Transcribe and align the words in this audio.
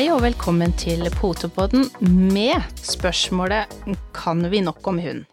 Hei 0.00 0.06
og 0.08 0.22
velkommen 0.24 0.70
til 0.80 1.02
Potepodden 1.12 1.82
med 2.32 2.62
spørsmålet 2.80 3.68
Kan 4.16 4.38
vi 4.48 4.62
nok 4.64 4.86
om 4.88 4.96
hund? 4.96 5.26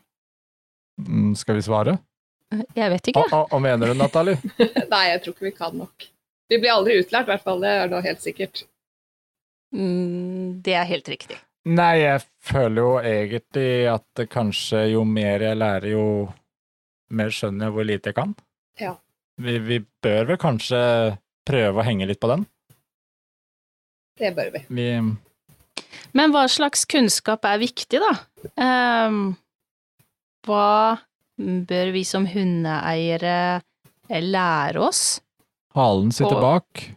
Mm, 1.00 1.30
Skal 1.40 1.56
vi 1.56 1.62
svare? 1.64 1.94
Jeg 2.76 2.92
vet 2.92 3.08
ikke. 3.08 3.24
Hva 3.32 3.46
hva 3.48 3.62
mener 3.64 3.88
du, 3.88 3.94
Nathalie? 3.96 4.36
Nei, 4.92 5.06
jeg 5.14 5.22
tror 5.24 5.38
ikke 5.38 5.46
vi 5.48 5.52
kan 5.56 5.78
nok. 5.80 6.08
Vi 6.52 6.60
blir 6.60 6.74
aldri 6.74 6.98
utlært, 7.00 7.30
i 7.30 7.32
hvert 7.32 7.46
fall. 7.46 7.64
Det 7.64 7.72
er 7.78 7.94
da 7.94 8.02
helt 8.10 8.26
sikkert. 8.26 8.66
Mm, 9.72 10.60
Det 10.68 10.76
er 10.76 10.92
helt 10.92 11.14
riktig. 11.16 11.40
Nei, 11.72 11.94
jeg 12.02 12.28
føler 12.52 12.82
jo 12.82 12.92
egentlig 13.14 13.72
at 13.94 14.26
kanskje 14.36 14.84
jo 14.98 15.06
mer 15.08 15.48
jeg 15.48 15.62
lærer, 15.64 15.90
jo 15.96 16.06
mer 17.16 17.32
skjønner 17.32 17.70
jeg 17.70 17.78
hvor 17.80 17.88
lite 17.88 18.12
jeg 18.12 18.20
kan. 18.20 18.36
Ja. 18.84 18.98
Vi, 19.40 19.62
vi 19.64 19.80
bør 20.04 20.34
vel 20.34 20.44
kanskje 20.44 20.84
prøve 21.48 21.80
å 21.80 21.88
henge 21.88 22.12
litt 22.12 22.20
på 22.20 22.36
den. 22.36 22.44
Det 24.18 24.32
bør 24.36 24.52
vi. 24.56 24.62
Vi 24.70 24.88
Men 26.18 26.32
hva 26.34 26.46
slags 26.50 26.86
kunnskap 26.90 27.46
er 27.46 27.60
viktig, 27.62 28.00
da? 28.02 28.14
Um, 28.58 29.36
hva 30.48 30.98
bør 31.38 31.92
vi 31.94 32.04
som 32.08 32.26
hundeeiere 32.26 33.62
lære 34.10 34.82
oss? 34.82 35.20
Halen 35.78 36.12
sitter 36.16 36.38
Og- 36.40 36.42
bak, 36.42 36.88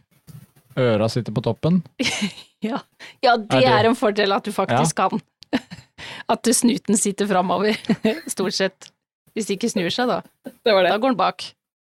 øra 0.79 1.09
sitter 1.11 1.33
på 1.35 1.43
toppen. 1.45 1.83
Ja, 2.61 2.77
ja 3.25 3.37
det 3.37 3.55
Er 3.57 3.59
det- 3.61 3.69
er 3.73 3.87
en 3.89 3.95
fordel 3.97 4.31
at 4.35 4.43
du 4.45 4.51
faktisk 4.53 4.95
kan. 4.95 5.19
At 6.29 6.43
snuten 6.45 6.93
sitter 6.97 7.25
framover, 7.25 7.73
stort 8.29 8.53
sett. 8.53 8.91
Hvis 9.33 9.47
det 9.47 9.55
ikke 9.57 9.69
snur 9.71 9.89
seg, 9.89 10.07
da. 10.11 10.19
Det 10.45 10.69
var 10.73 10.83
det. 10.85 10.91
Da 10.93 10.97
går 11.01 11.09
den 11.09 11.17
bak. 11.17 11.41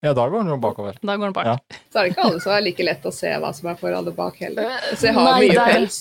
Ja, 0.02 0.12
da 0.18 0.24
går 0.28 0.42
den 0.42 0.50
jo 0.50 0.56
bakover. 0.58 0.96
Da 0.98 1.14
går 1.16 1.30
den 1.30 1.34
bak. 1.36 1.46
Ja. 1.46 1.80
Så 1.92 2.00
er 2.00 2.06
det 2.08 2.14
ikke 2.14 2.24
alle 2.26 2.40
som 2.42 2.52
er 2.56 2.64
like 2.64 2.86
lett 2.86 3.04
å 3.06 3.12
se 3.14 3.30
hva 3.38 3.52
som 3.54 3.68
er 3.70 3.76
foran 3.78 4.08
og 4.10 4.16
bak 4.16 4.40
heller. 4.42 4.72
Så 4.96 5.06
jeg 5.06 5.14
har 5.14 5.28
Nei, 5.28 5.36
mye 5.44 5.54
der- 5.54 5.76
pels. 5.76 5.98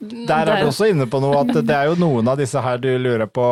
Der 0.00 0.48
er 0.48 0.62
du 0.62 0.70
også 0.70 0.86
inne 0.88 1.04
på 1.12 1.18
noe, 1.20 1.42
at 1.42 1.52
det 1.60 1.74
er 1.76 1.90
jo 1.90 1.96
noen 2.00 2.28
av 2.32 2.38
disse 2.40 2.60
her 2.64 2.78
du 2.80 2.88
lurer 2.96 3.28
på 3.28 3.44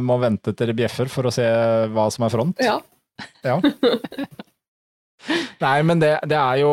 må 0.00 0.16
vente 0.22 0.54
til 0.56 0.70
det 0.70 0.76
bjeffer 0.78 1.10
for 1.12 1.28
å 1.28 1.32
se 1.34 1.44
hva 1.92 2.06
som 2.14 2.24
er 2.24 2.32
front. 2.32 2.62
Ja. 2.64 2.78
Ja. 3.44 3.58
Nei, 5.60 5.76
men 5.86 6.00
det, 6.00 6.14
det 6.26 6.38
er 6.38 6.62
jo 6.62 6.70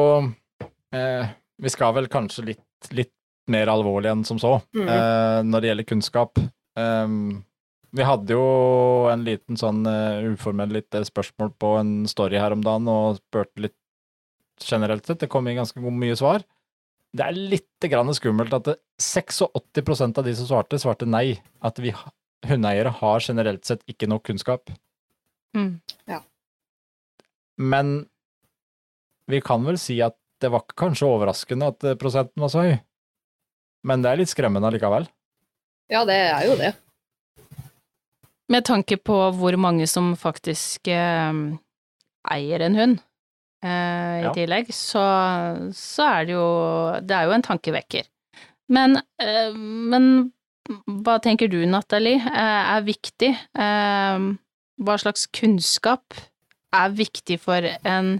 eh, 0.95 1.27
Vi 1.61 1.69
skal 1.69 1.93
vel 1.97 2.07
kanskje 2.09 2.45
litt, 2.53 2.89
litt 2.95 3.11
mer 3.51 3.69
alvorlig 3.69 4.09
enn 4.13 4.23
som 4.25 4.39
så 4.41 4.55
mm. 4.77 4.87
eh, 4.87 5.41
når 5.45 5.61
det 5.61 5.69
gjelder 5.71 5.89
kunnskap. 5.91 6.41
Um, 6.79 7.43
vi 7.95 8.05
hadde 8.05 8.35
jo 8.35 8.45
en 9.09 9.25
liten 9.25 9.57
sånn 9.59 9.81
uh, 9.87 10.21
uformell 10.33 10.71
litt 10.75 10.93
spørsmål 10.93 11.53
på 11.61 11.73
en 11.79 11.93
story 12.09 12.37
her 12.41 12.53
om 12.55 12.63
dagen, 12.65 12.89
og 12.91 13.19
spurte 13.21 13.65
litt 13.65 13.77
generelt 14.61 15.07
sett. 15.07 15.21
Det 15.23 15.31
kom 15.31 15.47
inn 15.47 15.59
ganske 15.59 15.81
mye 15.81 16.17
svar. 16.19 16.45
Det 17.15 17.25
er 17.25 17.37
litt 17.55 17.89
grann 17.89 18.11
skummelt 18.13 18.53
at 18.53 18.67
det, 18.67 18.77
86% 19.01 20.19
av 20.19 20.27
de 20.27 20.35
som 20.37 20.49
svarte, 20.49 20.81
svarte 20.81 21.07
nei. 21.09 21.39
At 21.65 21.79
vi 21.81 21.93
hundeeiere 22.47 22.93
har 22.99 23.23
generelt 23.25 23.65
sett 23.65 23.81
ikke 23.89 24.09
nok 24.11 24.27
kunnskap. 24.29 24.69
Mm. 25.57 25.79
Men 27.59 27.95
vi 29.29 29.41
kan 29.43 29.65
vel 29.65 29.79
si 29.81 29.97
at 30.05 30.15
det 30.39 30.51
var 30.53 30.63
kanskje 30.79 31.09
overraskende 31.09 31.67
at 31.73 31.83
eh, 31.83 31.97
prosenten 31.99 32.39
var 32.39 32.51
så 32.53 32.63
høy. 32.63 32.77
Men 33.89 34.03
det 34.03 34.11
er 34.11 34.21
litt 34.21 34.31
skremmende 34.31 34.69
allikevel. 34.69 35.09
ja, 35.91 36.05
det 36.07 36.15
er 36.29 36.45
jo 36.47 36.55
det. 36.59 36.71
Med 38.49 38.65
tanke 38.65 38.97
på 38.97 39.17
hvor 39.37 39.57
mange 39.61 39.85
som 39.89 40.15
faktisk 40.17 40.87
eh, 40.89 41.33
eier 42.33 42.65
en 42.65 42.75
hund 42.79 42.95
eh, 43.63 44.19
i 44.19 44.23
Ja. 44.25 44.31
tillegg, 44.35 44.71
så, 44.73 45.03
så 45.75 46.07
er 46.19 46.25
det 46.25 46.33
jo 46.33 46.47
Det 47.05 47.15
er 47.15 47.27
jo 47.29 47.35
en 47.37 47.45
tankevekker. 47.45 48.07
Men, 48.69 48.97
eh, 49.21 49.53
men 49.53 50.31
hva 51.05 51.17
tenker 51.21 51.49
du, 51.49 51.61
Nathalie, 51.65 52.17
eh, 52.21 52.73
er 52.75 52.85
viktig? 52.85 53.31
Eh, 53.57 54.25
hva 54.79 54.97
slags 55.01 55.27
kunnskap 55.35 56.17
er 56.73 56.89
viktig 56.93 57.39
for 57.41 57.65
en 57.85 58.19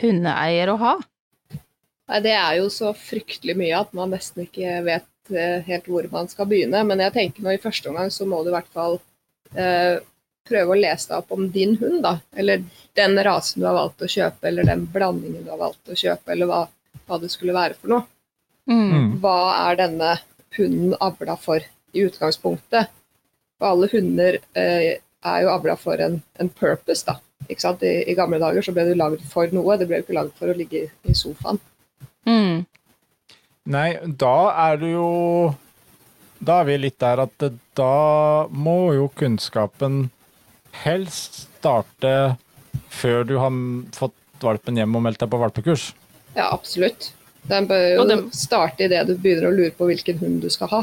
hundeeier 0.00 0.70
å 0.72 0.78
ha? 0.78 0.94
Det 2.20 2.32
er 2.34 2.56
jo 2.58 2.66
så 2.74 2.90
fryktelig 2.98 3.54
mye 3.58 3.76
at 3.78 3.92
man 3.94 4.10
nesten 4.10 4.42
ikke 4.42 4.80
vet 4.86 5.30
eh, 5.30 5.60
helt 5.66 5.86
hvor 5.86 6.06
man 6.10 6.26
skal 6.30 6.48
begynne. 6.50 6.82
Men 6.86 6.98
jeg 7.06 7.14
tenker 7.14 7.42
nå 7.46 7.54
i 7.54 7.62
første 7.62 7.90
omgang 7.90 8.10
så 8.10 8.26
må 8.26 8.42
du 8.42 8.50
i 8.50 8.56
hvert 8.56 8.70
fall 8.74 8.98
prøve 9.50 10.74
å 10.74 10.78
lese 10.78 11.10
deg 11.10 11.18
opp 11.18 11.34
om 11.36 11.48
din 11.54 11.76
hund, 11.80 12.00
da. 12.04 12.16
Eller 12.36 12.62
den 12.98 13.18
rasen 13.24 13.62
du 13.62 13.68
har 13.68 13.76
valgt 13.78 14.02
å 14.02 14.10
kjøpe, 14.10 14.48
eller 14.50 14.66
den 14.68 14.86
blandingen 14.92 15.44
du 15.44 15.50
har 15.52 15.60
valgt 15.60 15.90
å 15.90 15.98
kjøpe, 15.98 16.32
eller 16.34 16.50
hva, 16.50 16.64
hva 17.06 17.20
det 17.22 17.30
skulle 17.32 17.56
være 17.56 17.78
for 17.78 17.94
noe. 17.94 18.06
Mm. 18.70 19.16
hva 19.18 19.38
er 19.66 19.78
denne 19.80 20.10
hunden 20.54 20.92
avla 21.02 21.34
for 21.40 21.64
i 21.90 22.04
utgangspunktet? 22.06 22.92
For 23.58 23.72
alle 23.72 23.88
hunder 23.90 24.38
eh, 24.54 25.00
er 25.00 25.40
jo 25.42 25.50
avla 25.50 25.74
for 25.80 26.00
en, 26.02 26.20
en 26.38 26.50
purpose, 26.52 27.02
da. 27.08 27.18
Ikke 27.48 27.64
sant? 27.64 27.82
I, 27.82 28.04
I 28.10 28.16
gamle 28.18 28.38
dager 28.42 28.64
så 28.64 28.74
ble 28.76 28.86
du 28.88 28.94
lagd 28.98 29.24
for 29.30 29.50
noe, 29.54 29.78
det 29.80 29.88
ble 29.90 30.00
jo 30.00 30.06
ikke 30.06 30.18
lagd 30.18 30.36
for 30.38 30.52
å 30.52 30.56
ligge 30.56 30.84
i, 30.84 30.90
i 31.10 31.16
sofaen. 31.16 31.58
Mm. 32.28 32.62
Nei, 33.70 33.88
da 34.20 34.36
er 34.68 34.78
du 34.80 34.86
jo 34.90 35.08
Da 36.40 36.58
er 36.60 36.66
vi 36.68 36.74
litt 36.80 36.98
der 37.00 37.22
at 37.22 37.32
det, 37.40 37.50
da 37.80 38.46
må 38.52 38.76
jo 38.96 39.08
kunnskapen 39.18 40.02
helst 40.84 41.46
starte 41.60 42.12
før 42.92 43.24
du 43.26 43.34
har 43.40 43.54
fått 43.96 44.16
valpen 44.44 44.78
hjem 44.80 44.94
og 44.98 45.04
meldt 45.06 45.20
deg 45.24 45.30
på 45.32 45.40
valpekurs. 45.40 45.90
Ja, 46.36 46.50
absolutt. 46.54 47.10
Den 47.50 47.66
bør 47.70 47.86
jo 47.96 48.04
den- 48.08 48.26
starte 48.36 48.84
idet 48.86 49.06
du 49.08 49.14
begynner 49.16 49.48
å 49.50 49.54
lure 49.56 49.72
på 49.76 49.88
hvilken 49.88 50.18
hund 50.20 50.42
du 50.44 50.50
skal 50.52 50.68
ha. 50.68 50.82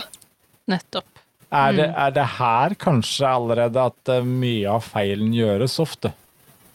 Nettopp. 0.67 1.05
Er, 1.49 1.71
det, 1.71 1.85
Mm. 1.87 1.95
er 2.05 2.11
det 2.11 2.25
her 2.37 2.73
kanskje 2.75 3.27
allerede 3.29 3.77
at 3.85 4.09
eh, 4.11 4.21
mye 4.21 4.67
av 4.67 4.83
feilen 4.83 5.29
gjøres 5.33 5.77
ofte? 5.79 6.11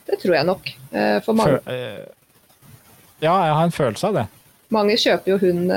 Det 0.06 0.16
tror 0.22 0.34
jeg 0.39 0.47
nok. 0.49 0.71
Eh, 0.93 1.19
For 1.21 1.34
mange, 1.37 1.59
eh, 1.66 2.06
ja, 3.21 3.34
jeg 3.44 3.54
har 3.59 3.65
en 3.65 3.71
følelse 3.77 4.04
av 4.09 4.15
det. 4.15 4.27
mange 4.72 4.97
kjøper 4.97 5.27
jo 5.34 5.37
hund 5.39 5.71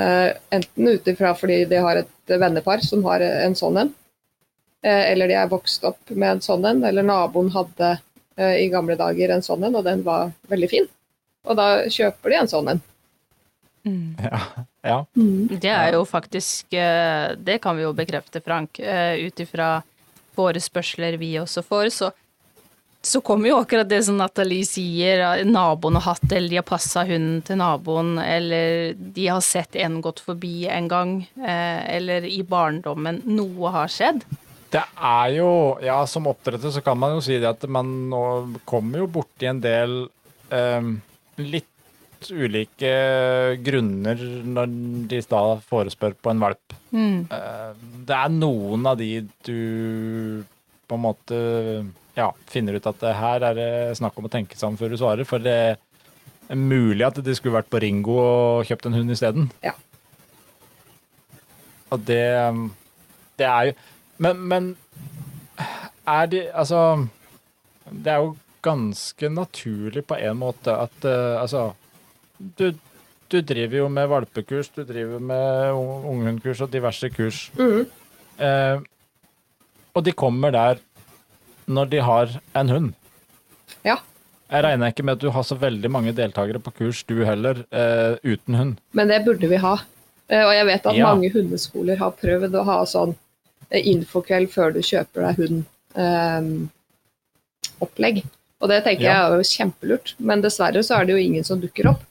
enten 0.50 0.88
ut 0.88 1.04
ifra 1.12 1.34
fordi 1.36 1.68
de 1.68 1.76
har 1.76 1.96
et 2.00 2.08
vennepar 2.40 2.80
som 2.82 3.02
har 3.04 3.20
en 3.20 3.52
sånn 3.54 3.76
en, 3.82 3.90
eller 4.90 5.28
de 5.28 5.34
er 5.38 5.48
vokst 5.50 5.84
opp 5.88 6.10
med 6.14 6.30
en 6.36 6.40
sånn 6.44 6.64
en, 6.68 6.84
eller 6.86 7.02
naboen 7.06 7.50
hadde 7.54 7.94
eh, 8.36 8.56
i 8.64 8.68
gamle 8.72 8.96
dager 8.98 9.32
en 9.34 9.42
sånn 9.42 9.64
en, 9.66 9.76
og 9.80 9.84
den 9.86 10.02
var 10.06 10.30
veldig 10.52 10.68
fin. 10.70 10.86
Og 11.46 11.56
da 11.58 11.66
kjøper 11.90 12.32
de 12.32 12.38
en 12.42 12.48
sånn 12.52 12.68
en. 12.74 12.84
Mm. 13.86 14.16
Ja. 14.26 14.40
ja. 14.82 14.96
Det 15.62 15.70
er 15.70 15.92
jo 15.94 16.00
faktisk 16.06 16.74
eh, 16.74 17.32
Det 17.38 17.60
kan 17.62 17.76
vi 17.78 17.84
jo 17.84 17.92
bekrefte, 17.94 18.40
Frank. 18.42 18.78
eh, 18.82 19.14
Ut 19.26 19.40
ifra 19.42 19.80
forespørsler 20.36 21.16
vi 21.20 21.32
også 21.40 21.62
får, 21.64 21.88
så, 21.94 22.10
så 23.06 23.20
kommer 23.24 23.48
jo 23.48 23.60
akkurat 23.62 23.88
det 23.88 24.02
som 24.04 24.18
Nathalie 24.18 24.66
sier. 24.68 25.22
eh, 25.38 25.44
Naboen 25.46 25.96
har 26.00 26.06
hatt, 26.16 26.26
eller 26.32 26.50
de 26.50 26.58
har 26.60 26.66
passa 26.66 27.04
hunden 27.08 27.38
til 27.46 27.56
naboen, 27.62 28.16
eller 28.20 28.92
de 28.98 29.28
har 29.30 29.40
sett 29.40 29.78
en 29.80 30.00
gått 30.04 30.20
forbi 30.20 30.66
en 30.68 30.88
gang, 30.90 31.14
eh, 31.38 31.80
eller 31.96 32.26
i 32.26 32.42
barndommen 32.42 33.22
noe 33.24 33.70
har 33.78 33.88
skjedd. 33.88 34.26
Det 34.72 34.82
er 34.82 35.32
jo 35.36 35.50
Ja, 35.84 36.00
som 36.10 36.28
oppdretter 36.30 36.72
så 36.74 36.82
kan 36.84 36.98
man 36.98 37.16
jo 37.16 37.24
si 37.24 37.38
det 37.38 37.48
at 37.48 37.66
man 37.70 37.92
nå 38.10 38.22
kommer 38.68 39.04
jo 39.04 39.10
borti 39.18 39.48
en 39.50 39.62
del 39.62 39.98
eh, 40.50 40.92
litt 41.42 42.30
ulike 42.32 42.90
grunner 43.62 44.20
når 44.56 44.72
de 45.10 45.20
da 45.30 45.42
forespør 45.68 46.16
på 46.18 46.32
en 46.32 46.42
valp. 46.42 46.76
Mm. 46.90 47.26
Eh, 47.30 47.70
det 48.08 48.16
er 48.16 48.34
noen 48.34 48.88
av 48.88 48.98
de 48.98 49.10
du 49.46 50.42
på 50.86 50.96
en 50.96 51.02
måte 51.02 51.38
ja, 52.16 52.30
finner 52.48 52.78
ut 52.78 52.86
at 52.88 53.02
her 53.18 53.44
er 53.50 53.58
det 53.58 53.98
snakk 53.98 54.16
om 54.18 54.28
å 54.28 54.32
tenke 54.32 54.56
seg 54.56 54.70
om 54.70 54.78
før 54.80 54.92
du 54.94 54.98
svarer, 55.00 55.26
for 55.28 55.42
det 55.42 55.76
er 56.46 56.58
mulig 56.58 57.04
at 57.06 57.18
de 57.22 57.34
skulle 57.36 57.58
vært 57.58 57.70
på 57.72 57.80
Ringo 57.82 58.16
og 58.22 58.68
kjøpt 58.68 58.88
en 58.88 58.96
hund 58.96 59.12
isteden. 59.12 59.50
Ja. 59.66 59.74
Og 61.92 62.02
det 62.06 62.24
Det 63.36 63.44
er 63.44 63.66
jo 63.68 63.72
Men, 64.18 64.40
men 64.48 64.68
er 66.06 66.26
de 66.32 66.40
Altså 66.54 66.80
Det 67.90 68.12
er 68.12 68.22
jo 68.24 68.36
ganske 68.66 69.28
naturlig 69.30 70.02
på 70.08 70.16
en 70.18 70.38
måte 70.40 70.72
at 70.74 71.04
uh, 71.06 71.36
Altså 71.42 71.72
du, 72.58 72.72
du 73.32 73.38
driver 73.40 73.78
jo 73.78 73.86
med 73.88 74.08
valpekurs, 74.10 74.68
du 74.76 74.82
driver 74.84 75.18
med 75.24 75.70
ung- 75.72 76.04
unghundkurs 76.10 76.60
og 76.60 76.68
diverse 76.70 77.08
kurs. 77.14 77.38
Mm. 77.56 77.86
Uh, 78.36 78.82
og 79.96 80.04
de 80.04 80.12
kommer 80.12 80.52
der 80.52 80.82
når 81.66 81.88
de 81.94 82.02
har 82.04 82.34
en 82.60 82.68
hund. 82.74 82.90
Ja. 83.88 83.96
Jeg 84.52 84.62
regner 84.68 84.92
ikke 84.92 85.02
med 85.08 85.16
at 85.16 85.24
du 85.24 85.30
har 85.32 85.42
så 85.48 85.56
veldig 85.58 85.90
mange 85.90 86.12
deltakere 86.14 86.60
på 86.62 86.70
kurs, 86.76 87.00
du 87.08 87.24
heller, 87.24 87.64
uh, 87.72 88.20
uten 88.22 88.54
hund. 88.60 88.76
Men 88.92 89.08
det 89.10 89.22
burde 89.24 89.48
vi 89.50 89.56
ha. 89.64 89.72
Og 90.26 90.52
jeg 90.58 90.66
vet 90.68 90.86
at 90.92 90.94
Ja. 91.00 91.08
mange 91.14 91.32
hundeskoler 91.32 91.96
har 91.98 92.12
prøvd 92.20 92.54
å 92.60 92.66
ha 92.68 92.76
sånn 92.84 93.16
infokveld 93.70 94.50
før 94.52 94.72
du 94.74 94.80
kjøper 94.80 95.26
deg 95.26 95.36
hund-opplegg. 95.42 96.68
opplegg. 97.80 98.24
Og 98.62 98.68
det 98.70 98.84
tenker 98.84 99.02
Ja. 99.04 99.12
jeg 99.12 99.22
er 99.32 99.36
jo 99.36 99.42
kjempelurt, 99.52 100.14
men 100.18 100.40
dessverre 100.42 100.82
så 100.82 101.00
er 101.00 101.04
det 101.04 101.12
jo 101.12 101.22
ingen 101.28 101.44
som 101.44 101.60
dukker 101.60 101.90
opp. 101.90 102.02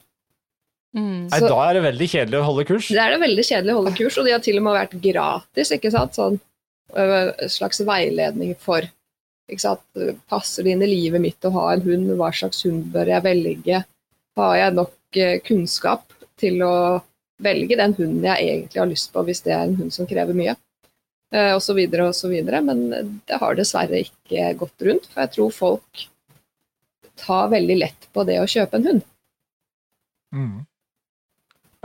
Mm. 0.94 1.28
Nei, 1.28 1.38
Så- 1.40 1.48
da 1.48 1.68
er 1.70 1.74
det 1.74 1.82
veldig 1.82 2.08
kjedelig 2.08 2.38
å 2.40 2.44
holde 2.44 2.64
kurs. 2.66 2.88
Det 2.88 2.98
er 2.98 3.10
det 3.10 3.20
veldig 3.20 3.44
kjedelig 3.44 3.72
å 3.72 3.76
holde 3.82 3.96
kurs, 3.98 4.18
og 4.18 4.24
de 4.24 4.30
har 4.32 4.40
til 4.40 4.56
og 4.58 4.62
med 4.62 4.74
vært 4.74 5.00
gratis, 5.02 5.70
ikke 5.72 5.90
sant? 5.90 6.12
Sånn 6.14 6.40
øh, 6.94 7.32
slags 7.48 7.80
veiledning 7.80 8.54
for 8.58 8.80
ikke 9.50 9.60
sant? 9.60 9.80
Passer 10.30 10.62
det 10.62 10.72
inn 10.72 10.82
i 10.82 10.86
livet 10.86 11.20
mitt 11.20 11.40
å 11.42 11.52
ha 11.52 11.72
en 11.72 11.80
hund? 11.82 12.08
Hva 12.16 12.30
slags 12.32 12.62
hund 12.64 12.92
bør 12.92 13.06
jeg 13.06 13.22
velge? 13.22 13.84
Har 14.36 14.56
jeg 14.56 14.74
nok 14.74 14.92
eh, 15.16 15.38
kunnskap 15.40 16.02
til 16.38 16.58
å 16.62 17.02
velge 17.42 17.76
den 17.76 17.92
hunden 17.94 18.22
jeg 18.22 18.38
egentlig 18.46 18.78
har 18.80 18.86
lyst 18.86 19.12
på, 19.12 19.24
hvis 19.24 19.42
det 19.42 19.52
er 19.52 19.64
en 19.64 19.76
hund 19.76 19.92
som 19.92 20.06
krever 20.06 20.32
mye? 20.34 20.56
Eh, 21.36 21.52
og 21.52 21.62
så 21.62 21.76
videre. 21.76 22.62
Men 22.64 22.86
det 23.28 23.40
har 23.40 23.58
dessverre 23.58 24.04
ikke 24.06 24.52
gått 24.62 24.86
rundt, 24.88 25.10
for 25.10 25.24
jeg 25.24 25.34
tror 25.34 25.52
folk 25.54 26.06
tar 27.16 27.52
veldig 27.52 27.76
lett 27.80 28.08
på 28.12 28.24
det 28.28 28.38
å 28.42 28.48
kjøpe 28.48 28.78
en 28.78 28.88
hund. 28.90 29.04
Mm. 30.36 30.56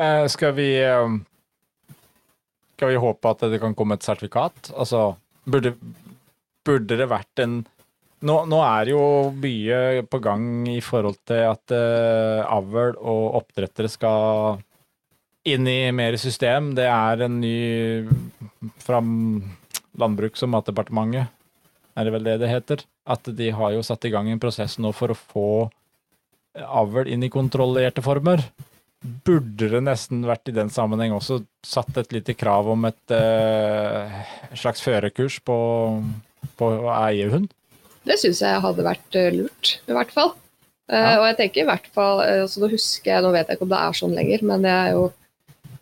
Eh, 0.02 0.26
skal 0.34 0.56
vi 0.58 0.70
eh, 0.82 1.18
Skal 2.76 2.90
vi 2.90 3.04
håpe 3.04 3.32
at 3.32 3.44
det 3.52 3.60
kan 3.62 3.76
komme 3.78 3.96
et 3.96 4.08
sertifikat? 4.08 4.72
Altså, 4.74 5.12
burde, 5.46 5.76
burde 6.66 6.98
det 6.98 7.08
vært 7.12 7.44
en 7.44 7.62
nå, 8.22 8.36
nå 8.46 8.58
er 8.66 8.92
jo 8.92 9.04
mye 9.34 10.02
på 10.10 10.20
gang 10.22 10.44
i 10.70 10.80
forhold 10.86 11.18
til 11.30 11.46
at 11.48 11.74
eh, 11.74 12.42
avl 12.46 12.98
og 12.98 13.38
oppdrettere 13.40 13.90
skal 13.90 14.60
inn 15.48 15.68
i 15.68 15.92
mer 15.96 16.18
system. 16.22 16.74
Det 16.78 16.88
er 16.88 17.26
en 17.26 17.40
ny 17.42 17.58
fra 18.82 19.02
Landbruks- 20.02 20.44
og 20.46 20.52
matdepartementet, 20.54 21.32
er 21.98 22.08
det 22.08 22.14
vel 22.16 22.28
det 22.28 22.40
det 22.44 22.50
heter? 22.52 22.84
At 23.10 23.28
de 23.36 23.50
har 23.52 23.74
jo 23.76 23.84
satt 23.84 24.06
i 24.08 24.12
gang 24.14 24.30
en 24.32 24.42
prosess 24.42 24.78
nå 24.80 24.94
for 24.96 25.12
å 25.12 25.18
få 25.18 25.48
avl 26.56 27.10
inn 27.12 27.24
i 27.24 27.32
kontrollerte 27.32 28.04
former. 28.06 28.44
Burde 29.02 29.72
det 29.72 29.82
nesten 29.84 30.22
vært 30.28 30.52
i 30.52 30.56
den 30.56 30.70
sammenheng 30.70 31.16
også 31.16 31.42
satt 31.66 31.98
et 31.98 32.14
lite 32.14 32.36
krav 32.38 32.70
om 32.70 32.86
et 32.86 33.16
eh, 33.16 34.20
slags 34.54 34.84
førerkurs 34.86 35.40
på, 35.48 35.58
på 36.60 36.70
å 36.86 36.92
eie? 37.02 37.42
Det 38.06 38.20
syns 38.22 38.44
jeg 38.46 38.62
hadde 38.62 38.86
vært 38.86 39.18
eh, 39.18 39.32
lurt, 39.34 39.80
i 39.90 39.96
hvert 39.98 40.14
fall. 40.14 40.36
Ja. 40.92 41.16
Uh, 41.16 41.22
Og 41.22 41.26
jeg 41.30 41.38
tenker 41.40 41.64
i 41.64 41.68
hvert 41.70 41.86
fall 41.96 42.20
eh, 42.26 42.42
altså 42.44 42.60
Nå 42.60 42.68
husker 42.74 43.14
jeg, 43.14 43.24
nå 43.24 43.30
vet 43.32 43.48
jeg 43.48 43.56
ikke 43.56 43.64
om 43.64 43.72
det 43.72 43.80
er 43.80 43.98
sånn 43.98 44.16
lenger, 44.18 44.42
men 44.50 44.66
jeg 44.68 44.76
er 44.76 44.96
jo 44.98 45.04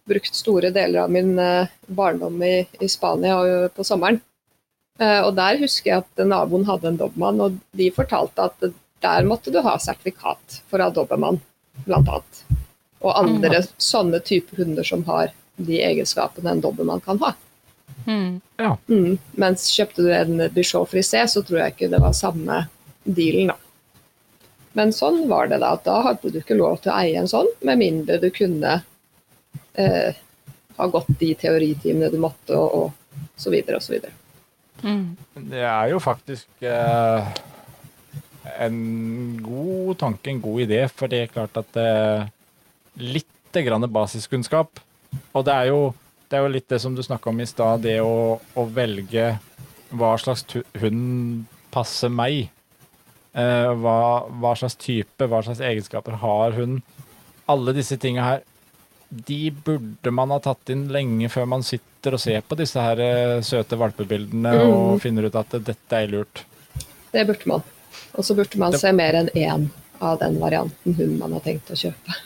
brukt 0.10 0.36
store 0.36 0.74
deler 0.76 1.04
av 1.06 1.14
min 1.14 1.38
eh, 1.40 1.70
barndom 1.88 2.42
i, 2.44 2.68
i 2.80 2.90
Spania 2.90 3.38
på 3.76 3.86
sommeren. 3.88 4.20
Eh, 5.00 5.22
og 5.24 5.34
der 5.38 5.60
husker 5.62 5.94
jeg 5.94 6.04
at 6.04 6.24
naboen 6.28 6.68
hadde 6.68 6.92
en 6.92 7.00
dobbemann, 7.00 7.42
og 7.42 7.60
de 7.78 7.90
fortalte 7.96 8.50
at 8.50 8.72
der 9.00 9.28
måtte 9.28 9.54
du 9.54 9.62
ha 9.64 9.78
sertifikat 9.80 10.60
for 10.68 10.82
å 10.82 10.90
ha 10.90 11.06
blant 11.86 12.10
annet. 12.10 12.42
Og 13.00 13.16
andre 13.16 13.62
sånne 13.80 14.20
type 14.28 14.58
hunder 14.60 14.84
som 14.84 15.06
har 15.08 15.32
de 15.56 15.80
egenskapene 15.84 16.52
en 16.52 16.64
dobbemann 16.64 17.00
kan 17.04 17.20
ha. 17.24 17.32
Mm. 18.06 18.42
Mm. 18.88 19.18
Mens 19.40 19.70
kjøpte 19.72 20.04
du 20.04 20.12
en 20.16 20.44
Bichot 20.52 20.92
frisé, 20.92 21.24
så 21.28 21.44
tror 21.46 21.64
jeg 21.64 21.76
ikke 21.76 21.92
det 21.94 22.02
var 22.04 22.16
samme 22.18 22.66
dealen, 23.04 23.54
da. 23.54 23.60
Men 24.78 24.92
sånn 24.94 25.24
var 25.32 25.50
det 25.50 25.62
da. 25.64 25.74
at 25.76 25.86
Da 25.88 25.98
hadde 26.06 26.32
du 26.32 26.40
ikke 26.40 26.60
lov 26.60 26.80
til 26.84 26.92
å 26.92 27.00
eie 27.00 27.18
en 27.20 27.28
sånn, 27.28 27.48
med 27.66 27.82
mindre 27.82 28.20
du 28.22 28.30
kunne 28.32 28.80
eh, 29.80 30.18
har 30.80 30.92
gått 30.94 31.12
de 31.20 31.34
teoritimene 31.40 32.12
du 32.12 32.20
måtte, 32.22 32.56
og, 32.56 32.92
og 33.16 33.32
så 33.40 33.52
videre 33.54 33.80
og 33.80 33.86
så 33.86 33.96
videre. 33.96 34.16
Mm. 34.84 35.18
Det 35.52 35.64
er 35.68 35.90
jo 35.92 36.00
faktisk 36.00 36.64
eh, 36.64 37.32
en 38.64 38.78
god 39.44 39.98
tanke, 40.00 40.32
en 40.32 40.44
god 40.44 40.62
idé, 40.68 40.84
for 40.92 41.12
det 41.12 41.24
er 41.24 41.34
klart 41.34 41.58
at 41.60 41.80
eh, 41.80 42.30
litt 43.00 43.28
grann 43.50 43.88
basiskunnskap 43.90 44.78
Og 45.34 45.46
det 45.48 45.54
er 45.54 45.70
jo, 45.72 45.94
det 46.30 46.38
er 46.38 46.44
jo 46.44 46.52
litt 46.54 46.68
det 46.70 46.78
som 46.84 46.94
du 46.96 47.02
snakka 47.02 47.32
om 47.32 47.40
i 47.42 47.48
stad, 47.50 47.82
det 47.82 47.98
å, 48.06 48.38
å 48.38 48.66
velge 48.70 49.32
hva 49.90 50.12
slags 50.22 50.46
hund 50.78 51.48
passer 51.74 52.12
meg. 52.14 52.52
Eh, 53.34 53.72
hva, 53.82 54.28
hva 54.30 54.54
slags 54.58 54.78
type, 54.78 55.26
hva 55.26 55.42
slags 55.46 55.64
egenskaper 55.66 56.20
har 56.22 56.54
hun? 56.58 56.80
Alle 57.50 57.74
disse 57.74 57.98
tinga 57.98 58.26
her, 58.26 58.46
de 59.10 59.50
burde 59.52 60.12
man 60.14 60.30
ha 60.32 60.40
tatt 60.44 60.70
inn 60.70 60.88
lenge 60.94 61.30
før 61.34 61.48
man 61.50 61.64
sitter 61.66 62.14
og 62.16 62.22
ser 62.22 62.42
på 62.46 62.56
disse 62.60 62.80
her 62.82 63.00
eh, 63.04 63.42
søte 63.46 63.78
valpebildene 63.80 64.54
og 64.70 65.02
finner 65.04 65.26
ut 65.30 65.36
at 65.40 65.58
dette 65.66 65.98
er 66.04 66.08
lurt. 66.14 66.44
Det 67.12 67.26
burde 67.28 67.50
man. 67.50 67.64
Og 68.14 68.26
så 68.26 68.36
burde 68.38 68.60
man 68.62 68.72
Det- 68.72 68.80
se 68.82 68.92
mer 68.94 69.18
enn 69.18 69.30
én 69.36 69.70
av 70.02 70.20
den 70.22 70.38
varianten 70.40 70.94
hund 70.96 71.18
man 71.20 71.34
har 71.34 71.42
tenkt 71.42 71.72
å 71.74 71.78
kjøpe. 71.80 72.18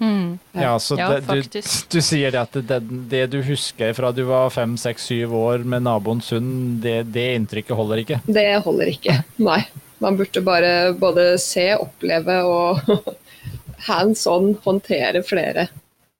Mm. 0.00 0.38
Ja, 0.52 0.74
så 0.78 0.98
Ja, 0.98 1.08
det, 1.20 1.44
du, 1.52 1.60
du 1.62 2.00
sier 2.02 2.30
det 2.34 2.40
at 2.40 2.52
det, 2.68 2.80
det 3.08 3.22
du 3.30 3.38
husker 3.46 3.94
fra 3.96 4.10
du 4.12 4.24
var 4.28 4.50
fem, 4.50 4.76
seks, 4.76 5.06
syv 5.08 5.32
år 5.38 5.64
med 5.64 5.82
naboens 5.86 6.28
hund, 6.34 6.82
det, 6.82 7.06
det 7.14 7.28
inntrykket 7.38 7.76
holder 7.78 8.02
ikke? 8.02 8.20
Det 8.26 8.44
holder 8.66 8.90
ikke. 8.92 9.16
Nei. 9.38 9.62
Man 10.02 10.18
burde 10.18 10.42
bare 10.44 10.92
både 10.98 11.38
se, 11.40 11.70
oppleve 11.80 12.40
og 12.44 12.82
hands 13.88 14.26
on 14.26 14.52
håndtere 14.66 15.22
flere 15.24 15.68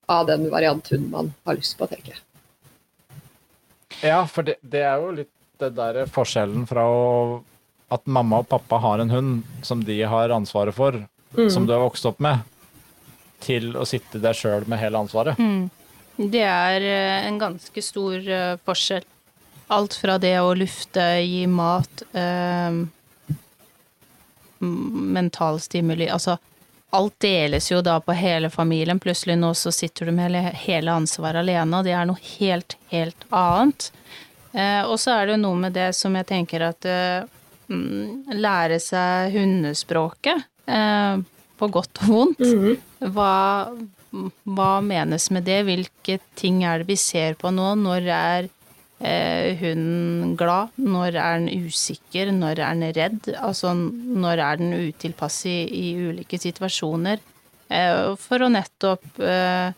av 0.06 0.26
den 0.28 0.48
varianthunden 0.52 1.10
man 1.10 1.32
har 1.44 1.58
lyst 1.58 1.78
på, 1.78 1.88
tenker 1.90 2.16
jeg. 2.16 2.22
Ja, 4.04 4.24
for 4.28 4.46
det, 4.46 4.58
det 4.60 4.82
er 4.84 5.00
jo 5.00 5.12
litt 5.20 5.30
det 5.62 5.70
der 5.76 6.00
forskjellen 6.10 6.66
fra 6.66 6.84
å, 6.90 7.04
at 7.94 8.04
mamma 8.10 8.42
og 8.42 8.48
pappa 8.50 8.80
har 8.82 9.02
en 9.02 9.12
hund 9.12 9.62
som 9.64 9.84
de 9.86 10.00
har 10.02 10.34
ansvaret 10.34 10.74
for, 10.74 10.98
som 11.50 11.66
du 11.66 11.74
har 11.74 11.82
vokst 11.84 12.06
opp 12.10 12.20
med, 12.22 12.42
til 13.44 13.74
å 13.78 13.86
sitte 13.88 14.20
der 14.22 14.36
sjøl 14.36 14.66
med 14.70 14.80
hele 14.82 15.00
ansvaret. 15.04 15.38
Mm. 15.38 15.70
Det 16.14 16.44
er 16.46 16.84
eh, 16.86 17.26
en 17.26 17.40
ganske 17.40 17.82
stor 17.82 18.18
eh, 18.22 18.54
forskjell. 18.66 19.06
Alt 19.74 19.96
fra 19.98 20.18
det 20.22 20.36
å 20.38 20.52
lufte, 20.54 21.02
gi 21.24 21.46
mat, 21.50 22.04
eh, 22.14 22.76
mental 24.60 25.58
stimuli 25.60 26.06
Altså, 26.12 26.36
alt 26.94 27.16
deles 27.20 27.70
jo 27.72 27.80
da 27.82 27.98
på 28.00 28.14
hele 28.16 28.50
familien. 28.50 29.00
Plutselig 29.02 29.36
nå 29.38 29.50
så 29.58 29.72
sitter 29.74 30.06
du 30.06 30.14
med 30.14 30.36
hele, 30.64 30.92
ansvaret 30.92 31.42
alene, 31.42 31.80
og 31.80 31.86
det 31.86 31.94
er 31.96 32.06
noe 32.08 32.22
helt, 32.36 32.76
helt 32.92 33.26
annet. 33.34 33.90
Eh, 34.52 34.82
og 34.86 34.98
så 35.02 35.16
er 35.16 35.26
det 35.26 35.34
jo 35.34 35.42
noe 35.42 35.58
med 35.66 35.74
det 35.74 35.90
som 35.98 36.14
jeg 36.14 36.28
tenker 36.28 36.62
at 36.68 36.86
eh, 36.86 37.26
mm, 37.66 38.38
Lære 38.38 38.78
seg 38.82 39.34
hundespråket, 39.34 40.46
eh, 40.70 41.16
på 41.58 41.70
godt 41.74 42.04
og 42.04 42.12
vondt. 42.12 42.44
Hva, 43.14 43.34
hva 44.56 44.72
menes 44.82 45.30
med 45.34 45.46
det? 45.48 45.64
Hvilke 45.66 46.20
ting 46.38 46.62
er 46.66 46.82
det 46.82 46.92
vi 46.92 46.98
ser 47.00 47.34
på 47.38 47.50
nå? 47.54 47.72
Når 47.82 48.10
er 48.14 48.52
eh, 49.00 49.54
hunden 49.60 50.34
glad? 50.38 50.74
Når 50.76 51.16
er 51.16 51.38
den 51.40 51.66
usikker? 51.66 52.32
Når 52.32 52.58
er 52.58 52.78
den 52.78 52.94
redd? 52.96 53.30
Altså, 53.38 53.74
når 53.74 54.42
er 54.46 54.62
den 54.62 54.74
utilpass 54.90 55.44
i, 55.50 55.58
i 55.66 55.86
ulike 56.10 56.38
situasjoner? 56.40 57.22
Eh, 57.68 58.14
for 58.20 58.44
å 58.44 58.52
nettopp 58.52 59.20
eh, 59.24 59.72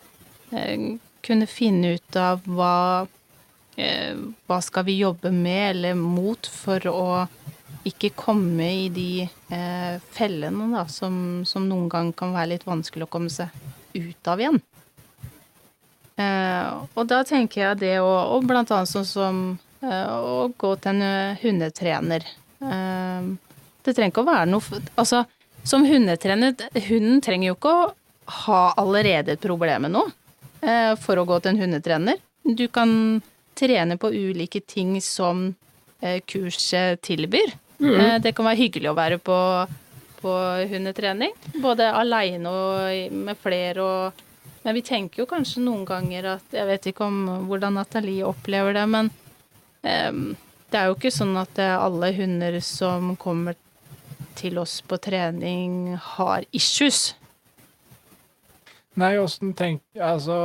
eh, 0.51 0.87
kunne 1.25 1.49
finne 1.49 1.95
ut 1.97 2.19
av 2.19 2.45
hva 2.45 3.07
eh, 3.77 4.15
hva 4.47 4.61
skal 4.63 4.87
vi 4.87 4.99
jobbe 5.01 5.31
med 5.33 5.71
eller 5.71 5.97
mot 5.99 6.49
for 6.51 6.87
å 6.91 7.09
ikke 7.87 8.11
komme 8.17 8.67
i 8.83 8.87
de 8.91 9.11
eh, 9.23 9.99
fellene 10.11 10.71
da, 10.73 10.83
som, 10.91 11.45
som 11.47 11.67
noen 11.69 11.87
gang 11.91 12.11
kan 12.15 12.33
være 12.35 12.55
litt 12.55 12.67
vanskelig 12.67 13.07
å 13.07 13.11
komme 13.11 13.31
seg 13.31 13.53
ut 13.95 14.29
av 14.29 14.41
igjen. 14.43 14.59
Eh, 16.17 16.67
og 16.97 17.07
da 17.09 17.21
tenker 17.27 17.61
jeg 17.61 17.77
det 17.77 17.95
å 18.01 18.09
Og 18.33 18.45
blant 18.49 18.71
annet 18.73 18.89
sånn 18.89 19.05
som 19.05 19.41
eh, 19.85 20.07
å 20.09 20.47
gå 20.49 20.71
til 20.81 20.95
en 20.95 21.03
eh, 21.05 21.43
hundetrener. 21.43 22.25
Det 22.57 23.93
trenger 23.93 24.09
ikke 24.09 24.23
å 24.23 24.25
være 24.31 24.47
noe 24.49 24.79
Altså, 24.97 25.19
som 25.61 25.83
hundetrener 25.85 26.55
Hunden 26.87 27.19
trenger 27.21 27.51
jo 27.51 27.57
ikke 27.59 27.73
å 27.75 27.83
ha 28.47 28.61
allerede 28.81 29.35
et 29.35 29.43
problem 29.45 29.85
med 29.85 29.93
noe 29.93 30.09
eh, 30.65 30.95
for 30.99 31.21
å 31.21 31.27
gå 31.29 31.37
til 31.39 31.53
en 31.53 31.61
hundetrener. 31.61 32.17
Du 32.43 32.65
kan 32.73 33.21
trene 33.57 33.99
på 34.01 34.09
ulike 34.09 34.63
ting 34.65 34.97
som 35.01 35.51
kurset 36.29 37.01
tilbyr. 37.05 37.55
Eh, 37.79 38.17
det 38.21 38.33
kan 38.35 38.47
være 38.47 38.57
hyggelig 38.57 38.89
å 38.91 38.97
være 38.97 39.19
på, 39.21 39.37
på 40.21 40.33
hundetrening, 40.71 41.33
både 41.61 41.91
aleine 41.93 42.49
og 42.49 43.13
med 43.13 43.37
flere 43.41 43.85
og 43.85 44.23
Men 44.67 44.75
vi 44.75 44.81
tenker 44.83 45.21
jo 45.21 45.25
kanskje 45.31 45.61
noen 45.63 45.85
ganger 45.87 46.25
at 46.33 46.51
Jeg 46.51 46.67
vet 46.67 46.89
ikke 46.89 47.05
om 47.07 47.21
hvordan 47.47 47.77
Nathalie 47.79 48.25
opplever 48.27 48.75
det, 48.75 48.83
men 48.91 49.07
um, 50.11 50.33
det 50.67 50.75
er 50.75 50.89
jo 50.89 50.97
ikke 50.97 51.11
sånn 51.15 51.37
at 51.39 51.61
eh, 51.63 51.71
alle 51.71 52.09
hunder 52.17 52.57
som 52.59 53.13
kommer 53.15 53.55
til 54.35 54.59
oss 54.59 54.81
på 54.83 54.97
trening, 54.99 55.95
har 55.95 56.43
issues. 56.51 57.13
Nei, 58.99 59.13
åssen 59.21 59.55
tenker 59.55 60.03
Altså, 60.03 60.35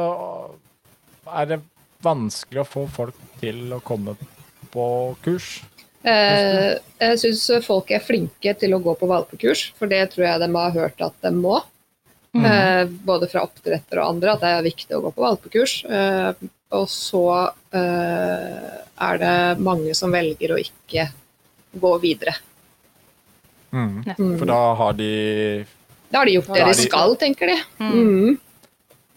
er 1.27 1.51
det 1.51 1.59
vanskelig 2.07 2.63
å 2.63 2.69
få 2.77 2.87
folk 2.95 3.19
til 3.43 3.75
å 3.75 3.83
komme 3.83 4.15
på 4.71 4.87
kurs? 5.27 5.51
Eh, 6.07 6.79
jeg 7.03 7.19
syns 7.27 7.49
folk 7.67 7.91
er 7.91 8.07
flinke 8.07 8.55
til 8.55 8.79
å 8.79 8.83
gå 8.87 8.95
på 9.03 9.11
valpekurs, 9.11 9.73
for 9.75 9.91
det 9.91 10.05
tror 10.15 10.29
jeg 10.29 10.47
de 10.47 10.53
har 10.55 10.79
hørt 10.79 11.07
at 11.11 11.19
de 11.27 11.35
må. 11.43 11.59
Mm. 12.33 12.45
eh, 12.49 12.87
både 13.05 13.29
fra 13.29 13.43
oppdretter 13.45 14.01
og 14.01 14.15
andre, 14.15 14.33
at 14.33 14.41
det 14.41 14.51
er 14.57 14.65
viktig 14.65 14.97
å 14.97 15.03
gå 15.05 15.11
på 15.13 15.25
valpekurs. 15.25 15.75
Eh, 15.85 16.31
og 16.73 16.87
så 16.89 17.25
eh, 17.77 18.71
er 19.09 19.19
det 19.21 19.35
mange 19.61 19.93
som 19.99 20.15
velger 20.15 20.55
å 20.55 20.61
ikke 20.63 21.11
gå 21.83 21.91
videre. 22.01 22.35
Mm. 23.73 24.03
Mm. 24.17 24.39
For 24.39 24.49
da 24.49 24.61
har 24.81 24.97
de 24.97 25.11
Da 26.13 26.21
har 26.21 26.29
de 26.29 26.35
gjort 26.39 26.49
det 26.53 26.65
de 26.65 26.73
de- 26.73 26.87
skal, 26.89 27.17
tenker 27.21 27.53
de. 27.53 27.59
Mm. 27.81 27.93
Mm. 27.93 28.39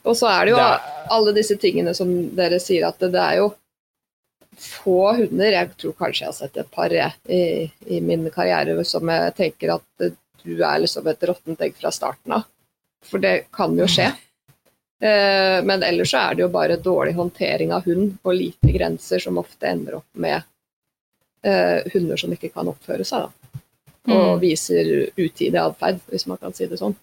Og 0.05 0.15
så 0.15 0.27
er 0.31 0.45
det 0.45 0.51
jo 0.53 0.57
Det 0.57 0.93
alle 1.15 1.34
disse 1.36 1.55
tingene 1.60 1.93
som 1.95 2.12
dere 2.36 2.60
sier, 2.60 2.88
at 2.88 3.00
det, 3.00 3.12
det 3.13 3.22
er 3.22 3.38
jo 3.41 3.53
få 4.60 5.15
hunder. 5.17 5.51
Jeg 5.51 5.72
tror 5.77 5.95
kanskje 6.00 6.22
jeg 6.24 6.27
har 6.31 6.38
sett 6.38 6.57
et 6.57 6.72
par 6.72 6.91
i, 6.91 7.72
i 7.88 8.00
min 8.01 8.29
karriere 8.31 8.84
som 8.88 9.07
jeg 9.12 9.36
tenker 9.36 9.75
at 9.75 10.12
du 10.45 10.62
er 10.63 10.79
liksom 10.84 11.07
et 11.07 11.24
råttent 11.27 11.62
egg 11.62 11.75
fra 11.79 11.91
starten 11.91 12.38
av. 12.38 12.45
For 13.05 13.21
det 13.24 13.35
kan 13.53 13.75
jo 13.77 13.85
skje. 13.89 14.07
Eh, 15.05 15.59
men 15.67 15.83
ellers 15.83 16.12
så 16.13 16.21
er 16.31 16.35
det 16.38 16.45
jo 16.45 16.50
bare 16.53 16.77
dårlig 16.81 17.13
håndtering 17.17 17.74
av 17.75 17.83
hund 17.85 18.17
og 18.24 18.33
lite 18.38 18.71
grenser 18.74 19.19
som 19.21 19.38
ofte 19.41 19.67
ender 19.69 19.97
opp 20.00 20.07
med 20.24 20.41
eh, 21.45 21.83
hunder 21.93 22.17
som 22.17 22.31
ikke 22.33 22.50
kan 22.55 22.67
oppføre 22.71 23.05
seg. 23.05 23.27
da. 23.27 23.59
Og 24.05 24.35
Mm. 24.38 24.39
viser 24.41 24.89
utidig 25.17 25.57
atferd, 25.62 26.00
hvis 26.09 26.25
man 26.27 26.38
kan 26.38 26.53
si 26.53 26.65
det 26.69 26.77
sånn. 26.79 26.95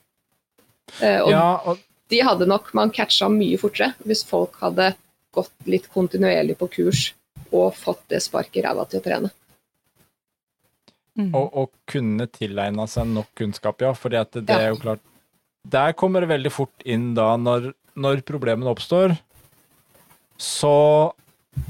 Eh, 1.00 1.21
og 1.23 1.78
de 2.09 2.21
hadde 2.23 2.47
nok 2.47 2.73
man 2.75 2.90
catcha 2.90 3.28
mye 3.28 3.59
fortere 3.59 3.94
hvis 4.04 4.25
folk 4.26 4.56
hadde 4.61 4.94
gått 5.32 5.52
litt 5.66 5.87
kontinuerlig 5.92 6.56
på 6.59 6.68
kurs 6.71 7.12
og 7.52 7.75
fått 7.75 8.02
det 8.09 8.21
sparket 8.23 8.56
i 8.56 8.66
ræva 8.66 8.85
til 8.88 9.00
å 9.00 9.04
trene. 9.04 9.30
Mm. 11.18 11.35
og, 11.37 11.50
og 11.61 11.71
kunne 11.87 12.25
tilegne 12.32 12.87
seg 12.88 13.06
nok 13.12 13.26
kunnskap, 13.37 13.82
ja. 13.85 13.92
For 13.92 14.09
det, 14.09 14.30
det 14.32 14.49
Ja. 14.49 14.59
er 14.61 14.68
jo 14.73 14.78
klart 14.80 15.00
Der 15.62 15.95
kommer 15.95 16.25
det 16.25 16.33
veldig 16.33 16.52
fort 16.52 16.85
inn 16.85 17.12
da, 17.14 17.35
når, 17.38 17.71
når 17.95 18.23
problemene 18.26 18.71
oppstår, 18.73 19.14
så 20.40 21.12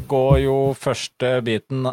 går 0.08 0.36
jo 0.44 0.58
første 0.78 1.34
biten 1.44 1.88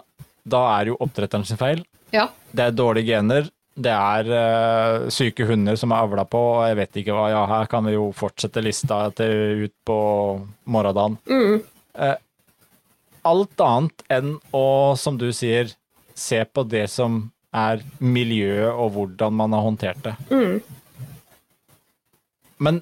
Da 0.49 0.61
er 0.77 0.91
jo 0.91 0.99
oppdretteren 1.03 1.45
sin 1.45 1.59
feil. 1.59 1.81
Ja. 2.15 2.29
Det 2.51 2.69
er 2.69 2.77
dårlige 2.77 3.11
gener. 3.11 3.49
Det 3.79 3.91
er 3.91 4.29
uh, 4.31 5.09
syke 5.13 5.45
hunder 5.47 5.77
som 5.79 5.91
er 5.93 6.03
avla 6.03 6.25
på, 6.27 6.39
og 6.39 6.63
jeg 6.67 6.77
vet 6.79 7.01
ikke 7.01 7.15
hva. 7.15 7.27
Ja, 7.31 7.43
her 7.47 7.69
kan 7.71 7.85
vi 7.87 7.93
jo 7.95 8.09
fortsette 8.15 8.63
lista 8.63 9.05
til 9.15 9.65
ut 9.65 9.75
på 9.87 9.99
morgendagen. 10.65 11.19
Mm. 11.29 11.61
alt 13.29 13.61
annet 13.61 14.03
enn 14.09 14.33
å, 14.55 14.95
som 14.97 15.19
du 15.19 15.29
sier, 15.35 15.75
se 16.15 16.41
på 16.45 16.63
det 16.67 16.87
som 16.91 17.21
er 17.55 17.81
miljøet 17.99 18.73
og 18.73 18.91
hvordan 18.95 19.35
man 19.35 19.55
har 19.55 19.65
håndtert 19.65 20.03
det. 20.05 20.15
Mm. 20.31 20.78
Men 22.59 22.81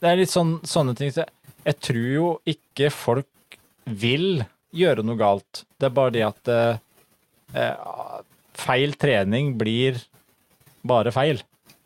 det 0.00 0.08
er 0.08 0.20
litt 0.22 0.32
sånn, 0.32 0.58
sånne 0.64 0.94
ting 0.96 1.12
så 1.12 1.26
Jeg 1.66 1.76
tror 1.84 2.06
jo 2.14 2.28
ikke 2.48 2.88
folk 2.94 3.58
vil 3.84 4.44
gjøre 4.72 5.04
noe 5.04 5.18
galt. 5.18 5.64
Det 5.76 5.88
er 5.90 5.96
bare 5.96 6.14
det 6.14 6.24
at 6.24 6.50
eh, 6.52 6.80
eh, 7.58 8.20
feil 8.56 8.94
trening 8.96 9.52
blir 9.60 9.98
bare 10.86 11.12
feil. 11.12 11.42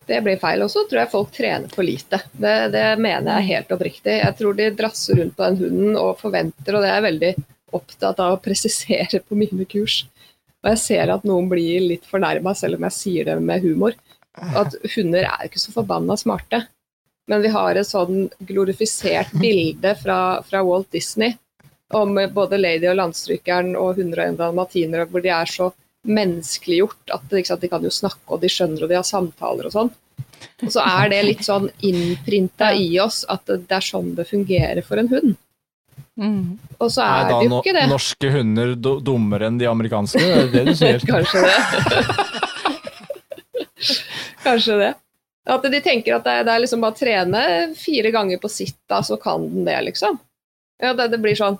Det 0.06 0.20
blir 0.22 0.38
feil. 0.38 0.62
Og 0.62 0.70
så 0.70 0.84
tror 0.86 1.02
jeg 1.02 1.12
folk 1.12 1.32
trener 1.34 1.72
for 1.72 1.86
lite. 1.86 2.20
Det, 2.30 2.54
det 2.74 2.84
mener 3.00 3.40
jeg 3.40 3.50
helt 3.54 3.74
oppriktig. 3.74 4.18
Jeg 4.20 4.38
tror 4.38 4.58
de 4.58 4.70
drasser 4.78 5.18
rundt 5.20 5.36
på 5.36 5.48
den 5.48 5.60
hunden 5.62 5.98
og 6.00 6.20
forventer, 6.20 6.76
og 6.76 6.84
det 6.84 6.90
er 6.90 6.98
jeg 6.98 7.08
veldig 7.08 7.32
opptatt 7.74 8.20
av 8.22 8.36
å 8.36 8.42
presisere 8.42 9.22
på 9.24 9.38
mine 9.38 9.66
kurs. 9.70 10.04
Og 10.62 10.70
jeg 10.72 10.82
ser 10.84 11.12
at 11.12 11.26
noen 11.28 11.48
blir 11.50 11.82
litt 11.84 12.06
fornærma, 12.08 12.54
selv 12.56 12.78
om 12.78 12.86
jeg 12.88 12.98
sier 12.98 13.30
det 13.30 13.38
med 13.42 13.64
humor. 13.64 13.96
At 14.34 14.76
hunder 14.96 15.26
er 15.28 15.48
ikke 15.48 15.62
så 15.62 15.74
forbanna 15.74 16.16
smarte. 16.18 16.64
Men 17.30 17.40
vi 17.44 17.48
har 17.54 17.76
et 17.80 17.88
sånn 17.88 18.26
glorifisert 18.48 19.32
bilde 19.44 19.94
fra, 20.02 20.18
fra 20.44 20.62
Walt 20.66 20.90
Disney 20.92 21.36
om 21.94 22.16
både 22.34 22.58
Lady 22.58 22.88
og 22.90 22.96
Landstrykeren 22.98 23.74
og 23.78 23.98
101 24.00 24.36
dalmatinere, 24.40 25.06
hvor 25.10 25.22
de 25.22 25.30
er 25.30 25.46
så 25.48 25.68
menneskeliggjort 26.04 27.12
at 27.14 27.30
ikke 27.32 27.48
sant, 27.52 27.62
de 27.62 27.70
kan 27.72 27.84
jo 27.86 27.92
snakke, 27.92 28.24
og 28.34 28.42
de 28.42 28.50
skjønner, 28.50 28.82
og 28.84 28.90
de 28.90 28.96
har 28.98 29.06
samtaler 29.08 29.68
og 29.70 29.72
sånn. 29.76 29.92
Og 30.64 30.72
så 30.74 30.82
er 30.84 31.08
det 31.12 31.20
litt 31.24 31.44
sånn 31.46 31.68
innprinta 31.86 32.72
i 32.84 32.90
oss 33.00 33.22
at 33.32 33.46
det 33.48 33.72
er 33.78 33.84
sånn 33.84 34.12
det 34.18 34.26
fungerer 34.28 34.82
for 34.84 35.00
en 35.00 35.08
hund. 35.12 35.36
Mm. 36.18 36.58
Og 36.78 36.90
så 36.94 37.02
Er 37.02 37.24
er 37.24 37.30
da 37.30 37.38
det 37.40 37.48
jo 37.48 37.60
ikke 37.60 37.74
det. 37.78 37.86
norske 37.90 38.28
hunder 38.36 38.74
dummere 39.06 39.48
enn 39.50 39.58
de 39.58 39.66
amerikanske? 39.70 40.20
Det 40.20 40.42
er 40.42 40.52
det 40.52 40.64
du 40.68 40.74
sier. 40.78 41.06
Kanskje 41.14 41.40
det. 41.46 41.58
Kanskje 44.44 44.76
det. 44.82 44.92
At 45.44 45.66
de 45.68 45.80
tenker 45.84 46.16
at 46.16 46.24
det 46.24 46.38
det 46.46 46.54
er 46.54 46.62
liksom 46.62 46.80
bare 46.80 46.94
å 46.94 46.98
trene 46.98 47.40
fire 47.76 48.10
ganger 48.14 48.38
på 48.40 48.48
sitt, 48.48 48.78
da, 48.88 49.02
så 49.04 49.18
kan 49.20 49.44
den 49.52 49.66
det, 49.68 49.76
liksom. 49.90 50.18
Ja, 50.80 50.94
det, 50.96 51.10
det 51.12 51.20
blir 51.20 51.36
sånn 51.36 51.58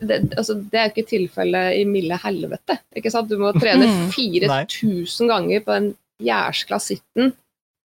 det, 0.00 0.16
altså, 0.40 0.56
det 0.56 0.78
er 0.80 0.88
jo 0.88 0.92
ikke 0.94 1.10
tilfellet 1.10 1.76
i 1.78 1.84
milde 1.86 2.16
helvete. 2.18 2.78
Ikke 2.96 3.12
sant? 3.12 3.28
Du 3.30 3.36
må 3.38 3.52
trene 3.54 3.86
Mm. 3.86 4.08
4000 4.10 5.28
ganger 5.30 5.60
på 5.62 5.74
den 5.76 5.90
jæskla 6.24 6.78
sitten 6.82 7.34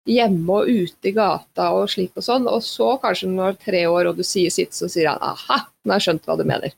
hjemme 0.06 0.60
og 0.60 0.68
ute 0.70 1.08
i 1.10 1.12
gata 1.16 1.70
og 1.74 1.88
slik 1.90 2.12
og 2.14 2.22
sånn, 2.22 2.44
og 2.46 2.60
så 2.62 2.92
kanskje 3.02 3.26
når 3.32 3.56
du 3.56 3.56
er 3.56 3.64
tre 3.64 3.80
år 3.90 4.06
og 4.12 4.20
du 4.20 4.22
sier 4.22 4.52
sitt, 4.54 4.76
så 4.76 4.86
sier 4.92 5.08
han 5.10 5.18
aha, 5.24 5.64
nå 5.82 5.90
har 5.96 5.98
jeg 5.98 6.04
skjønt 6.06 6.28
hva 6.28 6.36
du 6.38 6.44
mener. 6.46 6.76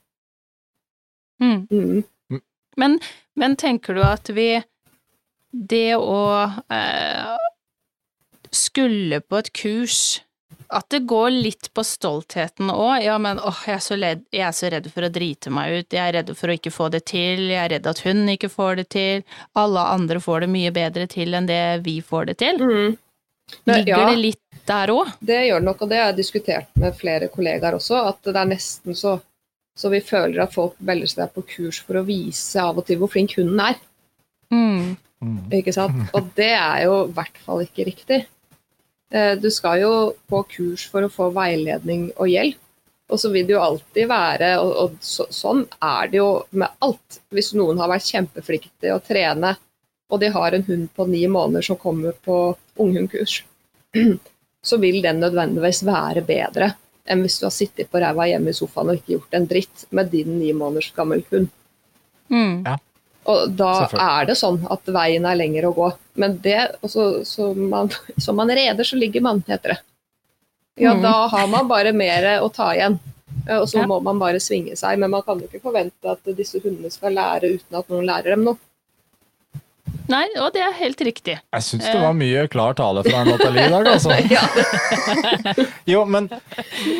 Mm. 1.43 1.67
Mm. 1.69 2.41
Men, 2.81 2.97
men 3.37 3.57
tenker 3.61 3.95
du 3.99 4.03
at 4.07 4.31
vi 4.35 4.63
Det 5.53 5.95
å 5.97 6.23
eh, 6.73 7.37
skulle 8.55 9.21
på 9.21 9.39
et 9.41 9.53
kurs 9.57 10.01
At 10.69 10.89
det 10.93 11.07
går 11.09 11.31
litt 11.33 11.71
på 11.73 11.81
stoltheten 11.85 12.69
òg. 12.69 13.01
Ja, 13.01 13.15
men 13.17 13.39
åh, 13.41 13.61
jeg 13.65 13.79
er, 13.79 13.81
så 13.81 13.97
redd, 13.97 14.25
jeg 14.33 14.45
er 14.45 14.53
så 14.53 14.69
redd 14.69 14.89
for 14.93 15.07
å 15.07 15.09
drite 15.13 15.49
meg 15.53 15.73
ut. 15.73 15.97
Jeg 15.97 16.03
er 16.03 16.17
redd 16.19 16.33
for 16.37 16.53
å 16.53 16.57
ikke 16.59 16.73
få 16.75 16.91
det 16.93 17.07
til. 17.09 17.47
Jeg 17.49 17.63
er 17.63 17.71
redd 17.73 17.89
at 17.89 18.03
hun 18.05 18.29
ikke 18.29 18.51
får 18.53 18.83
det 18.83 18.85
til. 18.93 19.25
Alle 19.57 19.87
andre 19.95 20.21
får 20.21 20.45
det 20.45 20.51
mye 20.53 20.73
bedre 20.77 21.07
til 21.09 21.33
enn 21.39 21.49
det 21.49 21.63
vi 21.87 22.03
får 22.05 22.29
det 22.29 22.37
til. 22.45 22.61
Mm. 22.61 22.99
Men, 23.65 23.79
Ligger 23.79 23.95
ja. 23.95 24.11
det 24.11 24.21
litt 24.21 24.61
der 24.69 24.93
òg? 24.93 25.17
Det 25.25 25.41
gjør 25.47 25.63
det 25.63 25.69
nok, 25.71 25.83
og 25.83 25.91
det 25.91 26.01
har 26.01 26.11
jeg 26.11 26.21
diskutert 26.21 26.81
med 26.81 26.97
flere 26.99 27.31
kollegaer 27.33 27.79
også, 27.79 28.03
at 28.11 28.21
det 28.29 28.37
er 28.37 28.51
nesten 28.53 28.97
så, 28.99 29.17
så 29.73 29.93
vi 29.93 30.03
føler 30.05 30.43
at 30.45 30.55
folk 30.55 30.77
velger 30.85 31.15
seg 31.15 31.33
på 31.35 31.45
kurs 31.49 31.81
for 31.85 32.01
å 32.01 32.07
vise 32.09 32.61
av 32.63 32.77
og 32.77 32.89
til 32.89 33.01
hvor 33.01 33.13
flink 33.13 33.39
hunden 33.39 33.63
er. 33.71 33.79
Mm. 34.53 34.97
Mm. 35.25 35.39
ikke 35.61 35.75
sant? 35.75 36.05
Og 36.17 36.29
det 36.37 36.53
er 36.55 36.85
jo 36.87 37.07
i 37.07 37.15
hvert 37.17 37.41
fall 37.45 37.65
ikke 37.65 37.89
riktig. 37.89 38.23
Eh, 39.11 39.35
Du 39.41 39.51
skal 39.51 39.83
jo 39.83 39.93
på 40.29 40.43
kurs 40.55 40.89
for 40.91 41.05
å 41.05 41.13
få 41.13 41.31
veiledning 41.35 42.11
og 42.17 42.29
hjelp, 42.29 42.61
og 43.09 43.21
så 43.21 43.31
vil 43.33 43.47
det 43.49 43.55
jo 43.57 43.63
alltid 43.65 44.09
være, 44.11 44.51
og, 44.61 44.73
og 44.83 44.97
så, 45.01 45.25
sånn 45.33 45.65
er 45.81 46.11
det 46.13 46.21
jo 46.21 46.31
med 46.51 46.69
alt. 46.85 47.21
Hvis 47.33 47.55
noen 47.57 47.81
har 47.81 47.89
vært 47.89 48.11
kjempeflinke 48.11 48.73
til 48.81 48.97
å 48.97 49.01
trene, 49.05 49.55
og 50.09 50.21
de 50.21 50.29
har 50.33 50.57
en 50.57 50.65
hund 50.65 50.89
på 50.97 51.07
ni 51.09 51.23
måneder 51.29 51.65
som 51.65 51.81
kommer 51.81 52.13
på 52.25 52.57
unghundkurs, 52.81 53.43
så 54.69 54.77
vil 54.81 55.01
den 55.05 55.21
nødvendigvis 55.25 55.83
være 55.89 56.25
bedre 56.27 56.75
enn 57.09 57.23
hvis 57.25 57.39
du 57.41 57.47
har 57.47 57.55
sittet 57.55 57.89
på 57.89 58.01
ræva 58.03 58.27
hjemme 58.29 58.53
i 58.53 58.57
sofaen 58.57 58.91
og 58.93 58.99
ikke 58.99 59.15
gjort 59.15 59.37
en 59.39 59.47
dritt 59.49 59.87
med 59.97 60.11
din 60.13 60.35
ni 60.41 60.53
måneders 60.53 60.91
gammel 60.97 61.23
hund. 61.31 61.49
Mm. 62.29 62.67
Og 63.29 63.51
da 63.59 63.73
er 63.93 64.29
det 64.31 64.37
sånn 64.41 64.63
at 64.73 64.87
veien 64.95 65.27
er 65.29 65.37
lenger 65.37 65.67
å 65.69 65.75
gå. 65.77 65.89
Men 66.23 66.39
det, 66.45 66.57
og 66.83 66.89
så, 66.93 67.05
så 67.29 67.51
man, 67.55 67.91
som 68.17 68.39
man 68.41 68.49
reder, 68.49 68.87
så 68.89 68.97
ligger 68.97 69.21
man, 69.27 69.43
heter 69.49 69.75
det. 69.75 69.79
Ja, 70.79 70.95
Mm. 70.95 71.03
da 71.03 71.13
har 71.29 71.47
man 71.51 71.67
bare 71.69 71.93
mer 71.93 72.29
å 72.41 72.49
ta 72.55 72.71
igjen. 72.73 72.99
Og 73.51 73.67
så 73.69 73.81
Ja. 73.83 73.87
må 73.91 73.99
man 74.03 74.19
bare 74.19 74.39
svinge 74.41 74.77
seg. 74.79 74.99
Men 74.99 75.11
man 75.11 75.23
kan 75.27 75.41
jo 75.41 75.47
ikke 75.49 75.61
forvente 75.63 76.09
at 76.11 76.25
disse 76.39 76.61
hundene 76.63 76.91
skal 76.91 77.13
lære 77.13 77.51
uten 77.59 77.79
at 77.79 77.89
noen 77.91 78.07
lærer 78.07 78.31
dem 78.37 78.45
noe. 78.47 78.57
Nei, 80.09 80.25
og 80.41 80.53
det 80.55 80.63
er 80.65 80.73
helt 80.79 81.01
riktig. 81.05 81.35
Jeg 81.53 81.65
syns 81.67 81.85
det 81.85 82.01
var 82.01 82.15
mye 82.17 82.47
klar 82.49 82.73
tale 82.79 83.03
fra 83.05 83.25
Nathalie 83.29 83.67
i 83.67 83.73
dag, 83.75 83.87
altså. 83.93 85.67
Jo, 85.93 86.05
men, 86.09 86.31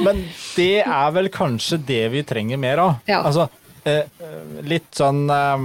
men 0.05 0.21
det 0.57 0.83
er 0.85 1.11
vel 1.17 1.31
kanskje 1.33 1.79
det 1.89 2.03
vi 2.13 2.23
trenger 2.29 2.61
mer 2.61 2.83
av. 2.85 2.95
Ja. 3.09 3.23
Altså, 3.25 3.47
eh, 3.89 4.03
eh, 4.21 4.43
litt 4.69 4.91
sånn 4.99 5.25
eh, 5.33 5.65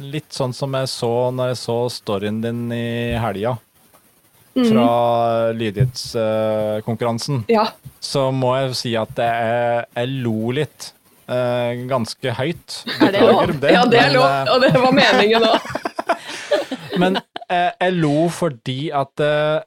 Litt 0.00 0.32
sånn 0.34 0.52
som 0.56 0.72
jeg 0.74 0.88
så 0.90 1.10
når 1.34 1.52
jeg 1.52 1.58
så 1.60 1.76
storyen 1.92 2.40
din 2.42 2.66
i 2.74 3.14
helga, 3.20 3.56
Mm. 4.54 4.68
fra 4.70 5.50
lydighetskonkurransen, 5.50 7.40
ja. 7.50 7.64
så 8.00 8.28
må 8.30 8.52
jeg 8.60 8.76
si 8.78 8.92
at 8.98 9.10
jeg, 9.18 9.84
jeg 9.96 10.12
lo 10.22 10.52
litt. 10.54 10.92
Uh, 11.24 11.72
ganske 11.88 12.34
høyt. 12.36 12.74
Er 13.00 13.14
det 13.14 13.20
lov? 13.24 13.50
Ja, 13.64 13.82
det 13.88 13.98
er 13.98 14.10
men, 14.10 14.16
lov. 14.18 14.26
eh, 14.28 14.50
Og 14.52 14.60
det 14.60 14.72
var 14.76 14.92
meningen 14.92 15.46
òg. 15.48 15.68
Men 17.00 17.16
eh, 17.48 17.70
jeg 17.80 17.94
lo 17.96 18.28
fordi 18.28 18.76
at 18.94 19.22
eh, 19.24 19.62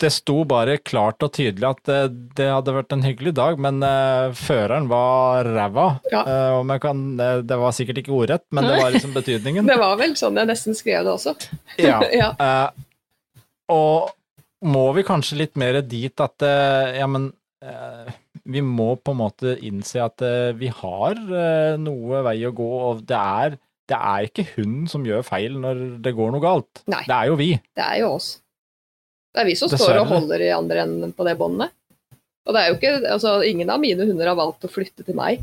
det 0.00 0.10
sto 0.14 0.42
bare 0.48 0.78
klart 0.82 1.22
og 1.26 1.32
tydelig 1.36 1.66
at 1.68 1.82
det, 1.88 1.98
det 2.38 2.46
hadde 2.50 2.74
vært 2.76 2.94
en 2.96 3.04
hyggelig 3.04 3.34
dag, 3.38 3.60
men 3.60 3.82
uh, 3.84 4.34
føreren 4.36 4.88
var 4.90 5.48
ræva. 5.48 5.88
Ja. 6.12 6.22
Uh, 6.60 6.76
kan, 6.82 7.02
eh, 7.20 7.40
det 7.44 7.58
var 7.60 7.74
sikkert 7.76 8.00
ikke 8.02 8.14
ordrett, 8.16 8.46
men 8.54 8.68
det 8.68 8.78
var 8.80 8.94
liksom 8.94 9.12
betydningen. 9.16 9.68
Det 9.70 9.76
var 9.78 9.98
vel 10.00 10.16
sånn 10.18 10.38
jeg 10.40 10.48
nesten 10.50 10.78
skrev 10.78 11.04
det 11.06 11.12
også. 11.18 11.36
Ja. 11.80 12.00
Ja. 12.20 12.32
Uh, 12.40 12.86
og 13.70 14.10
må 14.66 14.90
vi 14.96 15.04
kanskje 15.06 15.38
litt 15.40 15.56
mer 15.60 15.80
dit 15.86 16.20
at 16.20 16.44
eh, 16.44 16.98
ja, 17.00 17.08
men 17.08 17.30
eh, 17.64 18.10
vi 18.50 18.62
må 18.64 18.92
på 19.00 19.14
en 19.14 19.20
måte 19.22 19.56
innse 19.66 20.02
at 20.04 20.24
eh, 20.24 20.52
vi 20.58 20.70
har 20.82 21.16
eh, 21.16 21.78
noe 21.80 22.22
vei 22.26 22.38
å 22.48 22.52
gå, 22.56 22.68
og 22.90 23.02
det 23.08 23.20
er, 23.20 23.56
det 23.90 24.00
er 24.12 24.28
ikke 24.28 24.46
hun 24.56 24.84
som 24.90 25.06
gjør 25.06 25.24
feil 25.26 25.56
når 25.60 25.82
det 26.04 26.14
går 26.16 26.34
noe 26.34 26.44
galt. 26.44 26.84
Nei. 26.92 27.02
Det 27.08 27.16
er 27.16 27.30
jo 27.32 27.40
vi. 27.40 27.50
Det 27.76 27.86
er 27.86 28.02
jo 28.02 28.14
oss. 28.18 28.34
Det 29.30 29.42
er 29.42 29.46
vi 29.46 29.56
som 29.58 29.70
står 29.70 30.00
og 30.02 30.10
holder 30.10 30.42
i 30.42 30.50
andre 30.54 30.84
enden 30.86 31.14
på 31.14 31.26
det 31.26 31.36
båndet. 31.38 31.72
Og 32.48 32.56
det 32.56 32.60
er 32.60 32.70
jo 32.70 32.76
ikke, 32.78 32.92
altså 33.12 33.40
Ingen 33.46 33.70
av 33.70 33.80
mine 33.82 34.06
hunder 34.08 34.32
har 34.32 34.38
valgt 34.38 34.66
å 34.66 34.70
flytte 34.72 35.04
til 35.06 35.16
meg. 35.18 35.42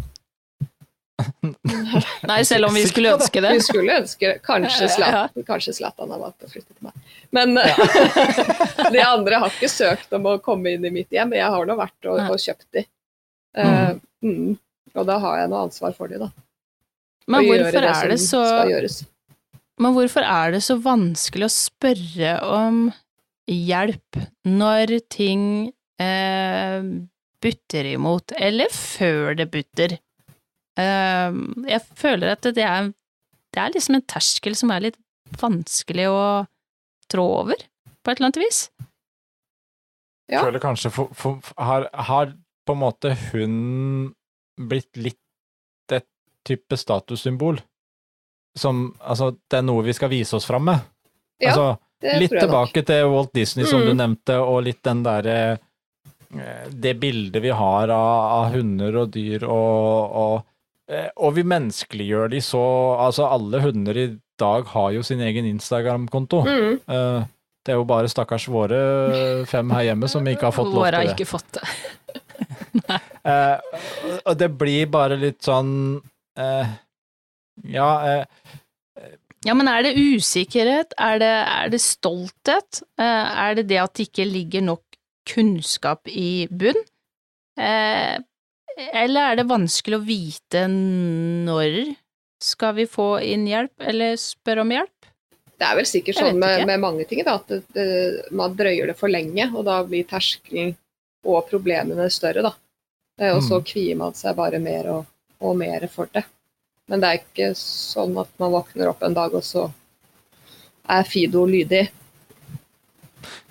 Nei, 2.30 2.42
selv 2.46 2.68
om 2.68 2.76
vi 2.76 2.84
skulle 2.90 3.16
ønske 3.16 3.42
det. 3.42 3.54
Vi 3.58 3.64
skulle 3.66 3.96
ønske 4.04 4.34
Kanskje 4.46 4.86
Ja. 4.86 4.92
Zlatan 4.94 5.46
kanskje 5.48 5.74
Zlatan 5.80 6.12
har 6.14 6.22
valgt 6.22 6.46
å 6.46 6.52
flytte 6.52 6.74
til 6.74 6.90
meg. 6.90 7.16
Men 7.34 7.56
de 8.96 9.02
andre 9.02 9.42
har 9.44 9.54
ikke 9.54 9.72
søkt 9.72 10.14
om 10.18 10.28
å 10.34 10.38
komme 10.44 10.76
inn 10.76 10.86
i 10.86 10.94
mitt 10.94 11.14
hjem. 11.14 11.34
Jeg 11.38 11.54
har 11.56 11.70
nå 11.70 11.78
vært 11.80 12.12
og, 12.12 12.22
og 12.28 12.42
kjøpt 12.42 12.68
de. 12.78 12.86
Uh, 13.58 13.96
mm. 14.26 14.58
Og 14.98 15.08
da 15.08 15.18
har 15.24 15.42
jeg 15.42 15.52
noe 15.54 15.64
ansvar 15.68 15.96
for 15.98 16.12
de, 16.12 16.20
da. 16.22 16.30
Men 17.28 17.48
hvorfor 17.48 17.88
er 17.88 18.12
det 18.12 18.20
så. 18.24 18.44
Men 19.78 19.94
hvorfor 19.94 20.26
er 20.26 20.54
det 20.56 20.64
så 20.66 20.78
vanskelig 20.82 21.48
å 21.48 21.54
spørre 21.54 22.38
om 22.50 22.88
hjelp 23.48 24.20
når 24.48 24.98
ting 25.14 25.44
eh, 26.02 26.90
butter 27.44 27.90
imot, 27.94 28.36
eller 28.38 28.72
før 28.74 29.38
det 29.40 29.50
butter? 29.54 29.98
Eh, 30.78 31.40
jeg 31.72 31.82
føler 31.98 32.36
at 32.36 32.50
det 32.58 32.66
er, 32.66 32.92
det 33.54 33.64
er 33.64 33.74
liksom 33.74 34.00
en 34.00 34.08
terskel 34.10 34.58
som 34.58 34.74
er 34.74 34.90
litt 34.90 35.00
vanskelig 35.42 36.10
å 36.12 36.22
trå 37.12 37.26
over, 37.42 37.62
på 38.04 38.12
et 38.12 38.20
eller 38.20 38.30
annet 38.30 38.42
vis. 38.44 38.68
Ja. 40.28 40.44
Føler 40.44 40.60
kanskje 40.60 40.92
for, 40.92 41.14
for, 41.16 41.40
har, 41.56 41.88
har 41.94 42.34
på 42.68 42.76
en 42.76 42.82
måte 42.82 43.14
hun 43.30 43.56
blitt 44.60 45.00
litt 45.00 45.96
et 45.96 46.08
type 46.48 46.78
statussymbol? 46.78 47.62
Som 48.58 48.90
Altså, 49.00 49.36
det 49.48 49.60
er 49.62 49.68
noe 49.68 49.86
vi 49.86 49.96
skal 49.96 50.12
vise 50.12 50.36
oss 50.36 50.48
fram 50.50 50.66
med? 50.68 50.84
Ja, 51.40 51.54
altså, 51.54 51.68
Det 52.02 52.20
litt 52.22 52.34
tilbake 52.36 52.84
til 52.86 53.08
Walt 53.10 53.32
Disney, 53.34 53.66
som 53.66 53.82
Mm. 53.82 53.88
du 53.88 53.94
nevnte, 53.98 54.36
og 54.44 54.64
litt 54.68 54.84
den 54.86 55.04
derre 55.04 55.38
eh, 56.38 56.68
Det 56.70 56.94
bildet 57.00 57.42
vi 57.42 57.50
har 57.50 57.90
av, 57.90 58.20
av 58.38 58.52
hunder 58.54 58.96
og 59.02 59.12
dyr, 59.16 59.44
og, 59.48 60.12
og 60.22 60.44
eh, 60.94 61.08
Og 61.18 61.34
vi 61.40 61.44
menneskeliggjør 61.44 62.30
de 62.36 62.42
så 62.42 62.62
Altså, 63.08 63.26
alle 63.32 63.62
hunder 63.64 63.98
i 63.98 64.08
dag 64.38 64.66
har 64.76 64.92
jo 64.94 65.02
sin 65.02 65.20
egen 65.26 65.46
Instagram-konto. 65.50 66.44
Mm. 66.46 66.80
Eh, 66.88 67.24
Det 67.66 67.74
er 67.74 67.80
jo 67.82 67.84
bare 67.90 68.08
stakkars 68.08 68.46
våre 68.48 69.46
fem 69.50 69.70
her 69.74 69.84
hjemme 69.90 70.08
som 70.08 70.24
ikke 70.30 70.46
har 70.48 70.54
fått 70.56 70.70
lov 70.72 70.84
Våre 70.86 70.96
har 70.96 71.04
til 71.04 71.10
det. 71.10 71.16
ikke 71.18 71.32
fått 71.34 71.52
det. 71.58 71.68
Eh, 73.28 73.58
og 74.24 74.38
det 74.40 74.48
blir 74.56 74.86
bare 74.88 75.18
litt 75.20 75.42
sånn 75.44 76.00
eh, 76.40 76.68
Ja, 77.68 77.88
eh, 78.08 78.54
Ja, 79.48 79.54
men 79.56 79.70
er 79.72 79.86
det 79.86 79.94
usikkerhet? 79.96 80.92
Er 81.00 81.20
det, 81.22 81.32
er 81.48 81.70
det 81.72 81.80
stolthet? 81.84 82.82
Eh, 83.00 83.28
Er 83.48 83.56
det 83.56 83.68
det 83.70 83.78
at 83.80 83.94
det 83.96 84.10
ikke 84.10 84.26
ligger 84.28 84.66
nok 84.66 84.84
kunnskap 85.30 86.08
i 86.12 86.48
bunn? 86.52 86.80
Eh, 87.60 88.18
Eller 88.94 89.32
er 89.32 89.36
det 89.40 89.48
vanskelig 89.50 89.98
å 89.98 90.06
vite 90.06 90.68
når 90.70 91.96
skal 92.44 92.76
vi 92.78 92.86
få 92.86 93.08
inn 93.26 93.48
hjelp, 93.50 93.74
eller 93.82 94.14
spørre 94.22 94.62
om 94.62 94.70
hjelp? 94.76 95.08
Det 95.58 95.66
er 95.66 95.76
vel 95.80 95.88
sikkert 95.90 96.20
sånn 96.20 96.38
med, 96.38 96.68
med 96.70 96.80
mange 96.84 97.08
ting 97.10 97.24
da, 97.26 97.40
at 97.40 97.48
det, 97.50 97.64
det, 97.74 97.88
man 98.38 98.54
drøyer 98.54 98.92
det 98.92 98.98
for 99.00 99.10
lenge, 99.10 99.48
og 99.58 99.66
da 99.66 99.80
blir 99.88 100.06
terskelen 100.06 100.76
og 101.26 101.48
problemene 101.50 102.06
større. 102.14 102.44
da. 102.46 102.52
Eh, 103.20 103.34
Og 103.34 103.42
så 103.42 103.58
Mm. 103.58 103.66
kvier 103.66 103.98
man 103.98 104.14
seg 104.14 104.36
bare 104.38 104.60
mer 104.62 104.92
og, 105.00 105.06
og 105.42 105.58
mer 105.58 105.88
for 105.90 106.06
det. 106.14 106.24
Men 106.88 107.02
det 107.04 107.08
er 107.10 107.20
ikke 107.22 107.50
sånn 107.60 108.16
at 108.22 108.30
man 108.40 108.54
våkner 108.54 108.90
opp 108.94 109.02
en 109.04 109.16
dag, 109.18 109.34
og 109.36 109.44
så 109.44 109.66
er 110.88 111.04
Fido 111.04 111.44
lydig. 111.50 111.90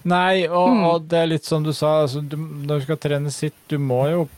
Nei, 0.06 0.46
og, 0.46 0.68
Mm. 0.70 0.84
og 0.86 1.08
det 1.10 1.18
er 1.18 1.26
litt 1.26 1.44
som 1.44 1.62
du 1.64 1.72
sa, 1.74 2.02
altså, 2.04 2.20
du, 2.22 2.36
når 2.36 2.78
du 2.80 2.84
skal 2.86 2.96
trene 3.02 3.30
sitt, 3.34 3.56
du 3.68 3.76
må 3.78 4.04
jo 4.08 4.28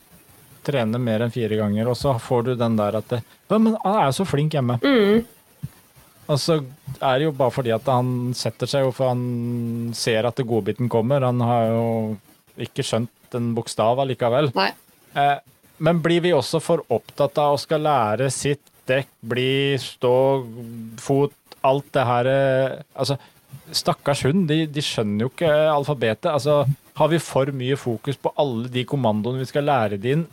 trene 0.65 0.99
mer 1.01 1.21
enn 1.25 1.31
fire 1.33 1.57
ganger, 1.61 1.89
og 1.89 1.97
så 1.97 2.15
får 2.21 2.45
du 2.45 2.55
den 2.57 2.77
der 2.77 2.97
at 2.99 3.09
det, 3.13 3.21
men 3.49 3.77
han 3.85 3.99
er 4.01 4.07
jo 4.09 4.17
så 4.19 4.27
flink 4.27 4.53
hjemme. 4.57 4.79
Mm. 4.83 5.27
Og 6.29 6.41
så 6.41 6.59
er 7.01 7.19
det 7.19 7.25
jo 7.29 7.33
bare 7.33 7.55
fordi 7.55 7.73
at 7.73 7.87
han 7.89 8.33
setter 8.37 8.69
seg 8.69 8.83
jo, 8.85 8.91
for 8.93 9.09
han 9.13 9.93
ser 9.97 10.27
at 10.29 10.37
det 10.37 10.45
godbiten 10.49 10.89
kommer. 10.93 11.25
Han 11.25 11.41
har 11.41 11.71
jo 11.71 11.85
ikke 12.59 12.85
skjønt 12.85 13.37
en 13.39 13.55
bokstav 13.57 14.01
allikevel. 14.03 14.51
Nei. 14.57 14.73
Eh, 15.15 15.39
men 15.79 16.03
blir 16.05 16.21
vi 16.21 16.35
også 16.37 16.61
for 16.61 16.83
opptatt 16.93 17.39
av 17.41 17.55
å 17.55 17.61
skal 17.63 17.81
lære 17.87 18.29
sitt 18.35 18.61
dekk, 18.89 19.11
bli, 19.33 19.51
stå, 19.83 20.15
fot, 21.03 21.35
alt 21.67 21.89
det 21.95 22.05
her 22.07 22.29
Altså, 22.95 23.19
stakkars 23.75 24.25
hund, 24.27 24.47
de, 24.49 24.65
de 24.71 24.85
skjønner 24.85 25.27
jo 25.27 25.33
ikke 25.33 25.53
alfabetet. 25.73 26.31
Altså, 26.33 26.63
har 26.99 27.11
vi 27.13 27.21
for 27.23 27.51
mye 27.55 27.77
fokus 27.79 28.19
på 28.21 28.33
alle 28.41 28.71
de 28.73 28.85
kommandoene 28.89 29.43
vi 29.43 29.49
skal 29.51 29.69
lære 29.69 30.01
de 30.03 30.17
inn, 30.17 30.25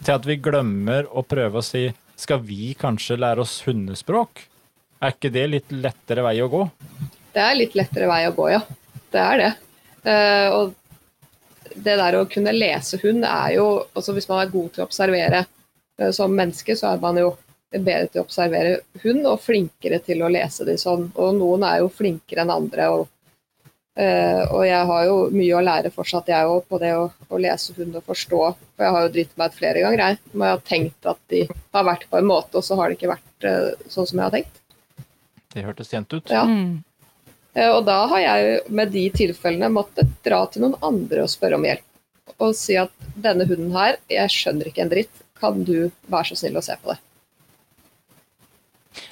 til 0.00 0.14
at 0.16 0.26
vi 0.26 0.40
glemmer 0.40 1.08
å 1.08 1.24
prøve 1.26 1.60
å 1.60 1.64
si 1.64 1.86
skal 2.20 2.42
vi 2.44 2.74
kanskje 2.78 3.18
lære 3.20 3.44
oss 3.44 3.60
hundespråk? 3.64 4.44
Er 5.00 5.14
ikke 5.14 5.32
det 5.32 5.46
litt 5.48 5.72
lettere 5.72 6.24
vei 6.26 6.36
å 6.44 6.50
gå? 6.52 6.66
Det 7.32 7.40
er 7.40 7.56
litt 7.56 7.76
lettere 7.78 8.08
vei 8.10 8.24
å 8.28 8.34
gå, 8.36 8.50
ja. 8.52 8.60
Det 9.10 9.22
er 9.22 9.40
det. 9.40 9.50
Uh, 10.04 10.48
og 10.56 11.80
det 11.86 11.96
der 12.00 12.18
å 12.18 12.26
kunne 12.28 12.52
lese 12.56 12.98
hund 13.02 13.24
er 13.28 13.50
jo 13.58 13.64
altså 13.92 14.14
Hvis 14.16 14.26
man 14.30 14.40
er 14.40 14.52
god 14.52 14.70
til 14.72 14.82
å 14.82 14.86
observere 14.88 15.42
uh, 15.44 16.10
som 16.16 16.32
menneske, 16.36 16.76
så 16.76 16.92
er 16.92 17.02
man 17.02 17.20
jo 17.20 17.32
bedre 17.70 18.08
til 18.10 18.20
å 18.22 18.26
observere 18.26 18.80
hund 19.04 19.26
og 19.30 19.40
flinkere 19.44 20.00
til 20.02 20.22
å 20.26 20.30
lese 20.32 20.66
de 20.66 20.76
sånn. 20.80 21.08
Og 21.14 21.34
noen 21.38 21.64
er 21.68 21.80
jo 21.82 21.90
flinkere 21.94 22.42
enn 22.44 22.52
andre. 22.54 22.88
Og, 22.96 23.08
eh, 23.96 24.42
og 24.50 24.64
jeg 24.66 24.88
har 24.90 25.04
jo 25.06 25.16
mye 25.36 25.56
å 25.58 25.62
lære 25.64 25.92
fortsatt, 25.94 26.32
jeg 26.32 26.50
òg, 26.50 26.64
på 26.66 26.80
det 26.82 26.92
å, 26.98 27.08
å 27.30 27.40
lese 27.42 27.76
hund 27.78 27.96
og 28.00 28.06
forstå. 28.10 28.42
For 28.74 28.86
jeg 28.86 28.96
har 28.96 29.06
jo 29.06 29.12
dritt 29.14 29.36
meg 29.38 29.52
ut 29.52 29.58
flere 29.60 29.84
ganger, 29.84 30.04
jeg. 30.06 30.20
Når 30.32 30.46
jeg 30.46 30.56
har 30.56 30.64
tenkt 30.72 31.10
at 31.14 31.20
de 31.30 31.42
har 31.76 31.86
vært 31.92 32.06
på 32.10 32.18
en 32.18 32.30
måte, 32.30 32.56
og 32.58 32.66
så 32.66 32.78
har 32.80 32.90
det 32.90 32.98
ikke 32.98 33.12
vært 33.14 33.46
eh, 33.50 33.90
sånn 33.92 34.08
som 34.10 34.18
jeg 34.18 34.26
har 34.26 34.38
tenkt. 34.38 34.62
Det 35.50 35.66
hørtes 35.66 35.90
kjent 35.90 36.14
ut. 36.14 36.30
Ja. 36.30 36.46
Mm. 36.46 36.80
Eh, 37.54 37.70
Og 37.70 37.84
da 37.86 38.00
har 38.10 38.24
jeg 38.24 38.58
med 38.70 38.92
de 38.94 39.04
tilfellene 39.14 39.70
måttet 39.74 40.10
dra 40.26 40.44
til 40.50 40.66
noen 40.66 40.76
andre 40.86 41.24
og 41.26 41.30
spørre 41.32 41.58
om 41.58 41.66
hjelp. 41.66 41.86
Og 42.40 42.54
si 42.56 42.76
at 42.78 42.92
denne 43.18 43.44
hunden 43.46 43.72
her, 43.74 43.98
jeg 44.08 44.30
skjønner 44.32 44.70
ikke 44.70 44.84
en 44.84 44.92
dritt, 44.92 45.22
kan 45.40 45.64
du 45.66 45.90
være 46.10 46.30
så 46.30 46.36
snill 46.42 46.58
å 46.60 46.62
se 46.64 46.76
på 46.82 46.92
det? 46.92 47.00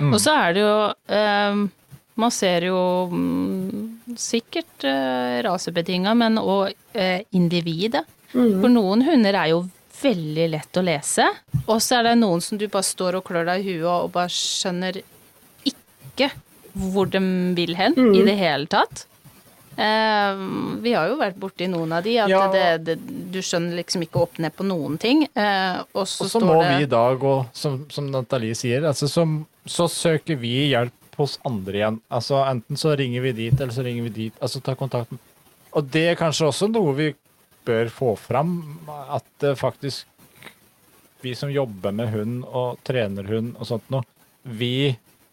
Mm. 0.00 0.12
Og 0.12 0.20
så 0.20 0.32
er 0.34 0.54
det 0.56 0.62
jo 0.64 0.76
eh, 1.14 1.58
Man 2.18 2.32
ser 2.34 2.64
jo 2.66 2.78
mm, 3.12 4.16
sikkert 4.18 4.82
eh, 4.90 5.36
rasebetinga, 5.46 6.14
men 6.18 6.40
òg 6.42 6.72
eh, 6.98 7.20
individet. 7.38 8.02
Mm. 8.34 8.56
For 8.60 8.68
noen 8.72 9.04
hunder 9.06 9.38
er 9.38 9.52
jo 9.52 9.60
veldig 10.02 10.48
lett 10.50 10.78
å 10.78 10.82
lese, 10.86 11.24
og 11.66 11.78
så 11.82 12.00
er 12.00 12.08
det 12.08 12.16
noen 12.20 12.42
som 12.42 12.58
du 12.58 12.66
bare 12.70 12.86
står 12.86 13.16
og 13.20 13.24
klør 13.26 13.46
deg 13.52 13.62
i 13.66 13.76
huet 13.78 13.86
og 13.90 14.10
bare 14.14 14.30
skjønner 14.34 14.98
ikke 15.66 16.28
hvor 16.78 17.06
de 17.10 17.18
vil 17.56 17.74
hen 17.78 17.94
Mm. 17.98 18.12
i 18.14 18.24
det 18.26 18.36
hele 18.38 18.66
tatt. 18.70 19.06
Eh, 19.78 20.38
vi 20.82 20.92
har 20.96 21.06
jo 21.06 21.18
vært 21.20 21.36
borti 21.38 21.68
noen 21.70 21.92
av 21.94 22.02
de, 22.02 22.16
at 22.18 22.30
Ja. 22.32 22.46
det, 22.50 22.64
det, 22.86 22.96
du 23.30 23.38
skjønner 23.38 23.78
liksom 23.78 24.02
ikke 24.02 24.24
opp 24.24 24.40
ned 24.42 24.54
på 24.56 24.66
noen 24.66 24.98
ting. 24.98 25.22
Eh, 25.38 25.78
og 25.94 26.08
så 26.10 26.26
står 26.26 26.46
må 26.48 26.56
det 26.64 26.72
vi 26.72 26.86
i 26.88 26.90
dag, 26.90 27.22
og 27.22 27.46
som, 27.54 27.84
som 27.94 28.08
Nathalie 28.10 28.58
sier, 28.58 28.82
altså, 28.90 29.06
så, 29.06 29.26
så 29.68 29.86
søker 29.92 30.40
vi 30.40 30.72
hjelp 30.72 31.18
hos 31.18 31.38
andre 31.46 31.80
igjen. 31.80 32.00
Altså 32.14 32.42
Enten 32.46 32.78
så 32.78 32.96
ringer 32.98 33.22
vi 33.22 33.32
dit, 33.32 33.54
eller 33.60 33.74
så 33.74 33.86
ringer 33.86 34.06
vi 34.06 34.14
dit. 34.16 34.36
Altså 34.42 34.60
ta 34.62 34.74
kontakt 34.78 35.10
med 35.14 35.18
Og 35.74 35.88
det 35.94 36.04
er 36.12 36.18
kanskje 36.18 36.46
også 36.50 36.68
noe 36.70 36.94
vi 36.98 37.08
bør 37.66 37.90
få 37.92 38.12
fram, 38.18 38.54
at 39.10 39.26
det 39.42 39.58
faktisk 39.58 40.06
Vi 41.20 41.34
som 41.34 41.50
jobber 41.50 41.90
med 41.92 42.12
hund 42.14 42.44
og 42.46 42.78
trener 42.86 43.26
hund 43.26 43.56
og 43.58 43.66
sånt 43.66 43.88
noe, 43.90 44.06
vi 44.46 44.86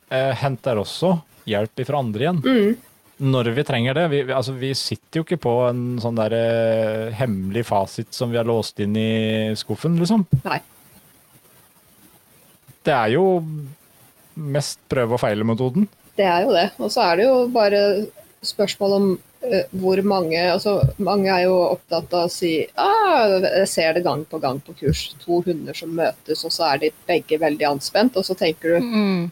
eh, 0.10 0.34
henter 0.42 0.82
også 0.82 1.12
hjelp 1.46 1.84
fra 1.86 2.00
andre 2.02 2.26
igjen. 2.26 2.40
Mm. 2.42 2.95
Når 3.24 3.48
vi 3.56 3.64
trenger 3.64 3.94
det. 3.96 4.08
Vi, 4.12 4.22
vi- 4.28 4.34
altså, 4.36 4.52
vi 4.60 4.74
sitter 4.76 5.22
jo 5.22 5.24
ikke 5.24 5.38
på 5.40 5.52
en 5.70 5.84
sånn 6.04 6.18
der 6.20 6.34
eh, 6.36 7.14
hemmelig 7.16 7.64
fasit 7.70 8.12
som 8.14 8.32
vi 8.34 8.38
har 8.42 8.48
låst 8.50 8.80
inn 8.84 8.96
i 9.00 9.54
skuffen, 9.56 9.96
liksom. 10.02 10.26
Nei. 10.44 10.58
Det 12.86 12.94
er 12.94 13.14
jo 13.16 13.24
mest 14.36 14.82
prøve 14.92 15.16
og 15.16 15.22
feile-metoden. 15.24 15.88
Det 16.20 16.26
er 16.28 16.44
jo 16.46 16.52
det. 16.56 16.68
Og 16.84 16.92
så 16.94 17.06
er 17.08 17.18
det 17.22 17.26
jo 17.30 17.38
bare 17.56 17.80
spørsmål 18.46 18.94
om 19.00 19.08
uh, 19.16 19.64
hvor 19.82 19.98
mange 20.06 20.38
altså 20.52 20.76
Mange 21.02 21.32
er 21.34 21.48
jo 21.48 21.56
opptatt 21.72 22.12
av 22.14 22.28
å 22.28 22.32
si 22.32 22.52
ah, 22.78 23.40
jeg 23.42 23.66
ser 23.72 23.96
det 23.98 24.04
gang 24.06 24.22
på 24.30 24.38
gang 24.44 24.60
på 24.62 24.76
kurs. 24.84 25.08
To 25.24 25.40
hunder 25.48 25.74
som 25.74 25.96
møtes, 25.98 26.44
og 26.46 26.54
så 26.54 26.68
er 26.74 26.84
de 26.84 26.92
begge 27.10 27.40
veldig 27.42 27.66
anspent. 27.72 28.20
Og 28.20 28.28
så 28.28 28.36
tenker 28.38 28.76
du 28.76 28.86
mm, 28.92 29.26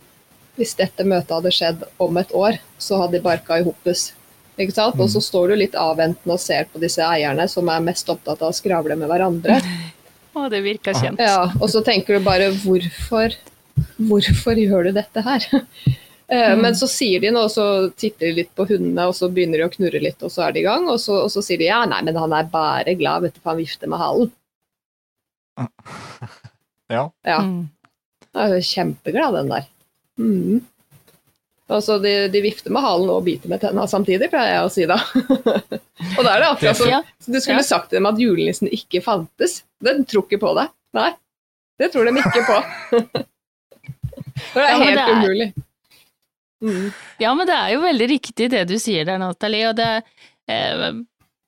hvis 0.57 0.75
dette 0.77 1.03
møtet 1.07 1.31
hadde 1.33 1.51
skjedd 1.51 1.83
om 2.03 2.17
et 2.21 2.31
år, 2.37 2.59
så 2.77 2.99
hadde 3.01 3.17
de 3.17 3.23
barka 3.25 3.57
i 3.59 3.63
Hoppus 3.65 4.11
Ikke 4.57 4.73
sant? 4.75 4.99
Og 5.01 5.07
så 5.09 5.17
Mm. 5.17 5.25
står 5.25 5.47
du 5.49 5.55
litt 5.57 5.73
avventende 5.73 6.33
og 6.35 6.39
ser 6.39 6.65
på 6.69 6.79
disse 6.79 7.01
eierne 7.01 7.47
som 7.49 7.67
er 7.73 7.79
mest 7.81 8.05
opptatt 8.09 8.41
av 8.43 8.51
å 8.51 8.53
skravle 8.53 8.95
med 8.95 9.09
hverandre. 9.09 9.55
Å, 10.35 10.47
det 10.49 10.59
virka 10.65 10.93
kjent. 10.93 11.17
Ja, 11.19 11.47
og 11.61 11.69
så 11.69 11.81
tenker 11.85 12.17
du 12.17 12.23
bare 12.25 12.51
hvorfor, 12.61 13.33
hvorfor 13.97 14.57
gjør 14.61 14.83
du 14.89 14.91
dette 15.01 15.21
her? 15.25 15.47
Mm. 16.33 16.61
Men 16.63 16.73
så 16.73 16.87
sier 16.89 17.19
de 17.21 17.29
noe, 17.35 17.43
og 17.45 17.51
så 17.51 17.91
titter 17.99 18.29
de 18.31 18.37
litt 18.39 18.53
på 18.55 18.63
hundene, 18.65 19.03
og 19.05 19.13
så 19.13 19.27
begynner 19.29 19.59
de 19.59 19.65
å 19.67 19.69
knurre 19.69 19.99
litt, 20.01 20.23
og 20.23 20.31
så 20.31 20.47
er 20.47 20.53
de 20.55 20.61
i 20.61 20.63
gang. 20.65 20.87
Og 20.89 20.95
så, 20.97 21.19
og 21.25 21.29
så 21.29 21.43
sier 21.45 21.59
de 21.59 21.67
ja, 21.67 21.81
nei, 21.85 21.99
men 22.01 22.15
han 22.17 22.33
er 22.33 22.47
bare 22.49 22.95
glad, 22.97 23.21
vet 23.27 23.35
du, 23.35 23.41
for 23.43 23.51
han 23.51 23.59
vifter 23.59 23.91
med 23.91 23.99
halen. 24.01 24.31
Ja. 26.89 27.03
Ja, 27.25 27.37
Mm. 27.43 27.69
han 28.33 28.41
er 28.51 28.55
jo 28.55 28.61
kjempeglad, 28.65 29.33
den 29.37 29.49
der. 29.51 29.67
Mhm. 30.19 30.61
Altså, 31.73 31.95
de, 32.03 32.27
de 32.29 32.41
vifter 32.43 32.69
med 32.75 32.83
halen 32.83 33.09
og 33.09 33.23
biter 33.25 33.49
med 33.49 33.61
tenna 33.63 33.85
samtidig, 33.89 34.27
pleier 34.29 34.51
jeg 34.59 34.65
å 34.67 34.71
si 34.73 34.83
da. 34.85 34.97
og 36.17 36.19
da 36.25 36.33
er 36.35 36.43
det 36.43 36.49
akkurat 36.51 36.77
som 36.77 36.89
Ja. 36.91 36.99
du 37.25 37.39
skulle 37.39 37.61
Ja. 37.63 37.65
sagt 37.65 37.89
til 37.89 37.97
dem 37.97 38.05
at 38.11 38.19
julenissen 38.19 38.67
ikke 38.69 39.01
fantes. 39.01 39.61
Den 39.81 40.03
tror 40.05 40.27
ikke 40.27 40.41
på 40.43 40.51
deg. 40.59 40.69
Nei, 40.93 41.09
det 41.79 41.91
tror 41.93 42.05
de 42.05 42.13
ikke 42.19 42.43
på. 42.45 42.57
Det 44.53 44.61
er 44.61 44.69
Ja, 44.69 44.77
helt 44.81 44.97
det 44.97 45.03
er- 45.03 45.15
umulig. 45.17 45.47
Mm. 46.63 46.91
Ja, 47.19 47.33
men 47.35 47.47
det 47.47 47.55
er 47.55 47.69
jo 47.73 47.81
veldig 47.83 48.07
riktig 48.09 48.49
det 48.51 48.61
du 48.69 48.77
sier 48.79 49.05
der, 49.05 49.17
Nathalie. 49.19 49.69
Og 49.69 49.75
det, 49.75 50.03
eh, 50.47 50.91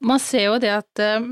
man 0.02 0.20
ser 0.20 0.44
jo 0.50 0.58
det 0.60 0.70
at 0.76 1.00
eh, 1.00 1.28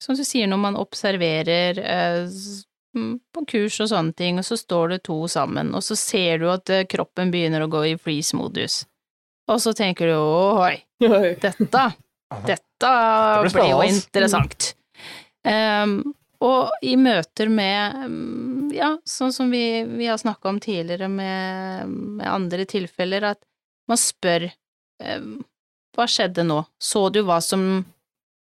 Som 0.00 0.16
du 0.16 0.22
sier, 0.24 0.46
når 0.48 0.56
man 0.62 0.76
observerer 0.80 1.78
eh, 1.78 2.22
mm, 2.24 2.62
på 2.94 3.44
kurs 3.46 3.78
og 3.82 3.90
sånne 3.92 4.14
ting, 4.18 4.38
og 4.40 4.46
så 4.46 4.58
står 4.58 4.94
det 4.94 5.02
to 5.06 5.18
sammen, 5.30 5.72
og 5.76 5.84
så 5.86 5.96
ser 5.98 6.40
du 6.42 6.48
at 6.50 6.70
eh, 6.72 6.86
kroppen 6.90 7.30
begynner 7.30 7.64
å 7.64 7.70
gå 7.70 7.84
i 7.92 7.98
freeze-modus. 8.00 8.82
Og 9.50 9.60
så 9.62 9.74
tenker 9.76 10.10
du 10.10 10.16
oi, 10.16 10.76
dette, 11.42 11.84
dette 12.46 12.94
blir 13.42 13.54
blir 13.54 13.70
jo 13.72 13.82
interessant. 13.86 14.72
Um, 15.46 16.00
og 16.44 16.70
i 16.86 16.94
møter 16.96 17.50
med, 17.52 17.96
um, 18.06 18.70
ja, 18.72 18.94
sånn 19.08 19.32
som 19.34 19.50
vi, 19.52 19.82
vi 19.84 20.08
har 20.08 20.20
snakka 20.20 20.48
om 20.52 20.60
tidligere 20.62 21.08
med, 21.12 21.90
med 21.90 22.26
andre 22.28 22.66
tilfeller, 22.68 23.32
at 23.34 23.42
man 23.90 24.00
spør 24.00 24.48
um, 25.02 25.40
hva 25.96 26.06
skjedde 26.08 26.46
nå, 26.46 26.62
så 26.80 27.08
du 27.12 27.20
hva 27.26 27.40
som 27.44 27.82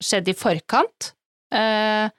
skjedde 0.03 0.33
i 0.33 0.37
forkant? 0.37 1.11
Uh, 1.53 2.09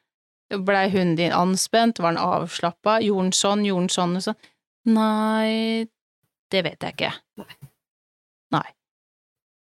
Blei 0.51 0.89
hunden 0.91 1.17
din 1.17 1.33
anspent, 1.33 1.99
var 1.99 2.13
den 2.15 2.21
avslappa, 2.23 2.99
gjorde 3.03 3.31
den 3.31 3.33
sånn, 3.33 3.65
gjorde 3.67 3.87
den 3.87 3.95
sånn 3.95 4.17
og 4.17 4.23
sånn? 4.27 4.37
Nei, 4.87 5.87
det 6.53 6.63
vet 6.67 6.85
jeg 6.85 6.95
ikke. 6.95 7.13
Nei. 8.55 8.67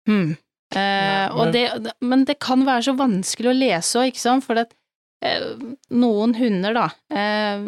Hm. 0.09 0.31
Eh, 0.73 0.79
Nei, 0.79 1.29
og 1.29 1.45
men- 1.45 1.51
det, 1.53 1.93
men 2.01 2.25
det 2.25 2.39
kan 2.39 2.63
være 2.65 2.83
så 2.87 2.95
vanskelig 2.97 3.51
å 3.51 3.57
lese 3.59 3.99
òg, 3.99 4.07
ikke 4.11 4.23
sant, 4.23 4.43
for 4.43 4.57
at 4.57 4.73
eh, 5.21 5.53
noen 5.91 6.33
hunder, 6.35 6.73
da, 6.73 6.87
eh, 7.13 7.59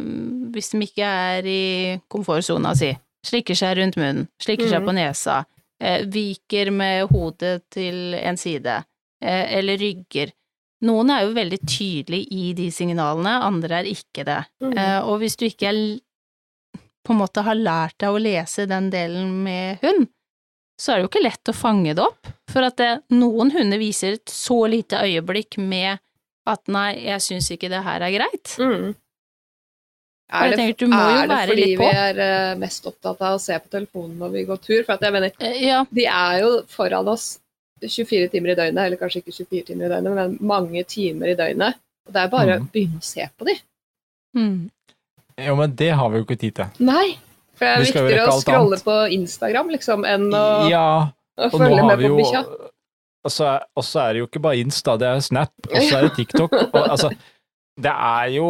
hvis 0.55 0.71
de 0.73 0.79
ikke 0.87 1.05
er 1.05 1.45
i 1.45 2.01
komfortsona 2.09 2.71
si, 2.75 2.89
slikker 3.23 3.55
seg 3.55 3.77
rundt 3.77 3.95
munnen, 3.95 4.27
slikker 4.41 4.67
seg 4.71 4.81
Mhm. 4.81 4.87
på 4.87 4.95
nesa, 4.97 5.45
eh, 5.79 6.01
viker 6.05 6.71
med 6.71 7.09
hodet 7.11 7.61
til 7.69 8.15
en 8.15 8.37
side, 8.37 8.83
eh, 9.21 9.57
eller 9.59 9.77
rygger. 9.77 10.31
Noen 10.83 11.11
er 11.15 11.23
jo 11.23 11.35
veldig 11.35 11.59
tydelige 11.63 12.27
i 12.35 12.53
de 12.57 12.69
signalene, 12.75 13.37
andre 13.47 13.81
er 13.81 13.91
ikke 13.91 14.25
det. 14.27 14.41
Mhm. 14.63 14.73
Eh, 14.77 14.99
og 15.07 15.21
hvis 15.21 15.37
du 15.39 15.45
ikke 15.47 15.69
er, 15.71 15.83
på 17.03 17.13
en 17.13 17.21
måte 17.21 17.43
har 17.45 17.55
lært 17.59 17.97
deg 18.03 18.15
å 18.15 18.21
lese 18.21 18.65
den 18.67 18.89
delen 18.91 19.31
med 19.45 19.83
hund, 19.83 20.09
så 20.79 20.91
er 20.91 20.99
det 20.99 21.05
jo 21.05 21.11
ikke 21.11 21.23
lett 21.23 21.51
å 21.51 21.55
fange 21.55 21.93
det 21.95 22.03
opp. 22.03 22.27
For 22.51 22.65
at 22.65 22.79
det, 22.81 22.89
noen 23.13 23.53
hunder 23.53 23.79
viser 23.79 24.17
et 24.17 24.31
så 24.31 24.63
lite 24.67 24.99
øyeblikk 25.05 25.57
med 25.61 26.01
at 26.49 26.67
nei, 26.67 26.89
jeg 27.05 27.23
syns 27.23 27.47
ikke 27.53 27.69
det 27.71 27.83
her 27.85 28.03
er 28.03 28.11
greit. 28.17 28.55
Mm. 28.59 28.91
Er 30.33 30.49
det, 30.49 30.57
tenker, 30.57 30.77
du 30.79 30.89
må 30.89 30.97
jo 30.97 31.19
er 31.21 31.27
det 31.29 31.37
fordi 31.51 31.65
vi 31.77 31.87
er 31.93 32.19
eh, 32.25 32.55
mest 32.57 32.87
opptatt 32.89 33.21
av 33.21 33.35
å 33.37 33.41
se 33.41 33.57
på 33.61 33.69
telefonen 33.75 34.17
når 34.17 34.31
vi 34.33 34.43
går 34.49 34.61
tur? 34.63 34.79
For 34.87 34.95
at 34.95 35.05
jeg 35.05 35.13
mener, 35.13 35.33
Eh, 35.39 35.59
Ja, 35.67 35.83
de 35.93 36.07
er 36.09 36.39
jo 36.41 36.51
foran 36.73 37.11
oss 37.11 37.27
24 37.89 38.29
timer 38.33 38.53
i 38.53 38.57
døgnet, 38.59 38.85
eller 38.85 38.99
kanskje 38.99 39.23
ikke 39.23 39.35
24 39.35 39.67
timer 39.71 39.87
i 39.87 39.91
døgnet, 39.95 40.15
men 40.17 40.37
mange 40.53 40.83
timer 40.89 41.33
i 41.33 41.37
døgnet. 41.39 41.79
Og 42.07 42.15
det 42.15 42.23
er 42.23 42.31
bare 42.31 42.57
mm. 42.57 42.63
å 42.63 42.71
begynne 42.73 43.01
å 43.01 43.05
se 43.07 43.27
på 43.37 43.49
de. 43.49 43.57
mm. 44.39 44.63
Jo, 45.41 45.55
men 45.57 45.71
det 45.73 45.89
har 45.97 46.11
vi 46.13 46.19
jo 46.19 46.25
ikke 46.27 46.37
tid 46.37 46.53
til. 46.59 46.83
Nei, 46.85 47.15
for 47.57 47.65
det 47.65 47.71
er 47.71 47.79
Vi 47.79 47.87
viktigere 47.89 48.25
å 48.29 48.41
scrolle 48.41 48.77
annet. 48.77 48.83
på 48.85 48.97
Instagram 49.15 49.71
liksom, 49.73 50.03
enn 50.05 50.27
å, 50.29 50.43
Ja, 50.69 50.87
å 51.41 51.49
følge 51.49 51.79
har 51.79 51.89
med 51.89 52.03
vi 52.03 52.11
på 52.11 52.19
bikkja. 52.19 52.43
Og 53.23 53.31
så 53.31 53.47
er, 53.53 53.63
og 53.73 53.85
så 53.87 54.01
er 54.03 54.13
det 54.13 54.21
jo 54.21 54.27
ikke 54.27 54.43
bare 54.43 54.59
Insta, 54.61 54.97
det 54.99 55.07
er 55.09 55.23
Snap, 55.23 55.53
og 55.69 55.77
så 55.79 55.97
er 55.97 56.05
det 56.05 56.11
TikTok. 56.19 56.53
Og, 56.73 56.81
altså, 56.83 57.09
det 57.79 57.89
er 57.89 58.27
jo 58.35 58.47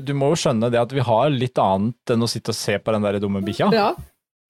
Du 0.00 0.14
må 0.16 0.30
jo 0.32 0.38
skjønne 0.44 0.70
det 0.72 0.80
at 0.80 0.92
vi 0.94 1.02
har 1.04 1.32
litt 1.34 1.58
annet 1.60 2.14
enn 2.14 2.24
å 2.24 2.30
sitte 2.30 2.54
og 2.54 2.56
se 2.56 2.78
på 2.78 2.94
den 2.94 3.04
der 3.04 3.18
dumme 3.20 3.42
bikkja. 3.44 3.68
Ja, 3.74 3.90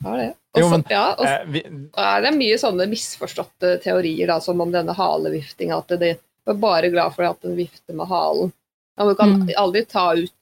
har 0.05 0.19
det. 0.19 0.29
Også, 0.55 0.61
Jo, 0.63 0.69
men- 0.71 0.85
ja, 0.91 1.05
og 1.19 1.25
Eh, 1.27 1.45
vi, 1.47 1.63
er 1.97 2.21
det 2.23 2.33
mye 2.37 2.59
sånne 2.61 2.87
misforståtte 2.91 3.81
teorier, 3.83 4.27
da, 4.27 4.39
som 4.41 4.61
om 4.61 4.71
denne 4.73 4.95
haleviftinga, 4.95 5.79
at 5.79 5.89
de 6.01 6.15
var 6.47 6.55
bare 6.55 6.91
glad 6.91 7.15
for 7.15 7.25
at 7.25 7.41
den 7.43 7.57
vifter 7.57 7.95
med 7.95 8.07
halen. 8.09 8.53
Ja, 8.99 9.05
du 9.09 9.15
kan 9.15 9.31
Mm. 9.41 9.51
aldri 9.57 9.85
ta 9.89 10.13
ut 10.15 10.33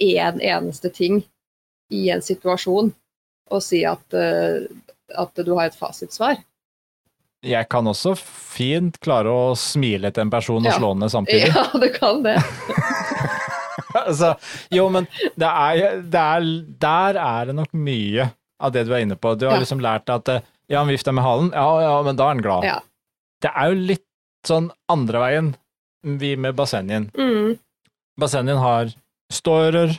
én 0.00 0.40
eneste 0.42 0.90
ting 0.92 1.22
i 1.92 2.08
en 2.10 2.20
situasjon 2.22 2.92
og 3.50 3.62
si 3.62 3.84
at, 3.84 4.02
eh, 4.14 4.66
at 5.18 5.34
du 5.34 5.54
har 5.54 5.66
et 5.66 5.74
fasitsvar. 5.74 6.36
jeg 7.42 7.68
kan 7.70 7.84
også 7.86 8.16
fint 8.18 8.98
klare 9.00 9.24
å 9.32 9.56
smile 9.56 10.12
til 10.12 10.20
en 10.22 10.30
person 10.30 10.58
og 10.66 10.72
Ja. 10.72 10.78
slå 10.78 10.94
ned 10.98 11.08
samtidig. 11.10 11.48
Ja, 11.54 11.70
du 11.72 11.88
kan 11.88 12.22
det. 12.22 12.36
altså, 13.94 14.34
jo, 14.70 14.88
men 14.92 15.06
det 15.38 15.48
er, 15.48 16.00
det 16.02 16.20
er, 16.20 16.48
der 16.80 17.18
er 17.20 17.46
det 17.50 17.54
nok 17.54 17.72
mye 17.72 18.30
av 18.60 18.72
det 18.72 18.84
du 18.86 18.92
er 18.94 19.02
inne 19.04 19.16
på. 19.16 19.34
Du 19.38 19.46
har 19.46 19.54
Ja. 19.56 19.60
liksom 19.64 19.80
lært 19.80 20.08
at 20.12 20.28
eh, 20.28 20.40
ja, 20.68 20.78
han 20.84 20.88
vifter 20.88 21.12
med 21.16 21.24
halen, 21.24 21.50
ja, 21.52 21.80
ja, 21.80 22.02
men 22.06 22.16
da 22.16 22.24
er 22.24 22.34
han 22.34 22.42
glad. 22.44 22.64
Ja. 22.64 22.78
Det 23.42 23.50
er 23.56 23.70
jo 23.72 23.74
litt 23.88 24.04
sånn 24.46 24.70
andre 24.88 25.18
veien, 25.20 25.54
vi 26.04 26.34
med 26.36 26.54
bassengen. 26.56 27.10
Mm. 27.16 27.58
Bassengen 28.20 28.56
har 28.60 28.92
ståører, 29.32 29.98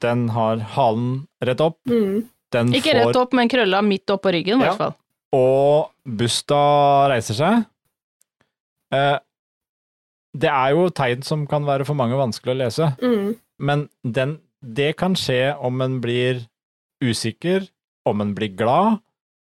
den 0.00 0.28
har 0.34 0.58
halen 0.76 1.26
rett 1.42 1.60
opp, 1.60 1.78
Mm. 1.88 2.28
den 2.52 2.72
Ikke 2.72 2.92
får 2.92 3.06
rett 3.06 3.16
opp, 3.16 3.32
men 3.32 3.48
krølla 3.48 3.82
midt 3.82 4.06
oppå 4.06 4.32
ryggen, 4.32 4.60
i 4.60 4.64
Ja. 4.64 4.74
hvert 4.74 4.78
fall. 4.78 4.94
og 5.32 5.90
Busta 6.06 7.08
reiser 7.10 7.34
seg. 7.34 7.66
Eh, 8.92 9.18
det 10.36 10.50
er 10.50 10.70
jo 10.74 10.88
tegn 10.90 11.22
som 11.24 11.46
kan 11.46 11.64
være 11.64 11.84
for 11.86 11.94
mange 11.94 12.14
vanskelig 12.18 12.54
å 12.54 12.58
lese, 12.58 12.96
Mm. 13.00 13.36
men 13.58 13.88
den, 14.04 14.38
det 14.62 14.96
kan 14.96 15.14
skje 15.14 15.56
om 15.60 15.80
en 15.82 16.00
blir 16.00 16.46
usikker, 17.02 17.66
om 18.06 18.20
en 18.20 18.34
blir 18.36 18.54
glad, 18.56 18.98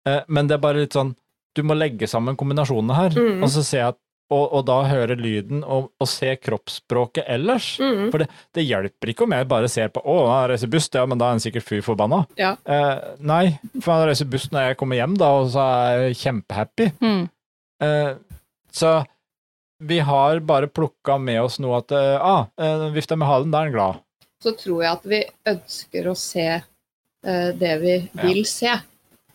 eh, 0.06 0.20
men 0.28 0.46
det 0.46 0.54
er 0.58 0.64
bare 0.64 0.84
litt 0.84 0.92
sånn 0.92 1.14
Du 1.56 1.62
må 1.62 1.74
legge 1.78 2.08
sammen 2.10 2.34
kombinasjonene 2.36 2.94
her, 2.96 3.10
Mm. 3.14 3.42
og 3.44 3.48
så 3.48 3.62
se 3.62 3.78
at 3.78 3.96
og, 4.32 4.52
og 4.56 4.64
da 4.66 4.82
høre 4.88 5.14
lyden 5.14 5.62
og, 5.62 5.92
og 6.00 6.08
se 6.08 6.34
kroppsspråket 6.36 7.24
ellers. 7.28 7.78
Mm. 7.78 8.08
Det 8.56 8.64
hjelper 8.64 9.12
ikke 9.12 9.22
om 9.22 9.30
jeg 9.36 9.46
bare 9.46 9.68
ser 9.68 9.88
på 9.88 10.00
'Å, 10.02 10.16
han 10.32 10.48
reiser 10.50 10.66
buss', 10.66 10.88
ja, 10.92 11.04
men 11.06 11.18
da 11.18 11.26
er 11.26 11.36
han 11.36 11.38
sikkert 11.44 11.62
fy 11.62 11.80
forbanna. 11.84 12.26
Ja. 12.36 12.56
Eh, 12.66 12.98
nei, 13.20 13.58
for 13.80 13.92
han 13.92 14.08
reiser 14.08 14.24
buss 14.24 14.48
når 14.50 14.68
jeg 14.68 14.76
kommer 14.80 14.96
hjem, 14.96 15.14
da, 15.16 15.28
og 15.28 15.50
så 15.52 15.60
er 15.60 16.08
jeg 16.08 16.16
kjempehappy. 16.24 16.90
Mm. 17.00 17.28
Eh, 17.82 18.14
så 18.72 19.06
vi 19.80 19.98
har 20.00 20.40
bare 20.40 20.66
plukka 20.66 21.20
med 21.20 21.42
oss 21.42 21.60
noe 21.60 21.78
at 21.78 21.88
'Å, 21.88 22.48
ah, 22.58 22.90
vifta 22.90 23.14
med 23.16 23.28
halen, 23.28 23.50
da 23.52 23.58
er 23.60 23.64
han 23.70 23.72
glad. 23.72 24.00
så 24.42 24.56
tror 24.58 24.82
jeg 24.82 24.92
at 24.92 25.04
vi 25.04 25.24
ønsker 25.46 26.04
å 26.10 26.16
se 26.16 26.40
eh, 26.48 26.62
det 27.24 27.80
vi 27.80 27.94
Ja. 28.14 28.22
vil 28.22 28.44
se. 28.44 28.72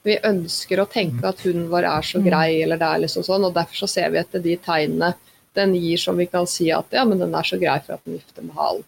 Vi 0.04 0.18
ønsker 0.24 0.80
å 0.80 0.88
tenke 0.90 1.26
at 1.28 1.40
hunden 1.44 1.70
vår 1.70 1.84
er 1.84 2.02
så 2.06 2.20
Mm. 2.22 2.30
grei, 2.30 2.62
eller 2.64 2.78
det 2.78 2.86
er 2.88 3.00
liksom 3.04 3.24
sånn, 3.26 3.46
og 3.46 3.54
derfor 3.54 3.76
så 3.76 3.90
ser 3.90 4.10
vi 4.12 4.18
etter 4.20 4.40
de 4.42 4.56
tegnene 4.58 5.14
den 5.56 5.74
gir 5.76 5.98
som 5.98 6.16
vi 6.18 6.26
kan 6.28 6.46
si 6.48 6.70
at 6.72 6.86
ja, 6.92 7.04
men 7.04 7.20
den 7.20 7.34
er 7.36 7.42
så 7.44 7.60
grei 7.60 7.80
for 7.84 7.94
at 7.94 8.06
den 8.06 8.20
vifter 8.20 8.44
med 8.46 8.56
halen. 8.56 8.84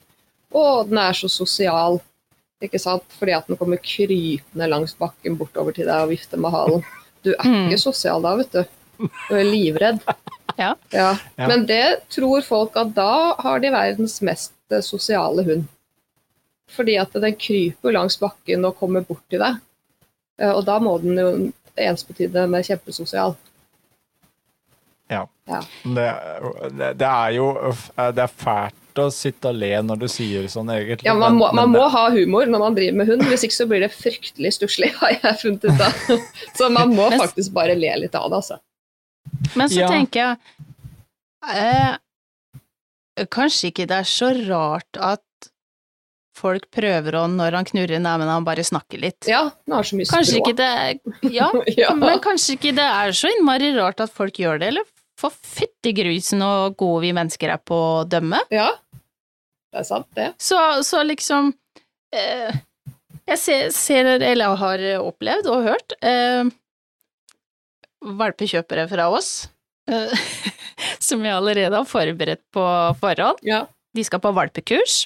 Og 0.53 0.87
den 0.89 0.97
er 0.97 1.11
så 1.13 1.29
sosial, 1.29 1.99
ikke 2.61 2.79
sant, 2.79 3.03
fordi 3.19 3.33
at 3.35 3.47
den 3.47 3.57
kommer 3.57 3.77
krypende 3.77 4.69
langs 4.69 4.93
bakken 4.93 5.35
bortover 5.37 5.73
til 5.73 5.85
deg 5.85 6.03
og 6.03 6.09
vifter 6.09 6.37
med 6.37 6.51
halen. 6.51 6.83
Du 7.23 7.31
er 7.31 7.43
Mm. 7.43 7.69
ikke 7.69 7.79
sosial 7.79 8.21
da, 8.21 8.35
vet 8.37 8.51
du. 8.51 8.65
Du 9.29 9.35
er 9.35 9.43
livredd. 9.43 9.99
Ja. 10.59 10.75
Ja. 10.91 11.17
Ja. 11.39 11.47
Men 11.47 11.65
det 11.65 12.03
tror 12.09 12.41
folk 12.43 12.75
at 12.75 12.93
da 12.93 13.33
har 13.39 13.59
de 13.59 13.69
verdens 13.71 14.19
mest 14.21 14.51
eh, 14.69 14.81
sosiale 14.81 15.43
hund. 15.43 15.67
Fordi 16.71 16.95
at 17.01 17.11
den 17.13 17.35
kryper 17.35 17.91
langs 17.91 18.17
bakken 18.21 18.65
og 18.65 18.77
kommer 18.79 19.01
bort 19.03 19.23
til 19.29 19.39
deg. 19.43 19.57
Eh, 20.39 20.51
Og 20.51 20.65
da 20.65 20.79
må 20.79 20.97
den 21.03 21.17
jo 21.19 21.31
ensbetydende 21.77 22.47
med 22.49 22.63
kjempesosial. 22.67 23.35
Ja. 25.11 25.25
det, 25.83 26.05
det 26.95 27.07
er 27.07 27.31
jo 27.35 27.47
eh, 27.67 28.11
Det 28.15 28.23
er 28.23 28.31
fælt 28.31 28.99
å 29.01 29.09
sitte 29.11 29.49
og 29.51 29.57
le 29.59 29.71
når 29.83 29.99
du 29.99 30.05
sier 30.11 30.45
sånn, 30.51 30.69
egentlig. 30.71 31.03
Ja, 31.07 31.13
man 31.15 31.35
må, 31.35 31.47
men- 31.51 31.55
man 31.55 31.71
men 31.71 31.79
må 31.79 31.83
det- 31.85 31.91
ha 31.97 32.03
humor 32.11 32.45
når 32.47 32.59
man 32.63 32.75
driver 32.75 32.97
med 33.01 33.07
hund, 33.11 33.23
hvis 33.27 33.43
ikke 33.47 33.55
så 33.57 33.67
blir 33.67 33.79
det 33.83 33.91
fryktelig 33.91 34.51
stusslig, 34.55 34.89
har 35.01 35.11
jeg 35.17 35.39
funnet 35.41 35.65
ut 35.67 35.81
av. 35.81 35.93
Så 36.55 36.69
man 36.71 36.95
må 36.95 37.09
faktisk 37.11 37.51
bare 37.55 37.75
le 37.75 37.91
litt 38.05 38.15
av 38.15 38.29
det, 38.31 38.39
altså. 38.39 38.59
Men 39.55 39.67
så 39.71 39.79
Ja. 39.83 39.87
tenker 39.91 40.19
jeg 40.19 40.37
eh, 41.55 41.97
Kanskje 43.31 43.67
ikke 43.71 43.87
det 43.87 43.97
er 44.01 44.07
så 44.07 44.31
rart 44.47 44.97
at 44.97 45.21
folk 46.37 46.65
prøver 46.73 47.15
å, 47.19 47.25
når 47.29 47.57
han 47.59 47.67
knurrer, 47.67 47.99
nei, 48.01 48.13
men 48.21 48.29
han 48.31 48.45
bare 48.47 48.63
snakker 48.63 49.01
litt. 49.03 49.27
Ja, 49.29 49.43
han 49.67 49.75
har 49.75 49.87
så 49.87 49.97
mye 49.99 50.07
Kanskje 50.09 50.39
språk. 50.39 50.55
det 50.57 51.31
Ja, 51.35 51.49
ja. 51.81 51.91
men 51.97 52.21
kanskje 52.23 52.55
ikke 52.57 52.71
det 52.77 52.85
er 52.87 53.11
så 53.17 53.29
innmari 53.35 53.73
rart 53.75 53.99
at 54.03 54.13
folk 54.15 54.39
gjør 54.39 54.61
det, 54.63 54.71
eller 54.73 54.87
for 55.21 55.35
fyttegrusen 55.35 56.41
og 56.41 56.77
gode 56.79 57.03
vi 57.03 57.11
mennesker 57.13 57.51
er 57.53 57.59
på 57.61 57.75
å 57.77 58.03
dømme. 58.09 58.39
ja, 58.53 58.71
det 59.71 59.83
er 59.83 59.87
sant, 59.87 60.07
det. 60.17 60.31
Så, 60.41 60.57
så 60.83 60.99
liksom 61.07 61.51
eh, 62.11 62.49
Jeg 63.29 63.37
ser, 63.39 63.69
ser, 63.75 64.09
eller 64.19 64.57
har 64.59 64.81
opplevd 64.99 65.47
og 65.51 65.67
hørt, 65.69 65.93
eh, 66.03 66.49
valpekjøpere 68.01 68.87
fra 68.89 69.09
oss, 69.13 69.29
eh, 69.91 70.15
som 71.07 71.21
jeg 71.23 71.35
allerede 71.37 71.75
har 71.77 71.87
forberedt 71.87 72.43
på 72.55 72.65
forhånd. 73.03 73.43
Ja. 73.45 73.65
De 73.95 74.03
skal 74.07 74.21
på 74.23 74.31
valpekurs, 74.35 75.05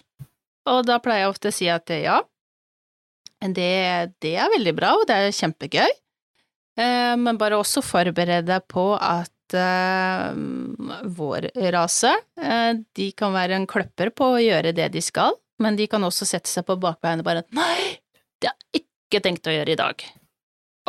og 0.71 0.85
da 0.87 0.97
pleier 1.03 1.25
jeg 1.25 1.33
ofte 1.33 1.51
å 1.51 1.55
si 1.55 1.69
at 1.71 1.93
ja, 1.93 2.19
det, 3.53 4.15
det 4.23 4.33
er 4.39 4.51
veldig 4.55 4.73
bra, 4.77 4.95
og 4.97 5.05
det 5.09 5.17
er 5.19 5.35
kjempegøy, 5.35 5.95
eh, 6.79 7.13
men 7.21 7.39
bare 7.41 7.59
også 7.59 7.83
forbered 7.85 8.47
deg 8.49 8.65
på 8.71 8.87
at 8.97 9.57
eh, 9.57 10.29
vår 11.19 11.49
rase, 11.75 12.15
eh, 12.41 12.71
de 12.97 13.09
kan 13.17 13.35
være 13.35 13.59
en 13.59 13.69
kløpper 13.69 14.13
på 14.15 14.35
å 14.35 14.41
gjøre 14.41 14.73
det 14.77 14.89
de 14.95 15.03
skal, 15.03 15.37
men 15.61 15.77
de 15.77 15.87
kan 15.91 16.03
også 16.03 16.27
sette 16.27 16.51
seg 16.51 16.65
på 16.67 16.79
bakbeina 16.81 17.23
og 17.23 17.29
bare 17.29 17.45
nei, 17.55 17.97
det 18.41 18.51
har 18.51 18.57
jeg 18.73 18.85
ikke 18.85 19.23
tenkt 19.27 19.47
å 19.47 19.53
gjøre 19.53 19.75
i 19.75 19.79
dag. 19.79 20.07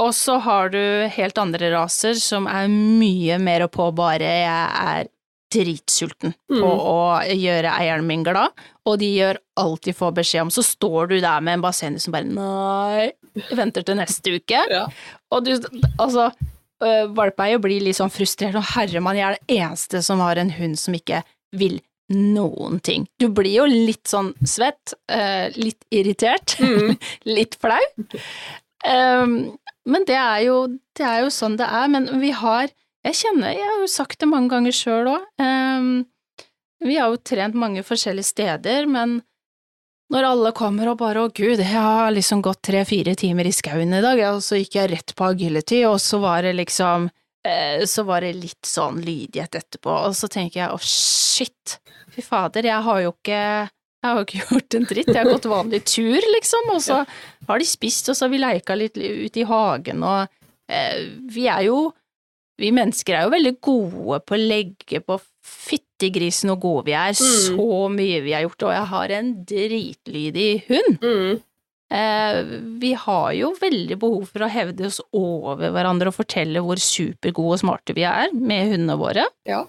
Og 0.02 0.12
så 0.12 0.36
har 0.44 0.72
du 0.74 0.80
helt 1.08 1.38
andre 1.40 1.70
raser 1.72 2.18
som 2.20 2.48
er 2.50 2.68
mye 2.68 3.38
mer 3.40 3.64
på 3.72 3.88
bare 3.96 4.32
jeg 4.42 4.64
er 4.82 5.08
dritsulten 5.52 6.34
på 6.48 6.58
Mm. 6.58 6.80
å 6.80 7.22
gjøre 7.30 7.70
eieren 7.78 8.06
min 8.06 8.22
glad, 8.26 8.50
og 8.86 8.98
de 8.98 9.06
gjør 9.18 9.38
alt 9.56 9.82
de 9.82 9.92
får 9.92 10.12
beskjed 10.14 10.42
om. 10.42 10.50
Så 10.50 10.62
står 10.66 11.08
du 11.08 11.20
der 11.20 11.40
med 11.40 11.54
en 11.54 11.62
basseng 11.62 11.98
som 12.00 12.12
bare 12.12 12.24
nei, 12.24 13.12
venter 13.54 13.82
til 13.86 13.96
neste 13.96 14.34
uke. 14.40 14.62
Ja. 14.70 14.86
Og 15.30 15.44
du, 15.44 15.52
altså, 15.98 16.30
øh, 16.82 17.06
valpeeier 17.14 17.58
blir 17.62 17.80
litt 17.80 17.96
sånn 17.96 18.10
frustrert, 18.12 18.54
og 18.58 18.64
herremann, 18.74 19.16
jeg 19.16 19.26
er 19.30 19.38
det 19.38 19.58
eneste 19.60 20.02
som 20.02 20.18
har 20.20 20.36
en 20.36 20.50
hund 20.50 20.78
som 20.78 20.94
ikke 20.94 21.22
vil 21.52 21.80
noen 22.10 22.80
ting. 22.86 23.06
Du 23.18 23.28
blir 23.28 23.54
jo 23.56 23.64
litt 23.66 24.04
sånn 24.06 24.32
svett, 24.46 24.94
øh, 25.10 25.50
litt 25.56 25.82
irritert, 25.90 26.56
Mm. 26.60 26.98
litt 27.38 27.56
flau. 27.60 27.80
Um, 28.86 29.56
men 29.86 30.04
det 30.06 30.14
er, 30.18 30.40
jo, 30.46 30.66
det 30.98 31.06
er 31.06 31.20
jo 31.24 31.30
sånn 31.34 31.56
det 31.58 31.66
er. 31.66 31.88
Men 31.90 32.06
vi 32.20 32.30
har 32.34 32.68
Jeg 33.06 33.14
kjenner, 33.20 33.54
jeg 33.54 33.66
har 33.70 33.80
jo 33.84 33.88
sagt 33.90 34.18
det 34.18 34.26
mange 34.26 34.50
ganger 34.50 34.74
sjøl 34.74 35.12
òg. 35.12 35.26
Um, 35.38 36.06
vi 36.82 36.96
har 36.98 37.12
jo 37.12 37.22
trent 37.22 37.54
mange 37.54 37.84
forskjellige 37.86 38.32
steder, 38.32 38.88
men 38.90 39.20
når 40.12 40.26
alle 40.28 40.52
kommer 40.54 40.90
og 40.90 40.98
bare 40.98 41.22
'Å, 41.22 41.30
gud, 41.34 41.58
jeg 41.58 41.82
har 41.82 42.10
liksom 42.14 42.42
gått 42.42 42.62
tre-fire 42.66 43.14
timer 43.18 43.46
i 43.46 43.54
skauen 43.54 43.94
i 43.94 44.02
dag', 44.02 44.22
og 44.34 44.42
så 44.42 44.58
gikk 44.58 44.74
jeg 44.78 44.90
rett 44.90 45.14
på 45.14 45.24
agility, 45.26 45.84
og 45.86 45.98
så 46.02 46.18
var 46.22 46.42
det 46.42 46.54
liksom 46.58 47.08
eh, 47.46 47.84
Så 47.86 48.02
var 48.02 48.20
det 48.20 48.34
litt 48.34 48.66
sånn 48.66 49.00
lydighet 49.02 49.54
etterpå, 49.54 49.90
og 49.90 50.14
så 50.14 50.28
tenker 50.28 50.60
jeg 50.60 50.70
'Å, 50.70 50.78
shit', 50.78 51.78
fy 52.10 52.22
fader, 52.22 52.62
jeg 52.66 52.82
har 52.82 53.00
jo 53.02 53.12
ikke 53.14 53.70
jeg 54.02 54.10
har 54.10 54.16
jo 54.18 54.24
ikke 54.26 54.46
gjort 54.50 54.74
en 54.74 54.86
dritt, 54.86 55.14
jeg 55.14 55.22
har 55.22 55.30
gått 55.30 55.50
vanlig 55.50 55.84
tur, 55.84 56.22
liksom, 56.34 56.70
og 56.74 56.82
så 56.82 57.06
har 57.48 57.58
de 57.58 57.66
spist, 57.66 58.08
og 58.08 58.16
så 58.16 58.26
har 58.26 58.30
vi 58.30 58.42
leika 58.42 58.74
litt 58.74 58.98
ute 58.98 59.40
i 59.40 59.46
hagen, 59.46 60.02
og 60.02 60.26
eh, 60.70 61.06
vi 61.30 61.46
er 61.46 61.66
jo 61.66 61.92
Vi 62.58 62.70
mennesker 62.72 63.14
er 63.18 63.26
jo 63.26 63.34
veldig 63.34 63.54
gode 63.60 64.20
på 64.24 64.36
å 64.36 64.40
legge 64.40 65.00
på 65.04 65.18
fyttegrisen 65.46 66.48
hvor 66.52 66.60
gode 66.62 66.86
vi 66.88 66.94
er, 66.96 67.12
Mm. 67.12 67.34
så 67.46 67.66
mye 67.92 68.22
vi 68.24 68.32
har 68.32 68.42
gjort, 68.46 68.62
og 68.68 68.72
jeg 68.72 68.86
har 68.92 69.12
en 69.18 69.34
dritlydig 69.44 70.48
hund. 70.68 70.98
Mm. 71.02 71.42
Eh, 71.88 72.38
vi 72.82 72.92
har 72.98 73.32
jo 73.36 73.52
veldig 73.60 73.98
behov 74.02 74.24
for 74.32 74.42
å 74.42 74.50
hevde 74.50 74.86
oss 74.88 75.00
over 75.14 75.70
hverandre 75.70 76.08
og 76.10 76.16
fortelle 76.16 76.58
hvor 76.64 76.80
supergode 76.82 77.52
og 77.54 77.60
smarte 77.62 77.94
vi 77.94 78.02
er 78.08 78.32
med 78.34 78.72
hundene 78.72 78.96
våre. 78.98 79.26
Ja. 79.46 79.64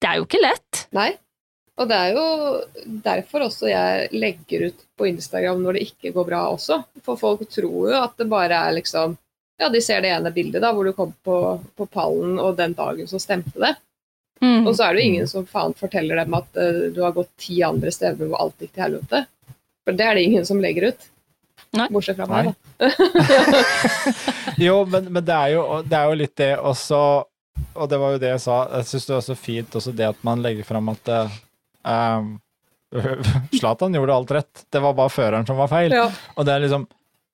Det 0.00 0.10
er 0.10 0.18
jo 0.20 0.26
ikke 0.28 0.42
lett. 0.42 0.82
Nei. 0.92 1.14
Og 1.78 1.86
det 1.88 1.94
er 1.94 2.12
jo 2.12 2.26
derfor 3.06 3.46
også 3.46 3.68
jeg 3.70 4.08
legger 4.12 4.66
ut 4.68 4.84
på 4.98 5.06
Instagram 5.08 5.62
når 5.62 5.78
det 5.78 5.86
ikke 5.92 6.12
går 6.12 6.26
bra 6.26 6.42
også. 6.52 6.80
For 7.06 7.16
folk 7.16 7.44
tror 7.48 7.92
jo 7.92 7.96
at 8.02 8.16
det 8.18 8.28
bare 8.28 8.58
er 8.68 8.74
liksom 8.80 9.16
Ja, 9.58 9.68
de 9.68 9.80
ser 9.82 10.02
det 10.04 10.12
ene 10.14 10.30
bildet 10.30 10.62
da, 10.62 10.70
hvor 10.74 10.86
du 10.86 10.92
kom 10.94 11.12
på, 11.26 11.36
på 11.76 11.86
pallen, 11.90 12.38
og 12.38 12.56
den 12.58 12.76
dagen 12.78 13.08
som 13.10 13.20
stemte 13.22 13.58
det. 13.58 13.74
Mm. 14.40 14.68
Og 14.68 14.76
så 14.76 14.86
er 14.86 14.94
det 14.94 15.02
jo 15.02 15.10
ingen 15.10 15.28
som 15.30 15.46
faen 15.50 15.74
forteller 15.74 16.20
dem 16.20 16.36
at 16.38 16.60
uh, 16.60 16.84
du 16.94 17.00
har 17.02 17.14
gått 17.16 17.30
ti 17.42 17.58
andre 17.66 17.90
steder 17.94 18.28
hvor 18.28 18.38
alt 18.44 18.62
gikk 18.62 18.76
til 18.76 18.84
helvete. 18.86 19.24
For 19.82 19.98
det 19.98 20.06
er 20.06 20.14
det 20.14 20.26
ingen 20.28 20.46
som 20.46 20.60
legger 20.62 20.92
ut. 20.92 21.08
Nei. 21.74 21.88
Bortsett 21.90 22.16
fra 22.16 22.28
Nei. 22.30 22.44
meg, 22.46 22.54
da. 22.54 22.90
Jo, 24.68 24.84
men, 24.86 25.10
men 25.12 25.24
det, 25.26 25.34
er 25.34 25.56
jo, 25.56 25.64
det 25.84 25.98
er 25.98 26.06
jo 26.08 26.16
litt 26.16 26.34
det 26.38 26.52
også 26.56 27.00
Og 27.76 27.90
det 27.90 27.98
var 28.00 28.14
jo 28.14 28.20
det 28.22 28.30
jeg 28.30 28.42
sa. 28.42 28.56
Jeg 28.78 28.88
syns 28.88 29.08
det 29.08 29.16
er 29.16 29.24
så 29.26 29.36
fint 29.38 29.76
også 29.80 29.92
det 29.94 30.06
at 30.08 30.22
man 30.26 30.42
legger 30.42 30.66
fram 30.66 30.88
at 30.94 31.10
Slatan 31.82 32.38
Zlatan 33.58 33.98
gjorde 33.98 34.14
alt 34.14 34.30
rett. 34.38 34.64
Det 34.70 34.80
var 34.80 34.96
bare 34.96 35.12
føreren 35.12 35.46
som 35.46 35.58
var 35.60 35.68
feil. 35.70 35.92
Ja. 35.92 36.06
Og 36.36 36.46
det 36.46 36.54
er 36.54 36.64
liksom 36.64 36.86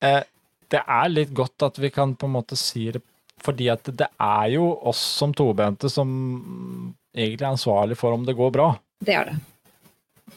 eh, 0.03 0.23
Det 0.71 0.81
er 0.81 1.11
litt 1.11 1.33
godt 1.35 1.65
at 1.67 1.79
vi 1.79 1.91
kan 1.93 2.15
på 2.17 2.27
en 2.29 2.35
måte 2.37 2.57
si 2.59 2.87
det, 2.91 3.01
fordi 3.45 3.67
at 3.69 3.85
det 3.93 4.07
er 4.21 4.47
jo 4.55 4.69
oss 4.89 5.01
som 5.19 5.33
tobente 5.35 5.89
som 5.91 6.09
egentlig 7.15 7.45
er 7.45 7.51
ansvarlig 7.53 7.97
for 7.99 8.15
om 8.15 8.25
det 8.25 8.35
går 8.37 8.51
bra. 8.55 8.71
Det 9.05 9.13
er 9.13 9.29
det. 9.29 9.35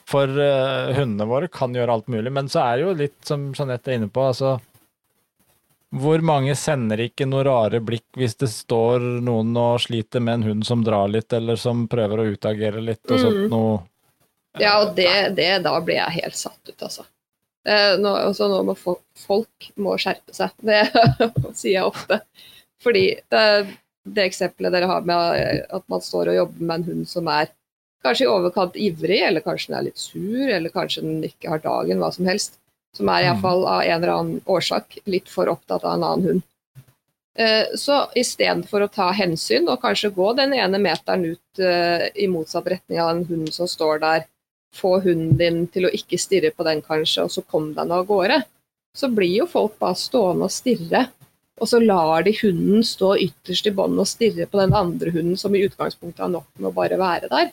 For 0.08 0.28
uh, 0.28 0.92
hundene 0.98 1.24
våre 1.28 1.48
kan 1.48 1.72
gjøre 1.74 1.94
alt 1.94 2.10
mulig, 2.12 2.32
men 2.32 2.48
så 2.52 2.60
er 2.66 2.76
det 2.76 2.84
jo 2.84 2.96
litt 2.98 3.18
som 3.24 3.48
Jeanette 3.56 3.88
er 3.92 3.96
inne 4.02 4.10
på, 4.12 4.26
altså 4.28 4.58
Hvor 5.96 6.20
mange 6.20 6.52
sender 6.60 7.00
ikke 7.00 7.24
noe 7.24 7.46
rare 7.48 7.80
blikk 7.80 8.04
hvis 8.20 8.36
det 8.36 8.50
står 8.52 9.00
noen 9.24 9.56
og 9.56 9.80
sliter 9.80 10.20
med 10.20 10.34
en 10.42 10.48
hund 10.50 10.66
som 10.68 10.84
drar 10.84 11.08
litt, 11.08 11.32
eller 11.32 11.56
som 11.56 11.86
prøver 11.88 12.20
å 12.20 12.26
utagere 12.34 12.84
litt 12.84 13.08
og 13.08 13.22
sånt 13.22 13.46
Mm. 13.46 13.48
noe? 13.54 13.78
Ja, 14.60 14.74
og 14.82 14.94
det, 14.96 15.36
det 15.38 15.62
da 15.64 15.78
blir 15.80 15.96
jeg 15.96 16.20
helt 16.22 16.36
satt 16.36 16.60
ut, 16.68 16.82
altså. 16.82 17.04
Eh, 17.68 17.94
nå, 18.00 18.12
også 18.30 18.46
nå 18.48 18.62
må 18.64 18.74
folk, 18.78 19.02
folk 19.26 19.66
må 19.76 19.96
skjerpe 20.00 20.32
seg. 20.36 20.54
Det 20.68 20.80
sier 21.58 21.74
jeg 21.80 21.84
ofte. 21.90 22.20
Fordi 22.82 23.04
det, 23.34 23.44
det 24.08 24.24
eksempelet 24.30 24.72
dere 24.72 24.88
har 24.90 25.04
med 25.08 25.40
eh, 25.42 25.62
at 25.76 25.84
man 25.92 26.00
står 26.04 26.30
og 26.32 26.38
jobber 26.42 26.64
med 26.70 26.76
en 26.80 26.86
hund 26.92 27.08
som 27.10 27.28
er 27.34 27.50
kanskje 28.06 28.24
i 28.28 28.30
overkant 28.30 28.76
ivrig, 28.78 29.18
eller 29.26 29.42
kanskje 29.42 29.72
den 29.72 29.78
er 29.80 29.86
litt 29.88 29.98
sur, 30.00 30.44
eller 30.54 30.70
kanskje 30.72 31.02
den 31.02 31.24
ikke 31.26 31.50
har 31.50 31.64
dagen, 31.64 31.98
hva 32.00 32.12
som 32.14 32.28
helst. 32.30 32.56
Som 32.96 33.10
er 33.12 33.24
Mm. 33.24 33.26
iallfall 33.26 33.66
av 33.68 33.80
en 33.82 33.96
eller 33.98 34.12
annen 34.14 34.38
årsak 34.48 35.00
litt 35.10 35.28
for 35.28 35.50
opptatt 35.52 35.84
av 35.84 35.98
en 35.98 36.04
annen 36.06 36.28
hund. 36.28 36.42
Eh, 37.38 37.66
Så 37.76 37.98
istedenfor 38.16 38.86
å 38.86 38.90
ta 38.90 39.10
hensyn 39.12 39.68
og 39.68 39.82
kanskje 39.82 40.12
gå 40.14 40.30
den 40.38 40.54
ene 40.56 40.78
meteren 40.80 41.26
ut 41.34 41.60
i 42.14 42.26
motsatt 42.30 42.66
retning 42.70 43.00
av 43.02 43.12
den 43.16 43.24
hunden 43.28 43.52
som 43.52 43.66
står 43.68 44.00
der, 44.00 44.24
få 44.74 44.98
hunden 45.00 45.36
din 45.38 45.62
til 45.72 45.88
å 45.88 45.92
ikke 45.94 46.18
stirre 46.20 46.50
på 46.54 46.66
den 46.66 46.82
kanskje, 46.84 47.26
og 47.26 47.32
så 47.32 47.44
kom 47.44 47.72
den 47.76 47.92
av 47.94 48.06
gårde, 48.08 48.42
så 48.96 49.10
blir 49.12 49.40
jo 49.42 49.46
folk 49.50 49.78
bare 49.80 49.98
stående 49.98 50.48
og 50.48 50.52
stirre. 50.54 51.06
Og 51.58 51.66
så 51.66 51.80
lar 51.82 52.22
de 52.26 52.34
hunden 52.38 52.84
stå 52.86 53.16
ytterst 53.24 53.66
i 53.66 53.72
båndet 53.74 54.04
og 54.04 54.10
stirre 54.10 54.46
på 54.46 54.60
den 54.60 54.74
andre 54.78 55.10
hunden 55.14 55.38
som 55.40 55.54
i 55.54 55.64
utgangspunktet 55.66 56.22
har 56.22 56.30
nok 56.30 56.46
med 56.58 56.70
å 56.70 56.76
bare 56.76 56.98
være 57.00 57.30
der. 57.32 57.50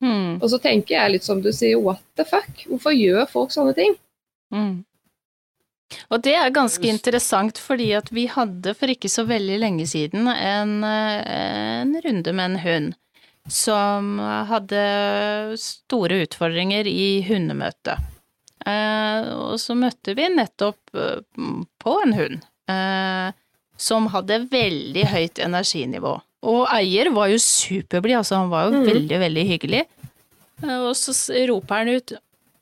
Mm. 0.00 0.38
Og 0.38 0.46
så 0.52 0.60
tenker 0.62 0.96
jeg 0.96 1.16
litt 1.16 1.26
som 1.26 1.42
du 1.42 1.50
sier, 1.52 1.80
what 1.82 2.02
the 2.16 2.24
fuck? 2.28 2.62
Hvorfor 2.68 2.94
gjør 2.94 3.26
folk 3.30 3.50
sånne 3.54 3.74
ting? 3.76 3.96
Mm. 4.54 4.84
Og 6.14 6.22
det 6.22 6.36
er 6.38 6.54
ganske 6.54 6.86
interessant, 6.86 7.58
fordi 7.58 7.90
at 7.98 8.12
vi 8.14 8.28
hadde 8.30 8.76
for 8.78 8.92
ikke 8.92 9.10
så 9.10 9.26
veldig 9.26 9.58
lenge 9.58 9.86
siden 9.90 10.30
en, 10.30 10.76
eh, 10.86 11.80
en 11.82 11.96
runde 12.04 12.32
med 12.32 12.52
en 12.52 12.60
hund 12.62 12.98
som 13.48 14.18
hadde 14.50 14.80
store 15.60 16.22
utfordringer 16.26 16.88
i 16.90 17.22
hundemøte. 17.26 17.96
Eh, 18.68 19.28
og 19.40 19.56
så 19.60 19.76
møtte 19.78 20.14
vi 20.18 20.28
nettopp 20.34 20.96
eh, 20.96 21.22
på 21.80 21.94
en 22.04 22.16
hund 22.16 22.42
eh, 22.68 23.30
som 23.80 24.10
hadde 24.12 24.42
veldig 24.52 25.06
høyt 25.08 25.40
energinivå. 25.40 26.18
Og 26.50 26.64
eier 26.72 27.10
var 27.12 27.30
jo 27.32 27.40
superblid, 27.40 28.18
altså 28.20 28.42
han 28.42 28.52
var 28.52 28.68
jo 28.68 28.80
mm. 28.80 28.84
veldig, 28.88 29.20
veldig 29.24 29.46
hyggelig. 29.54 29.84
Og 30.60 30.92
så 30.96 31.14
roper 31.48 31.80
han 31.80 31.94
ut 31.96 32.18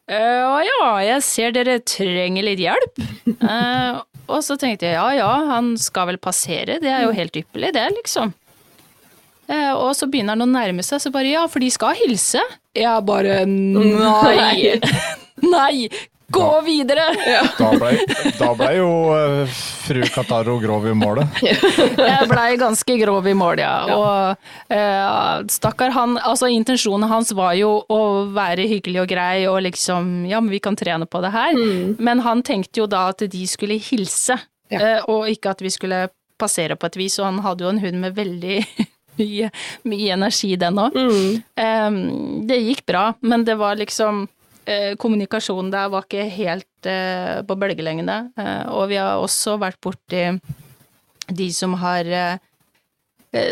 ja, 0.08 0.60
ja, 0.64 0.84
jeg 1.04 1.24
ser 1.26 1.50
dere 1.52 1.80
trenger 1.84 2.46
litt 2.46 2.62
hjelp. 2.62 3.02
Eh, 3.48 3.98
og 4.28 4.42
så 4.44 4.56
tenkte 4.60 4.88
jeg 4.88 4.96
ja 4.96 5.06
ja, 5.16 5.28
han 5.48 5.70
skal 5.80 6.08
vel 6.10 6.18
passere, 6.20 6.78
det 6.82 6.90
er 6.90 7.04
jo 7.06 7.14
helt 7.16 7.36
ypperlig 7.38 7.70
det, 7.76 7.84
liksom. 7.94 8.32
Eh, 9.48 9.72
og 9.72 9.94
så 9.96 10.08
begynner 10.10 10.36
han 10.36 10.44
å 10.44 10.50
nærme 10.50 10.84
seg, 10.84 11.00
så 11.00 11.12
bare 11.14 11.32
ja, 11.32 11.46
for 11.48 11.64
de 11.64 11.72
skal 11.72 11.96
hilse. 11.98 12.42
Jeg 12.76 13.04
bare 13.08 13.40
nei. 13.48 14.76
nei, 15.56 15.88
Gå 16.28 16.60
videre! 16.60 17.04
Da 17.56 17.70
ble, 17.72 17.92
da 18.36 18.48
ble 18.52 18.66
jo 18.76 18.88
uh, 19.08 19.52
fru 19.86 20.02
Kataro 20.12 20.58
grov 20.60 20.84
i 20.90 20.92
målet. 20.92 21.38
Jeg 22.10 22.26
blei 22.28 22.58
ganske 22.60 22.96
grov 23.00 23.24
i 23.30 23.32
mål, 23.32 23.62
ja. 23.62 23.70
Og 23.94 24.50
uh, 24.68 25.46
stakkar 25.48 25.94
han 25.96 26.18
Altså, 26.20 26.50
intensjonen 26.52 27.08
hans 27.08 27.32
var 27.32 27.54
jo 27.56 27.70
å 27.88 28.00
være 28.36 28.68
hyggelig 28.68 29.00
og 29.06 29.08
grei 29.08 29.46
og 29.48 29.62
liksom 29.70 30.28
Ja, 30.28 30.42
men 30.44 30.52
vi 30.52 30.60
kan 30.60 30.76
trene 30.76 31.08
på 31.08 31.24
det 31.24 31.32
her. 31.32 31.56
Mm. 31.56 31.96
Men 31.96 32.20
han 32.26 32.44
tenkte 32.44 32.84
jo 32.84 32.90
da 32.92 33.06
at 33.14 33.24
de 33.24 33.46
skulle 33.48 33.80
hilse, 33.80 34.36
Ja. 34.68 34.84
uh, 35.00 35.08
og 35.08 35.32
ikke 35.32 35.56
at 35.56 35.64
vi 35.64 35.72
skulle 35.72 36.10
passere 36.36 36.76
på 36.76 36.92
et 36.92 37.00
vis. 37.00 37.16
Og 37.22 37.30
han 37.30 37.40
hadde 37.40 37.64
jo 37.64 37.72
en 37.72 37.80
hund 37.86 38.04
med 38.04 38.20
veldig 38.20 38.60
mye, 39.18 39.52
mye 39.88 40.10
energi, 40.16 40.54
den 40.60 40.80
òg. 40.80 40.96
Mm. 40.96 42.48
Det 42.48 42.58
gikk 42.62 42.84
bra, 42.88 43.10
men 43.20 43.44
det 43.46 43.58
var 43.60 43.78
liksom 43.80 44.26
eh, 44.68 44.94
Kommunikasjonen 45.00 45.72
der 45.74 45.92
var 45.92 46.06
ikke 46.06 46.28
helt 46.32 46.88
eh, 46.88 47.40
på 47.46 47.56
bølgelengde. 47.58 48.18
Eh, 48.38 48.64
og 48.72 48.88
vi 48.92 49.00
har 49.00 49.22
også 49.22 49.58
vært 49.60 49.80
borti 49.84 50.28
de 51.28 51.48
som 51.52 51.76
har 51.76 52.38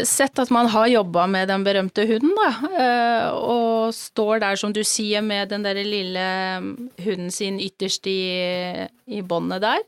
sett 0.09 0.41
at 0.41 0.49
man 0.49 0.71
har 0.73 0.87
jobba 0.89 1.27
med 1.29 1.51
den 1.51 1.65
berømte 1.67 2.07
hunden, 2.09 2.31
da. 2.33 3.27
og 3.37 3.93
står 3.93 4.41
der, 4.41 4.57
som 4.57 4.73
du 4.73 4.81
sier, 4.81 5.21
med 5.21 5.51
den 5.53 5.67
der 5.67 5.77
lille 5.85 6.23
mm, 6.65 6.71
hunden 7.05 7.29
sin 7.29 7.59
ytterst 7.61 8.09
i, 8.09 8.89
i 9.05 9.21
båndet 9.21 9.61
der. 9.67 9.85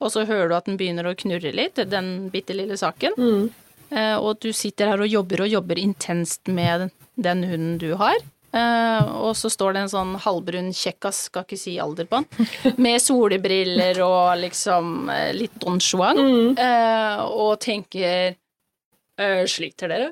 Og 0.00 0.12
så 0.12 0.26
hører 0.28 0.50
du 0.50 0.56
at 0.58 0.68
den 0.68 0.76
begynner 0.80 1.08
å 1.08 1.16
knurre 1.16 1.54
litt, 1.56 1.80
den 1.88 2.28
bitte 2.32 2.52
lille 2.56 2.76
saken. 2.80 3.16
Mm. 3.16 3.48
Eh, 3.90 4.16
og 4.18 4.38
du 4.42 4.52
sitter 4.54 4.92
her 4.92 5.00
og 5.02 5.08
jobber 5.10 5.42
og 5.46 5.48
jobber 5.52 5.78
intenst 5.82 6.46
med 6.48 6.90
den 7.20 7.42
hunden 7.44 7.78
du 7.82 7.94
har. 8.00 8.16
Eh, 8.52 9.10
og 9.22 9.36
så 9.38 9.46
står 9.50 9.74
det 9.76 9.82
en 9.84 9.90
sånn 9.92 10.12
halvbrun 10.24 10.72
kjekkas, 10.74 11.24
skal 11.28 11.44
ikke 11.46 11.58
si 11.60 11.76
alder 11.78 12.08
på 12.10 12.18
han, 12.18 12.26
med 12.82 12.98
solbriller 13.02 14.00
og 14.02 14.40
liksom 14.40 15.10
eh, 15.14 15.28
litt 15.36 15.54
Don 15.62 15.78
Juan, 15.78 16.18
Mm. 16.18 16.58
eh, 16.58 17.20
og 17.30 17.60
tenker 17.62 18.34
eh, 19.20 19.44
Sliter 19.46 19.92
dere? 19.92 20.10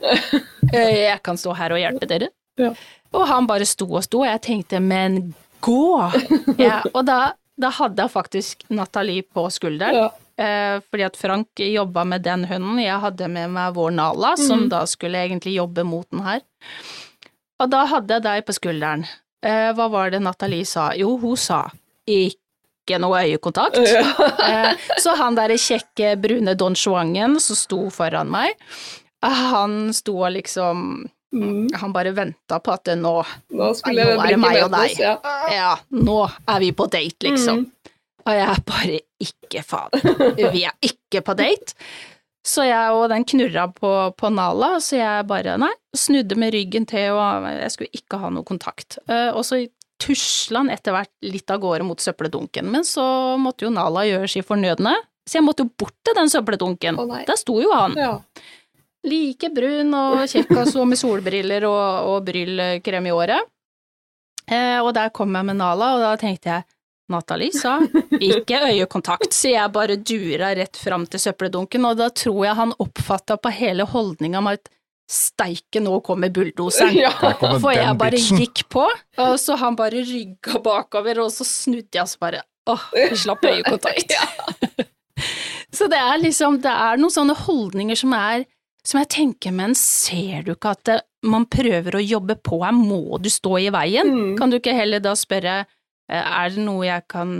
Jeg 0.70 1.18
kan 1.26 1.38
stå 1.40 1.54
her 1.58 1.74
og 1.74 1.80
hjelpe 1.82 2.06
dere. 2.10 2.28
Ja. 2.60 2.70
Og 3.16 3.26
han 3.30 3.46
bare 3.48 3.66
sto 3.66 3.86
og 3.88 4.02
sto, 4.04 4.20
og 4.22 4.28
jeg 4.30 4.42
tenkte 4.46 4.80
men 4.84 5.32
gå! 5.64 5.80
Ja, 6.62 6.82
og 6.92 7.06
da, 7.08 7.32
da 7.58 7.70
hadde 7.74 8.04
jeg 8.04 8.12
faktisk 8.14 8.64
Nathalie 8.70 9.24
på 9.34 9.46
skulderen. 9.54 9.96
Ja. 10.04 10.08
Eh, 10.38 10.78
fordi 10.86 11.02
at 11.02 11.16
Frank 11.18 11.62
jobba 11.62 12.04
med 12.06 12.22
den 12.22 12.44
hunden, 12.46 12.78
jeg 12.78 13.02
hadde 13.02 13.28
med 13.32 13.50
meg 13.56 13.74
vår 13.74 13.90
Nala, 13.96 14.36
som 14.38 14.66
mm. 14.66 14.68
da 14.70 14.84
skulle 14.86 15.24
egentlig 15.26 15.56
jobbe 15.56 15.82
mot 15.86 16.06
den 16.14 16.22
her. 16.26 16.44
Og 17.58 17.72
da 17.72 17.82
hadde 17.90 18.14
jeg 18.18 18.26
deg 18.28 18.44
på 18.46 18.54
skulderen. 18.54 19.02
Eh, 19.42 19.70
hva 19.74 19.88
var 19.90 20.14
det 20.14 20.22
Nathalie 20.22 20.66
sa? 20.66 20.92
Jo, 20.98 21.16
hun 21.18 21.38
sa 21.38 21.64
ikke 22.08 23.00
noe 23.02 23.24
øyekontakt. 23.26 23.82
Eh, 24.48 24.78
så 24.96 25.12
han 25.18 25.36
der 25.36 25.52
kjekke 25.60 26.14
brune 26.16 26.54
Don 26.56 26.72
Juangen 26.78 27.34
som 27.42 27.58
sto 27.58 27.80
foran 27.92 28.30
meg, 28.32 28.54
han 29.20 29.90
sto 29.92 30.14
og 30.22 30.32
liksom 30.38 31.08
Mm. 31.32 31.68
Han 31.74 31.92
bare 31.92 32.10
venta 32.16 32.56
på 32.58 32.72
at 32.72 32.88
nå 32.96 33.10
Nå 33.52 33.66
Nå 33.68 33.90
er 33.92 34.30
det 34.30 34.38
meg 34.40 34.62
og 34.64 34.70
deg. 34.72 34.94
Ja. 34.96 35.16
Ja, 35.52 35.72
nå 35.92 36.22
er 36.24 36.62
vi 36.62 36.70
på 36.72 36.86
date, 36.88 37.28
liksom. 37.28 37.66
Mm. 37.66 37.66
Og 38.26 38.34
jeg 38.34 38.46
er 38.50 38.62
bare 38.66 39.00
ikke 39.22 39.64
faen. 39.64 40.06
Vi 40.54 40.64
er 40.66 40.74
ikke 40.84 41.22
på 41.24 41.36
date. 41.38 41.76
Så 42.48 42.64
jeg 42.64 42.94
og 42.96 43.08
den 43.12 43.26
knurra 43.28 43.66
på, 43.74 43.90
på 44.16 44.30
Nala, 44.32 44.78
så 44.80 44.96
jeg 44.96 45.26
bare 45.28 45.58
nei, 45.60 45.72
snudde 45.96 46.38
med 46.38 46.54
ryggen 46.54 46.86
til, 46.88 47.12
og 47.12 47.48
jeg 47.50 47.72
skulle 47.74 47.98
ikke 47.98 48.20
ha 48.22 48.30
noe 48.32 48.46
kontakt. 48.46 48.96
Eh, 49.10 49.30
og 49.34 49.44
så 49.44 49.60
tusla 50.00 50.62
han 50.62 50.72
etter 50.72 50.94
hvert 50.94 51.12
litt 51.26 51.50
av 51.50 51.60
gårde 51.60 51.84
mot 51.84 52.00
søppeldunken, 52.00 52.70
men 52.72 52.86
så 52.86 53.04
måtte 53.40 53.66
jo 53.66 53.72
Nala 53.74 54.06
gjøre 54.08 54.30
si 54.30 54.44
fornødne, 54.46 54.94
så 55.28 55.40
jeg 55.40 55.44
måtte 55.44 55.66
jo 55.66 55.74
bort 55.82 55.96
til 56.06 56.16
den 56.16 56.32
søppeldunken. 56.32 57.00
Oh. 57.02 57.18
Der 57.28 57.36
sto 57.36 57.58
jo 57.60 57.74
han. 57.74 57.98
Ja. 57.98 58.14
Like 59.08 59.50
brun 59.54 59.92
og 59.98 60.22
kjekkas 60.30 60.72
og 60.78 60.88
med 60.88 61.00
solbriller 61.00 61.66
og, 61.68 62.08
og 62.14 62.24
bryllkrem 62.30 63.10
i 63.10 63.14
året. 63.14 63.52
Eh, 64.48 64.78
og 64.80 64.94
der 64.96 65.12
kom 65.12 65.36
jeg 65.36 65.50
med 65.50 65.60
Nala, 65.60 65.92
og 65.98 66.06
da 66.06 66.16
tenkte 66.20 66.54
jeg 66.54 66.68
Nathalie 67.08 67.54
sa 67.56 67.78
ikke 68.20 68.60
øyekontakt, 68.68 69.32
så 69.32 69.52
jeg 69.54 69.72
bare 69.74 69.96
dura 69.96 70.50
rett 70.58 70.76
fram 70.76 71.06
til 71.08 71.22
søppeldunken, 71.22 71.86
og 71.88 72.00
da 72.00 72.10
tror 72.12 72.42
jeg 72.44 72.58
han 72.58 72.74
oppfatta 72.84 73.38
på 73.40 73.52
hele 73.56 73.86
holdninga 73.88 74.42
med 74.44 74.60
at 74.60 74.72
steike, 75.08 75.80
nå 75.80 76.02
kommer 76.04 76.28
bulldoseren. 76.32 76.98
Ja. 77.00 77.12
For 77.40 77.72
jeg 77.72 77.96
bare 78.00 78.20
gikk 78.20 78.66
på, 78.72 78.84
og 79.24 79.38
så 79.40 79.56
han 79.56 79.78
bare 79.78 80.04
rygga 80.04 80.60
bakover, 80.64 81.22
og 81.24 81.32
så 81.32 81.48
snudde 81.48 81.96
jeg, 81.96 82.04
og 82.04 82.12
så 82.12 82.20
bare 82.20 82.44
åh, 82.68 82.86
slapp 83.16 83.48
øyekontakt. 83.48 84.12
Så 85.74 85.84
det 85.90 85.98
er 86.00 86.16
liksom, 86.22 86.62
det 86.64 86.70
er 86.72 86.96
noen 86.96 87.12
sånne 87.12 87.34
holdninger 87.36 87.98
som 87.98 88.14
er, 88.16 88.46
som 88.86 89.02
jeg 89.02 89.10
tenker, 89.12 89.52
men 89.52 89.74
ser 89.76 90.46
du 90.46 90.54
ikke 90.54 90.72
at 90.72 90.84
det, 90.88 90.96
man 91.28 91.44
prøver 91.50 91.98
å 91.98 92.00
jobbe 92.00 92.38
på 92.40 92.62
her, 92.62 92.72
må 92.72 93.18
du 93.20 93.28
stå 93.30 93.58
i 93.60 93.68
veien? 93.74 94.08
Mm. 94.08 94.30
Kan 94.38 94.52
du 94.52 94.56
ikke 94.58 94.76
heller 94.76 95.02
da 95.04 95.12
spørre, 95.18 95.60
er 96.16 96.48
det 96.54 96.64
noe 96.64 96.86
jeg 96.86 97.04
kan 97.08 97.32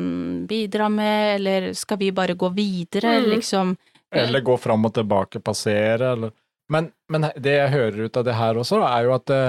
bidra 0.49 0.89
med, 0.93 1.37
eller 1.39 1.71
skal 1.75 1.97
vi 1.99 2.11
bare 2.13 2.35
gå 2.37 2.51
videre, 2.55 3.19
Mm. 3.23 3.31
liksom? 3.35 3.77
Eller 4.13 4.41
gå 4.41 4.57
fram 4.61 4.85
og 4.85 4.95
tilbake, 4.95 5.41
passere, 5.45 6.13
eller 6.13 6.33
men, 6.71 6.91
men 7.09 7.31
det 7.41 7.55
jeg 7.57 7.71
hører 7.73 8.05
ut 8.09 8.17
av 8.21 8.25
det 8.25 8.35
her 8.37 8.55
også, 8.61 8.83
er 8.85 9.05
jo 9.07 9.15
at 9.15 9.25
det, 9.27 9.43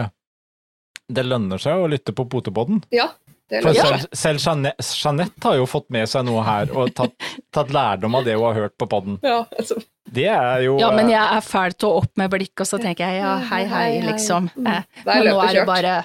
det 1.12 1.26
lønner 1.26 1.60
seg 1.60 1.76
å 1.84 1.88
lytte 1.92 2.14
på 2.16 2.26
potepodden. 2.32 2.84
ja. 2.96 3.10
For 3.50 3.74
selv, 3.74 4.04
selv 4.14 4.38
Jeanette, 4.44 4.84
Jeanette 5.02 5.42
har 5.48 5.56
jo 5.58 5.64
fått 5.66 5.88
med 5.90 6.06
seg 6.08 6.22
noe 6.28 6.44
her, 6.46 6.70
og 6.78 6.92
tatt, 6.94 7.16
tatt 7.56 7.72
lærdom 7.74 8.14
av 8.20 8.24
det 8.28 8.36
hun 8.38 8.44
har 8.46 8.54
hørt 8.60 8.76
på 8.78 8.86
podden. 8.86 9.16
Ja, 9.26 9.40
altså. 9.58 9.80
Det 10.06 10.28
er 10.30 10.62
jo 10.68 10.76
Ja, 10.78 10.92
men 10.94 11.08
eh, 11.10 11.16
jeg 11.16 11.38
er 11.40 11.42
fæl 11.42 11.74
til 11.74 11.90
å 11.90 11.96
opp 12.04 12.12
med 12.22 12.30
blikk, 12.30 12.54
og 12.62 12.70
så 12.70 12.78
tenker 12.78 13.10
jeg 13.10 13.24
ja, 13.24 13.32
hei, 13.50 13.64
hei, 13.72 13.88
liksom. 14.06 14.52
Mm. 14.54 14.68
Eh, 14.70 14.84
er 15.02 15.10
Men 15.10 15.26
nå 15.32 15.40
er 15.42 15.48
det 15.50 15.56
kjørt. 15.64 15.66
bare 15.72 15.96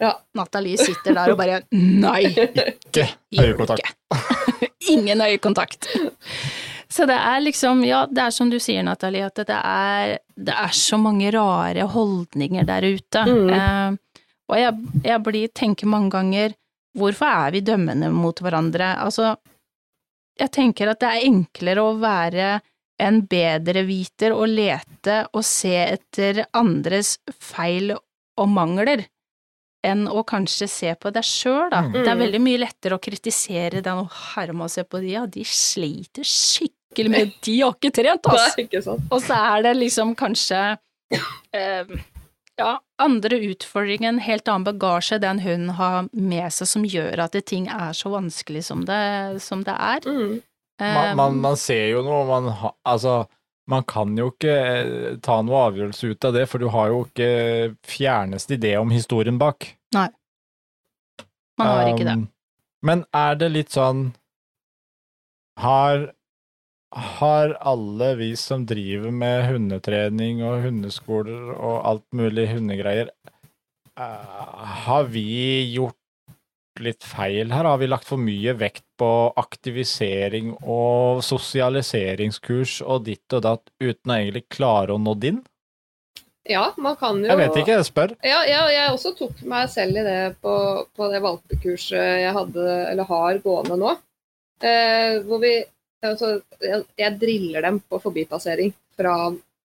Ja. 0.00 0.14
Nathalie 0.38 0.80
sitter 0.80 1.14
der 1.16 1.32
og 1.34 1.38
bare 1.40 1.60
nei, 1.76 2.22
ikke 2.88 3.06
øyekontakt. 3.36 3.84
ikke. 3.84 4.70
Ingen 4.94 5.20
øyekontakt. 5.20 5.90
Så 6.90 7.06
det 7.06 7.18
er 7.20 7.42
liksom, 7.44 7.84
ja, 7.86 8.02
det 8.10 8.22
er 8.24 8.32
som 8.34 8.48
du 8.50 8.56
sier, 8.58 8.82
Nathalie, 8.82 9.28
at 9.28 9.36
det 9.46 9.58
er, 9.58 10.16
det 10.34 10.56
er 10.56 10.72
så 10.74 10.98
mange 10.98 11.30
rare 11.36 11.84
holdninger 11.92 12.66
der 12.66 12.86
ute. 12.96 13.26
Mm. 13.28 13.52
Eh, 13.54 14.24
og 14.50 14.58
jeg, 14.58 14.88
jeg 15.04 15.22
blir, 15.28 15.52
tenker 15.54 15.90
mange 15.92 16.10
ganger, 16.16 16.56
hvorfor 16.98 17.30
er 17.30 17.54
vi 17.54 17.62
dømmende 17.62 18.10
mot 18.10 18.42
hverandre? 18.42 18.96
Altså, 19.04 19.36
jeg 20.40 20.50
tenker 20.56 20.90
at 20.90 21.04
det 21.04 21.12
er 21.12 21.28
enklere 21.28 21.84
å 21.84 21.94
være 22.00 22.50
en 23.00 23.22
bedreviter 23.30 24.34
og 24.34 24.50
lete 24.50 25.22
og 25.30 25.44
se 25.46 25.76
etter 25.84 26.42
andres 26.56 27.18
feil 27.30 27.94
og 27.94 28.50
mangler, 28.50 29.04
enn 29.86 30.04
å 30.10 30.22
kanskje 30.28 30.68
se 30.68 30.92
på 31.00 31.12
deg 31.14 31.24
sjøl, 31.26 31.70
da. 31.72 31.82
Mm. 31.86 31.96
Det 31.96 32.12
er 32.12 32.20
veldig 32.20 32.42
mye 32.44 32.60
lettere 32.60 32.98
å 32.98 33.02
kritisere 33.02 33.82
den 33.84 34.02
og 34.04 34.12
herme 34.34 34.66
og 34.66 34.72
se 34.72 34.84
på 34.84 35.00
de, 35.02 35.14
ja, 35.16 35.24
de 35.24 35.44
sliter 35.46 36.26
skikkelig 36.26 37.12
med 37.12 37.34
De 37.46 37.56
har 37.62 37.76
ikke 37.76 37.92
trent, 38.00 38.28
altså! 38.32 38.64
ikke 38.64 38.82
sant. 38.84 39.08
Og 39.10 39.24
så 39.24 39.40
er 39.54 39.66
det 39.68 39.74
liksom 39.78 40.14
kanskje 40.18 40.60
eh, 41.56 41.96
ja, 42.60 42.74
andre 43.00 43.40
utfordringer, 43.50 44.12
en 44.12 44.22
helt 44.22 44.48
annen 44.48 44.68
bagasje 44.68 45.20
den 45.22 45.40
hun 45.44 45.70
har 45.78 46.10
med 46.12 46.52
seg 46.52 46.68
som 46.68 46.84
gjør 46.84 47.24
at 47.24 47.36
det, 47.36 47.46
ting 47.48 47.70
er 47.72 47.96
så 47.96 48.12
vanskelig 48.12 48.66
som 48.68 48.84
det, 48.88 49.02
som 49.44 49.64
det 49.64 49.76
er. 49.76 50.04
Mm. 50.04 50.40
Eh, 50.80 50.94
man, 50.96 51.16
man, 51.16 51.40
man 51.48 51.60
ser 51.60 51.88
jo 51.94 52.04
noe, 52.04 52.24
man 52.28 52.52
har 52.60 52.76
altså 52.88 53.22
man 53.70 53.84
kan 53.88 54.16
jo 54.18 54.30
ikke 54.32 54.54
eh, 54.54 55.18
ta 55.22 55.40
noe 55.46 55.66
avgjørelse 55.70 56.12
ut 56.12 56.26
av 56.28 56.36
det, 56.36 56.46
for 56.50 56.62
du 56.62 56.70
har 56.74 56.90
jo 56.92 57.04
ikke 57.06 57.30
fjerneste 57.86 58.56
idé 58.58 58.74
om 58.80 58.90
historien 58.92 59.38
bak. 59.40 59.72
Nei. 59.94 60.08
man 61.58 61.68
har 61.68 61.92
ikke 61.92 62.08
det. 62.08 62.16
Um, 62.18 62.28
Men 62.86 63.04
er 63.12 63.34
det 63.36 63.50
litt 63.52 63.74
sånn 63.74 64.14
Har 65.60 66.06
har 66.90 67.52
alle 67.60 68.14
vi 68.18 68.32
som 68.36 68.64
driver 68.66 69.12
med 69.14 69.44
hundetrening 69.46 70.40
og 70.42 70.64
hundeskoler 70.64 71.52
og 71.52 71.84
alt 71.86 72.06
mulig 72.16 72.48
hundegreier, 72.50 73.12
uh, 73.94 74.64
har 74.88 75.06
vi 75.12 75.22
gjort 75.70 75.99
litt 76.84 77.04
feil 77.06 77.50
her? 77.54 77.64
Har 77.68 77.78
vi 77.80 77.88
lagt 77.90 78.08
for 78.08 78.20
mye 78.20 78.54
vekt 78.58 78.84
på 79.00 79.08
aktivisering 79.40 80.52
og 80.62 81.22
sosialiseringskurs 81.26 82.80
og 82.84 83.04
ditt 83.08 83.36
og 83.36 83.42
datt 83.46 83.70
uten 83.80 84.12
å 84.12 84.18
egentlig 84.18 84.44
klare 84.52 84.94
å 84.96 85.00
nå 85.00 85.14
din? 85.20 85.40
Ja, 86.50 86.70
man 86.80 86.96
kan 86.98 87.20
jo 87.20 87.28
Jeg 87.28 87.38
vet 87.38 87.56
ikke, 87.60 87.74
jeg 87.76 87.86
spør. 87.86 88.14
Ja, 88.26 88.40
ja, 88.48 88.62
jeg 88.72 88.94
også 88.94 89.12
tok 89.18 89.42
meg 89.46 89.68
selv 89.70 90.00
i 90.00 90.04
det 90.06 90.20
på, 90.42 90.54
på 90.96 91.10
det 91.12 91.20
valpekurset 91.22 92.22
jeg 92.24 92.32
hadde, 92.34 92.64
eller 92.90 93.06
har 93.10 93.38
gående 93.44 93.76
nå. 93.78 93.92
Eh, 94.64 95.20
hvor 95.28 95.38
vi 95.44 95.52
altså, 96.04 96.38
jeg, 96.64 96.82
jeg 96.98 97.18
driller 97.20 97.68
dem 97.68 97.78
på 97.86 98.00
forbipassering 98.02 98.72
fra, 98.96 99.14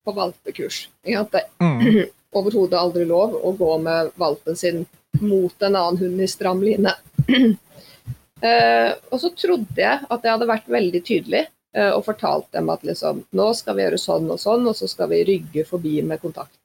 på 0.04 0.14
valpekurs. 0.18 0.88
Ikke 1.06 1.22
sant? 1.22 1.32
Det 1.38 1.44
Mm. 1.62 1.80
er 1.80 2.10
overhodet 2.38 2.76
aldri 2.82 3.04
lov 3.08 3.38
å 3.38 3.54
gå 3.56 3.70
med 3.80 4.10
valpen 4.20 4.56
sin 4.58 4.82
mot 5.20 5.62
en 5.62 5.76
annen 5.76 6.00
hund 6.00 6.22
i 6.22 6.28
stram 6.30 6.62
line. 6.64 6.94
Uh, 7.28 8.90
og 9.12 9.20
så 9.22 9.30
trodde 9.36 9.80
jeg 9.80 10.02
at 10.02 10.24
jeg 10.24 10.34
hadde 10.34 10.50
vært 10.50 10.72
veldig 10.72 11.02
tydelig 11.06 11.44
uh, 11.76 11.92
og 11.94 12.04
fortalt 12.08 12.50
dem 12.56 12.72
at 12.74 12.84
liksom, 12.86 13.24
nå 13.36 13.48
skal 13.58 13.78
vi 13.78 13.86
gjøre 13.86 14.02
sånn 14.02 14.28
og 14.30 14.42
sånn, 14.42 14.66
og 14.70 14.76
så 14.78 14.90
skal 14.90 15.10
vi 15.12 15.24
rygge 15.30 15.66
forbi 15.68 16.00
med 16.06 16.22
kontakt. 16.22 16.56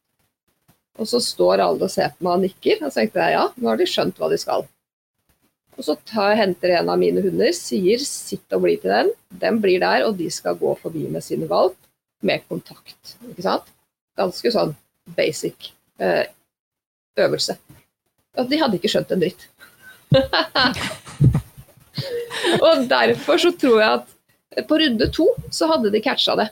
Og 1.00 1.08
så 1.08 1.22
står 1.24 1.64
alle 1.64 1.88
og 1.88 1.94
ser 1.94 2.12
på 2.16 2.28
meg 2.28 2.36
og 2.36 2.44
nikker, 2.48 2.84
og 2.84 2.92
så 2.92 3.02
tenkte 3.02 3.24
jeg 3.24 3.38
ja, 3.38 3.46
nå 3.56 3.72
har 3.72 3.80
de 3.80 3.88
skjønt 3.88 4.20
hva 4.20 4.32
de 4.32 4.40
skal. 4.42 4.68
Og 5.80 5.86
så 5.88 5.96
tar, 6.04 6.34
henter 6.36 6.74
en 6.76 6.92
av 6.92 7.00
mine 7.00 7.24
hunder, 7.24 7.54
sier 7.56 8.02
sitt 8.04 8.56
og 8.56 8.66
bli 8.66 8.76
til 8.82 8.92
den. 8.92 9.14
Den 9.40 9.62
blir 9.64 9.80
der, 9.80 10.04
og 10.10 10.18
de 10.20 10.28
skal 10.34 10.58
gå 10.60 10.74
forbi 10.82 11.06
med 11.08 11.24
sine 11.24 11.48
valp 11.48 11.78
med 12.28 12.44
kontakt. 12.52 13.16
Ikke 13.30 13.46
sant? 13.46 13.72
Ganske 14.20 14.52
sånn 14.52 14.76
basic 15.16 15.72
uh, 16.04 16.26
øvelse. 17.24 17.56
Og 18.40 18.50
de 18.50 18.60
hadde 18.62 18.78
ikke 18.80 18.92
skjønt 18.92 19.12
en 19.16 19.22
dritt. 19.24 19.48
og 22.66 22.86
derfor 22.90 23.38
så 23.42 23.52
tror 23.60 23.82
jeg 23.82 24.00
at 24.00 24.66
på 24.70 24.80
runde 24.82 25.08
to 25.14 25.28
så 25.54 25.68
hadde 25.70 25.92
de 25.94 26.02
catcha 26.04 26.36
det. 26.40 26.48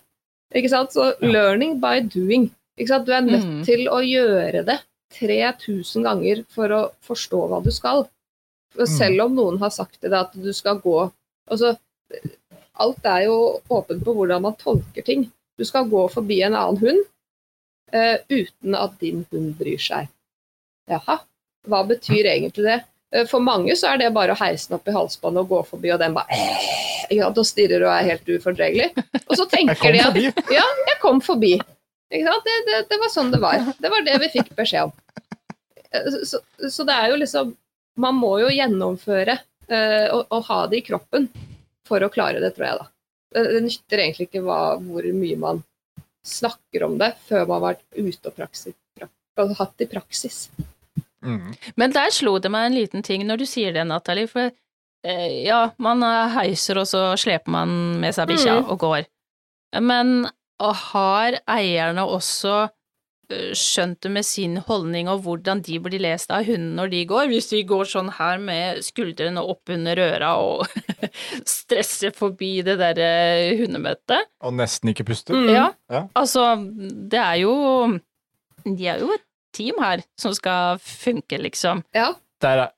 Ikke 0.55 0.71
sant? 0.71 0.93
Så 0.95 1.13
learning 1.23 1.77
by 1.81 2.01
doing. 2.03 2.49
Ikke 2.77 2.91
sant? 2.93 3.07
Du 3.07 3.13
er 3.15 3.25
nødt 3.25 3.45
Mm. 3.47 3.63
til 3.65 3.87
å 3.89 3.99
gjøre 4.05 4.63
det 4.67 4.79
3000 5.17 6.03
ganger 6.03 6.43
for 6.53 6.67
å 6.69 6.81
forstå 7.07 7.41
hva 7.49 7.61
du 7.63 7.71
skal. 7.71 8.05
For 8.75 8.85
selv 8.85 9.23
om 9.25 9.35
noen 9.35 9.57
har 9.59 9.71
sagt 9.73 9.99
til 10.01 10.11
deg 10.11 10.19
at 10.19 10.33
du 10.35 10.51
skal 10.53 10.79
gå 10.83 11.11
altså, 11.49 11.77
Alt 12.77 13.05
er 13.09 13.23
jo 13.25 13.59
åpent 13.73 14.03
på 14.05 14.13
hvordan 14.13 14.41
man 14.43 14.53
tolker 14.55 15.01
ting. 15.01 15.31
Du 15.57 15.65
skal 15.65 15.87
gå 15.89 16.03
forbi 16.13 16.43
en 16.45 16.53
annen 16.53 16.77
hund 16.77 16.99
uh, 17.95 18.17
uten 18.29 18.75
at 18.77 18.99
din 19.01 19.23
hund 19.31 19.55
bryr 19.57 19.81
seg. 19.81 20.07
Jaha, 20.87 21.15
hva 21.67 21.83
betyr 21.87 22.31
egentlig 22.33 22.65
det? 22.67 22.79
Eh, 23.15 23.25
For 23.29 23.43
mange 23.43 23.75
så 23.79 23.93
er 23.93 24.01
det 24.01 24.13
bare 24.15 24.35
å 24.35 24.39
heise 24.39 24.69
den 24.69 24.79
opp 24.79 24.87
i 24.89 24.95
halsbåndet 24.95 25.45
og 25.45 25.53
gå 25.53 25.61
forbi, 25.71 25.91
og 25.93 26.01
den 26.01 26.15
bare 26.17 26.39
ja, 27.07 27.29
Da 27.29 27.29
sant, 27.29 27.41
og 27.43 27.47
stirrer 27.47 27.85
og 27.87 27.93
er 27.93 28.09
helt 28.11 28.31
ufordregelig. 28.35 28.89
Og 29.25 29.35
så 29.39 29.47
tenker 29.55 29.95
de 29.95 30.03
at 30.03 30.21
ja, 30.57 30.65
jeg 30.91 30.99
kom 31.03 31.21
forbi. 31.23 31.55
Det, 32.11 32.23
det, 32.67 32.81
det 32.87 32.97
var 32.99 33.11
sånn 33.11 33.31
det 33.33 33.39
var. 33.43 33.63
Det 33.79 33.91
var 33.91 34.03
det 34.05 34.17
vi 34.23 34.31
fikk 34.37 34.53
beskjed 34.55 34.89
om. 34.89 34.93
Eh, 35.91 36.11
Så, 36.27 36.41
så 36.71 36.87
det 36.87 36.95
er 36.95 37.13
jo 37.13 37.21
liksom 37.23 37.55
Man 37.97 38.19
må 38.19 38.35
jo 38.37 38.51
gjennomføre 38.53 39.33
uh, 39.71 40.07
og, 40.13 40.27
og 40.29 40.43
ha 40.51 40.57
det 40.69 40.83
i 40.83 40.85
kroppen 40.85 41.23
for 41.87 42.03
å 42.05 42.11
klare 42.13 42.37
det, 42.43 42.51
tror 42.53 42.67
jeg, 42.67 42.81
da. 42.83 42.85
Det, 43.33 43.61
nytter 43.63 44.03
egentlig 44.03 44.27
ikke 44.27 44.43
hva, 44.45 44.59
hvor 44.77 45.07
mye 45.17 45.37
man 45.41 45.63
snakker 46.27 46.85
om 46.85 46.99
det 47.01 47.15
før 47.25 47.47
man 47.47 47.55
har 47.55 47.63
vært 47.71 47.83
ute 47.97 48.29
og 48.29 48.35
praksis, 48.37 48.75
prak, 48.99 49.09
og 49.41 49.55
hatt 49.57 49.73
det 49.79 49.87
i 49.87 49.91
praksis. 49.95 50.37
Mm. 51.25 51.53
Men 51.75 51.91
der 51.95 52.11
slo 52.13 52.37
det 52.39 52.51
meg 52.53 52.67
en 52.69 52.75
liten 52.77 53.03
ting 53.03 53.23
når 53.25 53.37
du 53.41 53.45
sier 53.49 53.73
det, 53.73 53.87
Nathalie, 53.89 54.27
for 54.29 54.51
eh, 55.03 55.43
ja, 55.47 55.71
man 55.81 56.03
eh, 56.03 56.29
heiser, 56.37 56.77
og 56.77 56.87
så 56.87 57.09
sleper 57.17 57.49
man 57.51 57.69
med 58.01 58.13
seg 58.15 58.27
bikkja 58.29 58.59
Mm. 58.61 58.69
og 58.73 58.79
går. 58.79 59.05
Men 59.81 60.27
og 60.59 60.73
har 60.93 61.35
eierne 61.53 62.01
også 62.09 62.69
eh, 63.29 63.51
skjønt 63.53 63.99
det 64.01 64.09
med 64.15 64.25
sin 64.25 64.55
holdning 64.65 65.09
og 65.11 65.19
hvordan 65.25 65.59
de 65.61 65.75
blir 65.83 65.99
lest 66.01 66.31
av 66.33 66.45
hunden 66.47 66.75
når 66.79 66.89
de 66.93 67.01
går? 67.05 67.27
Hvis 67.29 67.49
de 67.51 67.59
går 67.67 67.85
sånn 67.91 68.09
her 68.17 68.37
med 68.41 68.81
skuldrene 68.87 69.43
opp 69.43 69.69
under 69.69 69.99
øra 70.01 70.31
og 70.41 70.65
stresser 71.45 72.13
forbi 72.15 72.61
det 72.65 72.77
der 72.79 72.97
eh, 73.03 73.57
hundemøtet? 73.59 74.29
Og 74.41 74.53
nesten 74.57 74.93
ikke 74.93 75.05
puster. 75.11 75.35
Mm. 75.37 75.49
Ja, 75.53 75.67
Ja. 75.91 76.05
altså, 76.15 76.47
det 77.11 77.19
er 77.21 77.35
jo 77.43 77.53
De 78.65 78.87
er 78.87 78.99
jo 78.99 79.13
et 79.13 79.23
team 79.57 79.81
her 79.83 80.03
som 80.21 80.33
skal 80.37 80.77
funke, 80.83 81.39
liksom. 81.41 81.83
Ja. 81.97 82.11
Der, 82.45 82.65
er- 82.67 82.73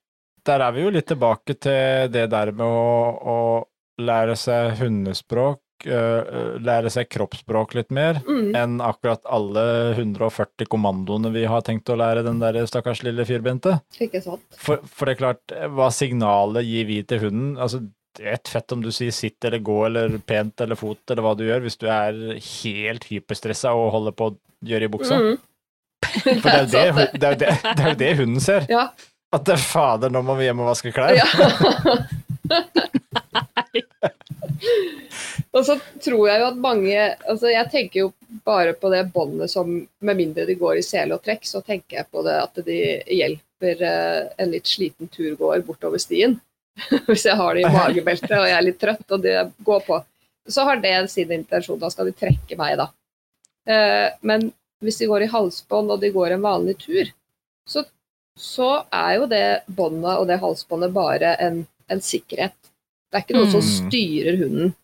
der 0.48 0.64
er 0.66 0.72
vi 0.76 0.86
jo 0.88 0.92
litt 0.96 1.10
tilbake 1.12 1.56
til 1.60 2.08
det 2.14 2.30
der 2.32 2.52
med 2.56 2.66
å, 2.66 3.10
å 3.20 3.40
lære 4.00 4.36
seg 4.40 4.78
hundespråk, 4.80 5.60
øh, 5.88 6.56
lære 6.64 6.90
seg 6.92 7.10
kroppsspråk 7.12 7.76
litt 7.78 7.92
mer, 7.96 8.22
Mm. 8.28 8.50
enn 8.56 8.80
akkurat 8.84 9.22
alle 9.30 9.64
140 9.98 10.68
kommandoene 10.72 11.32
vi 11.36 11.44
har 11.48 11.62
tenkt 11.68 11.92
å 11.92 11.98
lære 12.00 12.24
den 12.26 12.40
der 12.42 12.58
stakkars 12.68 13.04
lille 13.04 13.26
firbente. 13.28 13.78
Ikke 14.00 14.22
sant? 14.24 14.42
For, 14.56 14.80
for 14.88 15.06
det 15.08 15.18
er 15.18 15.22
klart, 15.24 15.56
hva 15.76 15.90
signalet 15.92 16.66
gir 16.68 16.88
vi 16.90 17.02
til 17.04 17.20
hunden? 17.28 17.58
Altså, 17.60 17.84
det 18.18 18.26
er 18.26 18.34
et 18.40 18.50
fett 18.52 18.74
om 18.76 18.82
du 18.84 18.90
sier 18.92 19.14
sitt 19.16 19.46
eller 19.48 19.62
gå 19.64 19.78
eller 19.88 20.18
pent 20.28 20.60
eller 20.66 20.76
fot 20.80 21.00
eller 21.14 21.24
hva 21.24 21.36
du 21.38 21.46
gjør, 21.46 21.62
hvis 21.68 21.78
du 21.80 21.86
er 21.92 22.18
helt 22.40 23.06
hyperstressa 23.12 23.72
og 23.78 23.92
holder 23.94 24.16
på 24.18 24.32
å 24.32 24.38
gjøre 24.66 24.88
i 24.90 24.92
buksa. 24.92 25.20
Mm. 25.20 25.38
For 26.08 26.32
det 26.72 26.80
er, 26.80 26.90
jo 26.90 26.96
det, 26.96 27.08
det, 27.14 27.28
er 27.28 27.32
jo 27.34 27.40
det, 27.40 27.50
det 27.64 27.84
er 27.84 27.90
jo 27.90 28.00
det 28.00 28.12
hunden 28.22 28.44
ser. 28.44 28.68
Ja. 28.72 28.90
At 29.36 29.46
det 29.46 29.54
er 29.58 29.62
fader, 29.62 30.10
nå 30.14 30.22
må 30.26 30.36
vi 30.40 30.48
hjem 30.48 30.64
og 30.64 30.72
vaske 30.72 30.94
klær. 30.94 31.14
Ja. 31.18 31.28
og 35.54 35.62
så 35.66 35.76
tror 36.02 36.24
jeg 36.30 36.42
jo 36.42 36.48
at 36.50 36.58
mange 36.60 36.96
altså 37.00 37.52
Jeg 37.52 37.70
tenker 37.72 38.00
jo 38.02 38.08
bare 38.44 38.74
på 38.76 38.90
det 38.92 39.04
båndet 39.14 39.52
som 39.52 39.70
Med 39.78 40.18
mindre 40.18 40.44
de 40.50 40.56
går 40.60 40.80
i 40.80 40.84
sele 40.86 41.16
og 41.16 41.24
trekk, 41.24 41.46
så 41.48 41.62
tenker 41.62 42.00
jeg 42.00 42.10
på 42.12 42.24
det 42.26 42.38
at 42.42 42.62
de 42.66 42.78
hjelper 43.20 43.84
eh, 43.86 44.22
en 44.42 44.54
litt 44.54 44.68
sliten 44.70 45.12
turgåer 45.12 45.62
bortover 45.68 46.02
stien. 46.02 46.40
Hvis 47.10 47.26
jeg 47.28 47.38
har 47.38 47.56
det 47.56 47.66
i 47.68 47.74
magebeltet 47.74 48.38
og 48.38 48.48
jeg 48.48 48.58
er 48.58 48.66
litt 48.66 48.80
trøtt 48.82 49.16
og 49.16 49.26
det 49.26 49.36
går 49.68 49.84
på. 49.88 50.00
Så 50.50 50.66
har 50.66 50.80
det 50.82 50.96
sin 51.12 51.32
intensjon. 51.36 51.80
Da 51.82 51.90
skal 51.94 52.10
de 52.10 52.16
trekke 52.18 52.58
meg, 52.58 52.80
da. 52.80 52.88
Eh, 53.70 54.08
men 54.26 54.50
hvis 54.84 54.98
de 55.02 55.08
går 55.12 55.26
i 55.26 55.32
halsbånd 55.32 55.92
og 55.92 56.02
de 56.04 56.12
går 56.16 56.36
en 56.36 56.44
vanlig 56.46 56.78
tur, 56.82 57.10
så, 57.68 57.84
så 58.40 58.70
er 58.96 59.16
jo 59.20 59.26
det 59.32 59.44
båndet 59.68 60.16
og 60.18 60.28
det 60.30 60.40
halsbåndet 60.42 60.94
bare 60.96 61.34
en, 61.44 61.64
en 61.92 62.02
sikkerhet. 62.04 62.56
Det 63.10 63.18
er 63.20 63.26
ikke 63.26 63.40
noe 63.40 63.50
som 63.52 63.64
Mm. 63.66 63.72
styrer 63.90 64.38
hunden. 64.44 64.76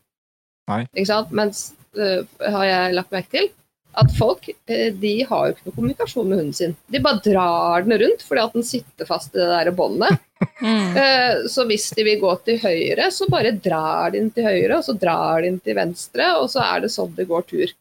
Nei. 0.68 0.82
Ikke 0.96 1.08
sant? 1.12 1.32
Mens 1.38 1.68
uh, 1.96 2.26
har 2.42 2.66
jeg 2.66 2.96
lagt 2.98 3.14
merke 3.14 3.32
til 3.38 3.52
at 3.96 4.10
folk 4.18 4.50
øh, 4.52 4.90
de 5.00 5.12
har 5.24 5.46
jo 5.48 5.54
ikke 5.54 5.68
noe 5.70 5.76
kommunikasjon 5.78 6.28
med 6.28 6.40
hunden 6.42 6.56
sin. 6.58 6.74
De 6.92 7.00
bare 7.00 7.22
drar 7.24 7.86
den 7.86 7.96
rundt 8.02 8.26
fordi 8.28 8.42
at 8.44 8.58
den 8.58 8.66
sitter 8.68 9.08
fast 9.08 9.32
i 9.32 9.40
det 9.40 9.50
der 9.54 9.72
båndet. 9.78 10.20
Mm. 10.62 10.96
Eh, 11.00 11.46
Så 11.52 11.64
hvis 11.68 11.90
de 11.96 12.04
vil 12.04 12.20
gå 12.20 12.30
til 12.46 12.58
høyre, 12.60 13.08
så 13.12 13.26
bare 13.32 13.54
drar 13.56 14.12
de 14.12 14.20
den 14.20 14.30
til 14.36 14.44
høyre, 14.46 14.78
og 14.78 14.84
så 14.84 14.94
drar 15.00 15.42
de 15.42 15.48
den 15.50 15.60
til 15.64 15.76
venstre, 15.76 16.28
og 16.40 16.50
så 16.52 16.60
er 16.64 16.84
det 16.84 16.92
sånn 16.94 17.14
det 17.16 17.26
går 17.28 17.44
tur. 17.48 17.72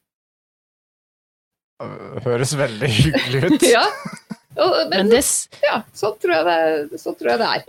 Øh, 1.83 2.21
Høres 2.25 2.55
veldig 2.59 2.91
hyggelig 3.01 3.45
ut. 3.49 3.67
Ja, 3.75 3.85
og, 4.55 4.77
men, 4.87 5.09
Men 5.09 5.09
det 5.11 5.23
ja 5.65 5.81
sånn, 5.97 6.15
tror 6.23 6.37
jeg 6.37 6.45
det, 6.47 6.99
sånn 7.03 7.17
tror 7.19 7.33
jeg 7.33 7.41
det 7.41 7.49
er. 7.57 7.65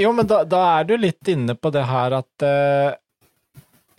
Jo, 0.00 0.12
men 0.16 0.28
da, 0.30 0.40
da 0.48 0.62
er 0.78 0.86
du 0.88 0.94
litt 0.96 1.28
inne 1.30 1.54
på 1.54 1.70
det 1.74 1.82
her 1.86 2.16
at 2.16 2.44
uh, 2.46 2.94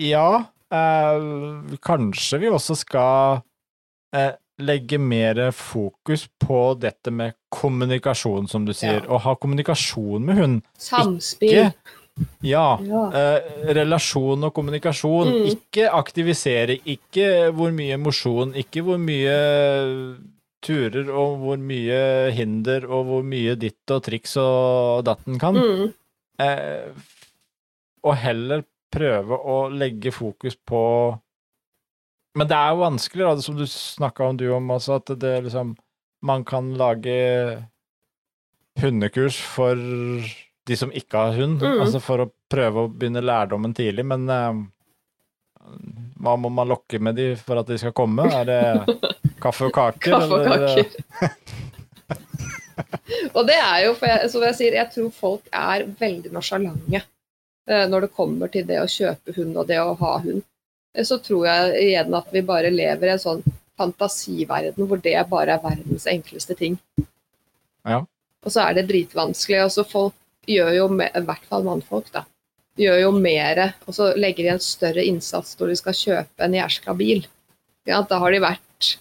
ja, 0.01 0.29
uh, 0.73 1.75
kanskje 1.85 2.41
vi 2.41 2.49
også 2.51 2.75
skal 2.79 3.43
uh, 4.17 4.33
legge 4.65 4.97
mer 4.99 5.51
fokus 5.55 6.25
på 6.41 6.59
dette 6.81 7.13
med 7.13 7.37
kommunikasjon, 7.53 8.49
som 8.51 8.65
du 8.67 8.73
sier. 8.73 9.03
Ja. 9.03 9.07
Og 9.11 9.23
ha 9.27 9.35
kommunikasjon 9.39 10.25
med 10.25 10.41
hun. 10.41 10.57
Samspill. 10.81 11.69
Ja. 11.69 11.69
Ja. 12.45 12.77
Eh, 12.79 13.49
relasjon 13.75 14.47
og 14.47 14.53
kommunikasjon. 14.55 15.31
Mm. 15.33 15.49
Ikke 15.51 15.89
aktivisere, 15.91 16.77
ikke 16.87 17.51
hvor 17.55 17.73
mye 17.75 17.97
mosjon, 17.99 18.55
ikke 18.55 18.85
hvor 18.87 19.01
mye 19.01 19.35
turer 20.65 21.11
og 21.11 21.41
hvor 21.43 21.59
mye 21.61 22.31
hinder 22.35 22.87
og 22.87 23.09
hvor 23.09 23.27
mye 23.27 23.57
ditt 23.59 23.91
og 23.93 24.05
triks 24.07 24.37
og 24.41 25.03
datten 25.07 25.41
kan. 25.41 25.59
Mm. 25.59 25.91
Eh, 26.45 26.87
og 28.05 28.17
heller 28.21 28.65
prøve 28.95 29.37
å 29.37 29.59
legge 29.73 30.13
fokus 30.13 30.55
på 30.55 30.81
Men 32.35 32.49
det 32.51 32.55
er 32.57 32.73
jo 32.73 32.81
vanskelig, 32.83 33.23
da, 33.23 33.43
som 33.43 33.55
du 33.55 33.63
snakka 33.71 34.27
om 34.29 34.37
du 34.39 34.49
om 34.51 34.73
også, 34.75 34.99
at 34.99 35.13
det 35.19 35.37
liksom 35.45 35.75
Man 36.25 36.43
kan 36.43 36.73
lage 36.75 37.15
hundekurs 38.81 39.37
for 39.39 39.79
de 40.65 40.75
som 40.77 40.91
ikke 40.91 41.17
har 41.17 41.35
hund, 41.37 41.61
Mm. 41.61 41.81
altså 41.83 41.99
for 42.01 42.23
å 42.25 42.31
prøve 42.49 42.85
å 42.85 42.89
begynne 42.91 43.21
lærdommen 43.21 43.73
tidlig, 43.77 44.05
men 44.05 44.23
uh, 44.29 44.53
hva 46.21 46.35
må 46.37 46.49
man 46.53 46.67
lokke 46.71 46.99
med 47.01 47.15
de 47.17 47.27
for 47.37 47.57
at 47.61 47.67
de 47.69 47.77
skal 47.81 47.93
komme? 47.97 48.25
Er 48.33 48.45
det 48.49 48.61
kaffe 49.43 49.67
og 49.69 49.73
kaker? 49.75 50.11
Kaffe 50.15 50.33
og 50.33 50.45
eller- 50.45 50.85
kaker. 50.85 51.35
og 53.35 53.45
det 53.47 53.55
er 53.61 53.85
jo, 53.85 53.93
for 53.99 54.09
jeg, 54.11 54.31
som 54.33 54.43
jeg 54.45 54.57
sier, 54.57 54.77
jeg 54.79 54.91
tror 54.93 55.11
folk 55.15 55.45
er 55.53 55.85
veldig 55.99 56.31
nasjalante 56.35 57.01
uh, 57.03 57.85
når 57.91 58.07
det 58.07 58.11
kommer 58.17 58.51
til 58.53 58.65
det 58.69 58.81
å 58.81 58.89
kjøpe 58.89 59.35
hund 59.37 59.57
og 59.61 59.69
det 59.69 59.79
å 59.81 59.93
ha 60.01 60.15
hund. 60.25 60.41
Eh, 60.95 61.03
Så 61.07 61.19
tror 61.23 61.45
jeg 61.49 61.85
igjen 61.91 62.13
at 62.17 62.33
vi 62.33 62.41
bare 62.45 62.73
lever 62.73 63.07
i 63.11 63.15
en 63.15 63.21
sånn 63.21 63.45
fantasiverden 63.77 64.87
hvor 64.87 65.01
det 65.03 65.17
bare 65.29 65.57
er 65.57 65.63
verdens 65.63 66.05
enkleste 66.07 66.55
ting. 66.57 66.77
Ja. 67.85 68.01
Og 68.45 68.53
så 68.53 68.61
er 68.67 68.77
det 68.77 68.87
dritvanskelig. 68.89 69.63
og 69.65 69.71
så 69.73 69.83
folk 69.87 70.13
gjør 70.47 70.71
jo, 70.75 70.87
med, 71.01 71.11
i 71.15 71.23
hvert 71.25 71.45
fall 71.49 71.65
mannfolk, 71.67 72.11
da, 72.13 72.25
gjør 72.79 72.99
jo 73.05 73.11
mer, 73.15 73.61
og 73.87 73.95
så 73.95 74.11
legger 74.19 74.47
de 74.47 74.53
en 74.55 74.63
større 74.63 75.03
innsats 75.07 75.55
når 75.59 75.71
de 75.71 75.79
skal 75.79 75.97
kjøpe 75.99 76.45
en 76.45 76.57
jærska 76.57 76.95
bil. 76.97 77.25
Ja, 77.87 78.01
da 78.07 78.19
har 78.21 78.33
de 78.33 78.41
vært 78.43 78.95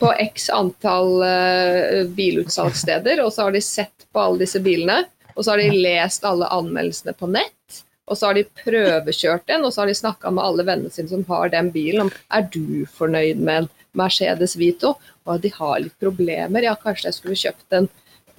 på 0.00 0.10
x 0.24 0.48
antall 0.54 1.20
uh, 1.20 2.02
bilutsalgssteder, 2.16 3.20
og 3.22 3.32
så 3.34 3.46
har 3.46 3.56
de 3.56 3.62
sett 3.64 4.06
på 4.10 4.22
alle 4.22 4.46
disse 4.46 4.62
bilene. 4.64 5.04
Og 5.36 5.44
så 5.44 5.52
har 5.52 5.60
de 5.62 5.82
lest 5.84 6.24
alle 6.26 6.48
anmeldelsene 6.52 7.14
på 7.16 7.28
nett, 7.30 7.84
Og 8.10 8.18
så 8.18 8.26
har 8.26 8.34
de 8.34 8.42
prøvekjørt 8.64 9.44
den, 9.46 9.62
og 9.62 9.70
så 9.70 9.84
har 9.84 9.90
de 9.90 9.94
snakka 9.94 10.32
med 10.34 10.42
alle 10.42 10.64
vennene 10.66 10.90
sine 10.90 11.12
som 11.12 11.22
har 11.28 11.52
den 11.52 11.68
bilen, 11.70 12.08
om 12.08 12.10
er 12.34 12.48
du 12.50 12.82
fornøyd 12.96 13.38
med 13.38 13.60
en 13.60 13.68
Mercedes 13.94 14.56
Vito? 14.58 14.96
Og 15.30 15.38
de 15.44 15.52
har 15.54 15.76
litt 15.78 15.94
problemer, 16.02 16.66
ja 16.66 16.74
kanskje 16.74 17.06
jeg 17.06 17.18
skulle 17.20 17.38
kjøpt 17.38 17.76
en 17.78 17.86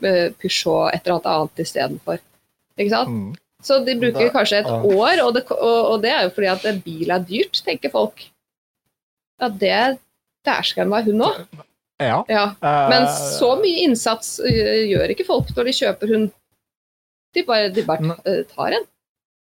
Peugeot 0.02 0.91
et 0.95 1.02
eller 1.06 1.18
annet 1.20 1.30
annet 1.36 1.64
istedenfor. 1.66 2.20
Ikke 2.80 2.93
sant? 2.93 3.10
Mm. 3.14 3.32
Så 3.62 3.78
de 3.86 3.93
bruker 4.02 4.24
det, 4.26 4.32
kanskje 4.34 4.62
et 4.64 4.70
ja. 4.70 4.78
år, 4.82 5.20
og 5.26 5.36
det, 5.38 5.43
og, 5.54 5.80
og 5.93 5.97
det 6.02 6.10
er 6.16 6.24
jo 6.26 6.32
fordi 6.34 6.47
at 6.49 6.64
en 6.72 6.80
bil 6.82 7.12
er 7.14 7.26
dyrt, 7.28 7.60
tenker 7.66 7.91
folk. 7.93 8.24
Ja, 9.41 9.49
det 9.49 9.99
Dæsken 10.45 10.89
var 10.89 11.04
hun 11.06 11.22
òg. 11.22 11.36
Ja. 12.02 12.24
Ja. 12.34 12.45
eh, 12.66 12.86
Men 12.89 13.04
så 13.14 13.52
mye 13.62 13.84
innsats 13.86 14.39
øh, 14.41 14.80
gjør 14.89 15.12
ikke 15.14 15.26
folk 15.28 15.52
når 15.54 15.68
de 15.70 15.74
kjøper 15.78 16.14
hund. 16.16 16.32
De 17.38 17.43
bare, 17.45 17.70
de 17.70 17.84
bare 17.86 18.16
tar 18.49 18.74
en. 18.80 18.88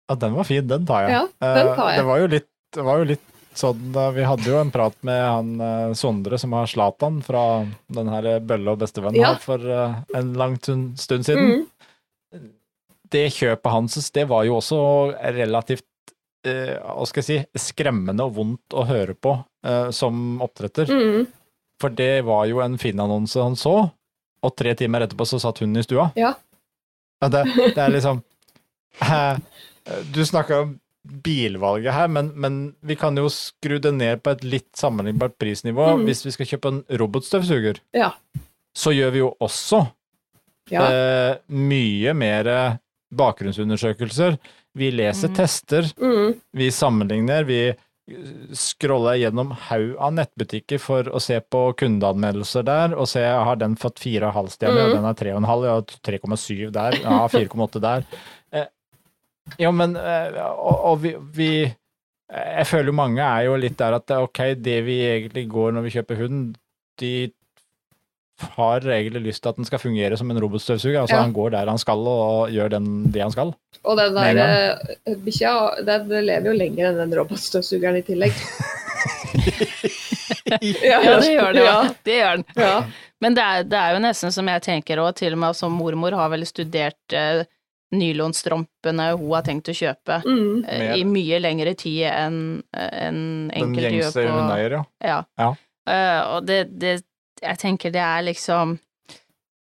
Ja, 0.08 0.14
den 0.16 0.32
var 0.38 0.48
fin, 0.48 0.64
den 0.70 0.86
tar 0.88 1.04
jeg. 1.04 1.12
Ja, 1.12 1.20
den 1.44 1.68
tar 1.76 1.90
Eh, 1.90 1.92
jeg. 1.92 1.98
Det 2.00 2.06
var 2.08 2.22
jo 2.22 2.30
litt, 2.32 2.48
det 2.78 2.84
var 2.88 3.02
jo 3.02 3.08
litt 3.12 3.26
sånn 3.58 3.90
Vi 4.14 4.24
hadde 4.26 4.46
jo 4.48 4.58
en 4.60 4.70
prat 4.74 4.94
med 5.06 5.18
han 5.22 5.48
eh, 5.64 5.92
Sondre 5.98 6.38
som 6.40 6.54
har 6.56 6.68
Zlatan 6.70 7.18
fra 7.26 7.42
den 7.92 8.08
her 8.12 8.28
Bølle 8.46 8.72
og 8.74 8.80
bestevenn 8.84 9.18
Ja. 9.18 9.34
her 9.34 9.42
for 9.42 9.58
eh, 9.62 9.96
en 10.18 10.32
lang 10.38 10.56
stund 10.62 10.98
siden. 11.26 11.66
Mm. 12.32 12.48
Det 13.10 13.26
kjøpet 13.32 13.72
hans, 13.72 14.10
det 14.12 14.26
var 14.28 14.44
jo 14.44 14.58
også 14.58 14.78
relativt 15.34 15.86
eh, 16.46 16.74
hva 16.82 17.06
skal 17.08 17.22
jeg 17.24 17.28
si, 17.28 17.38
skremmende 17.70 18.26
og 18.28 18.34
vondt 18.36 18.76
å 18.76 18.84
høre 18.88 19.14
på 19.18 19.36
som 19.92 20.38
oppdretter. 20.44 20.86
Mm. 20.88 21.24
For 21.82 21.90
det 21.92 22.22
var 22.24 22.44
jo 22.46 22.60
en 22.62 22.76
Finn-annonse 22.78 23.42
han 23.42 23.56
så, 23.58 23.72
og 24.46 24.52
tre 24.56 24.70
timer 24.78 25.02
etterpå 25.04 25.26
så 25.26 25.40
satt 25.42 25.58
hunden 25.64 25.80
i 25.82 25.84
stua. 25.84 26.06
Ja. 26.16 26.30
Ja, 27.20 27.28
Det, 27.34 27.42
det 27.74 27.82
er 27.82 27.90
liksom 27.90 28.20
Du 30.14 30.20
snakka 30.26 30.60
om 30.62 30.76
bilvalget 31.08 31.92
her, 31.94 32.08
men, 32.08 32.32
men 32.36 32.58
vi 32.84 32.94
kan 32.96 33.16
jo 33.16 33.28
skru 33.32 33.78
det 33.80 33.94
ned 33.94 34.22
på 34.22 34.30
et 34.34 34.44
litt 34.44 34.68
sammenlignbart 34.76 35.38
prisnivå. 35.40 35.86
Mm. 35.98 36.04
Hvis 36.08 36.24
vi 36.26 36.30
skal 36.34 36.46
kjøpe 36.46 36.68
en 36.74 36.82
robotstøvsuger, 37.00 37.80
Ja. 37.96 38.10
så 38.76 38.92
gjør 38.92 39.10
vi 39.12 39.18
jo 39.24 39.30
også 39.40 39.86
Ja. 40.70 40.82
eh, 40.92 41.36
mye 41.48 42.12
mer 42.14 42.78
bakgrunnsundersøkelser. 43.14 44.38
Vi 44.76 44.90
leser 44.92 45.28
Mm. 45.30 45.34
tester, 45.34 45.82
Mm. 45.96 46.40
vi 46.52 46.68
sammenligner, 46.70 47.44
vi 47.46 47.74
scroller 48.54 49.16
gjennom 49.20 49.50
haug 49.52 49.96
av 50.00 50.12
nettbutikker 50.12 50.80
for 50.80 51.02
å 51.04 51.20
se 51.20 51.40
på 51.40 51.74
kundeanmeldelser 51.76 52.64
der, 52.64 52.94
og 52.96 53.06
se 53.08 53.20
har 53.22 53.56
den 53.56 53.76
fått 53.76 53.98
fire 53.98 54.22
og 54.24 54.28
en 54.30 54.38
halv 54.38 54.48
stjerne, 54.50 54.80
og 54.84 54.90
Mm. 54.90 54.96
den 54.96 55.04
er 55.04 55.14
tre 55.14 55.30
og 55.32 55.36
en 55.38 55.44
halv, 55.44 55.64
ja, 55.64 55.80
3,7 56.02 56.70
der, 56.72 56.92
ja, 57.02 57.28
4,8 57.28 57.80
der. 57.80 58.04
Eh, 59.48 59.64
jo, 59.64 59.72
men 59.72 59.96
eh, 59.96 60.38
Og, 60.52 60.76
og 60.92 61.02
vi, 61.02 61.14
vi 61.34 61.50
Jeg 62.28 62.66
føler 62.68 62.90
jo 62.92 62.98
mange 62.98 63.24
er 63.24 63.46
jo 63.48 63.56
litt 63.56 63.78
der 63.80 63.96
at 63.96 64.06
det 64.08 64.16
er 64.18 64.26
ok, 64.28 64.40
det 64.60 64.78
vi 64.86 64.98
egentlig 65.08 65.46
går 65.48 65.72
når 65.76 65.86
vi 65.86 65.92
kjøper 65.96 66.18
hund, 66.20 66.40
de 67.00 67.12
har 68.54 68.84
egentlig 68.84 69.22
lyst 69.24 69.42
til 69.42 69.48
at 69.50 69.56
den 69.58 69.66
skal 69.66 69.80
fungere 69.82 70.14
som 70.20 70.28
en 70.30 70.38
robotstøvsuger. 70.38 71.00
Altså 71.00 71.16
Ja. 71.16 71.22
han 71.24 71.32
går 71.34 71.50
der 71.56 71.66
han 71.72 71.78
skal 71.80 72.04
og 72.06 72.52
gjør 72.54 72.68
den, 72.76 72.84
det 73.10 73.22
han 73.24 73.32
skal. 73.34 73.50
Og 73.82 73.96
den 73.98 74.14
der 74.14 74.76
øh, 75.08 75.16
bikkja, 75.24 75.54
den 75.88 76.06
lever 76.26 76.46
jo 76.52 76.54
lenger 76.60 76.90
enn 76.92 77.00
den 77.00 77.16
robotstøvsugeren 77.18 77.96
i 77.98 78.04
tillegg. 78.06 78.32
Ja, 80.48 81.00
det 81.20 81.32
gjør 81.32 81.52
det. 81.52 81.60
Ja. 81.62 81.64
Ja. 81.66 81.94
Det 82.06 82.14
gjør 82.16 82.36
den. 82.38 82.44
Ja. 82.56 82.74
Men 83.20 83.34
det 83.36 83.42
er, 83.44 83.64
det 83.68 83.78
er 83.78 83.94
jo 83.96 84.00
nesten 84.02 84.32
som 84.32 84.48
jeg 84.48 84.62
tenker 84.64 85.00
òg, 85.02 85.10
til 85.18 85.34
og 85.34 85.40
med 85.42 85.56
som 85.58 85.74
mormor 85.76 86.14
har 86.16 86.30
vel 86.32 86.46
studert 86.48 87.14
eh, 87.16 87.42
nylonstrompene 87.94 89.06
hun 89.16 89.30
har 89.32 89.44
tenkt 89.46 89.70
å 89.72 89.76
kjøpe 89.76 90.18
Mm. 90.26 90.64
uh, 90.66 90.96
i 90.98 91.04
mye 91.08 91.38
lengre 91.40 91.74
tid 91.78 92.04
enn 92.10 92.40
en 92.72 93.20
Den 93.48 93.52
enkelte 93.54 93.92
gjør 93.92 93.96
gjengse 94.02 94.24
på 94.26 94.34
hundeeier, 94.34 94.76
ja. 94.76 94.82
Ja. 95.04 95.22
Ja. 95.40 95.48
Uh, 95.88 96.22
og 96.36 96.46
det, 96.46 96.58
det 96.78 96.98
Jeg 97.40 97.58
tenker 97.62 97.90
det 97.94 98.02
er 98.02 98.22
liksom 98.26 98.78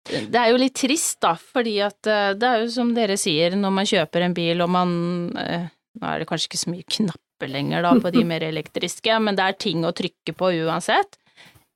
Det 0.06 0.36
er 0.38 0.52
jo 0.52 0.60
litt 0.62 0.76
trist, 0.76 1.20
da, 1.22 1.36
fordi 1.36 1.80
at 1.86 2.08
eh, 2.10 2.34
det 2.36 2.48
er 2.48 2.64
jo 2.64 2.70
som 2.74 2.90
dere 2.94 3.16
sier, 3.22 3.54
når 3.56 3.72
man 3.72 3.86
kjøper 3.90 4.26
en 4.26 4.34
bil 4.34 4.62
og 4.66 4.70
man 4.74 4.94
Nå 5.32 6.08
er 6.08 6.20
det 6.20 6.28
kanskje 6.30 6.50
ikke 6.50 6.62
så 6.62 6.72
mye 6.74 6.88
knapper 6.98 7.52
lenger 7.52 7.84
da 7.86 7.92
på 8.02 8.12
de 8.14 8.24
mer 8.26 8.44
elektriske, 8.48 9.18
men 9.22 9.38
det 9.38 9.46
er 9.46 9.58
ting 9.62 9.86
å 9.86 9.92
trykke 9.94 10.34
på 10.38 10.52
uansett. 10.66 11.18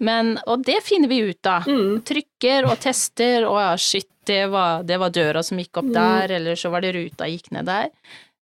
Men, 0.04 0.36
og 0.48 0.64
det 0.66 0.78
finner 0.84 1.08
vi 1.12 1.22
ut 1.30 1.48
av. 1.48 1.68
Mm. 1.68 2.02
Trykker 2.08 2.68
og 2.70 2.78
tester, 2.84 3.46
og 3.48 3.60
ja, 3.62 3.74
shit, 3.80 4.10
det 4.26 4.42
var, 4.52 4.84
det 4.84 4.98
var 5.00 5.10
døra 5.14 5.44
som 5.44 5.58
gikk 5.62 5.78
opp 5.82 5.86
Mm. 5.90 5.94
der, 5.94 6.32
eller 6.40 6.56
så 6.60 6.70
var 6.72 6.82
det 6.82 6.94
ruta 6.96 7.26
gikk 7.30 7.52
ned 7.52 7.66
der. 7.66 7.90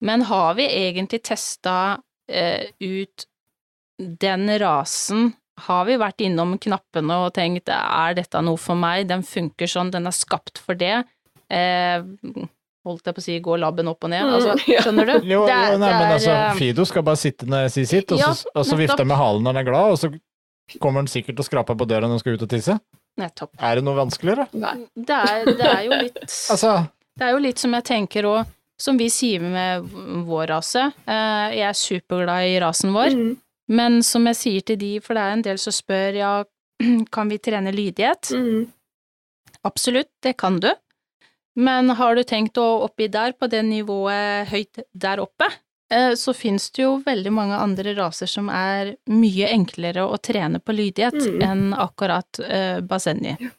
Men 0.02 0.22
har 0.30 0.54
vi 0.58 0.66
egentlig 0.68 1.22
testa 1.24 2.00
eh, 2.30 2.68
ut 2.80 3.26
den 4.00 4.48
rasen? 4.60 5.34
Har 5.68 5.86
vi 5.86 5.98
vært 6.02 6.22
innom 6.26 6.56
knappene 6.58 7.18
og 7.26 7.34
tenkt 7.36 7.70
er 7.70 8.16
dette 8.18 8.42
noe 8.42 8.58
for 8.58 8.76
meg, 8.80 9.08
den 9.12 9.22
funker 9.22 9.68
sånn, 9.70 9.92
den 9.94 10.08
er 10.10 10.16
skapt 10.16 10.58
for 10.58 10.74
det? 10.80 11.04
Eh, 11.52 12.02
holdt 12.88 13.06
jeg 13.06 13.14
på 13.14 13.22
å 13.22 13.26
si 13.28 13.36
går 13.46 13.60
labben 13.62 13.88
opp 13.92 14.04
og 14.08 14.10
ned, 14.10 14.24
Mm, 14.26 14.34
altså, 14.34 14.56
skjønner 14.82 15.06
du? 15.06 15.14
Jo, 15.36 15.46
Det 15.46 15.54
er- 15.54 15.72
jo, 15.74 15.78
nei, 15.84 15.92
men 16.00 16.12
altså, 16.16 16.32
eh, 16.32 16.54
Fido 16.58 16.86
skal 16.86 17.04
bare 17.04 17.20
sitte 17.22 17.46
ned 17.46 17.70
si 17.72 17.86
sitt, 17.86 18.12
og 18.12 18.18
så, 18.18 18.32
Ja, 18.48 18.52
og 18.56 18.66
så 18.66 18.78
vifter 18.80 19.04
han 19.04 19.08
med 19.12 19.18
halen 19.22 19.44
når 19.44 19.54
han 19.54 19.62
er 19.62 19.70
glad, 19.70 19.92
og 19.92 20.00
så 20.02 20.10
kommer 20.80 21.04
han 21.04 21.08
sikkert 21.12 21.38
og 21.44 21.46
skraper 21.46 21.76
på 21.78 21.86
døra 21.86 22.08
når 22.08 22.16
han 22.18 22.20
skal 22.24 22.34
ut 22.40 22.42
og 22.48 22.50
tisse. 22.50 22.80
Nettopp. 23.20 23.52
Er 23.60 23.76
det 23.76 23.84
noe 23.84 23.98
vanskeligere? 23.98 24.48
Nei. 24.56 24.76
Det 24.96 25.18
er, 25.18 25.46
det 25.58 25.68
er 25.68 25.82
jo 25.90 25.98
litt 26.00 26.20
Altså, 26.54 26.72
Det 27.20 27.28
er 27.28 27.32
jo 27.36 27.42
litt 27.44 27.60
som 27.60 27.74
jeg 27.76 27.84
tenker 27.90 28.28
òg, 28.30 28.46
som 28.82 28.98
vi 28.98 29.10
sier 29.14 29.44
med 29.44 29.84
vår 30.30 30.48
rase. 30.56 30.88
Eh, 31.06 31.48
Jeg 31.60 31.66
er 31.70 31.78
superglad 31.78 32.48
i 32.50 32.60
rasen 32.64 32.94
vår, 32.96 33.12
Mm. 33.14 33.34
men 33.70 34.00
som 34.04 34.26
jeg 34.32 34.36
sier 34.40 34.62
til 34.66 34.78
de, 34.82 34.94
for 35.04 35.14
det 35.16 35.22
er 35.26 35.34
en 35.36 35.44
del 35.46 35.58
som 35.62 35.76
spør 35.76 36.18
ja, 36.18 36.32
kan 37.16 37.30
vi 37.30 37.38
trene 37.38 37.72
lydighet? 37.76 38.32
Mm. 38.34 38.64
Absolutt, 39.68 40.10
det 40.24 40.38
kan 40.38 40.60
du. 40.60 40.72
Men 41.62 41.90
har 42.00 42.16
du 42.16 42.24
tenkt 42.24 42.58
å 42.58 42.82
oppi 42.88 43.10
der, 43.12 43.34
på 43.38 43.48
det 43.52 43.60
nivået 43.68 44.48
høyt 44.50 44.80
der 44.96 45.20
oppe, 45.22 45.50
så 46.16 46.34
finnes 46.34 46.70
det 46.72 46.84
jo 46.86 46.92
veldig 47.06 47.32
mange 47.36 47.58
andre 47.60 47.94
raser 47.98 48.30
som 48.32 48.48
er 48.50 48.94
mye 49.12 49.50
enklere 49.52 50.06
å 50.08 50.18
trene 50.24 50.60
på 50.64 50.72
lydighet 50.78 51.18
Mm. 51.20 51.42
enn 51.44 51.74
akkurat 51.74 52.40
eh, 52.46 52.80
Basenji. 52.82 53.36
Ja. 53.40 53.50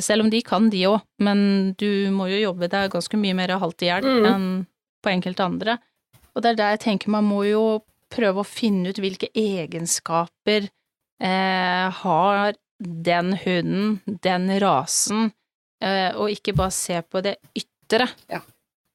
selv 0.00 0.24
om 0.24 0.30
de 0.30 0.40
kan 0.42 0.70
de 0.70 0.84
òg, 0.88 1.00
men 1.20 1.74
du 1.76 2.08
må 2.10 2.30
jo 2.30 2.38
jobbe 2.50 2.68
deg 2.72 2.90
ganske 2.94 3.16
mye 3.20 3.34
mer 3.36 3.48
halvt 3.60 3.82
i 3.82 3.86
hjel 3.90 4.04
Mm. 4.04 4.26
enn 4.34 4.66
på 5.04 5.10
enkelte 5.12 5.44
andre. 5.44 5.78
Og 6.34 6.42
det 6.42 6.50
er 6.50 6.56
der 6.56 6.70
jeg 6.76 6.80
tenker 6.80 7.08
man 7.12 7.24
må 7.24 7.42
jo 7.48 7.82
prøve 8.10 8.40
å 8.40 8.46
finne 8.46 8.88
ut 8.88 8.96
hvilke 8.96 9.28
egenskaper 9.34 10.68
eh, 11.20 11.90
har 11.90 12.54
den 12.78 13.32
hunden, 13.44 14.00
den 14.06 14.48
rasen, 14.60 15.32
eh, 15.80 16.12
og 16.16 16.28
ikke 16.30 16.54
bare 16.56 16.70
se 16.72 17.00
på 17.02 17.22
det 17.22 17.36
ytre. 17.56 18.08
Ja. 18.30 18.40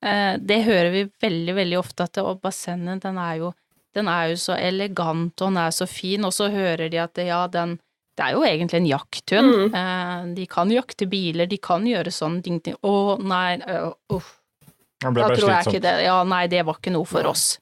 Eh, 0.02 0.36
det 0.42 0.64
hører 0.66 0.92
vi 0.94 1.06
veldig, 1.22 1.56
veldig 1.56 1.80
ofte 1.80 2.08
at 2.08 2.18
det, 2.18 2.26
og 2.26 2.42
bassenget, 2.42 3.04
den 3.06 3.20
er 3.22 3.42
jo 3.44 3.54
den 3.92 4.08
er 4.08 4.30
jo 4.32 4.38
så 4.40 4.56
elegant, 4.56 5.34
og 5.42 5.50
den 5.50 5.58
er 5.60 5.74
så 5.76 5.84
fin, 5.90 6.24
og 6.24 6.32
så 6.32 6.48
hører 6.52 6.88
de 6.92 7.00
at 7.02 7.20
ja, 7.28 7.44
den 7.52 7.76
det 8.20 8.26
er 8.28 8.36
jo 8.36 8.44
egentlig 8.44 8.78
en 8.78 8.90
jakthund. 8.90 9.52
Mm. 9.56 9.76
Eh, 9.80 10.24
de 10.36 10.46
kan 10.52 10.72
jakte 10.72 11.08
biler, 11.10 11.48
de 11.48 11.58
kan 11.64 11.86
gjøre 11.88 12.12
sånne 12.14 12.44
ting. 12.44 12.60
Å, 12.62 12.94
nei, 13.24 13.56
øh, 13.64 13.94
uff. 14.14 14.38
Uh, 15.02 15.14
Da 15.16 15.32
tror 15.32 15.32
jeg 15.32 15.40
slitsomt. 15.40 15.72
ikke 15.72 15.84
det. 15.88 15.94
Ja, 16.06 16.18
nei, 16.28 16.44
det 16.52 16.66
var 16.68 16.78
ikke 16.78 16.94
noe 16.94 17.08
for 17.10 17.26
oss. 17.32 17.56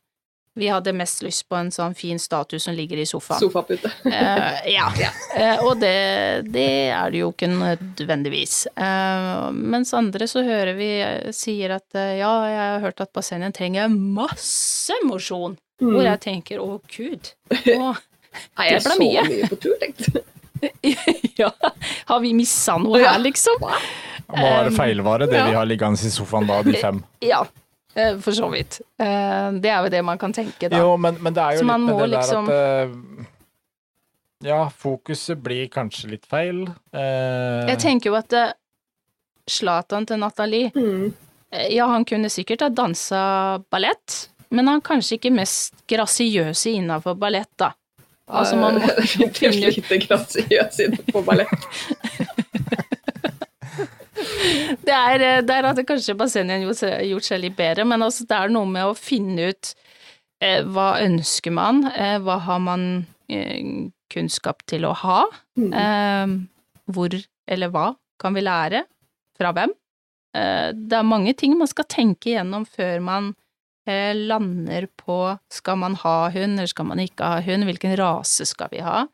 Vi 0.59 0.67
hadde 0.67 0.93
mest 0.93 1.23
lyst 1.23 1.45
på 1.49 1.55
en 1.55 1.71
sånn 1.71 1.95
fin 1.95 2.19
statue 2.19 2.59
som 2.59 2.75
ligger 2.75 2.99
i 2.99 3.05
sofaen. 3.07 3.39
Sofapute. 3.39 3.91
uh, 4.05 4.59
ja. 4.77 4.89
Uh, 5.39 5.61
og 5.69 5.77
det, 5.79 6.49
det 6.51 6.89
er 6.91 7.11
det 7.13 7.19
jo 7.21 7.29
ikke 7.31 7.47
nødvendigvis. 7.51 8.65
Uh, 8.75 9.47
mens 9.55 9.93
andre 9.95 10.27
så 10.27 10.41
hører 10.43 10.73
vi 10.75 10.89
sier 11.35 11.77
at 11.77 11.95
ja, 11.95 12.31
jeg 12.49 12.59
har 12.59 12.83
hørt 12.83 13.03
at 13.05 13.13
bassenget 13.15 13.55
trenger 13.55 13.87
masse 13.93 14.95
mosjon. 15.07 15.55
Hvor 15.79 16.01
Mm. 16.01 16.09
jeg 16.09 16.19
tenker 16.25 16.59
å 16.59 16.73
gud. 16.91 17.29
Å, 17.55 17.93
Nei, 18.59 18.65
det 18.65 18.73
jeg 18.73 18.81
ble 18.83 18.91
så 18.91 18.97
mye. 18.99 19.21
mye 19.29 19.47
på 19.47 19.59
tur, 19.63 19.77
tenkte 19.79 20.25
ja, 21.39 21.51
har 22.05 22.19
vi 22.19 22.33
missa 22.33 22.77
noe 22.77 22.99
her, 22.99 23.19
liksom? 23.23 23.63
Det 23.63 24.35
må 24.35 24.43
være 24.43 24.73
feilvare, 24.75 25.27
det 25.29 25.39
ja. 25.39 25.47
vi 25.47 25.55
har 25.57 25.69
liggende 25.69 26.07
i 26.07 26.11
sofaen 26.13 26.49
da, 26.49 26.59
de 26.65 26.75
fem. 26.81 26.99
Ja, 27.23 27.45
for 28.23 28.31
så 28.37 28.49
vidt. 28.51 28.79
Eh, 28.99 29.49
det 29.63 29.69
er 29.71 29.83
jo 29.85 29.89
det 29.93 30.01
man 30.05 30.17
kan 30.21 30.33
tenke, 30.35 30.69
da. 30.69 30.77
Jo, 30.81 30.95
men, 30.97 31.17
men 31.23 31.33
det 31.35 31.43
er 31.43 31.57
jo 31.57 31.59
Så 31.63 31.67
litt 31.67 31.79
med 31.85 31.87
det 31.89 31.97
det 31.99 32.11
der 32.11 32.17
liksom- 32.17 32.49
at 32.49 32.55
eh, 32.55 33.25
Ja, 34.49 34.59
fokuset 34.71 35.41
blir 35.43 35.67
kanskje 35.67 36.09
litt 36.13 36.25
feil. 36.25 36.61
Eh, 36.93 37.67
Jeg 37.73 37.79
tenker 37.83 38.09
jo 38.11 38.15
at 38.15 38.29
Slatan 38.31 38.53
Zlatan 39.49 40.05
til 40.07 40.17
Nathalie 40.21 40.71
Mm. 40.75 41.13
eh, 41.51 41.67
Ja, 41.75 41.87
han 41.87 42.05
kunne 42.05 42.29
sikkert 42.29 42.61
ha 42.61 42.69
dansa 42.69 43.59
ballett, 43.71 44.29
men 44.51 44.67
han 44.67 44.77
er 44.79 44.81
kanskje 44.81 45.17
ikke 45.19 45.31
mest 45.33 45.73
grasiøse 45.87 46.71
innafor 46.77 47.15
ballett, 47.19 47.49
da. 47.57 47.71
Altså, 48.29 48.55
man 48.61 48.75
må 48.75 48.81
finne 49.33 49.67
ut- 49.67 49.75
lite 49.75 49.97
grasiøs 50.07 50.79
inne 50.85 50.97
på 51.11 51.23
ballett. 51.25 51.49
det 54.87 54.95
er, 54.95 55.23
eh, 55.25 55.41
der 55.45 55.67
hadde 55.69 55.85
kanskje 55.87 56.15
Basenjan 56.19 56.63
gjort, 56.65 56.83
gjort 57.07 57.27
seg 57.27 57.41
litt 57.43 57.55
bedre, 57.59 57.85
men 57.87 58.03
altså 58.05 58.27
det 58.29 58.37
er 58.37 58.53
noe 58.53 58.69
med 58.69 58.89
å 58.89 58.95
finne 58.97 59.49
ut 59.53 59.73
eh, 60.41 60.61
hva 60.67 60.91
ønsker 61.03 61.53
man, 61.55 61.83
eh, 61.93 62.17
hva 62.23 62.39
har 62.45 62.61
man 62.63 62.85
eh, 63.31 63.89
kunnskap 64.13 64.63
til 64.69 64.87
å 64.89 64.93
ha, 65.03 65.19
Mm. 65.59 65.73
eh, 65.75 66.37
hvor 66.93 67.13
eller 67.49 67.69
hva 67.73 67.89
kan 68.21 68.33
vi 68.37 68.41
lære, 68.45 68.83
fra 69.37 69.51
hvem. 69.55 69.73
Eh, 70.35 70.69
det 70.73 70.95
er 70.97 71.03
mange 71.07 71.33
ting 71.35 71.57
man 71.59 71.67
skal 71.67 71.85
tenke 71.89 72.31
igjennom 72.33 72.65
før 72.69 73.01
man 73.01 73.35
lander 73.89 74.85
på 75.01 75.15
skal 75.49 75.79
man 75.81 75.95
ha 76.03 76.29
hund, 76.29 76.59
eller 76.59 76.69
skal 76.69 76.85
man 76.85 76.99
ikke 77.01 77.25
ha 77.25 77.39
hund, 77.41 77.65
hvilken 77.65 77.95
rase 77.97 78.45
skal 78.45 78.69
vi 78.69 78.83
ha. 78.85 79.07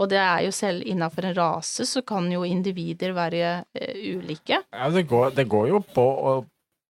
Og 0.00 0.08
det 0.08 0.18
er 0.18 0.44
jo 0.46 0.52
selv 0.56 0.86
innafor 0.88 1.26
en 1.28 1.34
rase 1.36 1.84
så 1.86 2.00
kan 2.06 2.30
jo 2.32 2.44
individer 2.48 3.12
være 3.12 3.64
eh, 3.76 4.16
ulike. 4.16 4.62
Ja, 4.72 4.88
det 4.90 5.02
går, 5.10 5.34
det 5.36 5.44
går 5.52 5.68
jo 5.68 5.80
på 5.94 6.04
å 6.04 6.34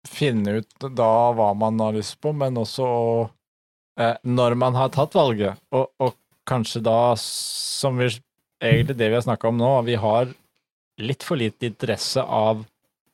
finne 0.08 0.58
ut 0.60 0.88
da 0.96 1.08
hva 1.36 1.50
man 1.56 1.80
har 1.80 1.96
lyst 1.96 2.18
på, 2.20 2.32
men 2.36 2.56
også 2.60 2.84
å, 2.84 3.30
eh, 4.00 4.16
når 4.24 4.56
man 4.60 4.76
har 4.76 4.92
tatt 4.94 5.16
valget, 5.16 5.56
og, 5.72 5.88
og 6.00 6.14
kanskje 6.48 6.82
da, 6.84 7.14
som 7.16 7.96
vi 8.00 8.10
egentlig 8.60 8.96
det 9.00 9.08
vi 9.08 9.16
har 9.16 9.24
snakka 9.24 9.48
om 9.48 9.56
nå, 9.60 9.72
vi 9.88 9.96
har 10.00 10.28
litt 11.00 11.24
for 11.24 11.40
lite 11.40 11.68
interesse 11.70 12.20
av 12.20 12.64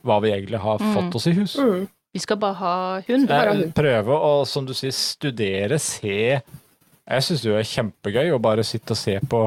hva 0.07 0.21
vi 0.23 0.33
egentlig 0.35 0.59
har 0.63 0.79
Mm. 0.83 0.95
fått 0.95 1.15
oss 1.19 1.27
i 1.27 1.33
hus. 1.39 1.55
Mm. 1.59 1.87
Vi 2.15 2.21
skal 2.23 2.39
bare 2.41 2.55
ha 2.59 2.75
hund. 3.07 3.29
Bare 3.29 3.51
Eh, 3.51 3.57
hund. 3.61 3.75
Prøve 3.75 4.15
å, 4.19 4.47
som 4.47 4.65
du 4.67 4.73
sier, 4.75 4.91
studere, 4.95 5.79
se 5.79 6.41
Jeg 7.07 7.23
syns 7.23 7.43
det 7.45 7.53
er 7.55 7.69
kjempegøy 7.71 8.33
å 8.35 8.41
bare 8.43 8.65
sitte 8.67 8.91
og 8.97 8.99
se 8.99 9.19
på, 9.31 9.43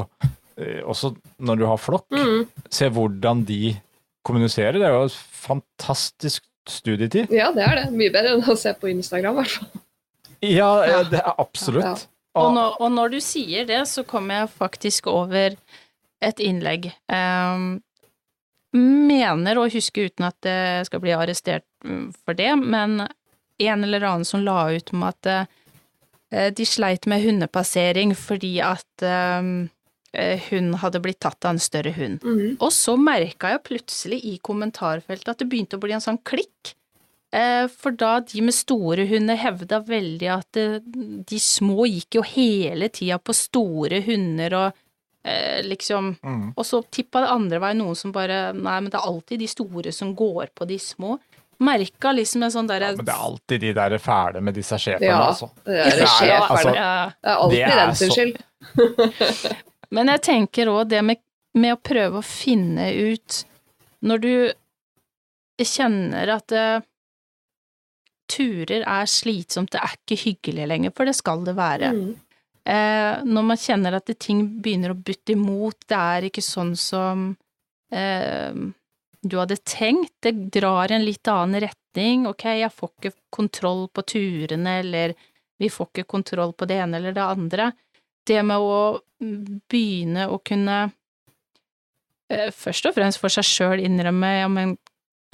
eh, 0.56 0.80
også 0.82 1.12
når 1.44 1.58
du 1.60 1.66
har 1.66 1.76
flokk, 1.78 2.06
Mm. 2.10 2.46
se 2.70 2.88
hvordan 2.88 3.44
de 3.46 3.76
kommuniserer. 4.24 4.72
Det 4.78 4.86
er 4.88 4.92
jo 4.96 5.04
et 5.04 5.18
fantastisk 5.32 6.42
studietid. 6.68 7.30
Ja, 7.32 7.50
det 7.52 7.62
er 7.66 7.74
det. 7.76 7.92
Mye 7.92 8.12
bedre 8.12 8.34
enn 8.36 8.42
å 8.48 8.56
se 8.56 8.72
på 8.74 8.88
Instagram, 8.90 9.38
i 9.38 9.42
hvert 9.42 9.58
fall. 9.58 9.82
Ja, 10.42 10.70
Ja. 10.86 10.86
ja, 10.86 11.02
det 11.04 11.20
er 11.20 11.34
absolutt. 11.38 11.84
Ja. 11.84 11.96
Og, 12.40 12.54
når, 12.54 12.76
og 12.80 12.92
når 12.92 13.10
du 13.10 13.20
sier 13.20 13.66
det, 13.66 13.80
så 13.88 14.04
kommer 14.06 14.34
jeg 14.44 14.50
faktisk 14.56 15.06
over 15.10 15.56
et 16.22 16.36
innlegg. 16.38 16.92
Um, 17.10 17.82
mener 18.72 19.58
å 19.58 19.68
huske, 19.72 20.06
uten 20.06 20.28
at 20.28 20.46
jeg 20.46 20.86
skal 20.86 21.00
bli 21.02 21.10
arrestert 21.16 21.64
mm, 21.84 22.12
for 22.24 22.34
det, 22.38 22.52
men 22.60 23.00
en 23.60 23.84
eller 23.84 24.00
annen 24.06 24.24
som 24.28 24.44
la 24.46 24.68
ut 24.72 24.92
om 24.94 25.02
at 25.08 25.26
eh, 25.26 25.44
de 26.30 26.66
sleit 26.68 27.06
med 27.10 27.24
hundepassering 27.24 28.14
fordi 28.18 28.56
at 28.62 29.04
um, 29.04 29.70
eh, 30.12 30.40
hun 30.50 30.74
hadde 30.82 31.00
blitt 31.02 31.20
tatt 31.22 31.44
av 31.44 31.56
en 31.56 31.62
større 31.62 31.92
hund. 31.96 32.22
Mm. 32.24 32.58
Og 32.58 32.70
så 32.74 32.96
merka 33.00 33.54
jeg 33.54 33.64
plutselig 33.66 34.20
i 34.26 34.36
kommentarfeltet 34.42 35.32
at 35.34 35.42
det 35.42 35.48
begynte 35.50 35.78
å 35.78 35.82
bli 35.82 35.96
en 35.96 36.04
sånn 36.04 36.20
klikk. 36.26 36.74
Eh, 37.30 37.66
For 37.70 37.94
da 37.94 38.18
de 38.26 38.42
med 38.42 38.56
store 38.56 39.06
hunder 39.10 39.38
hevda 39.38 39.82
veldig 39.86 40.30
at 40.34 40.58
eh, 40.58 40.78
de 40.82 41.42
små 41.42 41.86
gikk 41.86 42.18
jo 42.18 42.24
hele 42.26 42.90
tida 42.90 43.20
på 43.22 43.36
store 43.36 44.00
hunder 44.06 44.56
og 44.64 44.80
eh, 45.22 45.60
liksom 45.66 46.16
Mm. 46.22 46.52
Og 46.56 46.66
så 46.66 46.82
tippa 46.90 47.20
det 47.22 47.30
andre 47.30 47.60
veien 47.62 47.78
noen 47.78 47.96
som 47.96 48.12
bare 48.12 48.52
Nei, 48.52 48.80
men 48.80 48.90
det 48.90 48.98
er 48.98 49.06
alltid 49.06 49.38
de 49.40 49.46
store 49.48 49.92
som 49.92 50.14
går 50.16 50.50
på 50.54 50.66
de 50.66 50.78
små. 50.78 51.18
Merka 51.60 52.12
liksom 52.16 52.42
en 52.46 52.52
sånn 52.54 52.68
derre 52.70 52.90
Ja, 52.92 52.96
men 52.96 53.04
det 53.04 53.12
er 53.14 53.24
alltid 53.26 53.60
de 53.60 53.72
der 53.76 53.96
fæle 54.00 54.40
med 54.42 54.54
disse 54.56 54.78
sjefene, 54.80 55.10
Ja, 55.10 55.18
altså. 55.28 55.50
det 55.66 55.76
er 55.76 55.90
Det 55.90 56.04
er- 56.06 56.14
sjef, 56.14 56.46
altså- 56.50 56.70
det. 56.70 56.74
Ja. 56.76 57.10
Det 57.10 57.30
er 57.30 57.36
alltid 57.36 57.58
det 57.58 57.72
er 57.72 57.86
den 57.86 57.94
sin 57.96 58.10
skyld. 58.10 58.40
Men 59.90 60.06
jeg 60.06 60.22
tenker 60.22 60.66
òg 60.70 60.88
det 60.88 61.02
med, 61.04 61.18
med 61.54 61.74
å 61.74 61.80
prøve 61.82 62.20
å 62.20 62.24
finne 62.24 62.86
ut 62.94 63.44
Når 64.02 64.20
du 64.22 64.52
kjenner 65.60 66.28
at 66.36 66.52
eh, 66.56 66.80
turer 68.30 68.84
er 68.86 69.08
slitsomt, 69.10 69.70
det 69.74 69.80
er 69.82 69.96
ikke 69.98 70.16
hyggelig 70.22 70.66
lenger, 70.70 70.92
for 70.96 71.04
det 71.04 71.16
skal 71.18 71.42
det 71.44 71.52
være. 71.58 71.90
Mm. 71.92 72.14
Eh, 72.64 73.22
når 73.26 73.44
man 73.50 73.58
kjenner 73.60 73.96
at 73.98 74.06
det, 74.08 74.18
ting 74.22 74.44
begynner 74.62 74.94
å 74.94 74.98
butte 75.04 75.34
imot, 75.34 75.76
det 75.90 75.98
er 75.98 76.28
ikke 76.30 76.44
sånn 76.46 76.72
som 76.78 77.26
eh, 77.92 78.54
du 79.22 79.36
hadde 79.36 79.58
tenkt, 79.68 80.14
det 80.24 80.32
drar 80.54 80.90
i 80.90 80.96
en 80.96 81.04
litt 81.04 81.28
annen 81.28 81.60
retning, 81.66 82.26
ok, 82.30 82.46
jeg 82.62 82.72
får 82.72 82.92
ikke 82.94 83.12
kontroll 83.32 83.84
på 83.92 84.04
turene, 84.14 84.78
eller 84.80 85.14
vi 85.60 85.68
får 85.72 85.90
ikke 85.90 86.08
kontroll 86.08 86.54
på 86.56 86.68
det 86.70 86.78
ene 86.80 87.00
eller 87.00 87.16
det 87.16 87.24
andre. 87.24 87.70
Det 88.26 88.40
med 88.46 88.64
å 88.64 88.80
begynne 89.20 90.28
å 90.32 90.38
kunne 90.44 90.78
eh, 92.32 92.48
først 92.54 92.88
og 92.88 92.96
fremst 92.96 93.20
for 93.20 93.32
seg 93.32 93.44
sjøl 93.44 93.84
innrømme, 93.84 94.30
ja, 94.40 94.48
men 94.52 94.78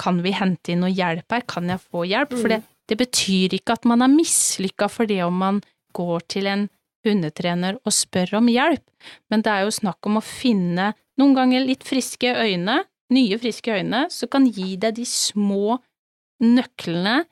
kan 0.00 0.18
vi 0.24 0.34
hente 0.36 0.74
inn 0.74 0.82
noe 0.82 0.92
hjelp 0.92 1.30
her, 1.32 1.46
kan 1.48 1.70
jeg 1.70 1.84
få 1.86 2.04
hjelp? 2.10 2.34
For 2.36 2.52
det, 2.52 2.60
det 2.90 2.98
betyr 3.00 3.54
ikke 3.56 3.78
at 3.78 3.86
man 3.88 4.02
er 4.04 4.12
mislykka 4.12 4.90
for 4.92 5.08
det 5.08 5.22
om 5.24 5.38
man 5.40 5.62
går 5.96 6.26
til 6.34 6.50
en 6.50 6.66
hundetrener 7.06 7.78
og 7.86 7.94
spør 7.94 8.40
om 8.40 8.50
hjelp, 8.50 8.84
men 9.30 9.46
det 9.46 9.52
er 9.52 9.64
jo 9.64 9.78
snakk 9.78 10.08
om 10.10 10.18
å 10.18 10.26
finne 10.26 10.90
noen 11.20 11.34
ganger 11.38 11.64
litt 11.64 11.86
friske 11.86 12.32
øyne, 12.34 12.80
nye 13.10 13.38
friske 13.38 13.70
øyne, 13.78 14.06
som 14.10 14.28
kan 14.28 14.46
gi 14.50 14.76
deg 14.76 14.94
de 14.98 15.04
små 15.06 15.78
nøklene 16.42 17.24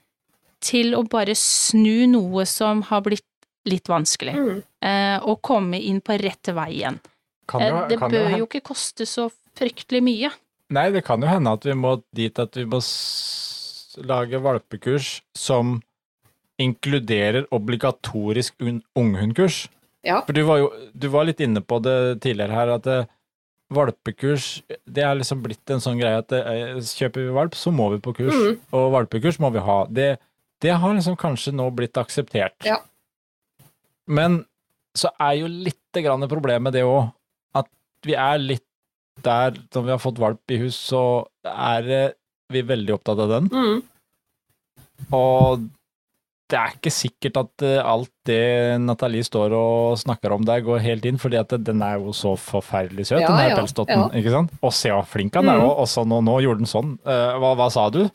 til 0.64 0.94
å 0.96 1.02
bare 1.10 1.34
snu 1.36 2.06
noe 2.08 2.44
som 2.48 2.82
har 2.88 3.02
blitt 3.04 3.24
litt 3.66 3.88
vanskelig, 3.88 4.34
Mm. 4.36 4.62
eh, 4.82 5.18
og 5.24 5.40
komme 5.42 5.80
inn 5.80 6.00
på 6.00 6.18
rett 6.20 6.52
vei 6.54 6.70
igjen. 6.80 7.00
Kan 7.48 7.60
Eh, 7.62 7.68
jo, 7.70 7.88
det 7.88 7.98
kan 7.98 8.10
bør 8.10 8.30
jo, 8.30 8.36
jo 8.38 8.46
ikke 8.46 8.62
koste 8.62 9.06
så 9.06 9.30
fryktelig 9.56 10.02
mye. 10.02 10.30
Nei, 10.70 10.90
det 10.90 11.04
kan 11.04 11.20
jo 11.20 11.26
hende 11.28 11.52
at 11.52 11.62
vi 11.64 11.72
må 11.72 12.02
dit 12.14 12.38
at 12.38 12.52
vi 12.56 12.64
må 12.64 12.80
s 12.82 13.96
lage 13.98 14.40
valpekurs 14.40 15.20
som 15.34 15.82
inkluderer 16.58 17.46
obligatorisk 17.52 18.54
un- 18.60 18.82
unghundkurs. 18.96 19.68
Ja. 20.04 20.20
For 20.22 20.32
du 20.32 20.42
var 20.44 20.58
jo 20.58 20.70
du 20.96 21.08
var 21.08 21.24
litt 21.24 21.40
inne 21.40 21.60
på 21.60 21.80
det 21.82 22.20
tidligere 22.20 22.52
her, 22.52 22.68
at 22.74 22.82
det, 22.82 23.08
valpekurs 23.76 24.48
det 24.84 25.04
er 25.04 25.18
liksom 25.18 25.42
blitt 25.44 25.72
en 25.72 25.82
sånn 25.82 25.98
greie 26.00 26.20
at 26.22 26.30
det, 26.32 26.40
eh, 26.50 26.80
kjøper 26.80 27.26
vi 27.26 27.36
valp, 27.36 27.58
så 27.58 27.72
må 27.74 27.90
vi 27.94 28.00
på 28.02 28.14
kurs. 28.16 28.34
Mm. 28.34 28.58
Og 28.76 28.90
valpekurs 28.94 29.40
må 29.42 29.50
vi 29.54 29.62
ha. 29.64 29.78
Det, 29.90 30.08
det 30.64 30.74
har 30.80 30.96
liksom 30.96 31.18
kanskje 31.20 31.54
nå 31.56 31.68
blitt 31.76 31.98
akseptert. 32.00 32.56
Ja. 32.66 32.80
Men 34.06 34.42
så 34.94 35.10
er 35.18 35.40
jo 35.40 35.50
lite 35.50 36.04
grann 36.04 36.28
problemet 36.30 36.74
det 36.76 36.84
òg, 36.86 37.08
at 37.58 37.68
vi 38.06 38.16
er 38.18 38.38
litt 38.42 38.66
der 39.24 39.56
når 39.74 39.86
vi 39.86 39.92
har 39.94 40.02
fått 40.02 40.20
valp 40.22 40.54
i 40.54 40.60
hus, 40.64 40.76
så 40.90 41.02
er 41.46 41.90
eh, 41.90 42.14
vi 42.52 42.62
veldig 42.66 42.96
opptatt 42.96 43.22
av 43.24 43.30
den. 43.36 43.50
Mm. 43.52 43.82
Og 45.14 45.66
det 46.52 46.58
er 46.60 46.74
ikke 46.76 46.90
sikkert 46.92 47.38
at 47.40 47.62
eh, 47.64 47.78
alt 47.80 48.10
det 48.28 48.80
Nathalie 48.84 49.24
står 49.24 49.54
og 49.56 49.96
snakker 49.98 50.32
om 50.36 50.44
der, 50.44 50.60
går 50.66 50.82
helt 50.84 51.04
inn, 51.08 51.16
fordi 51.18 51.38
at 51.40 51.54
den 51.64 51.80
er 51.82 51.96
jo 52.02 52.12
så 52.12 52.34
forferdelig 52.36 53.06
søt, 53.08 53.20
Ja, 53.22 53.28
den 53.30 53.40
her 53.40 53.48
ja, 53.54 53.56
pelsdotten. 53.62 54.02
ja. 54.04 54.20
Ikke 54.20 54.34
sant? 54.34 54.52
Og 54.62 54.72
se 54.76 54.92
hvor 54.92 55.06
flink 55.08 55.34
han 55.40 55.48
er 55.48 55.62
òg, 55.62 55.72
mm. 55.72 55.80
og 55.84 55.88
så 55.88 56.04
nå, 56.04 56.20
nå 56.26 56.36
gjorde 56.44 56.60
den 56.64 56.70
sånn. 56.70 56.92
Uh, 57.06 57.38
hva, 57.40 57.54
hva 57.58 57.70
sa 57.72 57.88
du? 57.94 58.04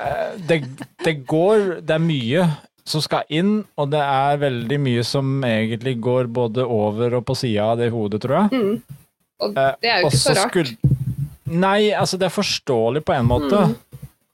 Eh, 0.00 0.28
det, 0.48 0.62
det 1.04 1.12
går 1.28 1.82
Det 1.84 1.92
er 1.92 2.00
mye 2.00 2.44
som 2.88 3.02
skal 3.04 3.26
inn, 3.36 3.50
og 3.76 3.90
det 3.92 4.00
er 4.00 4.38
veldig 4.40 4.78
mye 4.80 5.02
som 5.04 5.42
egentlig 5.44 5.92
går 6.02 6.30
både 6.32 6.64
over 6.64 7.18
og 7.18 7.26
på 7.28 7.36
sida 7.36 7.66
av 7.74 7.82
det 7.82 7.90
hodet, 7.92 8.22
tror 8.24 8.38
jeg. 8.38 8.62
Mm. 8.62 9.10
Og 9.44 9.52
det 9.58 9.90
er 9.92 10.00
jo 10.00 10.08
og 10.08 10.14
ikke 10.14 10.22
så 10.22 10.34
rart. 10.38 10.54
skulle- 10.56 10.96
Nei, 11.60 11.90
altså 11.92 12.16
det 12.16 12.30
er 12.30 12.34
forståelig 12.34 13.04
på 13.04 13.12
en 13.18 13.28
måte, 13.28 13.60
Mm. 13.68 13.76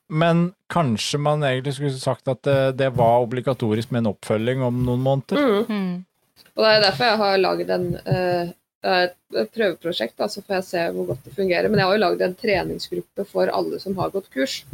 Men 0.08 0.52
kanskje 0.72 1.18
man 1.18 1.42
egentlig 1.42 1.74
skulle 1.74 1.98
sagt 1.98 2.28
at 2.28 2.42
det, 2.46 2.76
det 2.78 2.92
var 2.94 3.24
obligatorisk 3.24 3.90
med 3.90 4.04
en 4.04 4.12
oppfølging 4.14 4.62
om 4.62 4.84
noen 4.86 5.02
måneder. 5.02 5.36
Mm. 5.40 5.66
Mm. 5.70 6.46
Og 6.56 6.62
det 6.64 6.70
er 6.72 6.84
derfor 6.84 7.04
jeg 7.10 7.20
har 7.22 7.38
laget 7.42 7.70
en, 7.74 7.86
uh, 8.06 8.52
et 8.86 9.50
prøveprosjekt, 9.52 10.16
da, 10.16 10.28
så 10.30 10.42
får 10.44 10.54
jeg 10.60 10.66
se 10.70 10.84
hvor 10.94 11.08
godt 11.10 11.24
det 11.26 11.34
fungerer. 11.36 11.68
Men 11.68 11.80
jeg 11.82 11.88
har 11.88 11.96
jo 11.96 12.04
laget 12.04 12.22
en 12.26 12.36
treningsgruppe 12.38 13.26
for 13.28 13.50
alle 13.50 13.80
som 13.82 13.96
har 13.98 14.12
gått 14.14 14.30
kurs. 14.30 14.64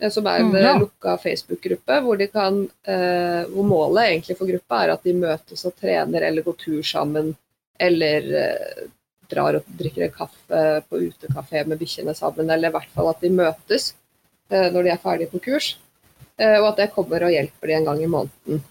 eh, 0.00 0.10
Som 0.10 0.26
er 0.26 0.40
en 0.40 0.50
Mm, 0.50 0.56
eh, 0.56 0.62
ja. 0.62 0.78
lukka 0.78 1.16
Facebook-gruppe, 1.18 2.00
hvor, 2.04 2.16
de 2.16 2.26
kan, 2.26 2.62
eh, 2.84 3.44
hvor 3.52 3.64
målet 3.64 4.08
egentlig 4.10 4.36
for 4.38 4.46
gruppa 4.46 4.84
er 4.84 4.92
at 4.92 5.02
de 5.04 5.12
møtes 5.12 5.64
og 5.64 5.76
trener 5.76 6.22
eller 6.22 6.42
går 6.42 6.56
tur 6.64 6.82
sammen, 6.82 7.34
eller 7.78 8.20
uh, 8.32 8.88
drar 9.28 9.54
og 9.56 9.64
drikker 9.78 10.06
en 10.06 10.12
kaffe 10.12 10.82
på 10.88 11.00
utekafé 11.10 11.66
med 11.66 11.78
bikkjene 11.78 12.14
sammen, 12.16 12.50
eller 12.50 12.68
i 12.68 12.72
hvert 12.72 12.92
fall 12.94 13.10
at 13.10 13.20
de 13.20 13.28
møtes 13.28 13.90
eh, 13.92 14.05
når 14.72 14.86
de 14.86 14.90
er 14.94 15.02
ferdige 15.02 15.30
på 15.32 15.40
kurs. 15.48 15.72
Eh, 16.38 16.58
og 16.60 16.72
at 16.74 16.78
jeg 16.84 16.92
kommer 16.94 17.24
og 17.26 17.32
hjelper 17.32 17.70
de 17.70 17.76
en 17.78 17.86
gang 17.90 18.02
i 18.04 18.08
måneden. 18.12 18.62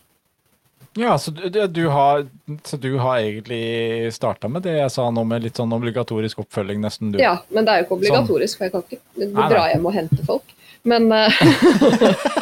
Ja, 0.96 1.18
så 1.20 1.32
du, 1.36 1.42
du- 1.50 1.90
har, 1.92 2.22
så 2.64 2.78
du 2.80 2.94
har 3.04 3.18
egentlig 3.20 4.14
starta 4.16 4.48
med 4.48 4.64
det 4.64 4.78
jeg 4.78 4.92
sa 4.94 5.10
nå, 5.12 5.26
med 5.28 5.44
litt 5.44 5.58
sånn 5.60 5.74
obligatorisk 5.76 6.40
oppfølging, 6.46 6.80
nesten, 6.86 7.12
du. 7.12 7.20
Ja, 7.20 7.34
men 7.52 7.66
det 7.68 7.74
er 7.74 7.82
jo 7.82 7.88
ikke 7.90 7.98
obligatorisk, 7.98 8.58
for 8.62 8.70
jeg 8.70 8.72
kan 8.78 8.86
ikke 8.88 9.02
Nei, 9.20 9.28
nei. 9.34 9.50
dra 9.52 9.66
hjem 9.74 9.90
og 9.90 9.98
hente 9.98 10.22
folk. 10.30 10.54
Men 10.88 11.10
eh, 11.12 11.42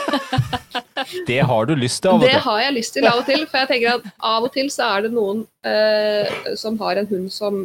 Det 1.28 1.40
har 1.40 1.66
du 1.66 1.74
lyst 1.76 2.02
til 2.04 2.12
av 2.12 2.20
og 2.20 2.24
til? 2.24 2.30
det 2.34 2.42
har 2.46 2.60
jeg 2.64 2.74
lyst 2.78 2.94
til 2.96 3.08
av 3.10 3.20
og 3.22 3.26
til, 3.28 3.46
for 3.50 3.64
jeg 3.64 3.70
tenker 3.72 3.96
at 3.98 4.06
av 4.34 4.46
og 4.48 4.54
til 4.54 4.70
så 4.74 4.86
er 4.98 5.06
det 5.08 5.12
noen 5.16 5.42
eh, 5.68 6.54
som 6.60 6.78
har 6.82 7.00
en 7.02 7.10
hund 7.10 7.32
som, 7.34 7.58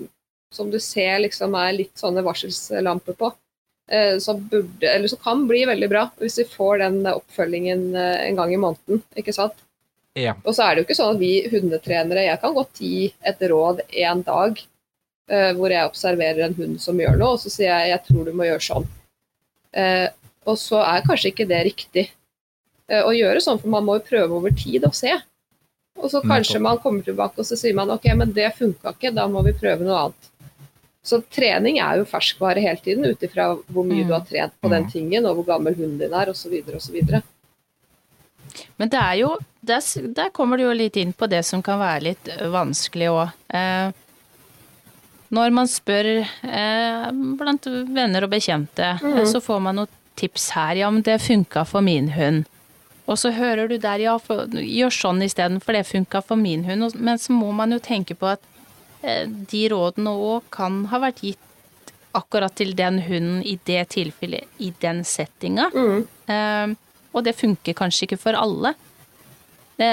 som 0.55 0.71
du 0.73 0.79
ser 0.83 1.21
liksom 1.25 1.55
er 1.59 1.77
litt 1.77 1.95
sånne 2.01 2.25
varselslamper 2.27 3.17
på. 3.19 3.31
Eh, 3.89 4.19
som, 4.23 4.41
burde, 4.51 4.89
eller 4.89 5.09
som 5.11 5.21
kan 5.23 5.47
bli 5.49 5.65
veldig 5.69 5.89
bra 5.91 6.05
hvis 6.21 6.39
vi 6.43 6.47
får 6.51 6.83
den 6.85 7.01
oppfølgingen 7.11 7.89
eh, 7.97 8.27
en 8.29 8.39
gang 8.39 8.55
i 8.55 8.61
måneden. 8.61 9.03
ikke 9.19 9.35
sant? 9.37 9.57
Ja. 10.19 10.35
Og 10.43 10.55
så 10.57 10.65
er 10.65 10.75
det 10.75 10.83
jo 10.83 10.89
ikke 10.89 10.99
sånn 10.99 11.15
at 11.15 11.21
vi 11.21 11.33
hundetrenere 11.53 12.25
Jeg 12.27 12.41
kan 12.43 12.55
godt 12.57 12.81
gi 12.83 13.11
et 13.29 13.43
råd 13.53 13.85
en 13.87 14.23
dag 14.27 14.61
eh, 15.31 15.51
hvor 15.57 15.73
jeg 15.73 15.91
observerer 15.91 16.47
en 16.47 16.57
hund 16.59 16.79
som 16.83 16.99
gjør 16.99 17.19
noe, 17.21 17.37
og 17.37 17.43
så 17.43 17.53
sier 17.53 17.71
jeg 17.71 17.93
jeg 17.93 18.05
tror 18.09 18.27
du 18.27 18.35
må 18.37 18.49
gjøre 18.49 18.67
sånn. 18.69 18.89
Eh, 19.79 20.07
og 20.49 20.57
så 20.59 20.81
er 20.83 21.05
kanskje 21.07 21.33
ikke 21.33 21.49
det 21.49 21.61
riktig 21.69 22.07
eh, 22.09 23.03
å 23.05 23.13
gjøre 23.15 23.43
sånn, 23.45 23.61
for 23.63 23.73
man 23.73 23.87
må 23.87 23.99
jo 23.99 24.07
prøve 24.09 24.41
over 24.41 24.55
tid 24.57 24.87
og 24.89 24.97
se. 24.97 25.13
Og 25.99 26.11
så 26.13 26.23
kanskje 26.23 26.61
man 26.63 26.79
kommer 26.83 27.03
tilbake 27.03 27.43
og 27.43 27.47
så 27.47 27.59
sier 27.59 27.75
man 27.75 27.91
ok, 27.91 28.07
men 28.17 28.33
det 28.35 28.53
funka 28.59 28.95
ikke, 28.95 29.11
da 29.17 29.27
må 29.31 29.43
vi 29.47 29.57
prøve 29.59 29.87
noe 29.87 30.05
annet. 30.07 30.29
Så 31.05 31.21
trening 31.33 31.79
er 31.81 31.99
jo 32.01 32.05
ferskvare 32.05 32.61
hele 32.61 32.81
tiden, 32.83 33.05
ut 33.07 33.23
ifra 33.23 33.55
hvor 33.73 33.85
mye 33.87 34.03
Mm. 34.05 34.09
du 34.09 34.13
har 34.13 34.25
trent 34.27 34.53
på 34.61 34.69
den 34.71 34.85
Mm. 34.85 34.91
tingen, 34.93 35.27
og 35.27 35.37
hvor 35.37 35.47
gammel 35.47 35.75
hunden 35.75 35.99
din 35.99 36.13
er, 36.13 36.27
osv. 36.31 36.53
osv. 36.75 37.23
Men 38.79 38.89
det 38.89 38.99
er 38.99 39.15
jo 39.21 39.37
der, 39.65 39.81
der 40.15 40.31
kommer 40.31 40.57
du 40.57 40.65
jo 40.65 40.73
litt 40.73 40.97
inn 40.97 41.13
på 41.13 41.29
det 41.29 41.45
som 41.45 41.63
kan 41.63 41.79
være 41.79 42.03
litt 42.03 42.29
vanskelig 42.53 43.09
òg. 43.13 43.33
Eh, 43.55 43.93
når 45.31 45.53
man 45.53 45.67
spør 45.67 46.09
eh, 46.25 47.11
blant 47.39 47.65
venner 47.95 48.25
og 48.25 48.31
bekjente, 48.31 48.95
eh, 49.03 49.25
så 49.29 49.41
får 49.45 49.61
man 49.63 49.77
noen 49.77 49.89
tips 50.17 50.51
her. 50.57 50.75
Ja, 50.77 50.91
men 50.91 51.03
det 51.03 51.21
funka 51.21 51.67
for 51.67 51.81
min 51.85 52.09
hund. 52.17 52.47
Og 53.09 53.17
så 53.17 53.31
hører 53.33 53.69
du 53.69 53.79
der, 53.79 53.99
ja, 54.05 54.19
for, 54.19 54.47
gjør 54.53 54.93
sånn 54.93 55.23
istedenfor, 55.25 55.73
det 55.73 55.87
funka 55.87 56.23
for 56.25 56.37
min 56.37 56.65
hund. 56.65 56.95
Men 56.97 57.17
så 57.19 57.33
må 57.33 57.53
man 57.55 57.71
jo 57.73 57.79
tenke 57.79 58.15
på 58.19 58.27
at 58.33 58.41
eh, 58.41 58.58
de 59.03 59.61
rådene 59.71 60.11
òg 60.11 60.49
kan 60.55 60.85
ha 60.91 60.99
vært 61.03 61.23
gitt 61.23 61.45
akkurat 62.19 62.55
til 62.57 62.75
den 62.77 63.01
hunden 63.07 63.43
i 63.47 63.59
det 63.69 63.85
tilfellet, 63.95 64.49
i 64.59 64.73
den 64.81 65.05
settinga. 65.07 65.69
Mm. 65.75 66.05
Eh, 66.27 66.77
og 67.13 67.25
det 67.27 67.37
funker 67.39 67.77
kanskje 67.79 68.09
ikke 68.09 68.21
for 68.21 68.39
alle. 68.39 68.75
Det, 69.79 69.89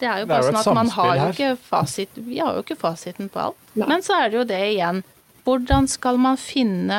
det 0.00 0.08
er 0.08 0.22
jo 0.22 0.28
bare 0.28 0.44
er 0.44 0.50
jo 0.50 0.52
sånn 0.52 0.60
at 0.60 0.76
man 0.76 0.90
har 0.92 1.14
jo 1.16 1.26
ikke 1.30 1.54
fasit 1.64 2.18
Vi 2.20 2.36
har 2.36 2.58
jo 2.58 2.60
ikke 2.66 2.76
fasiten 2.76 3.30
på 3.32 3.46
alt. 3.46 3.60
Nei. 3.72 3.88
Men 3.88 4.04
så 4.04 4.18
er 4.18 4.28
det 4.28 4.40
jo 4.42 4.46
det 4.50 4.60
igjen. 4.74 5.00
Hvordan 5.46 5.88
skal 5.88 6.20
man 6.20 6.36
finne 6.36 6.98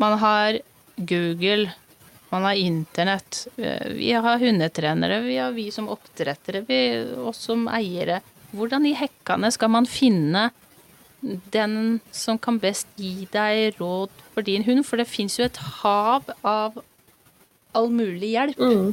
Man 0.00 0.16
har 0.22 0.62
Google, 0.96 1.70
man 2.32 2.46
har 2.48 2.56
internett, 2.58 3.46
eh, 3.56 3.92
vi 3.92 4.12
har 4.12 4.38
hundetrenere, 4.38 5.20
vi 5.24 5.36
har 5.36 5.52
vi 5.52 5.70
som 5.72 5.88
oppdrettere, 5.92 6.64
vi 6.68 6.80
oss 7.20 7.44
som 7.48 7.64
eiere. 7.68 8.20
Hvordan 8.52 8.86
i 8.88 8.96
hekkene 8.98 9.50
skal 9.54 9.72
man 9.72 9.88
finne 9.88 10.50
den 11.54 12.00
som 12.12 12.38
kan 12.42 12.58
best 12.62 12.88
gi 12.98 13.28
deg 13.32 13.78
råd 13.80 14.12
for 14.34 14.46
din 14.46 14.66
hund? 14.66 14.84
For 14.88 15.00
det 15.00 15.08
fins 15.10 15.38
jo 15.38 15.46
et 15.46 15.60
hav 15.82 16.28
av 16.42 16.80
all 17.72 17.92
mulig 17.92 18.34
hjelp. 18.34 18.58
Mm. 18.60 18.92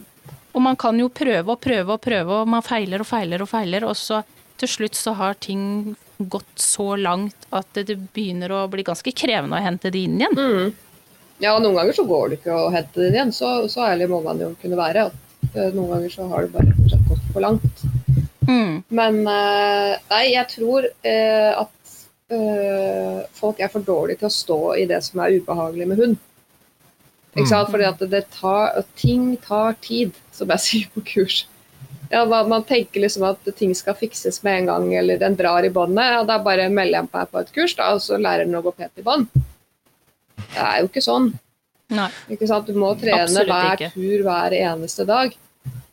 Og 0.55 0.61
man 0.63 0.77
kan 0.79 0.97
jo 0.99 1.09
prøve 1.13 1.53
og 1.53 1.61
prøve 1.61 1.95
og 1.95 2.01
prøve, 2.01 2.41
og 2.41 2.49
man 2.49 2.65
feiler 2.65 3.03
og 3.03 3.09
feiler 3.09 3.43
og 3.43 3.49
feiler, 3.51 3.85
og 3.85 3.97
så 3.97 4.23
til 4.59 4.71
slutt 4.71 4.97
så 4.97 5.13
har 5.15 5.37
ting 5.39 5.95
gått 6.17 6.59
så 6.59 6.95
langt 6.99 7.47
at 7.55 7.77
det 7.77 7.95
begynner 7.95 8.51
å 8.51 8.65
bli 8.71 8.83
ganske 8.83 9.13
krevende 9.15 9.59
å 9.59 9.63
hente 9.63 9.91
det 9.93 10.01
inn 10.03 10.17
igjen. 10.19 10.35
Mm. 10.35 10.73
Ja, 11.39 11.53
noen 11.63 11.77
ganger 11.77 11.95
så 11.95 12.03
går 12.07 12.31
det 12.31 12.39
ikke 12.41 12.55
å 12.57 12.71
hente 12.73 12.99
den 12.99 13.15
igjen. 13.15 13.31
Så, 13.35 13.51
så 13.71 13.85
ærlig 13.87 14.09
må 14.11 14.19
man 14.25 14.41
jo 14.43 14.51
kunne 14.59 14.79
være. 14.79 15.07
At 15.07 15.55
eh, 15.55 15.71
noen 15.71 15.93
ganger 15.93 16.11
så 16.11 16.27
har 16.33 16.43
det 16.43 16.51
bare 16.57 16.75
gått 17.07 17.29
for 17.31 17.45
langt. 17.45 17.85
Mm. 18.49 18.79
Men 18.97 19.19
eh, 19.29 19.99
nei, 20.09 20.23
jeg 20.33 20.47
tror 20.55 20.87
eh, 21.05 21.51
at 21.53 21.93
eh, 22.33 23.19
folk 23.37 23.59
er 23.61 23.69
for 23.73 23.85
dårlige 23.85 24.23
til 24.23 24.29
å 24.29 24.33
stå 24.33 24.57
i 24.81 24.87
det 24.89 25.03
som 25.05 25.21
er 25.21 25.37
ubehagelig 25.37 25.87
med 25.91 26.01
hund. 26.03 26.17
Ikke 27.35 27.45
Mm. 27.45 27.51
sant? 27.51 27.69
Fordi 27.69 27.85
at 27.85 27.99
det 28.09 28.23
tar, 28.33 28.79
ting 28.97 29.35
tar 29.37 29.75
tid, 29.85 30.17
som 30.33 30.49
jeg 30.49 30.63
sier 30.67 30.87
på 30.95 31.05
kurs. 31.05 31.43
Ja, 32.09 32.23
man, 32.25 32.47
man 32.49 32.63
tenker 32.65 33.03
liksom 33.03 33.21
at 33.27 33.45
ting 33.59 33.75
skal 33.77 33.93
fikses 33.93 34.41
med 34.43 34.63
en 34.63 34.69
gang, 34.71 34.87
eller 34.97 35.19
den 35.21 35.35
drar 35.37 35.61
i 35.63 35.69
båndet. 35.69 36.07
Ja, 36.09 36.23
da 36.25 36.39
bare 36.41 36.65
melder 36.73 37.03
jeg 37.03 37.09
meg 37.13 37.29
på 37.29 37.39
et 37.43 37.51
kurs, 37.53 37.75
da, 37.77 37.91
og 37.93 38.01
så 38.01 38.17
lærer 38.17 38.47
den 38.49 38.57
å 38.57 38.63
gå 38.65 38.73
pent 38.73 38.97
i 38.97 39.05
bånd. 39.05 39.27
Det 40.39 40.63
er 40.63 40.79
jo 40.81 40.89
ikke 40.89 41.03
sånn. 41.05 41.29
Ikke? 42.33 42.57
Du 42.65 42.73
må 42.77 42.95
trene 42.97 43.23
Absolutt 43.27 43.49
hver 43.53 43.77
ikke. 43.77 43.91
tur 43.93 44.23
hver 44.25 44.55
eneste 44.57 45.05
dag. 45.09 45.37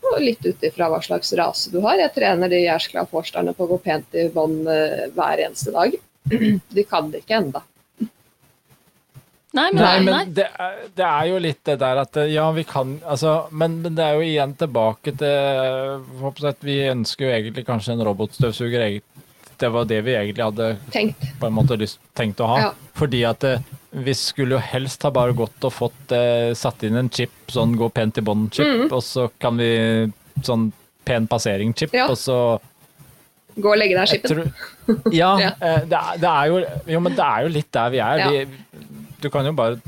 Og 0.07 0.18
litt 0.22 0.44
ut 0.46 0.66
ifra 0.68 0.90
hva 0.92 1.00
slags 1.04 1.32
rase 1.38 1.72
du 1.72 1.80
har. 1.84 1.98
Jeg 2.00 2.14
trener 2.14 2.52
de 2.52 2.62
jærskla 2.62 3.07
forsterne 3.11 3.54
på 3.57 3.66
å 3.66 3.72
gå 3.74 3.78
pent 3.84 4.18
i 4.18 4.28
bånd 4.32 4.68
eh, 4.70 5.09
hver 5.16 5.42
eneste 5.48 5.74
dag. 5.74 5.96
De 6.76 6.84
kan 6.86 7.11
det 7.11 7.24
ikke 7.24 7.40
enda. 7.40 7.62
Nei, 9.57 9.70
men, 9.72 9.80
Nei, 9.80 10.00
men 10.04 10.32
det 10.36 10.44
er, 10.52 10.80
det 10.98 11.04
er 11.07 11.28
jo 11.30 11.36
litt 11.40 11.62
det 11.64 11.78
der 11.80 12.00
at 12.02 12.18
ja, 12.28 12.44
vi 12.52 12.64
kan 12.68 12.98
altså, 13.09 13.46
men, 13.57 13.78
men 13.80 13.94
det 13.96 14.04
er 14.04 14.18
jo 14.18 14.26
igjen 14.26 14.52
tilbake 14.59 15.14
til 15.16 16.02
håper 16.20 16.50
at 16.50 16.66
Vi 16.66 16.74
ønsker 16.90 17.24
jo 17.24 17.30
egentlig 17.32 17.64
kanskje 17.64 17.94
en 17.94 18.04
robotstøvsuger. 18.04 18.98
Det 19.57 19.70
var 19.72 19.88
det 19.88 20.02
vi 20.04 20.12
egentlig 20.12 20.44
hadde 20.44 20.68
Tenkt. 20.92 21.24
på 21.40 21.48
en 21.48 21.57
måte 21.57 21.78
lyst, 21.80 22.02
tenkt 22.12 22.42
å 22.44 22.50
ha. 22.50 22.59
Ja. 22.66 22.70
Fordi 22.98 23.22
at 23.24 23.46
eh, 23.48 23.64
vi 23.97 24.12
skulle 24.14 24.57
jo 24.59 24.61
helst 24.61 25.03
ha 25.07 25.11
bare 25.14 25.32
gått 25.36 25.64
og 25.64 25.72
fått 25.72 26.12
eh, 26.12 26.51
satt 26.59 26.82
inn 26.84 26.99
en 27.01 27.09
chip, 27.11 27.32
sånn 27.53 27.72
gå 27.80 27.88
pent 27.97 28.18
i 28.20 28.24
bånd-chip, 28.26 28.90
og 28.92 29.01
så 29.05 29.28
kan 29.40 29.57
vi 29.57 29.70
sånn 30.44 30.66
pen 31.07 31.28
passering-chip. 31.30 31.94
Ja. 31.97 32.09
og 32.12 32.18
så 32.20 32.36
Gå 33.57 33.70
og 33.72 33.78
legge 33.80 33.94
deg 33.97 34.03
jeg 34.05 34.20
skippen. 34.20 34.51
tror, 34.84 35.12
ja, 35.16 35.30
Ja. 35.40 35.53
eh, 35.64 35.84
Det, 35.88 35.97
er, 35.97 36.18
det 36.20 36.28
er 36.32 36.51
jo 36.51 36.59
Jo, 36.92 37.01
men 37.07 37.14
det 37.16 37.24
er 37.24 37.47
jo 37.47 37.53
litt 37.55 37.70
der 37.72 37.94
vi 37.94 38.01
er. 38.05 38.24
Vi, 38.28 38.90
du 39.24 39.30
kan 39.32 39.47
jo 39.49 39.55
bare 39.57 39.78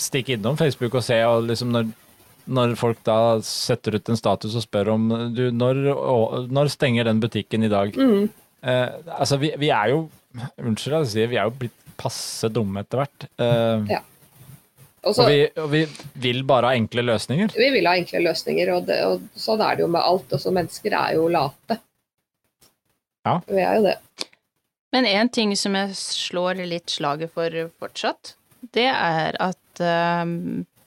stikke 0.00 0.32
innom 0.38 0.56
Facebook 0.56 0.94
og 0.96 1.04
se, 1.04 1.18
og 1.28 1.44
liksom 1.50 1.74
når, 1.76 1.90
når 2.56 2.72
folk 2.80 3.02
da 3.04 3.18
setter 3.44 3.98
ut 4.00 4.08
en 4.08 4.16
status 4.18 4.56
og 4.56 4.64
spør 4.64 4.94
om 4.94 5.04
du, 5.36 5.44
når, 5.52 5.82
når 6.48 6.72
stenger 6.72 7.04
den 7.10 7.20
butikken 7.20 7.68
i 7.68 7.70
dag? 7.70 7.92
Mm. 8.00 8.30
Eh, 8.64 8.88
altså, 9.18 9.36
vi, 9.42 9.52
vi 9.60 9.68
er 9.74 9.92
jo 9.92 10.06
Unnskyld 10.56 10.94
at 10.96 11.02
jeg 11.04 11.10
sier, 11.12 11.28
vi 11.28 11.36
er 11.36 11.44
jo 11.50 11.52
blitt 11.60 11.74
passe 12.02 12.50
dumme 12.52 12.82
etter 12.84 13.04
hvert. 13.04 13.28
Uh, 13.40 13.92
Ja. 13.98 14.02
Og 15.02 15.16
så, 15.16 15.24
og, 15.24 15.32
vi, 15.32 15.38
og 15.58 15.70
vi 15.72 15.80
vil 16.22 16.44
bare 16.46 16.70
ha 16.70 16.78
enkle 16.78 17.02
løsninger. 17.02 17.56
vi 17.58 17.70
vil 17.74 17.88
ha 17.90 17.96
enkle 17.98 18.20
løsninger, 18.22 18.68
og, 18.70 18.84
det, 18.86 19.00
og 19.02 19.24
sånn 19.34 19.62
er 19.64 19.74
det 19.74 19.82
jo 19.82 19.88
med 19.90 19.98
alt. 19.98 20.34
Også 20.36 20.52
mennesker 20.54 20.94
er 20.94 21.16
jo 21.16 21.24
late. 21.32 21.78
Ja. 23.26 23.40
Vi 23.48 23.64
er 23.64 23.80
jo 23.80 23.88
det. 23.88 23.96
Men 24.94 25.08
en 25.08 25.30
ting 25.32 25.56
som 25.58 25.74
jeg 25.78 25.96
slår 25.98 26.62
litt 26.68 26.92
slaget 26.92 27.32
for 27.34 27.56
fortsatt, 27.82 28.36
det 28.76 28.86
er 28.92 29.38
at 29.42 29.82
uh, 29.82 30.22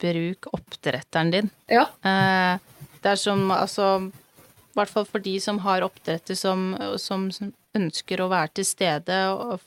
bruk 0.00 0.48
oppdretteren 0.54 1.34
din. 1.34 1.52
Ja. 1.68 1.84
Uh, 2.00 2.56
det 3.02 3.12
er 3.12 3.20
som, 3.20 3.50
altså, 3.52 3.98
i 4.06 4.78
hvert 4.78 4.92
fall 4.92 5.04
for 5.10 5.22
de 5.22 5.36
som 5.42 5.60
har 5.66 5.84
oppdretter 5.84 6.38
som, 6.38 6.70
som, 7.02 7.28
som 7.34 7.52
ønsker 7.76 8.22
å 8.22 8.30
være 8.32 8.56
til 8.58 8.68
stede 8.68 9.20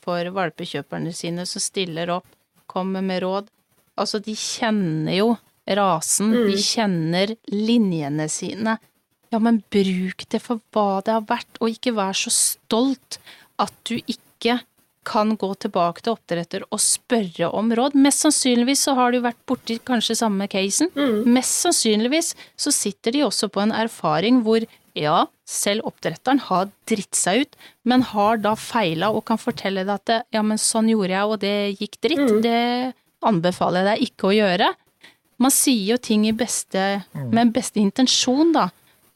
for 0.04 0.32
valpekjøperne 0.36 1.14
sine, 1.16 1.46
som 1.50 1.64
stiller 1.64 2.12
opp, 2.20 2.28
kommer 2.70 3.06
med 3.06 3.24
råd. 3.24 3.50
Altså, 4.00 4.22
de 4.24 4.36
kjenner 4.38 5.20
jo 5.20 5.34
rasen, 5.80 6.34
de 6.50 6.58
kjenner 6.62 7.36
linjene 7.54 8.30
sine. 8.32 8.78
Ja, 9.30 9.38
men 9.42 9.62
bruk 9.70 10.26
det 10.32 10.42
for 10.42 10.62
hva 10.74 11.04
det 11.06 11.14
har 11.14 11.28
vært, 11.30 11.60
og 11.62 11.76
ikke 11.76 11.94
vær 11.98 12.18
så 12.18 12.34
stolt 12.34 13.20
at 13.62 13.76
du 13.86 14.00
ikke 14.00 14.60
kan 15.10 15.34
gå 15.40 15.50
tilbake 15.64 16.04
til 16.04 16.14
oppdretter 16.14 16.66
og 16.70 16.82
spørre 16.84 17.50
om 17.56 17.72
råd. 17.76 17.96
Mest 17.98 18.26
sannsynligvis 18.26 18.84
så 18.86 18.96
har 18.98 19.14
du 19.14 19.22
vært 19.24 19.40
borti 19.50 19.80
kanskje 19.86 20.18
samme 20.20 20.50
casen. 20.52 20.92
Mest 21.26 21.64
sannsynligvis 21.64 22.36
så 22.60 22.74
sitter 22.74 23.16
de 23.16 23.24
også 23.26 23.50
på 23.54 23.64
en 23.64 23.74
erfaring 23.74 24.44
hvor 24.46 24.66
ja, 25.00 25.24
selv 25.48 25.88
oppdretteren 25.90 26.42
har 26.50 26.70
dritt 26.90 27.18
seg 27.18 27.46
ut, 27.46 27.58
men 27.88 28.04
har 28.12 28.42
da 28.44 28.56
feila 28.60 29.12
og 29.16 29.26
kan 29.30 29.40
fortelle 29.42 29.86
deg 29.86 29.96
at 29.96 30.08
det, 30.10 30.20
ja, 30.36 30.44
men 30.46 30.62
sånn 30.62 30.92
gjorde 30.92 31.16
jeg, 31.16 31.26
og 31.26 31.40
det 31.44 31.56
gikk 31.80 32.00
dritt. 32.06 32.36
Det 32.46 32.60
anbefaler 33.26 33.84
jeg 33.84 33.90
deg 33.90 34.10
ikke 34.10 34.30
å 34.30 34.36
gjøre. 34.36 34.70
Man 35.40 35.56
sier 35.56 35.94
jo 35.94 36.00
ting 36.04 36.26
i 36.28 36.36
beste, 36.36 36.86
med 37.16 37.54
beste 37.56 37.80
intensjon, 37.82 38.54
da, 38.56 38.68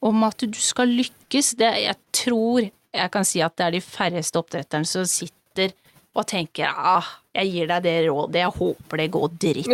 om 0.03 0.23
at 0.27 0.43
du 0.47 0.59
skal 0.59 0.91
lykkes. 0.91 1.53
Det, 1.59 1.71
jeg 1.83 1.99
tror 2.15 2.69
jeg 2.93 3.11
kan 3.13 3.25
si 3.27 3.41
at 3.43 3.55
det 3.57 3.65
er 3.65 3.75
de 3.75 3.83
færreste 3.83 4.39
oppdretterne 4.39 4.87
som 4.87 5.07
sitter 5.09 5.73
og 6.13 6.25
tenker 6.29 6.69
ah, 6.69 7.07
jeg 7.33 7.49
gir 7.49 7.69
deg 7.71 7.85
det 7.87 7.93
rådet, 8.05 8.41
jeg 8.43 8.53
håper 8.53 9.01
det 9.01 9.07
går 9.15 9.31
dritt. 9.41 9.69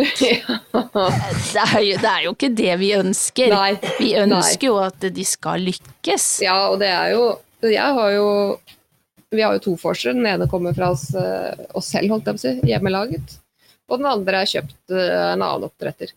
Det 1.50 1.62
er 1.62 1.82
jo, 1.84 1.96
det 2.00 2.08
er 2.10 2.24
jo 2.24 2.32
ikke 2.32 2.48
det 2.56 2.74
vi 2.80 2.88
ønsker. 2.96 3.52
Nei. 3.52 3.94
Vi 3.98 4.10
ønsker 4.18 4.66
jo 4.68 4.78
at 4.82 5.04
de 5.14 5.24
skal 5.26 5.62
lykkes. 5.66 6.26
Ja, 6.44 6.56
og 6.70 6.78
det 6.80 6.88
er 6.90 7.12
jo 7.14 7.24
Jeg 7.66 7.96
har 7.96 8.10
jo 8.14 8.26
Vi 9.30 9.42
har 9.42 9.54
jo 9.56 9.62
to 9.64 9.74
forskere. 9.78 10.16
Den 10.16 10.26
ene 10.26 10.48
kommer 10.50 10.74
fra 10.74 10.90
oss, 10.94 11.08
eh, 11.14 11.66
oss 11.76 11.90
selv, 11.92 12.10
holdt 12.14 12.26
jeg 12.30 12.38
på 12.38 12.40
å 12.40 12.42
si, 12.42 12.70
hjemmelaget. 12.70 13.36
Og 13.90 14.00
den 14.00 14.08
andre 14.10 14.40
er 14.42 14.50
kjøpt 14.50 14.94
eh, 14.94 15.14
en 15.34 15.44
annen 15.44 15.68
oppdretter. 15.68 16.14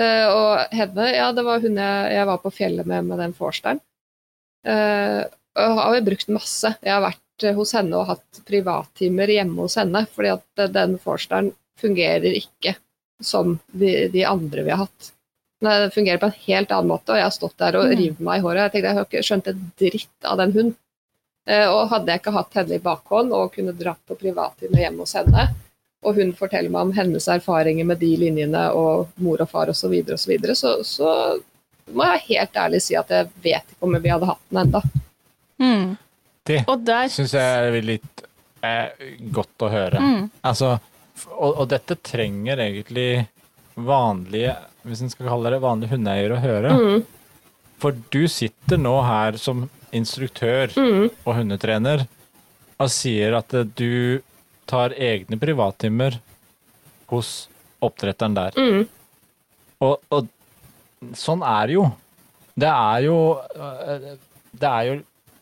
Eh, 0.00 0.26
og 0.30 0.74
henne, 0.74 1.10
ja, 1.14 1.28
det 1.36 1.44
var 1.46 1.62
hun 1.62 1.78
jeg, 1.78 2.10
jeg 2.16 2.28
var 2.32 2.40
på 2.42 2.54
fjellet 2.54 2.88
med 2.90 3.06
med 3.10 3.22
den 3.22 3.36
forsteren. 3.36 3.82
Uh, 4.66 5.24
og 5.56 5.78
har 5.78 5.94
jo 5.96 6.06
brukt 6.10 6.32
masse. 6.34 6.74
Jeg 6.84 6.92
har 6.92 7.04
vært 7.04 7.22
hos 7.56 7.72
henne 7.76 7.96
og 7.96 8.06
hatt 8.10 8.40
privattimer 8.48 9.30
hjemme 9.32 9.64
hos 9.64 9.76
henne, 9.80 10.04
fordi 10.14 10.32
at 10.34 10.66
den 10.74 10.98
forsteren 11.02 11.52
fungerer 11.80 12.34
ikke 12.36 12.76
som 13.22 13.58
de, 13.72 14.08
de 14.12 14.24
andre 14.28 14.62
vi 14.66 14.70
har 14.70 14.84
hatt. 14.86 15.10
Den 15.60 15.90
fungerer 15.92 16.20
på 16.22 16.30
en 16.30 16.38
helt 16.46 16.70
annen 16.72 16.88
måte, 16.88 17.12
og 17.12 17.18
jeg 17.20 17.26
har 17.26 17.34
stått 17.36 17.56
der 17.60 17.76
og 17.76 17.84
Mm. 17.90 17.96
revet 17.98 18.20
meg 18.20 18.38
i 18.38 18.44
håret. 18.44 18.62
Jeg 18.62 18.72
tenkte 18.72 18.88
jeg 18.88 18.96
har 18.96 19.08
ikke 19.08 19.26
skjønt 19.28 19.48
en 19.50 19.64
dritt 19.78 20.24
av 20.24 20.38
den 20.40 20.52
hunden. 20.52 20.76
Eh, 21.46 21.66
Og 21.68 21.88
hadde 21.90 22.06
jeg 22.12 22.20
ikke 22.20 22.32
hatt 22.32 22.54
henne 22.54 22.74
i 22.74 22.78
bakhånd 22.84 23.32
og 23.32 23.52
kunne 23.52 23.72
dratt 23.76 24.00
på 24.08 24.16
privattime 24.16 24.76
hjemme 24.80 25.04
hos 25.04 25.12
henne, 25.14 25.48
og 26.04 26.14
hun 26.16 26.32
forteller 26.32 26.70
meg 26.70 26.80
om 26.80 26.92
hennes 26.92 27.28
erfaringer 27.28 27.84
med 27.84 27.98
de 28.00 28.16
linjene 28.16 28.70
og 28.72 29.08
mor 29.16 29.40
og 29.40 29.48
far 29.50 29.68
osv., 29.68 29.80
så, 29.84 29.88
videre, 29.88 30.14
og 30.14 30.18
så, 30.20 30.28
videre, 30.30 30.54
så 30.56 30.84
så 30.84 31.10
må 31.92 32.04
jeg 32.04 32.36
helt 32.36 32.56
ærlig 32.56 32.80
si 32.82 32.94
at 32.96 33.08
jeg 33.10 33.28
vet 33.42 33.64
ikke 33.72 33.82
om 33.88 33.96
vi 34.00 34.08
hadde 34.08 34.26
hatt 34.30 34.40
den 34.50 34.62
enda. 34.62 34.80
Mm. 35.60 35.96
Det 36.46 36.62
Og 36.72 36.84
der 36.86 37.08
syns 37.12 37.34
jeg 37.36 37.66
er 37.68 37.82
litt 37.84 38.22
eh, 38.64 38.88
godt 39.34 39.64
å 39.66 39.68
høre. 39.72 40.00
mm. 40.00 40.30
Altså, 40.48 40.78
og, 41.36 41.50
og 41.60 41.66
dette 41.68 41.96
trenger 42.00 42.62
egentlig 42.64 43.26
vanlige, 43.76 44.54
hvis 44.88 45.02
en 45.04 45.12
skal 45.12 45.28
kalle 45.28 45.52
det 45.52 45.60
vanlige 45.62 45.92
hundeeiere 45.94 46.36
å 46.38 46.40
høre. 46.42 46.72
Mm, 46.72 47.02
For 47.80 47.96
du 48.12 48.22
sitter 48.28 48.80
nå 48.80 48.94
her 49.04 49.36
som 49.40 49.66
instruktør 49.96 50.70
mm, 50.76 51.06
og 51.26 51.34
hundetrener 51.36 52.06
og 52.80 52.88
sier 52.92 53.36
at 53.40 53.52
eh, 53.54 53.64
du 53.76 54.22
tar 54.70 54.94
egne 54.96 55.36
privattimer 55.40 56.16
hos 57.10 57.48
oppdretteren 57.82 58.36
der. 58.36 58.56
mm, 58.56 58.84
Og, 59.82 59.96
og 60.12 60.28
sånn 61.16 61.42
er 61.44 61.66
det 61.70 61.74
jo. 61.78 61.86
Det 62.60 62.68
er 62.68 63.04
jo 63.06 63.16
øh, 63.56 64.10
Det 64.52 64.68
er 64.68 64.82
jo 64.90 64.96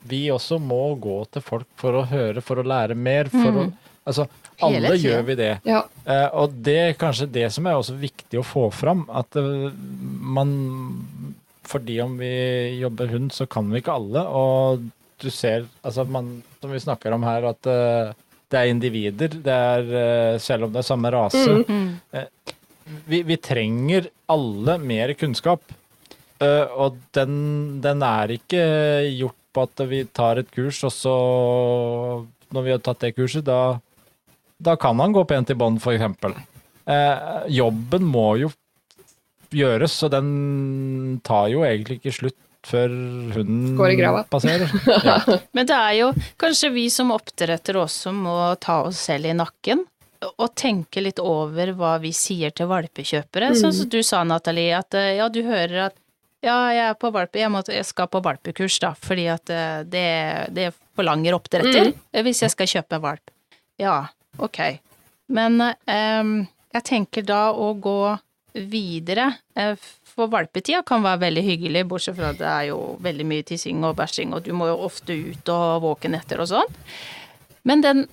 Vi 0.08 0.22
også 0.34 0.58
må 0.62 0.82
gå 1.00 1.18
til 1.34 1.42
folk 1.44 1.66
for 1.80 1.98
å 2.00 2.06
høre, 2.10 2.42
for 2.44 2.60
å 2.62 2.66
lære 2.66 2.96
mer. 2.96 3.28
For 3.32 3.50
å, 3.52 3.64
Mm. 3.68 3.72
altså, 4.08 4.26
alle 4.62 4.94
gjør 4.98 5.22
vi 5.28 5.34
det. 5.38 5.50
ja. 5.68 5.82
Eh, 6.06 6.28
og 6.34 6.54
det 6.64 6.76
er 6.88 6.92
kanskje 6.98 7.28
det 7.30 7.48
som 7.54 7.66
er 7.66 7.76
også 7.78 7.94
viktig 8.00 8.40
å 8.40 8.46
få 8.46 8.68
fram. 8.72 9.04
At 9.10 9.36
uh, 9.36 9.70
man 10.20 10.54
Fordi 11.68 11.98
om 12.00 12.14
vi 12.16 12.78
jobber 12.80 13.10
hund, 13.12 13.30
så 13.36 13.44
kan 13.46 13.68
vi 13.70 13.82
ikke 13.82 13.92
alle. 13.92 14.22
Og 14.24 14.86
du 15.20 15.28
ser, 15.30 15.66
altså 15.84 16.06
man, 16.08 16.42
som 16.62 16.70
vi 16.72 16.78
snakker 16.80 17.12
om 17.12 17.22
her, 17.28 17.44
at 17.50 17.66
uh, 17.68 18.14
det 18.48 18.56
er 18.62 18.70
individer. 18.72 19.28
Det 19.44 19.52
er, 19.52 19.90
uh, 19.92 20.38
selv 20.40 20.64
om 20.64 20.72
det 20.72 20.80
er 20.80 20.88
samme 20.88 21.10
rase, 21.12 21.44
Mm. 21.68 21.98
Mm. 22.14 22.26
vi, 23.06 23.20
vi 23.22 23.36
trenger 23.36 24.08
alle 24.32 24.78
mer 24.80 25.12
kunnskap. 25.20 25.60
Uh, 26.40 26.64
og 26.86 26.96
den, 27.12 27.80
den 27.84 28.00
er 28.06 28.32
ikke 28.38 28.62
gjort 29.18 29.37
på 29.58 29.66
at 29.66 29.84
vi 29.90 30.04
tar 30.14 30.38
et 30.40 30.50
kurs, 30.54 30.80
og 30.86 30.94
så 30.94 31.16
Når 32.54 32.64
vi 32.64 32.72
har 32.72 32.78
tatt 32.80 33.02
det 33.04 33.12
kurset, 33.18 33.44
da, 33.44 33.76
da 34.56 34.76
kan 34.80 34.96
han 35.02 35.12
gå 35.12 35.26
pent 35.28 35.50
i 35.52 35.56
bånd, 35.58 35.82
f.eks. 35.82 36.32
Eh, 36.88 37.18
jobben 37.52 38.06
må 38.08 38.30
jo 38.40 38.48
gjøres, 39.52 39.92
så 40.00 40.08
den 40.12 41.20
tar 41.24 41.50
jo 41.52 41.60
egentlig 41.66 41.98
ikke 42.00 42.14
slutt 42.16 42.38
før 42.68 42.88
hunden 43.36 43.76
Går 43.78 43.92
i 43.92 43.98
grava. 44.00 44.24
passerer. 44.32 44.72
Ja. 45.08 45.18
Men 45.56 45.68
det 45.68 45.76
er 45.76 45.92
jo 46.00 46.08
kanskje 46.40 46.72
vi 46.74 46.88
som 46.92 47.12
oppdrettere 47.14 47.80
også 47.84 48.12
må 48.16 48.34
ta 48.60 48.80
oss 48.88 49.04
selv 49.08 49.28
i 49.28 49.36
nakken 49.36 49.84
og 50.26 50.48
tenke 50.58 51.04
litt 51.04 51.20
over 51.22 51.70
hva 51.78 51.94
vi 52.02 52.10
sier 52.16 52.50
til 52.50 52.66
valpekjøpere. 52.72 53.52
Mm. 53.52 53.58
Sånn 53.60 53.76
som 53.76 53.92
du 53.92 54.00
sa, 54.02 54.24
Nathalie, 54.26 54.72
at 54.80 54.96
eh, 54.98 55.14
ja, 55.20 55.28
du 55.30 55.42
hører 55.46 55.90
at 55.90 55.96
ja, 56.44 56.56
jeg 56.72 56.84
er 56.90 56.94
på 57.00 57.10
valpe, 57.14 57.40
jeg, 57.40 57.50
må, 57.50 57.62
jeg 57.66 57.84
skal 57.88 58.06
på 58.12 58.20
valpekurs 58.24 58.78
da, 58.82 58.92
fordi 58.94 59.26
at 59.32 59.50
eh, 59.50 59.80
det, 59.90 60.04
det 60.54 60.68
forlanger 60.98 61.34
oppdretter 61.38 61.90
Mm. 61.90 61.94
eh, 62.12 62.22
hvis 62.26 62.42
jeg 62.44 62.50
skal 62.54 62.66
kjøpe 62.70 63.00
valp. 63.02 63.30
Ja, 63.78 63.96
ok. 64.38 64.58
Men 65.28 65.60
um, 65.60 66.32
jeg 66.74 66.84
tenker 66.88 67.22
da 67.26 67.48
å 67.52 67.72
gå 67.78 67.98
videre, 68.54 69.32
eh, 69.54 69.74
for 70.08 70.26
valpetida 70.32 70.80
kan 70.86 71.02
være 71.04 71.20
veldig 71.26 71.42
hyggelig, 71.46 71.84
bortsett 71.90 72.16
fra 72.18 72.30
at 72.32 72.38
det 72.40 72.48
er 72.48 72.64
jo 72.72 72.78
veldig 73.04 73.26
mye 73.28 73.44
tissing 73.46 73.84
og 73.86 73.96
bæsjing, 74.00 74.32
og 74.34 74.42
du 74.46 74.52
må 74.56 74.66
jo 74.70 74.78
ofte 74.88 75.14
ut 75.14 75.52
og 75.54 75.82
våken 75.84 76.16
etter 76.18 76.40
og 76.42 76.48
sånn. 76.50 76.78
Men 77.68 77.82
den, 77.84 78.06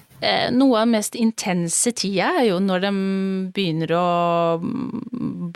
noe 0.51 0.79
av 0.79 0.85
den 0.87 0.91
mest 0.95 1.15
intense 1.19 1.91
tida 1.93 2.31
er 2.39 2.47
jo 2.49 2.59
når 2.63 2.81
de 2.85 2.91
begynner 3.53 3.91
å 3.97 4.05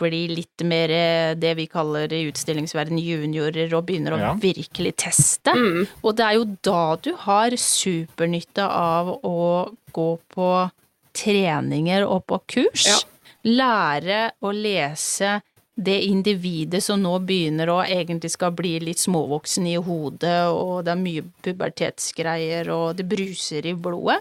bli 0.00 0.20
litt 0.30 0.62
mer 0.64 0.92
eh, 0.94 1.34
det 1.34 1.54
vi 1.58 1.66
kaller 1.70 2.12
i 2.12 2.22
utstillingsverden 2.30 2.98
juniorer, 3.00 3.72
og 3.74 3.86
begynner 3.88 4.16
å 4.16 4.18
Ja. 4.20 4.32
virkelig 4.34 4.94
teste. 4.96 5.50
Mm. 5.56 5.86
Og 6.04 6.16
det 6.16 6.24
er 6.24 6.34
jo 6.38 6.44
da 6.62 6.96
du 6.96 7.12
har 7.16 7.50
supernytte 7.56 8.64
av 8.68 9.08
å 9.24 9.70
gå 9.92 10.18
på 10.34 10.70
treninger 11.12 12.04
og 12.06 12.26
på 12.26 12.40
kurs. 12.46 12.86
Ja. 12.86 12.98
Lære 13.44 14.32
å 14.44 14.52
lese 14.52 15.40
det 15.80 15.96
individet 16.04 16.82
som 16.84 17.00
nå 17.00 17.14
begynner 17.24 17.70
å 17.72 17.78
egentlig 17.86 18.30
skal 18.34 18.52
bli 18.52 18.74
litt 18.84 19.00
småvoksen 19.00 19.66
i 19.70 19.76
hodet, 19.80 20.42
og 20.52 20.84
det 20.84 20.92
er 20.92 21.00
mye 21.00 21.22
pubertetsgreier, 21.46 22.68
og 22.74 22.96
det 22.98 23.06
bruser 23.08 23.66
i 23.70 23.72
blodet. 23.74 24.20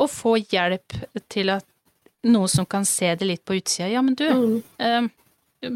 Og 0.00 0.08
få 0.08 0.36
hjelp 0.40 0.96
til 1.28 1.52
at 1.52 1.66
noen 2.24 2.48
som 2.52 2.64
kan 2.68 2.84
se 2.88 3.12
det 3.16 3.28
litt 3.28 3.44
på 3.44 3.58
utsida. 3.58 3.90
Ja, 3.92 4.00
men 4.02 4.14
du, 4.16 4.24
Mm. 4.28 4.62
eh, 4.78 5.08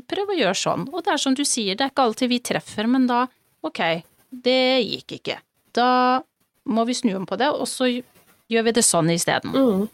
prøv 0.08 0.32
å 0.32 0.38
gjøre 0.38 0.56
sånn. 0.56 0.88
Og 0.92 1.04
det 1.04 1.12
er 1.12 1.16
som 1.18 1.34
du 1.34 1.44
sier, 1.44 1.74
det 1.76 1.84
er 1.84 1.90
ikke 1.92 2.06
alltid 2.08 2.28
vi 2.28 2.38
treffer, 2.40 2.86
men 2.88 3.06
da, 3.06 3.26
ok, 3.62 4.02
det 4.32 4.84
gikk 4.88 5.18
ikke. 5.20 5.38
Da 5.74 6.22
må 6.66 6.86
vi 6.86 6.94
snu 6.94 7.14
om 7.16 7.26
på 7.26 7.36
det, 7.36 7.48
og 7.52 7.66
så 7.68 7.90
gjør 8.48 8.64
vi 8.64 8.72
det 8.72 8.84
sånn 8.84 9.10
isteden. 9.12 9.52
Mm. 9.52 9.88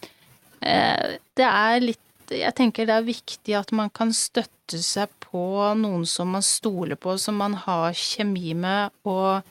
Eh, 0.62 1.18
det 1.34 1.46
er 1.46 1.80
litt 1.80 1.98
Jeg 2.30 2.54
tenker 2.58 2.86
det 2.86 2.94
er 2.94 3.06
viktig 3.06 3.54
at 3.58 3.72
man 3.74 3.90
kan 3.90 4.12
støtte 4.14 4.78
seg 4.78 5.10
på 5.24 5.42
noen 5.78 6.04
som 6.06 6.30
man 6.36 6.44
stoler 6.46 6.94
på, 7.00 7.16
som 7.18 7.36
man 7.42 7.56
har 7.66 7.90
kjemi 7.98 8.52
med, 8.54 8.92
og 9.08 9.42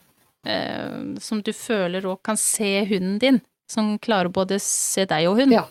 eh, 0.47 1.17
som 1.19 1.41
du 1.43 1.51
føler 1.55 2.07
òg 2.07 2.21
kan 2.23 2.39
se 2.39 2.85
hunden 2.89 3.19
din. 3.19 3.41
Som 3.69 3.97
klarer 4.01 4.31
både 4.33 4.57
se 4.63 5.03
deg 5.05 5.27
og 5.29 5.37
hund. 5.43 5.53
Ja. 5.53 5.65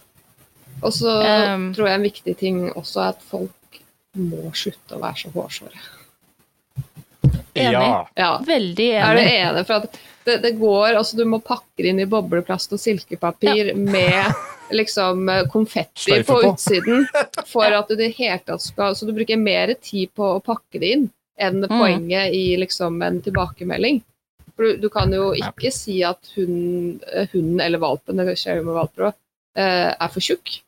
Og 0.78 0.92
så 0.94 1.10
Um, 1.18 1.70
tror 1.74 1.88
jeg 1.88 1.98
en 1.98 2.04
viktig 2.06 2.34
ting 2.38 2.58
også 2.78 3.00
er 3.02 3.14
at 3.16 3.24
folk 3.26 3.80
må 4.14 4.52
slutte 4.54 4.94
å 4.94 5.00
være 5.02 5.18
så 5.24 5.32
hårsåre. 5.34 5.80
Enig. 7.58 7.72
ja. 7.72 8.06
Ja. 8.14 8.28
Veldig 8.46 8.86
Er 8.94 9.16
du 9.16 9.20
enig. 9.24 9.32
enig? 9.48 9.64
For 9.66 9.82
at 9.82 9.98
det, 10.28 10.36
det 10.44 10.52
går 10.60 10.94
Altså, 11.00 11.16
du 11.18 11.24
må 11.26 11.40
pakke 11.42 11.82
det 11.82 11.90
inn 11.90 12.04
i 12.04 12.06
bobleplast 12.06 12.72
og 12.76 12.80
silkepapir 12.82 13.72
med 13.74 14.30
liksom 14.70 15.28
eh, 15.28 15.44
konfetti 15.52 16.18
på 16.22 16.40
på. 16.42 16.52
utsiden 16.52 17.06
for 17.52 17.64
at 17.64 17.88
du 17.88 17.94
i 17.94 18.00
det 18.02 18.10
hele 18.18 18.38
tatt 18.46 18.62
skal 18.62 18.94
Så 18.98 19.06
du 19.06 19.12
bruker 19.16 19.36
mer 19.40 19.74
tid 19.80 20.12
på 20.14 20.34
å 20.36 20.42
pakke 20.44 20.80
det 20.82 20.92
inn 20.96 21.08
enn 21.38 21.60
Mm. 21.62 21.70
poenget 21.78 22.32
i 22.34 22.56
liksom 22.58 23.00
en 23.02 23.20
tilbakemelding. 23.22 24.00
For 24.56 24.64
du, 24.64 24.76
du 24.82 24.88
kan 24.90 25.12
jo 25.14 25.32
Ja. 25.38 25.52
ikke 25.52 25.70
si 25.72 26.02
at 26.02 26.18
hun, 26.34 27.00
eh, 27.12 27.28
hunden 27.32 27.60
eller 27.60 27.78
valpen, 27.78 28.16
det 28.16 28.34
skjer 28.38 28.56
jo 28.58 28.64
med 28.64 28.74
valper 28.74 29.10
òg, 29.10 29.14
er 29.54 30.08
for 30.08 30.20
tjukk. 30.20 30.60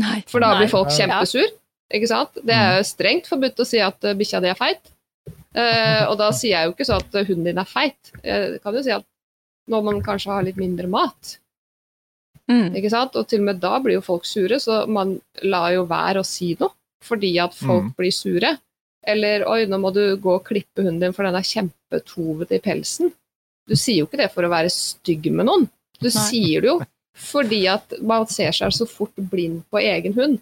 Nei. 0.00 0.22
For 0.26 0.40
da 0.42 0.56
blir 0.58 0.68
folk 0.72 0.90
kjempesur. 0.90 1.46
Ikke 1.94 2.08
sant? 2.10 2.34
Det 2.42 2.54
er 2.56 2.78
jo 2.80 2.86
strengt 2.88 3.28
forbudt 3.30 3.60
å 3.62 3.66
si 3.68 3.78
at 3.84 4.00
bikkja 4.18 4.40
di 4.42 4.48
er 4.50 4.58
feit. 4.58 4.90
Uh, 5.54 6.10
og 6.10 6.16
da 6.18 6.30
sier 6.34 6.56
jeg 6.56 6.66
jo 6.66 6.72
ikke 6.74 6.86
så 6.88 6.96
at 6.98 7.12
hunden 7.28 7.44
din 7.46 7.60
er 7.62 7.68
feit. 7.68 8.10
Jeg 8.24 8.60
kan 8.64 8.74
jo 8.74 8.82
si 8.82 8.90
at 8.90 9.04
når 9.70 9.84
man 9.86 10.00
kanskje 10.04 10.32
har 10.34 10.42
litt 10.42 10.58
mindre 10.60 10.88
mat, 10.90 11.36
Mm. 12.50 12.74
ikke 12.76 12.90
sant? 12.92 13.16
og 13.16 13.26
til 13.28 13.40
og 13.40 13.46
med 13.48 13.60
da 13.60 13.78
blir 13.80 13.94
jo 13.96 14.02
folk 14.04 14.24
sure, 14.28 14.58
så 14.60 14.82
man 14.88 15.14
lar 15.42 15.70
jo 15.72 15.86
være 15.88 16.20
å 16.20 16.26
si 16.28 16.54
noe 16.60 16.70
fordi 17.04 17.34
at 17.40 17.52
folk 17.54 17.84
Mm. 17.90 17.94
blir 17.98 18.12
sure. 18.12 18.58
Eller 19.06 19.44
'oi, 19.44 19.66
nå 19.66 19.76
må 19.80 19.92
du 19.92 20.16
gå 20.16 20.34
og 20.34 20.44
klippe 20.44 20.80
hunden 20.82 21.00
din, 21.00 21.12
for 21.12 21.24
den 21.24 21.34
er 21.36 21.44
kjempetovete 21.44 22.56
i 22.56 22.60
pelsen'. 22.64 23.12
Du 23.68 23.74
sier 23.76 23.98
jo 23.98 24.06
ikke 24.06 24.16
det 24.22 24.30
for 24.32 24.42
å 24.44 24.48
være 24.52 24.70
stygg 24.72 25.30
med 25.32 25.46
noen. 25.46 25.68
Du 26.00 26.08
Nei. 26.08 26.10
sier 26.30 26.60
det 26.60 26.68
jo 26.68 26.80
fordi 27.14 27.66
at 27.68 27.92
man 28.02 28.26
ser 28.26 28.50
seg 28.52 28.72
så 28.72 28.86
fort 28.88 29.14
blind 29.16 29.62
på 29.70 29.78
egen 29.80 30.12
hund. 30.14 30.40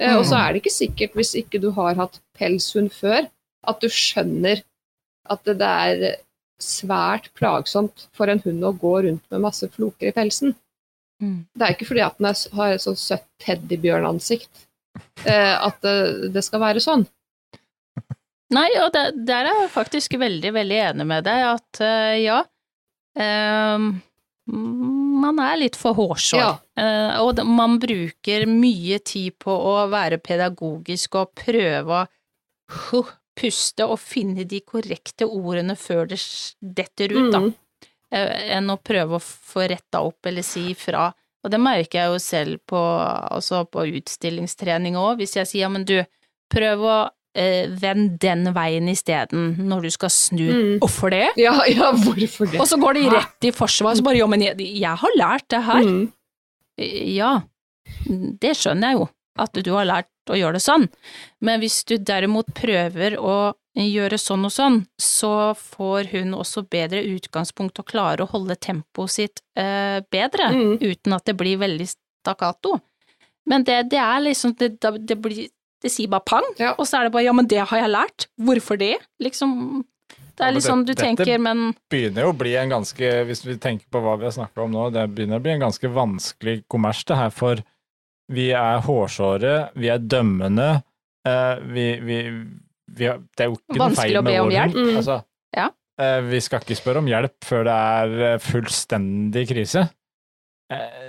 Mm. 0.00 0.16
Og 0.18 0.24
så 0.24 0.36
er 0.38 0.52
det 0.52 0.62
ikke 0.62 0.72
sikkert, 0.72 1.12
hvis 1.14 1.34
ikke 1.34 1.60
du 1.60 1.70
har 1.72 1.94
hatt 1.94 2.20
pelshund 2.38 2.90
før, 2.90 3.28
at 3.66 3.80
du 3.80 3.88
skjønner 3.88 4.62
at 5.30 5.44
det, 5.44 5.58
det 5.58 5.66
er 5.68 6.16
svært 6.60 7.28
plagsomt 7.34 8.06
for 8.12 8.26
en 8.28 8.40
hund 8.40 8.62
å 8.62 8.72
gå 8.78 8.94
rundt 9.04 9.22
med 9.30 9.40
masse 9.40 9.68
floker 9.68 10.08
i 10.08 10.12
pelsen. 10.12 10.54
Mm. 11.24 11.34
Det 11.54 11.66
er 11.66 11.74
ikke 11.74 11.88
fordi 11.88 12.04
at 12.04 12.16
den 12.20 12.30
er, 12.30 12.40
har 12.58 12.74
et 12.74 12.84
sånt 12.84 13.00
søtt 13.00 13.26
teddybjørnansikt 13.44 14.64
eh, 15.24 15.54
at 15.56 15.78
det, 15.84 16.32
det 16.34 16.44
skal 16.44 16.62
være 16.62 16.82
sånn. 16.84 17.06
Nei, 18.56 18.68
og 18.82 18.90
det, 18.94 19.06
der 19.28 19.48
er 19.50 19.62
jeg 19.64 19.72
faktisk 19.74 20.18
veldig, 20.20 20.52
veldig 20.56 20.82
enig 20.90 21.08
med 21.10 21.26
deg, 21.26 21.46
at 21.54 21.80
uh, 21.82 22.14
ja 22.20 22.42
um, 23.16 23.88
Man 25.24 25.40
er 25.40 25.56
litt 25.62 25.78
for 25.80 25.96
hårsår. 25.96 26.42
Ja. 26.42 26.52
Uh, 26.76 27.24
og 27.24 27.40
man 27.48 27.78
bruker 27.82 28.44
mye 28.50 29.00
tid 29.00 29.38
på 29.40 29.54
å 29.54 29.76
være 29.90 30.20
pedagogisk 30.22 31.16
og 31.22 31.32
prøve 31.40 32.04
å 32.04 33.02
uh, 33.02 33.14
puste 33.34 33.86
og 33.88 33.98
finne 34.02 34.46
de 34.48 34.60
korrekte 34.62 35.26
ordene 35.26 35.76
før 35.78 36.08
det 36.12 36.20
detter 36.60 37.14
ut, 37.14 37.30
da. 37.32 37.40
Mm. 37.42 37.52
Eh, 38.14 38.54
enn 38.54 38.70
å 38.70 38.78
prøve 38.78 39.18
å 39.18 39.22
få 39.22 39.66
retta 39.70 40.04
opp 40.06 40.28
eller 40.30 40.46
si 40.46 40.70
fra. 40.78 41.08
Og 41.44 41.52
det 41.52 41.60
merker 41.60 42.00
jeg 42.00 42.12
jo 42.12 42.20
selv 42.22 42.62
på, 42.70 42.78
altså 42.78 43.64
på 43.68 43.88
utstillingstrening 43.98 44.96
òg, 44.96 45.18
hvis 45.20 45.36
jeg 45.40 45.50
sier 45.50 45.66
ja, 45.66 45.72
men 45.72 45.84
du, 45.88 45.98
prøv 46.52 46.84
å 46.86 46.98
eh, 47.36 47.66
vend 47.80 48.16
den 48.22 48.48
veien 48.56 48.88
isteden 48.92 49.58
når 49.68 49.88
du 49.88 49.90
skal 49.96 50.12
snu. 50.14 50.44
Mm. 50.46 50.70
Hvorfor 50.84 51.12
det? 51.12 51.26
Ja, 51.40 51.56
ja, 51.68 51.90
hvorfor 51.92 52.48
det? 52.48 52.60
Og 52.62 52.70
så 52.70 52.78
går 52.80 53.00
de 53.00 53.08
rett 53.16 53.50
i 53.50 53.52
forsvar, 53.56 53.98
så 53.98 54.06
bare 54.06 54.22
ja, 54.22 54.30
men 54.30 54.46
jeg, 54.46 54.56
jeg 54.62 55.02
har 55.02 55.18
lært 55.18 55.48
det 55.52 55.60
her. 55.66 55.90
Mm. 55.90 56.06
Ja, 57.14 57.34
det 58.40 58.54
skjønner 58.58 58.94
jeg 58.94 59.02
jo, 59.02 59.10
at 59.44 59.60
du 59.66 59.74
har 59.74 59.90
lært 59.90 60.32
å 60.32 60.38
gjøre 60.38 60.56
det 60.56 60.64
sånn, 60.64 60.88
men 61.44 61.60
hvis 61.60 61.82
du 61.90 61.98
derimot 62.00 62.48
prøver 62.56 63.18
å 63.20 63.36
gjøre 63.74 64.18
sånn 64.22 64.44
og 64.46 64.52
sånn, 64.54 64.76
så 65.00 65.54
får 65.58 66.10
hun 66.12 66.34
også 66.38 66.62
bedre 66.70 67.00
utgangspunkt 67.10 67.78
og 67.82 67.86
klarer 67.90 68.22
å 68.22 68.28
holde 68.30 68.54
tempoet 68.56 69.10
sitt 69.10 69.40
eh, 69.56 70.00
bedre, 70.14 70.50
Mm. 70.54 70.78
uten 70.80 71.12
at 71.16 71.24
det 71.26 71.34
blir 71.36 71.58
veldig 71.58 71.88
stakkato. 71.90 72.80
Men 73.46 73.64
det, 73.64 73.90
det 73.90 73.98
er 73.98 74.20
liksom, 74.20 74.54
det, 74.56 74.78
det 74.80 75.16
blir, 75.20 75.48
det 75.82 75.90
sier 75.92 76.08
bare 76.08 76.24
pang, 76.24 76.46
Ja. 76.58 76.74
og 76.78 76.86
så 76.86 77.00
er 77.00 77.04
det 77.08 77.12
bare 77.12 77.24
ja, 77.26 77.32
men 77.32 77.46
det 77.50 77.58
har 77.66 77.78
jeg 77.82 77.90
lært, 77.90 78.26
hvorfor 78.40 78.78
det? 78.78 78.94
Liksom, 79.20 79.84
det 80.14 80.40
er 80.40 80.46
men 80.46 80.54
litt 80.54 80.64
sånn 80.64 80.84
du 80.86 80.92
dette- 80.94 81.04
tenker, 81.04 81.38
men 81.38 81.66
Dette 81.74 81.90
begynner 81.90 82.22
jo 82.28 82.32
å 82.32 82.38
bli 82.38 82.54
en 82.56 82.70
ganske, 82.70 83.10
hvis 83.26 83.44
vi 83.44 83.56
tenker 83.58 83.86
på 83.90 84.00
hva 84.02 84.16
vi 84.18 84.24
har 84.30 84.32
snakka 84.38 84.62
om 84.64 84.70
nå, 84.72 84.86
det 84.94 85.04
begynner 85.14 85.38
å 85.38 85.42
bli 85.44 85.52
en 85.58 85.66
ganske 85.66 85.90
vanskelig 85.92 86.62
kommers 86.70 87.04
det 87.04 87.16
her, 87.18 87.30
for 87.30 87.56
vi 88.32 88.48
er 88.56 88.80
hårsåre, 88.86 89.70
vi 89.76 89.90
er 89.92 89.98
dømmende, 89.98 90.82
eh, 91.26 91.56
vi, 91.74 91.86
vi 92.00 92.18
har, 93.02 93.18
Det 93.34 93.42
er 93.44 93.48
jo 93.50 93.56
ikke 93.58 93.78
noe 93.80 93.94
feil 93.98 94.18
å 94.20 94.22
be 94.22 94.30
med 94.30 94.40
om 94.44 94.52
hjelp. 94.54 94.76
Mm. 94.78 94.96
Altså, 95.00 95.16
Ja. 95.56 95.66
eh, 95.98 96.20
vi 96.30 96.40
skal 96.40 96.60
ikke 96.62 96.76
spørre 96.78 97.02
om 97.02 97.10
hjelp 97.10 97.34
før 97.44 97.64
det 97.66 97.74
er 97.98 98.14
eh, 98.28 98.38
fullstendig 98.38 99.44
krise. 99.50 99.82
Eh, 100.72 101.08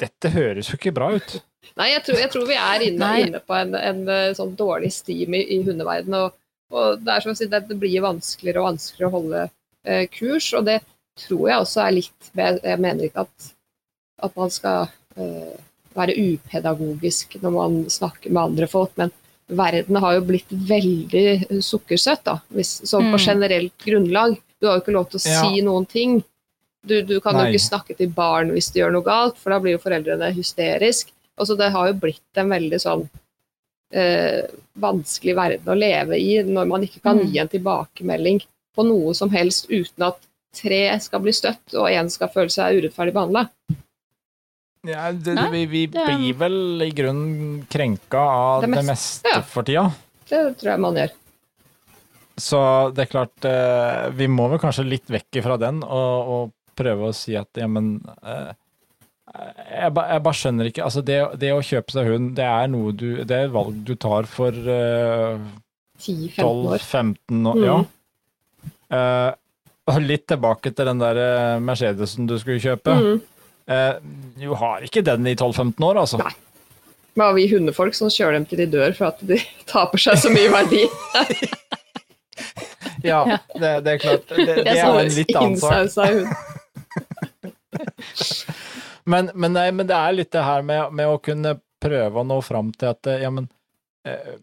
dette 0.00 0.30
høres 0.32 0.70
jo 0.70 0.78
ikke 0.78 0.94
bra 0.96 1.10
ut. 1.18 1.34
Nei, 1.80 1.90
jeg 1.92 2.04
tror, 2.06 2.18
jeg 2.22 2.30
tror 2.32 2.46
vi 2.48 2.56
er 2.56 2.84
inne, 2.86 3.08
inne 3.26 3.40
på 3.44 3.54
en, 3.58 3.74
en 3.76 4.06
sånn 4.38 4.54
dårlig 4.56 4.92
stim 4.96 5.34
i, 5.36 5.42
i 5.56 5.60
hundeverden, 5.66 6.14
og, 6.16 6.38
og 6.72 7.02
det 7.04 7.12
er 7.16 7.24
som 7.26 7.34
å 7.34 7.36
si, 7.36 7.50
det, 7.52 7.64
det 7.68 7.76
blir 7.82 8.00
vanskeligere 8.06 8.62
og 8.62 8.70
vanskeligere 8.70 9.10
å 9.10 9.16
holde 9.18 9.42
eh, 9.84 10.06
kurs, 10.14 10.48
og 10.56 10.64
det 10.70 10.78
tror 11.20 11.50
jeg 11.50 11.60
også 11.66 11.82
er 11.84 11.96
litt 11.98 12.30
Jeg, 12.32 12.60
jeg 12.64 12.80
mener 12.80 13.04
ikke 13.10 13.26
at, 13.26 13.50
at 14.24 14.36
man 14.40 14.52
skal 14.54 14.86
eh, 15.20 15.58
være 15.98 16.14
upedagogisk 16.16 17.36
når 17.42 17.52
man 17.54 17.78
snakker 17.92 18.32
med 18.32 18.42
andre 18.42 18.68
folk, 18.70 18.92
men 18.96 19.12
verden 19.50 19.96
har 19.96 20.14
jo 20.14 20.20
blitt 20.28 20.48
veldig 20.50 21.60
sukkersøt, 21.64 22.22
da, 22.24 22.38
hvis, 22.54 22.80
sånn 22.88 23.10
på 23.12 23.18
Mm. 23.18 23.24
generelt 23.26 23.72
grunnlag. 23.84 24.36
Du 24.60 24.66
har 24.68 24.76
jo 24.78 24.82
ikke 24.82 24.92
lov 24.96 25.08
til 25.10 25.18
å 25.20 25.26
Ja. 25.26 25.40
si 25.42 25.60
noen 25.62 25.86
ting. 25.88 26.22
Du, 26.86 27.02
du 27.02 27.20
kan 27.20 27.34
Nei. 27.34 27.46
jo 27.50 27.52
ikke 27.58 27.68
snakke 27.68 27.96
til 27.96 28.08
barn 28.08 28.50
hvis 28.52 28.70
de 28.72 28.80
gjør 28.80 28.92
noe 28.92 29.02
galt, 29.04 29.36
for 29.36 29.50
da 29.50 29.58
blir 29.60 29.72
jo 29.76 29.78
foreldrene 29.78 30.32
hysterisk. 30.34 31.10
Altså, 31.38 31.56
det 31.56 31.70
har 31.72 31.88
jo 31.88 31.94
blitt 32.00 32.36
en 32.36 32.48
veldig 32.48 32.80
sånn 32.80 33.08
eh, 33.92 34.46
vanskelig 34.78 35.34
verden 35.34 35.66
å 35.66 35.76
leve 35.78 36.14
i 36.16 36.36
når 36.46 36.66
man 36.68 36.82
ikke 36.82 37.02
kan 37.02 37.18
Mm. 37.18 37.32
gi 37.32 37.38
en 37.40 37.48
tilbakemelding 37.48 38.40
på 38.76 38.84
noe 38.86 39.12
som 39.14 39.28
helst 39.30 39.66
uten 39.68 40.02
at 40.06 40.16
tre 40.54 40.98
skal 41.00 41.20
bli 41.20 41.32
støtt 41.32 41.74
og 41.74 41.88
én 41.90 42.08
skal 42.10 42.28
føle 42.28 42.50
seg 42.50 42.78
urettferdig 42.80 43.12
behandla. 43.12 43.48
Ja, 44.88 45.10
det, 45.12 45.34
Nei, 45.36 45.48
vi 45.52 45.64
vi 45.68 45.80
det- 45.92 46.04
blir 46.06 46.36
vel 46.40 46.82
i 46.86 46.90
grunnen 46.96 47.66
krenka 47.68 48.18
av 48.20 48.62
Det 48.64 48.70
det 48.72 48.84
meste 48.88 49.28
ja. 49.28 49.42
for 49.44 49.62
tida. 49.68 49.90
Det 50.30 50.38
tror 50.60 50.70
jeg 50.72 50.80
man 50.80 50.96
gjør. 50.96 51.10
Så 52.40 52.60
det 52.96 53.02
er 53.04 53.10
klart, 53.12 53.44
eh, 53.44 54.08
vi 54.16 54.26
må 54.32 54.46
vel 54.48 54.58
kanskje 54.62 54.86
litt 54.88 55.10
vekk 55.12 55.42
fra 55.44 55.58
den 55.60 55.82
og, 55.84 56.30
og 56.32 56.52
prøve 56.80 57.10
å 57.10 57.14
si 57.14 57.34
at 57.36 57.48
ja, 57.60 57.66
men 57.68 57.98
eh, 58.24 58.52
jeg, 59.34 59.92
ba, 59.92 60.06
jeg 60.14 60.22
bare 60.24 60.38
skjønner 60.38 60.70
ikke. 60.70 60.84
Altså, 60.86 61.02
det, 61.04 61.18
det 61.42 61.50
å 61.52 61.60
kjøpe 61.60 61.92
seg 61.92 62.08
hund, 62.08 62.30
det 62.38 62.46
er 62.48 62.70
noe 62.72 62.94
du 62.96 63.20
Det 63.24 63.36
er 63.36 63.44
et 63.50 63.52
valg 63.52 63.76
du 63.84 63.92
tar 64.00 64.24
for 64.30 64.48
eh, 64.56 65.36
10-15 66.00 66.40
år. 66.48 66.80
12-15 66.80 67.50
år. 67.52 67.60
Mm. 67.60 67.66
Ja. 67.68 67.76
Eh, 68.96 69.30
og 69.90 70.00
litt 70.06 70.24
tilbake 70.30 70.72
til 70.72 70.88
den 70.88 71.02
der 71.02 71.20
eh, 71.20 71.60
Mercedesen 71.60 72.26
du 72.30 72.38
skulle 72.40 72.62
kjøpe. 72.62 72.96
Mm. 72.96 73.20
Eh, 73.70 73.94
du 74.40 74.48
har 74.58 74.82
ikke 74.86 75.02
den 75.06 75.26
i 75.30 75.36
12-15 75.36 75.84
år, 75.86 76.00
altså. 76.02 76.18
Nei. 76.22 76.32
Men 77.14 77.26
har 77.26 77.34
vi 77.36 77.48
hundefolk 77.50 77.94
som 77.94 78.10
kjører 78.10 78.32
dem 78.38 78.46
til 78.50 78.58
de 78.62 78.66
dør 78.70 78.92
for 78.96 79.06
at 79.12 79.18
de 79.26 79.38
taper 79.70 79.98
seg 80.02 80.14
så 80.24 80.28
mye 80.34 80.50
verdi. 80.52 80.84
Ja, 83.00 83.24
det, 83.56 83.80
det 83.84 83.90
er 83.94 83.98
klart. 84.00 84.28
Det, 84.28 84.44
det, 84.60 84.72
er 84.76 84.92
en 84.92 85.14
litt 85.14 85.36
annen 85.36 85.88
sak. 85.88 86.14
Men, 89.08 89.30
men, 89.32 89.52
nei, 89.56 89.70
men 89.72 89.88
det 89.88 89.96
er 89.96 90.12
litt 90.12 90.32
det 90.34 90.42
her 90.44 90.60
med, 90.62 90.92
med 90.94 91.08
å 91.08 91.18
kunne 91.24 91.54
prøve 91.82 92.20
å 92.20 92.24
nå 92.28 92.40
fram 92.44 92.72
til 92.76 92.88
at 92.92 93.06
ja, 93.22 93.30
men 93.32 93.48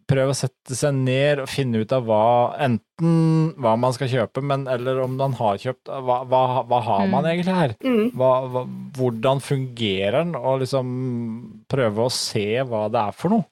Prøve 0.06 0.30
å 0.30 0.38
sette 0.38 0.76
seg 0.78 0.94
ned 0.94 1.40
og 1.42 1.48
finne 1.50 1.80
ut 1.82 1.94
av 1.96 2.04
hva 2.06 2.20
Enten 2.62 3.56
hva 3.58 3.72
man 3.82 3.96
skal 3.96 4.12
kjøpe, 4.12 4.44
men 4.46 4.68
eller 4.70 5.00
om 5.02 5.16
man 5.18 5.34
har 5.40 5.58
kjøpt 5.58 5.90
Hva, 5.90 6.20
hva, 6.30 6.42
hva 6.70 6.82
har 6.86 7.08
man 7.10 7.26
Mm. 7.26 7.30
egentlig 7.32 7.56
her? 7.58 7.74
Mm. 7.82 8.12
Hva, 8.14 8.30
hva, 8.54 8.62
hvordan 9.00 9.42
fungerer 9.42 10.20
den? 10.20 10.36
Og 10.38 10.60
liksom 10.62 10.92
prøve 11.74 12.06
å 12.06 12.14
se 12.14 12.46
hva 12.70 12.84
det 12.94 13.02
er 13.02 13.18
for 13.18 13.34
noe. 13.34 13.48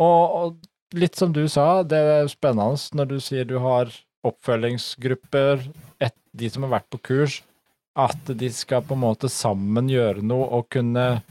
Og, 0.00 0.36
og 0.42 1.00
litt 1.00 1.16
som 1.16 1.32
du 1.32 1.46
sa, 1.48 1.82
det 1.88 1.96
er 1.96 2.28
spennende 2.28 2.76
når 3.00 3.08
du 3.14 3.18
sier 3.24 3.48
du 3.48 3.56
har 3.64 3.88
oppfølgingsgrupper, 4.28 5.62
et, 6.02 6.14
de 6.36 6.50
som 6.52 6.64
har 6.66 6.74
vært 6.80 6.90
på 6.92 7.00
kurs, 7.10 7.40
at 7.98 8.32
de 8.38 8.48
skal 8.54 8.84
på 8.86 8.94
en 8.96 9.02
måte 9.02 9.28
sammen 9.32 9.88
gjøre 9.90 10.22
noe 10.22 10.46
og 10.60 10.68
kunne 10.72 11.22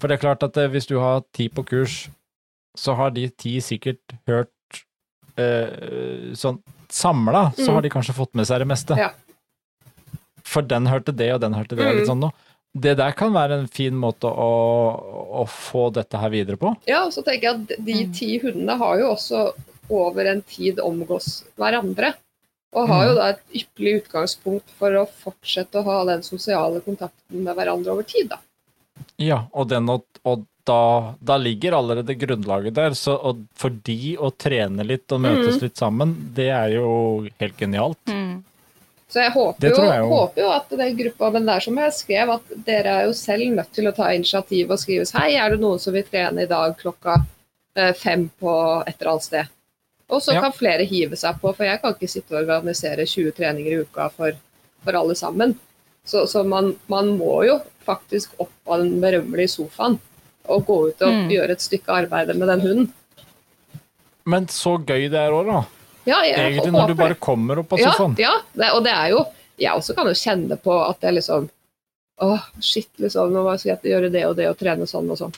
For 0.00 0.08
det 0.08 0.16
er 0.18 0.22
klart 0.22 0.42
at 0.44 0.56
eh, 0.60 0.68
hvis 0.68 0.86
du 0.88 0.98
har 1.00 1.22
ti 1.36 1.48
på 1.48 1.64
kurs, 1.66 2.06
så 2.76 2.94
har 2.96 3.10
de 3.10 3.28
ti 3.30 3.56
sikkert 3.64 4.16
hørt 4.28 4.50
eh, 5.36 6.32
sånn 6.38 6.62
Samla 6.88 7.50
så 7.56 7.66
Mm. 7.66 7.74
har 7.74 7.82
de 7.82 7.90
kanskje 7.90 8.14
fått 8.14 8.34
med 8.38 8.46
seg 8.46 8.60
det 8.62 8.68
meste. 8.70 8.96
Ja. 8.96 9.10
For 10.46 10.62
den 10.62 10.86
hørte 10.86 11.12
det, 11.16 11.32
og 11.34 11.40
den 11.42 11.52
hørte 11.56 11.74
det, 11.76 11.82
og 11.84 11.92
Mm. 11.92 11.98
litt 11.98 12.06
sånn 12.08 12.20
noe. 12.22 12.32
Det 12.78 12.96
der 12.96 13.12
kan 13.12 13.32
være 13.32 13.58
en 13.58 13.66
fin 13.66 13.92
måte 13.94 14.28
å, 14.30 15.42
å 15.42 15.46
få 15.48 15.90
dette 15.92 16.16
her 16.20 16.30
videre 16.30 16.56
på. 16.56 16.74
Ja, 16.86 17.04
og 17.06 17.12
så 17.12 17.24
tenker 17.24 17.42
jeg 17.42 17.54
at 17.54 17.84
de 17.84 18.04
Mm. 18.04 18.12
ti 18.14 18.38
hundene 18.38 18.76
har 18.78 18.98
jo 18.98 19.12
også 19.14 19.52
over 19.90 20.26
en 20.26 20.42
tid 20.42 20.76
omgås 20.78 21.44
hverandre. 21.58 22.14
Og 22.72 22.88
har 22.88 23.04
jo 23.06 23.12
Mm. 23.12 23.16
da 23.16 23.28
et 23.30 23.42
ypperlig 23.54 24.02
utgangspunkt 24.04 24.68
for 24.78 24.90
å 24.90 25.08
fortsette 25.08 25.72
å 25.80 25.84
ha 25.84 26.04
den 26.04 26.22
sosiale 26.22 26.80
kontakten 26.80 27.42
med 27.42 27.56
hverandre 27.56 27.88
over 27.92 28.02
tid, 28.02 28.28
da. 28.28 28.38
Ja, 29.18 29.46
og, 29.54 29.68
den, 29.68 29.86
å, 29.86 30.02
og 30.24 30.46
da, 30.66 31.14
da 31.22 31.36
ligger 31.40 31.76
allerede 31.78 32.14
grunnlaget 32.18 32.74
der. 32.76 32.94
Så 32.98 33.14
og 33.16 33.44
for 33.56 33.70
de 33.86 34.16
å 34.18 34.32
trene 34.36 34.84
litt 34.86 35.12
og 35.14 35.22
møtes 35.24 35.56
Mm. 35.56 35.62
litt 35.62 35.76
sammen, 35.80 36.14
det 36.36 36.48
er 36.50 36.74
jo 36.76 36.90
helt 37.40 37.56
genialt. 37.60 38.02
mm. 38.10 38.42
Så 39.08 39.20
jeg 39.22 39.30
håper, 39.36 39.68
jo, 39.70 39.82
jeg 39.86 40.06
håper 40.10 40.42
jo 40.42 40.48
at 40.50 40.72
den 40.80 40.96
gruppa 40.98 41.28
den 41.30 41.44
det 41.46 41.54
er 41.54 41.60
som 41.62 41.76
jeg 41.78 41.92
skrev, 41.94 42.30
at 42.34 42.48
dere 42.66 42.94
er 43.00 43.04
jo 43.06 43.12
selv 43.14 43.44
nødt 43.54 43.70
til 43.72 43.86
å 43.86 43.92
ta 43.94 44.08
initiativ 44.12 44.72
og 44.74 44.80
skrives 44.82 45.12
Hei, 45.14 45.36
er 45.38 45.54
det 45.54 45.60
noen 45.62 45.78
som 45.78 45.94
vil 45.94 46.02
trene 46.08 46.42
i 46.42 46.48
dag 46.50 46.74
klokka 46.80 47.14
eh, 47.76 47.92
fem 47.94 48.26
på 48.40 48.56
et 48.82 48.96
eller 48.98 49.12
annet 49.12 49.22
sted? 49.28 49.52
Og 50.10 50.20
så 50.22 50.34
Ja. 50.34 50.40
kan 50.42 50.52
flere 50.52 50.84
hive 50.90 51.16
seg 51.16 51.38
på, 51.40 51.54
for 51.54 51.64
jeg 51.64 51.80
kan 51.82 51.94
ikke 51.94 52.10
sitte 52.10 52.34
og 52.34 52.42
organisere 52.48 53.06
20 53.06 53.30
treninger 53.38 53.72
i 53.72 53.80
uka 53.86 54.08
for, 54.10 54.32
for 54.82 54.92
alle 54.98 55.14
sammen. 55.14 55.54
Så, 56.04 56.26
så 56.26 56.42
man, 56.44 56.74
man 56.88 57.14
må 57.18 57.44
jo 57.46 57.60
faktisk 57.86 58.34
opp 58.42 58.52
av 58.66 58.82
den 58.82 59.00
berømmelige 59.00 59.54
sofaen 59.54 60.00
og 60.48 60.66
gå 60.66 60.78
ut 60.90 61.02
og 61.02 61.12
Mm. 61.12 61.28
gjøre 61.30 61.50
et 61.56 61.60
stykke 61.64 61.88
arbeid 61.88 62.34
med 62.36 62.48
den 62.48 62.60
hunden. 62.60 62.92
Men 64.26 64.46
så 64.50 64.76
gøy 64.84 65.08
det 65.10 65.20
er 65.20 65.30
òg, 65.34 65.46
da. 65.46 65.64
Ja, 66.06 66.20
jeg 66.22 66.36
Egentlig 66.38 66.72
når 66.72 66.88
du 66.88 66.94
bare 66.94 67.14
kommer 67.18 67.58
opp 67.58 67.72
av 67.72 67.78
Ja, 67.80 67.92
sofaen. 67.92 68.16
ja 68.18 68.32
det, 68.54 68.70
og 68.74 68.84
det 68.84 68.92
er 68.92 69.08
jo 69.10 69.24
Jeg 69.58 69.72
også 69.72 69.94
kan 69.96 70.06
jo 70.06 70.12
kjenne 70.12 70.56
på 70.60 70.74
at 70.90 71.00
det 71.00 71.08
er 71.08 71.12
liksom 71.20 71.48
Åh, 72.20 72.40
shit, 72.60 72.88
liksom, 72.98 73.32
nå 73.32 73.58
skal 73.58 73.76
jeg 73.82 73.92
gjøre 73.92 74.10
det 74.12 74.24
og 74.26 74.36
det 74.36 74.46
og 74.48 74.56
trene 74.58 74.86
sånn 74.88 75.10
og 75.10 75.18
sånn. 75.18 75.34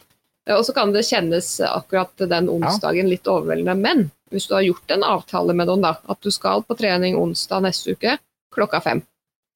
Og 0.55 0.65
så 0.65 0.73
kan 0.73 0.93
det 0.93 1.03
kjennes 1.05 1.61
akkurat 1.67 2.13
den 2.17 2.47
onsdagen 2.49 3.09
litt 3.11 3.25
overveldende. 3.27 3.75
Men 3.77 4.11
hvis 4.31 4.47
du 4.47 4.55
har 4.55 4.63
gjort 4.63 4.89
en 4.95 5.03
avtale 5.03 5.55
med 5.55 5.67
noen, 5.67 5.83
da, 5.83 5.97
at 6.09 6.21
du 6.23 6.31
skal 6.31 6.63
på 6.63 6.77
trening 6.79 7.17
onsdag 7.19 7.63
neste 7.67 7.97
uke 7.97 8.15
klokka 8.55 8.81
fem, 8.81 9.03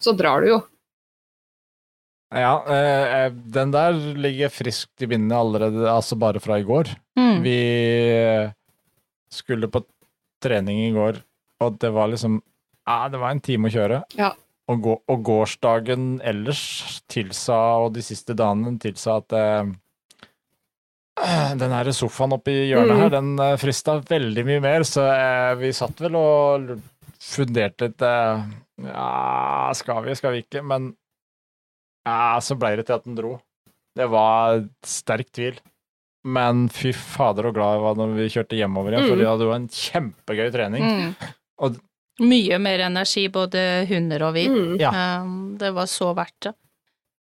så 0.03 0.17
drar 0.19 0.41
du 0.43 0.49
jo. 0.49 0.59
Ja, 2.33 2.53
eh, 2.73 3.29
den 3.53 3.73
der 3.75 3.93
ligger 4.17 4.49
friskt 4.53 5.03
i 5.05 5.09
minnet 5.11 5.37
allerede, 5.37 5.85
altså 5.91 6.17
bare 6.17 6.41
fra 6.41 6.57
i 6.61 6.65
går. 6.65 6.89
Mm. 7.19 7.43
Vi 7.45 7.57
eh, 8.17 8.53
skulle 9.33 9.69
på 9.73 9.83
trening 10.43 10.81
i 10.87 10.93
går, 10.95 11.21
og 11.63 11.77
det 11.83 11.91
var 11.95 12.09
liksom 12.13 12.41
Ja, 12.89 13.05
det 13.13 13.21
var 13.21 13.31
en 13.31 13.41
time 13.45 13.69
å 13.69 13.75
kjøre. 13.75 14.01
Ja. 14.19 14.33
Og, 14.73 14.81
gå, 14.83 14.95
og 15.13 15.23
gårsdagen 15.27 16.21
ellers 16.25 16.63
tilsa, 17.11 17.59
og 17.85 17.93
de 17.95 18.03
siste 18.03 18.35
dagene 18.39 18.79
tilsa 18.83 19.19
at 19.21 19.37
eh, 19.37 19.69
den 21.61 21.75
her 21.77 21.91
sofaen 21.95 22.33
oppi 22.35 22.55
hjørnet 22.71 22.97
Mm. 22.97 23.01
her, 23.03 23.11
den 23.13 23.31
eh, 23.39 23.57
frista 23.61 23.99
veldig 24.09 24.45
mye 24.49 24.61
mer, 24.65 24.83
så 24.89 25.05
eh, 25.13 25.53
vi 25.61 25.71
satt 25.77 26.01
vel 26.01 26.17
og 26.19 26.73
funderte 27.23 27.91
litt 27.91 28.03
eh, 28.03 28.43
Ja, 28.89 29.71
skal 29.79 30.03
vi, 30.09 30.15
skal 30.19 30.33
vi 30.35 30.43
ikke? 30.47 30.63
Men 30.67 30.95
ja, 32.07 32.39
så 32.41 32.57
ble 32.59 32.77
det 32.77 32.87
til 32.89 32.95
at 32.99 33.05
den 33.05 33.15
dro. 33.19 33.37
Det 33.97 34.07
var 34.11 34.63
sterk 34.87 35.31
tvil. 35.33 35.59
Men 36.25 36.69
fy 36.71 36.93
fader 36.95 37.49
og 37.51 37.55
glad 37.57 37.75
jeg 37.77 37.83
var 37.83 37.97
når 37.99 38.13
vi 38.17 38.29
kjørte 38.31 38.57
hjemover 38.59 38.93
igjen, 38.95 39.05
Mm. 39.05 39.09
for 39.11 39.17
det 39.21 39.27
hadde 39.27 39.47
jo 39.49 39.55
en 39.57 39.69
kjempegøy 39.69 40.53
trening. 40.55 40.83
Mm. 40.83 41.15
Og- 41.67 41.81
Mye 42.21 42.59
mer 42.61 42.79
energi, 42.87 43.27
både 43.29 43.87
hunder 43.89 44.23
og 44.29 44.35
vi. 44.35 44.47
Mm. 44.49 44.79
Ja. 44.81 44.91
Eh, 44.93 45.27
Det 45.59 45.73
var 45.75 45.87
så 45.87 46.15
verdt 46.15 46.41
det. 46.41 46.55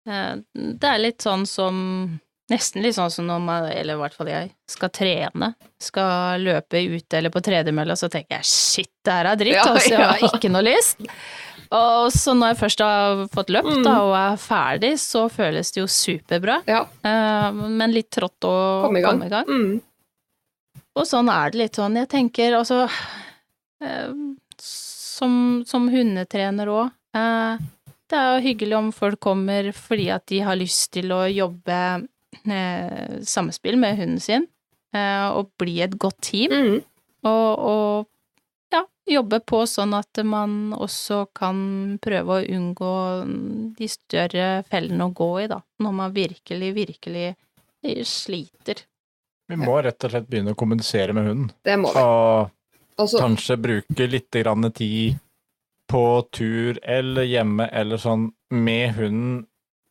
Eh, 0.06 0.36
Det 0.54 0.84
er 0.84 0.98
litt 0.98 1.18
sånn 1.18 1.46
som 1.46 2.20
Nesten 2.50 2.82
litt 2.82 2.92
sånn 2.94 3.10
som 3.10 3.24
når 3.26 3.40
man, 3.40 3.64
eller 3.72 3.94
i 3.94 3.96
hvert 3.96 4.12
fall 4.12 4.26
jeg, 4.28 4.50
skal 4.68 4.90
trene. 4.90 5.54
Skal 5.80 6.38
løpe 6.44 6.76
ute 6.76 7.14
eller 7.16 7.30
på 7.30 7.40
tredemølla, 7.40 7.96
så 7.96 8.10
tenker 8.12 8.36
jeg 8.36 8.44
shit, 8.44 8.90
det 9.02 9.12
her 9.14 9.24
er 9.30 9.36
dritt, 9.36 9.54
Ja, 9.54 9.62
altså. 9.64 9.88
Jeg 9.88 9.96
har 9.98 10.18
ikke 10.28 10.50
noe 10.50 10.60
lyst. 10.62 10.98
Og 11.74 12.12
så 12.14 12.34
når 12.38 12.52
jeg 12.52 12.58
først 12.60 12.82
har 12.84 13.24
fått 13.34 13.50
løpt 13.50 13.72
Mm. 13.78 13.82
da, 13.86 13.94
og 14.04 14.14
er 14.14 14.36
ferdig, 14.38 14.92
så 15.02 15.24
føles 15.32 15.72
det 15.74 15.80
jo 15.82 15.86
superbra. 15.90 16.60
Ja, 16.70 16.84
Eh, 17.04 17.50
Men 17.52 17.92
litt 17.92 18.10
trått 18.14 18.40
å 18.46 18.82
komme 18.84 18.98
i 18.98 19.02
gang. 19.02 19.18
komme 19.18 19.26
i 19.26 19.32
gang. 19.32 19.46
Mm. 19.46 19.82
Og 20.96 21.04
sånn 21.10 21.28
er 21.28 21.50
det 21.50 21.58
litt 21.58 21.72
sånn. 21.80 21.96
Jeg 21.98 22.08
tenker 22.08 22.54
altså 22.54 22.84
eh, 23.82 24.12
Som, 24.58 25.64
som 25.66 25.88
hundetrener 25.90 26.66
òg. 26.70 26.90
Det 28.10 28.18
er 28.18 28.34
jo 28.34 28.42
hyggelig 28.46 28.76
om 28.76 28.88
folk 28.92 29.20
kommer 29.20 29.72
fordi 29.72 30.08
at 30.12 30.26
de 30.26 30.40
har 30.40 30.56
lyst 30.58 30.90
til 30.92 31.10
å 31.14 31.22
jobbe 31.30 32.06
eh, 32.50 33.20
samspill 33.22 33.76
med 33.80 33.96
hunden 33.98 34.20
sin, 34.20 34.46
eh, 34.94 35.28
og 35.30 35.50
bli 35.58 35.80
et 35.82 35.94
godt 35.98 36.18
team. 36.20 36.50
Mm. 36.50 36.82
Og, 37.24 37.58
og 37.58 38.06
jobbe 39.06 39.40
på 39.44 39.62
sånn 39.68 39.94
at 39.96 40.20
man 40.24 40.72
også 40.76 41.26
kan 41.36 41.58
prøve 42.02 42.38
å 42.38 42.48
unngå 42.56 42.94
de 43.78 43.88
større 43.90 44.48
fellene 44.70 45.08
å 45.08 45.14
gå 45.14 45.30
i, 45.44 45.46
da. 45.50 45.60
Når 45.84 45.96
man 46.00 46.14
virkelig, 46.14 46.72
virkelig 46.76 47.28
sliter. 48.08 48.84
Vi 49.48 49.58
må 49.60 49.76
rett 49.84 50.06
og 50.06 50.14
slett 50.14 50.28
begynne 50.30 50.54
å 50.54 50.58
kommunisere 50.58 51.12
med 51.16 51.28
hunden. 51.28 51.50
Det 51.64 51.76
må 51.80 51.92
vi. 51.92 52.00
Og 52.00 52.52
Altså, 52.94 53.18
kanskje 53.18 53.56
bruke 53.58 54.06
litt 54.06 54.30
grann 54.30 54.70
tid 54.70 55.18
på 55.90 56.04
tur 56.30 56.78
eller 56.82 57.26
hjemme 57.26 57.66
eller 57.74 57.98
sånn 57.98 58.28
med 58.54 58.94
hunden 58.94 59.42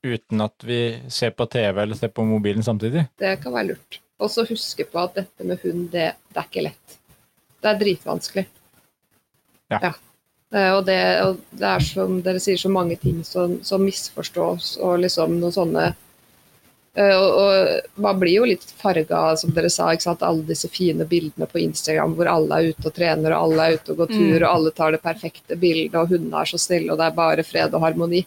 uten 0.03 0.43
at 0.43 0.63
vi 0.67 0.79
ser 1.11 1.33
på 1.35 1.45
TV 1.51 1.81
eller 1.83 1.99
ser 1.99 2.11
på 2.15 2.25
mobilen 2.27 2.63
samtidig. 2.63 3.05
det 3.19 3.37
kan 3.43 3.53
være 3.53 3.73
lurt. 3.73 3.99
Og 4.23 4.31
så 4.31 4.45
huske 4.47 4.85
på 4.87 4.99
at 4.99 5.15
dette 5.19 5.43
med 5.47 5.59
hund, 5.63 5.89
det, 5.91 6.13
det 6.31 6.39
er 6.39 6.47
ikke 6.47 6.65
lett. 6.69 6.97
Det 7.63 7.71
er 7.71 7.79
dritvanskelig. 7.79 8.45
Ja. 9.73 9.79
ja. 10.53 10.69
Og 10.77 10.83
det, 10.85 10.99
og 11.25 11.39
det 11.57 11.65
er 11.65 11.79
som 11.81 12.19
dere 12.21 12.39
sier, 12.43 12.59
så 12.61 12.69
mange 12.69 12.95
ting 13.01 13.23
som, 13.25 13.55
som 13.65 13.81
misforstås, 13.81 14.75
og 14.85 14.99
liksom 15.01 15.39
noen 15.41 15.55
sånne 15.55 15.85
eh, 15.89 17.15
og, 17.17 17.39
og 17.41 18.03
man 18.05 18.19
blir 18.21 18.35
jo 18.35 18.45
litt 18.51 18.67
farga, 18.77 19.23
som 19.41 19.49
dere 19.55 19.71
sa, 19.73 19.87
ikke 19.95 20.05
sant? 20.05 20.21
alle 20.27 20.45
disse 20.45 20.69
fine 20.69 21.07
bildene 21.09 21.47
på 21.49 21.63
Instagram 21.63 22.13
hvor 22.19 22.29
alle 22.29 22.59
er 22.59 22.69
ute 22.75 22.85
og 22.91 22.93
trener, 22.93 23.33
og 23.33 23.47
alle 23.47 23.65
er 23.65 23.79
ute 23.79 23.95
og 23.95 24.03
går 24.03 24.13
tur, 24.13 24.37
Mm. 24.37 24.43
og 24.43 24.49
alle 24.51 24.71
tar 24.77 24.93
det 24.93 25.01
perfekte 25.01 25.57
bildet, 25.57 25.97
og 25.97 26.13
hundene 26.13 26.43
er 26.43 26.53
så 26.53 26.61
snille, 26.61 26.91
og 26.93 27.01
det 27.01 27.09
er 27.09 27.17
bare 27.17 27.43
fred 27.49 27.73
og 27.73 27.81
harmoni. 27.87 28.21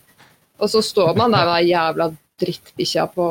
Og 0.58 0.70
så 0.72 0.82
står 0.82 1.14
man 1.14 1.30
der 1.30 1.46
med 1.46 1.60
den 1.62 1.70
jævla 1.76 2.10
drittbikkja 2.42 3.06
på 3.14 3.26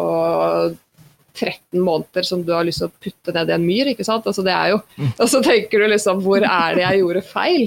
13 1.36 1.82
måneder 1.84 2.24
som 2.24 2.44
du 2.48 2.54
har 2.56 2.64
lyst 2.64 2.80
til 2.80 2.88
å 2.88 2.96
putte 3.04 3.34
ned 3.36 3.50
i 3.52 3.56
en 3.58 3.66
myr, 3.66 3.90
ikke 3.92 4.06
sant. 4.08 4.24
Altså, 4.30 4.44
det 4.46 4.54
er 4.56 4.72
jo, 4.72 4.80
og 5.20 5.28
så 5.28 5.42
tenker 5.44 5.84
du 5.84 5.90
liksom 5.92 6.22
hvor 6.24 6.40
er 6.48 6.78
det 6.78 6.86
jeg 6.86 7.02
gjorde 7.02 7.24
feil? 7.28 7.66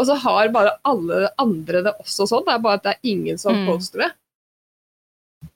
Og 0.00 0.06
så 0.08 0.16
har 0.22 0.48
bare 0.54 0.78
alle 0.88 1.28
andre 1.42 1.82
det 1.84 1.92
også 2.00 2.24
sånn, 2.30 2.46
det 2.46 2.54
er 2.56 2.64
bare 2.64 2.80
at 2.80 2.86
det 2.88 2.94
er 2.96 3.10
ingen 3.12 3.36
som 3.38 3.52
Mm. 3.52 3.66
poster 3.68 4.06
det. 4.06 4.10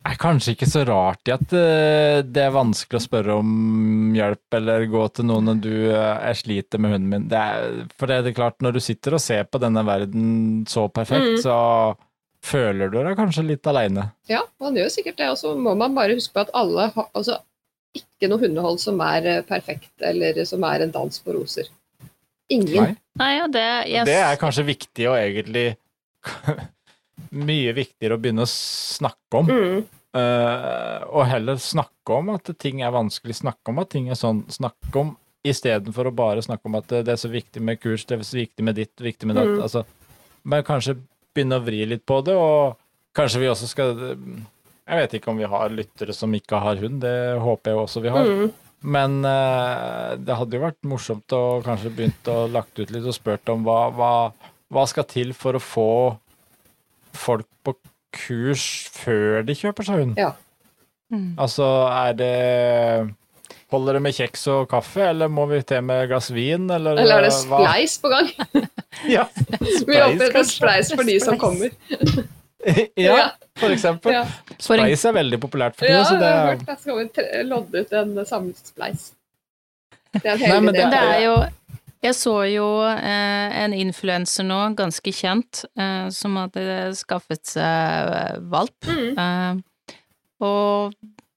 Det 0.05 0.12
er 0.12 0.16
kanskje 0.20 0.53
ikke 0.55 0.68
så 0.68 0.82
rart 0.88 1.28
i 1.28 1.32
at 1.32 1.53
eh, 1.57 2.22
det 2.24 2.40
er 2.45 2.53
vanskelig 2.55 2.99
å 3.01 3.05
spørre 3.05 3.34
om 3.40 4.12
hjelp 4.16 4.57
eller 4.59 4.84
gå 4.92 5.03
til 5.16 5.26
noen 5.28 5.45
når 5.51 5.61
du 5.64 5.70
er 5.92 6.26
jeg 6.30 6.38
sliter 6.42 6.80
med 6.80 6.92
hunden 6.95 7.09
min. 7.12 7.26
Det 7.28 7.36
er, 7.40 7.86
for 8.01 8.09
det 8.09 8.18
er 8.20 8.36
klart, 8.36 8.57
når 8.64 8.76
du 8.76 8.80
sitter 8.84 9.16
og 9.16 9.20
ser 9.24 9.45
på 9.49 9.61
denne 9.61 9.84
verden 9.84 10.64
så 10.68 10.86
perfekt, 10.92 11.38
Mm. 11.38 11.42
så 11.45 11.97
føler 12.45 12.90
du 12.92 12.99
deg 13.03 13.16
kanskje 13.16 13.47
litt 13.49 13.64
aleine. 13.66 14.11
Ja, 14.28 14.42
man 14.61 14.74
gjør 14.76 14.90
sikkert 14.92 15.16
det. 15.20 15.28
Og 15.32 15.36
så 15.40 15.55
må 15.57 15.76
man 15.76 15.95
bare 15.97 16.16
huske 16.16 16.32
på 16.36 16.40
at 16.45 16.51
alle 16.55 16.90
har 16.92 17.09
altså, 17.14 17.38
ikke 17.97 18.28
noe 18.28 18.40
hundehold 18.45 18.80
som 18.80 19.01
er 19.01 19.26
eh, 19.26 19.42
perfekt, 19.42 19.92
eller 20.01 20.45
som 20.45 20.64
er 20.64 20.82
en 20.84 20.90
dans 20.92 21.18
på 21.24 21.32
roser. 21.36 21.68
Ingen. 22.53 22.95
Nei. 23.20 23.34
Og 23.45 23.51
det 23.55 23.66
yes. 23.88 24.07
Det 24.09 24.20
er 24.20 24.38
kanskje 24.40 24.66
viktig 24.68 25.09
og 25.09 25.16
egentlig 25.18 25.66
mye 27.51 27.74
viktigere 27.76 28.16
å 28.16 28.20
begynne 28.20 28.45
å 28.45 28.51
snakke 28.51 29.40
om. 29.40 29.51
Mm. 29.51 29.84
Uh, 30.14 31.01
og 31.11 31.26
heller 31.26 31.59
snakke 31.59 32.14
om 32.20 32.30
at 32.36 32.53
ting 32.62 32.84
er 32.86 32.95
vanskelig, 32.95 33.34
snakke 33.40 33.72
om 33.72 33.80
at 33.82 33.90
ting 33.90 34.11
er 34.12 34.18
sånn, 34.18 34.45
snakke 34.53 35.01
om 35.01 35.14
istedenfor 35.45 36.09
å 36.09 36.14
bare 36.14 36.45
snakke 36.45 36.70
om 36.70 36.78
at 36.78 36.86
det, 36.92 37.03
det 37.09 37.16
er 37.16 37.20
så 37.20 37.30
viktig 37.32 37.62
med 37.64 37.80
kurs, 37.82 38.07
det 38.09 38.16
er 38.16 38.24
så 38.26 38.38
viktig 38.38 38.64
med 38.64 38.78
ditt, 38.78 38.95
viktig 39.03 39.28
med 39.28 39.36
datt. 39.40 39.51
Mm. 39.51 39.64
Altså, 39.66 39.82
men 40.47 40.64
kanskje 40.66 40.97
begynne 41.34 41.59
å 41.59 41.64
vri 41.64 41.82
litt 41.88 42.05
på 42.07 42.20
det, 42.24 42.36
og 42.38 42.78
kanskje 43.16 43.42
vi 43.42 43.51
også 43.51 43.68
skal 43.70 43.97
Jeg 44.84 45.01
vet 45.01 45.16
ikke 45.16 45.32
om 45.32 45.40
vi 45.40 45.49
har 45.49 45.72
lyttere 45.72 46.14
som 46.14 46.32
ikke 46.36 46.61
har 46.62 46.78
hund, 46.80 47.01
det 47.03 47.16
håper 47.40 47.72
jeg 47.72 47.82
også 47.82 48.05
vi 48.05 48.14
har. 48.14 48.30
Mm. 48.30 48.64
Men 48.85 49.22
uh, 49.24 50.14
det 50.20 50.37
hadde 50.37 50.59
jo 50.59 50.64
vært 50.66 50.80
morsomt 50.89 51.32
å 51.32 51.43
kanskje 51.64 51.93
begynt 51.97 52.28
å 52.28 52.45
lagt 52.53 52.76
ut 52.76 52.93
litt 52.93 53.07
og 53.09 53.16
spurt 53.16 53.49
om 53.53 53.64
hva, 53.64 53.89
hva, 53.97 54.12
hva 54.68 54.85
skal 54.91 55.09
til 55.09 55.32
for 55.37 55.57
å 55.57 55.62
få 55.62 55.91
folk 57.16 57.49
på 57.64 57.76
kurs 58.14 58.64
før 58.93 59.45
de 59.49 59.57
kjøper 59.57 59.89
seg 59.89 60.03
hund? 60.03 60.20
Ja. 60.20 60.35
Mm. 61.12 61.35
Altså, 61.41 61.66
er 61.93 62.16
det 62.18 62.35
Holder 63.72 63.97
det 63.97 64.03
med 64.05 64.14
kjeks 64.14 64.45
og 64.53 64.68
kaffe, 64.70 65.03
eller 65.09 65.30
må 65.32 65.49
vi 65.51 65.59
til 65.66 65.80
med 65.82 66.05
glass 66.11 66.28
vin, 66.30 66.68
eller, 66.70 67.01
Eller 67.01 67.24
er 67.24 67.26
det 67.26 67.32
hva? 67.49 67.59
spleis 67.64 67.97
på 67.99 68.12
gang? 68.12 68.28
Ja, 69.16 69.24
Vi 69.35 69.97
håper 69.99 70.30
det 70.30 70.45
er 70.45 70.47
spleis 70.47 70.93
for 70.95 71.03
de 71.09 71.16
som 71.22 71.41
kommer. 71.41 71.72
ja, 72.97 73.17
Ja. 73.17 73.27
for 73.61 73.71
eksempel. 73.75 74.12
Ja. 74.12 74.25
Spleis 74.59 75.05
er 75.05 75.12
veldig 75.17 75.39
populært 75.43 75.77
for 75.77 75.87
tida, 75.87 75.99
Ja, 75.99 76.05
så 76.09 76.17
det 76.19 76.29
jeg 76.31 76.39
har 76.39 76.47
er 76.47 76.57
hørt 76.57 76.67
det 76.67 76.79
skal 76.81 76.99
vi 76.99 77.45
lodde 77.51 77.81
ut 77.85 77.93
en 77.93 78.27
samlet 78.27 78.57
spleis. 78.73 79.12
Det 80.15 80.25
er 80.25 80.33
en 80.35 80.65
Nei, 80.65 80.73
idé. 80.73 80.73
det- 80.73 80.91
det 80.91 81.03
er 81.03 81.21
jo 81.25 81.37
Jeg 82.05 82.12
så 82.15 82.33
jo 82.53 82.66
eh, 82.85 83.65
en 83.65 83.73
influenser 83.73 84.45
nå, 84.45 84.74
ganske 84.77 85.11
kjent, 85.11 85.65
eh, 85.78 86.11
som 86.11 86.36
hadde 86.36 86.93
skaffet 86.95 87.41
seg 87.47 87.62
eh, 88.12 88.35
valp. 88.53 88.77
Mm. 88.85 89.16
Eh, 89.19 89.97
og 90.45 90.93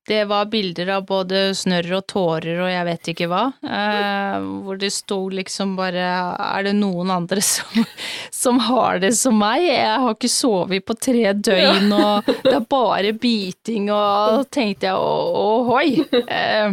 det 0.08 0.22
var 0.30 0.46
bilder 0.48 0.90
av 0.96 1.06
både 1.10 1.40
snørr 1.58 1.90
og 1.98 2.06
tårer 2.08 2.62
og 2.64 2.70
jeg 2.72 2.86
vet 2.88 3.10
ikke 3.12 3.28
hva, 3.32 3.42
eh, 3.60 4.46
hvor 4.64 4.80
det 4.80 4.90
sto 4.96 5.18
liksom 5.34 5.74
bare 5.76 6.06
Er 6.46 6.64
det 6.70 6.74
noen 6.78 7.12
andre 7.12 7.44
som, 7.44 7.84
som 8.44 8.60
har 8.70 9.02
det 9.04 9.12
som 9.20 9.36
meg? 9.40 9.66
Jeg 9.68 10.00
har 10.06 10.16
ikke 10.16 10.32
sovet 10.32 10.86
på 10.88 10.96
tre 10.96 11.34
døgn, 11.36 11.92
og 11.92 12.30
det 12.46 12.56
er 12.56 12.68
bare 12.72 13.12
biting, 13.14 13.90
og 13.92 14.48
tenkte 14.54 14.88
jeg 14.88 14.96
ohoi. 14.96 16.06
Eh, 16.24 16.72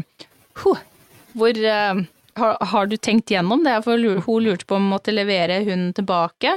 huh, 0.62 0.82
hvor 1.34 1.58
eh, 1.58 2.04
har, 2.38 2.56
har 2.70 2.86
du 2.90 2.96
tenkt 2.96 3.30
gjennom 3.34 3.64
det? 3.66 3.80
For 3.86 3.98
hun 3.98 4.44
lurte 4.46 4.66
på 4.66 4.78
om 4.78 4.86
hun 4.86 4.94
måtte 4.94 5.14
levere 5.14 5.60
hunden 5.66 5.92
tilbake. 5.96 6.54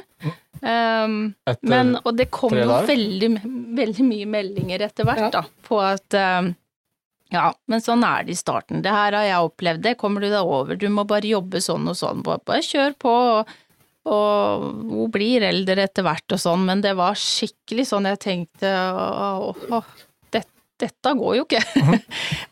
Um, 0.61 1.33
men, 1.61 1.91
og 2.03 2.15
det 2.17 2.29
kom 2.33 2.55
jo 2.57 2.65
veldig, 2.87 3.27
veldig 3.77 4.05
mye 4.07 4.29
meldinger 4.29 4.87
etter 4.87 5.05
hvert, 5.05 5.27
Ja. 5.27 5.29
da, 5.35 5.43
på 5.67 5.77
at 5.85 6.17
um, 6.17 6.53
ja, 7.33 7.51
men 7.67 7.81
sånn 7.83 8.03
er 8.07 8.23
det 8.27 8.31
i 8.35 8.39
starten. 8.39 8.81
Det 8.85 8.91
her 8.93 9.11
har 9.17 9.25
jeg 9.27 9.45
opplevd, 9.49 9.81
det 9.83 9.97
kommer 9.99 10.21
du 10.23 10.29
deg 10.31 10.41
over. 10.47 10.75
Du 10.79 10.87
må 10.93 11.03
bare 11.09 11.27
jobbe 11.27 11.59
sånn 11.63 11.87
og 11.91 11.97
sånn. 11.99 12.21
Bare, 12.23 12.61
kjør 12.63 12.93
på. 13.01 13.13
Og, 13.33 13.55
og 14.07 14.67
hun 14.87 15.11
blir 15.11 15.43
eldre 15.49 15.83
etter 15.87 16.05
hvert 16.07 16.31
og 16.31 16.39
sånn, 16.39 16.63
men 16.69 16.83
det 16.85 16.93
var 16.95 17.17
skikkelig 17.19 17.87
sånn 17.89 18.07
jeg 18.07 18.21
tenkte 18.23 18.71
åh, 18.71 19.49
åh, 19.75 19.89
det, 20.31 20.45
dette 20.79 21.13
går 21.19 21.35
jo 21.41 21.47
ikke. 21.49 21.63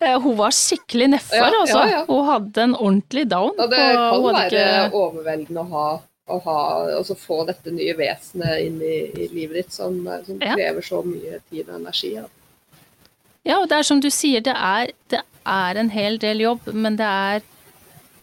Eh, 0.05 0.17
hun 0.19 0.35
var 0.35 0.51
skikkelig 0.51 1.05
nedfor, 1.13 1.37
Ja, 1.39 1.45
ja, 1.53 1.59
altså. 1.63 1.83
ja. 1.87 2.01
Hun 2.09 2.25
hadde 2.27 2.61
en 2.65 2.73
ordentlig 2.75 3.23
down. 3.31 3.53
Ja, 3.57 3.65
det 3.71 3.77
kan 3.95 4.17
hun 4.19 4.25
være 4.35 4.49
ikke- 4.49 4.99
overveldende 4.99 5.63
å 5.63 5.69
ha 5.71 5.85
å 6.25 6.39
ha, 6.41 6.55
altså 6.97 7.13
få 7.15 7.43
dette 7.45 7.69
nye 7.69 7.93
vesenet 7.93 8.63
inn 8.65 8.79
i, 8.81 8.95
i 9.13 9.27
livet 9.29 9.59
ditt, 9.59 9.71
som, 9.75 9.99
som 10.25 10.39
Ja. 10.41 10.55
krever 10.57 10.81
så 10.81 11.03
mye 11.05 11.37
tid 11.51 11.69
og 11.69 11.75
energi. 11.79 12.15
Ja. 12.17 12.23
Ja, 13.45 13.59
og 13.61 13.69
det 13.69 13.77
er 13.77 13.85
som 13.85 14.01
du 14.01 14.09
sier, 14.13 14.41
det 14.45 14.55
er, 14.57 14.91
det 15.13 15.21
er 15.45 15.77
en 15.77 15.91
hel 15.93 16.17
del 16.21 16.41
jobb, 16.41 16.71
men 16.73 16.97
det 16.97 17.05
er 17.09 17.43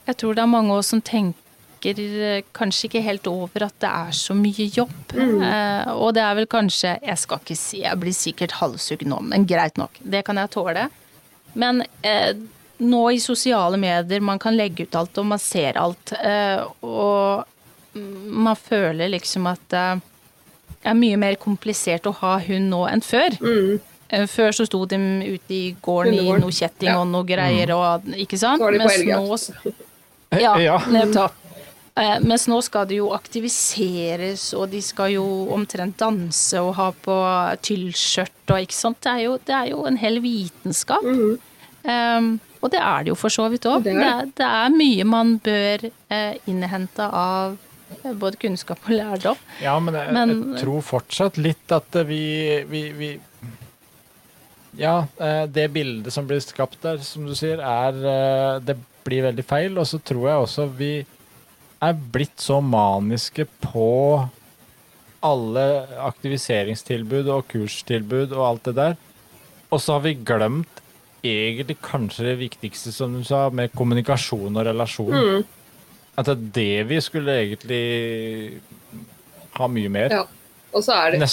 Jeg 0.03 0.16
tror 0.19 0.35
det 0.35 0.43
er 0.43 0.51
mange 0.51 0.73
av 0.74 0.81
oss 0.82 0.89
som 0.90 0.99
tenker 1.01 1.99
eh, 2.03 2.43
kanskje 2.59 2.89
ikke 2.89 3.03
helt 3.07 3.28
over 3.31 3.69
at 3.69 3.77
det 3.78 3.90
er 3.90 4.16
så 4.19 4.35
mye 4.35 4.66
jobb. 4.74 5.15
Eh, 5.15 5.93
og 5.94 6.11
det 6.16 6.24
er 6.24 6.35
vel 6.40 6.49
kanskje 6.51 6.97
Jeg 7.07 7.19
skal 7.23 7.39
ikke 7.39 7.57
si 7.59 7.85
Jeg 7.85 8.01
blir 8.03 8.16
sikkert 8.16 8.57
halshugd 8.59 9.07
nå, 9.07 9.20
men 9.31 9.47
greit 9.47 9.78
nok. 9.78 10.01
Det 10.03 10.24
kan 10.27 10.43
jeg 10.43 10.51
tåle. 10.57 10.89
Men 11.55 11.85
eh, 12.03 12.35
nå 12.82 13.05
i 13.15 13.20
sosiale 13.23 13.78
medier, 13.78 14.20
man 14.20 14.43
kan 14.43 14.59
legge 14.59 14.89
ut 14.89 14.99
alt, 14.99 15.23
og 15.23 15.31
man 15.36 15.39
ser 15.39 15.78
alt. 15.78 16.16
Eh, 16.19 16.66
og 16.82 17.47
man 17.94 18.59
føler 18.59 19.12
liksom 19.15 19.47
at 19.47 19.62
det 19.70 20.90
er 20.90 20.99
mye 20.99 21.19
mer 21.20 21.39
komplisert 21.39 22.09
å 22.11 22.16
ha 22.24 22.39
hund 22.43 22.73
nå 22.73 22.82
enn 22.90 23.05
før. 23.07 23.39
Mm. 23.39 23.91
Eh, 24.12 24.26
Før 24.28 24.52
så 24.52 24.66
sto 24.68 24.82
de 24.86 24.97
ute 25.24 25.55
i 25.56 25.76
gården 25.82 26.14
i 26.20 26.26
noe 26.36 26.52
kjetting 26.52 26.90
Ja. 26.90 26.98
og 27.01 27.06
noe 27.09 27.24
greier 27.24 27.70
og 27.74 28.05
ikke 28.12 28.39
sant? 28.39 28.60
Mens 28.60 28.98
nå 29.09 29.62
Ja, 30.40 30.56
Ja. 30.60 30.78
nettopp. 30.89 31.32
Eh, 31.97 32.18
mens 32.24 32.47
nå 32.48 32.62
skal 32.64 32.86
det 32.89 32.97
jo 32.97 33.10
aktiviseres, 33.12 34.55
og 34.56 34.70
de 34.70 34.80
skal 34.80 35.10
jo 35.12 35.24
omtrent 35.52 35.97
danse 36.01 36.55
og 36.60 36.74
ha 36.78 36.90
på 36.93 37.16
tyllskjørt 37.60 38.52
og 38.55 38.62
ikke 38.64 38.72
sant. 38.76 39.01
Det 39.05 39.12
er 39.12 39.24
jo, 39.26 39.34
det 39.44 39.55
er 39.56 39.66
jo 39.74 39.84
en 39.86 39.97
hel 40.01 40.20
vitenskap. 40.24 41.02
Mhm. 41.05 41.39
Um, 41.84 42.40
og 42.62 42.70
det 42.70 42.78
er 42.78 43.02
det 43.02 43.09
jo 43.10 43.14
for 43.18 43.28
så 43.28 43.48
vidt 43.51 43.64
òg. 43.66 43.82
Det 43.82 43.93
Det, 44.36 44.44
er 44.47 44.68
det 44.68 44.76
mye 44.78 45.05
man 45.05 45.39
bør 45.43 45.90
eh, 46.10 46.34
innhente 46.47 47.02
av 47.12 47.56
eh, 48.05 48.12
både 48.14 48.36
kunnskap 48.39 48.78
og 48.86 48.90
lærdom. 48.94 49.36
Ja, 49.60 49.78
men 49.80 49.94
jeg, 49.94 50.12
Men- 50.12 50.55
jeg 50.55 50.62
tror 50.64 50.80
fortsatt 50.80 51.36
litt 51.43 51.72
at 51.72 51.90
vi, 52.06 52.62
vi, 52.70 52.93
vi 52.93 53.20
Ja, 54.78 55.07
eh, 55.20 55.44
det 55.53 55.69
bildet 55.74 56.15
som 56.15 56.27
blir 56.28 56.40
skapt 56.40 56.81
der, 56.85 57.01
som 57.05 57.27
du 57.28 57.35
sier, 57.36 57.61
er 57.61 57.99
eh, 57.99 58.61
Det 58.65 58.78
blir 59.05 59.27
veldig 59.27 59.44
feil. 59.44 59.78
Og 59.78 59.89
så 59.89 60.01
tror 60.01 60.28
jeg 60.28 60.47
også 60.47 60.69
vi 60.78 60.93
er 61.82 62.05
blitt 62.15 62.39
så 62.40 62.61
maniske 62.62 63.49
på 63.65 63.89
alle 65.23 65.65
aktiviseringstilbud 66.03 67.31
og 67.31 67.49
kurstilbud 67.51 68.35
og 68.35 68.47
alt 68.47 68.70
det 68.70 68.77
der. 68.78 68.94
Og 69.73 69.81
så 69.81 69.97
har 69.97 70.05
vi 70.07 70.19
glemt 70.19 70.81
egentlig 71.23 71.78
kanskje 71.82 72.32
det 72.32 72.39
viktigste, 72.40 72.93
som 72.94 73.15
du 73.15 73.23
sa, 73.27 73.47
med 73.51 73.74
kommunikasjon 73.78 74.57
og 74.57 74.66
relasjon. 74.66 75.15
Mm. 75.15 75.44
At 76.19 76.28
det 76.28 76.35
er 76.35 76.49
det 76.57 76.89
vi 76.90 77.01
skulle 77.01 77.36
egentlig 77.44 77.82
ha 79.57 79.69
mye 79.70 79.93
mer. 79.93 80.16
Ja. 80.20 80.24
Og 80.73 80.81
så 80.86 80.94
er 80.97 81.11
det, 81.12 81.27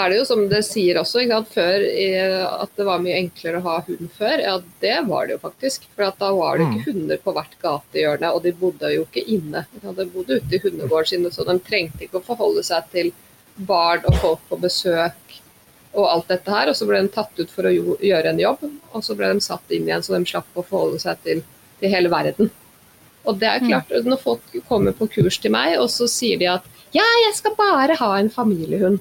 er 0.00 0.08
det 0.08 0.16
jo 0.16 0.24
som 0.24 0.46
det 0.48 0.62
sier 0.64 0.96
også, 0.96 1.20
ikke 1.20 1.36
sant? 1.36 1.50
før 1.52 1.82
at 2.64 2.70
det 2.78 2.86
var 2.88 3.02
mye 3.04 3.18
enklere 3.18 3.58
å 3.60 3.64
ha 3.66 3.74
hund 3.84 4.08
før. 4.16 4.40
Ja, 4.40 4.54
det 4.80 4.94
var 5.08 5.26
det 5.28 5.34
jo 5.36 5.40
faktisk. 5.42 5.84
For 5.96 6.06
at 6.06 6.16
da 6.22 6.30
var 6.32 6.56
det 6.56 6.64
Mm. 6.66 6.72
ikke 6.78 6.92
hunder 6.94 7.18
på 7.24 7.34
hvert 7.36 7.56
gatehjørne, 7.62 8.30
og 8.34 8.42
de 8.42 8.52
bodde 8.52 8.92
jo 8.94 9.04
ikke 9.04 9.24
inne. 9.36 9.66
De 9.74 9.82
hadde 9.86 10.06
bodd 10.14 10.30
ute 10.32 10.54
i 10.56 10.62
hundegården 10.64 11.06
sine, 11.12 11.30
så 11.34 11.44
de 11.44 11.58
trengte 11.60 12.06
ikke 12.06 12.20
å 12.22 12.24
forholde 12.24 12.64
seg 12.64 12.88
til 12.94 13.12
barn 13.56 14.00
og 14.08 14.14
folk 14.22 14.40
på 14.48 14.60
besøk 14.60 15.36
og 15.92 16.06
alt 16.08 16.28
dette 16.32 16.50
her. 16.50 16.68
Og 16.72 16.76
så 16.78 16.86
ble 16.88 17.02
de 17.02 17.08
tatt 17.12 17.36
ut 17.38 17.50
for 17.50 17.68
å 17.68 17.74
gjøre 18.00 18.30
en 18.32 18.38
jobb, 18.40 18.64
og 18.94 19.04
så 19.04 19.16
ble 19.18 19.34
de 19.34 19.40
satt 19.44 19.68
inn 19.76 19.84
igjen, 19.88 20.02
så 20.02 20.16
de 20.16 20.24
slapp 20.24 20.48
å 20.56 20.64
forholde 20.64 21.00
seg 21.02 21.20
til, 21.26 21.42
til 21.80 21.90
hele 21.92 22.08
verden. 22.08 22.48
Og 23.28 23.36
det 23.38 23.48
er 23.50 23.60
klart, 23.60 23.90
når 24.06 24.16
folk 24.22 24.40
kommer 24.68 24.92
på 24.96 25.10
kurs 25.12 25.36
til 25.38 25.52
meg, 25.52 25.76
og 25.78 25.90
så 25.92 26.08
sier 26.08 26.38
de 26.40 26.46
at 26.48 26.64
ja, 26.96 27.06
jeg 27.26 27.34
skal 27.38 27.54
bare 27.58 27.96
ha 28.00 28.10
en 28.18 28.30
familiehund. 28.30 29.00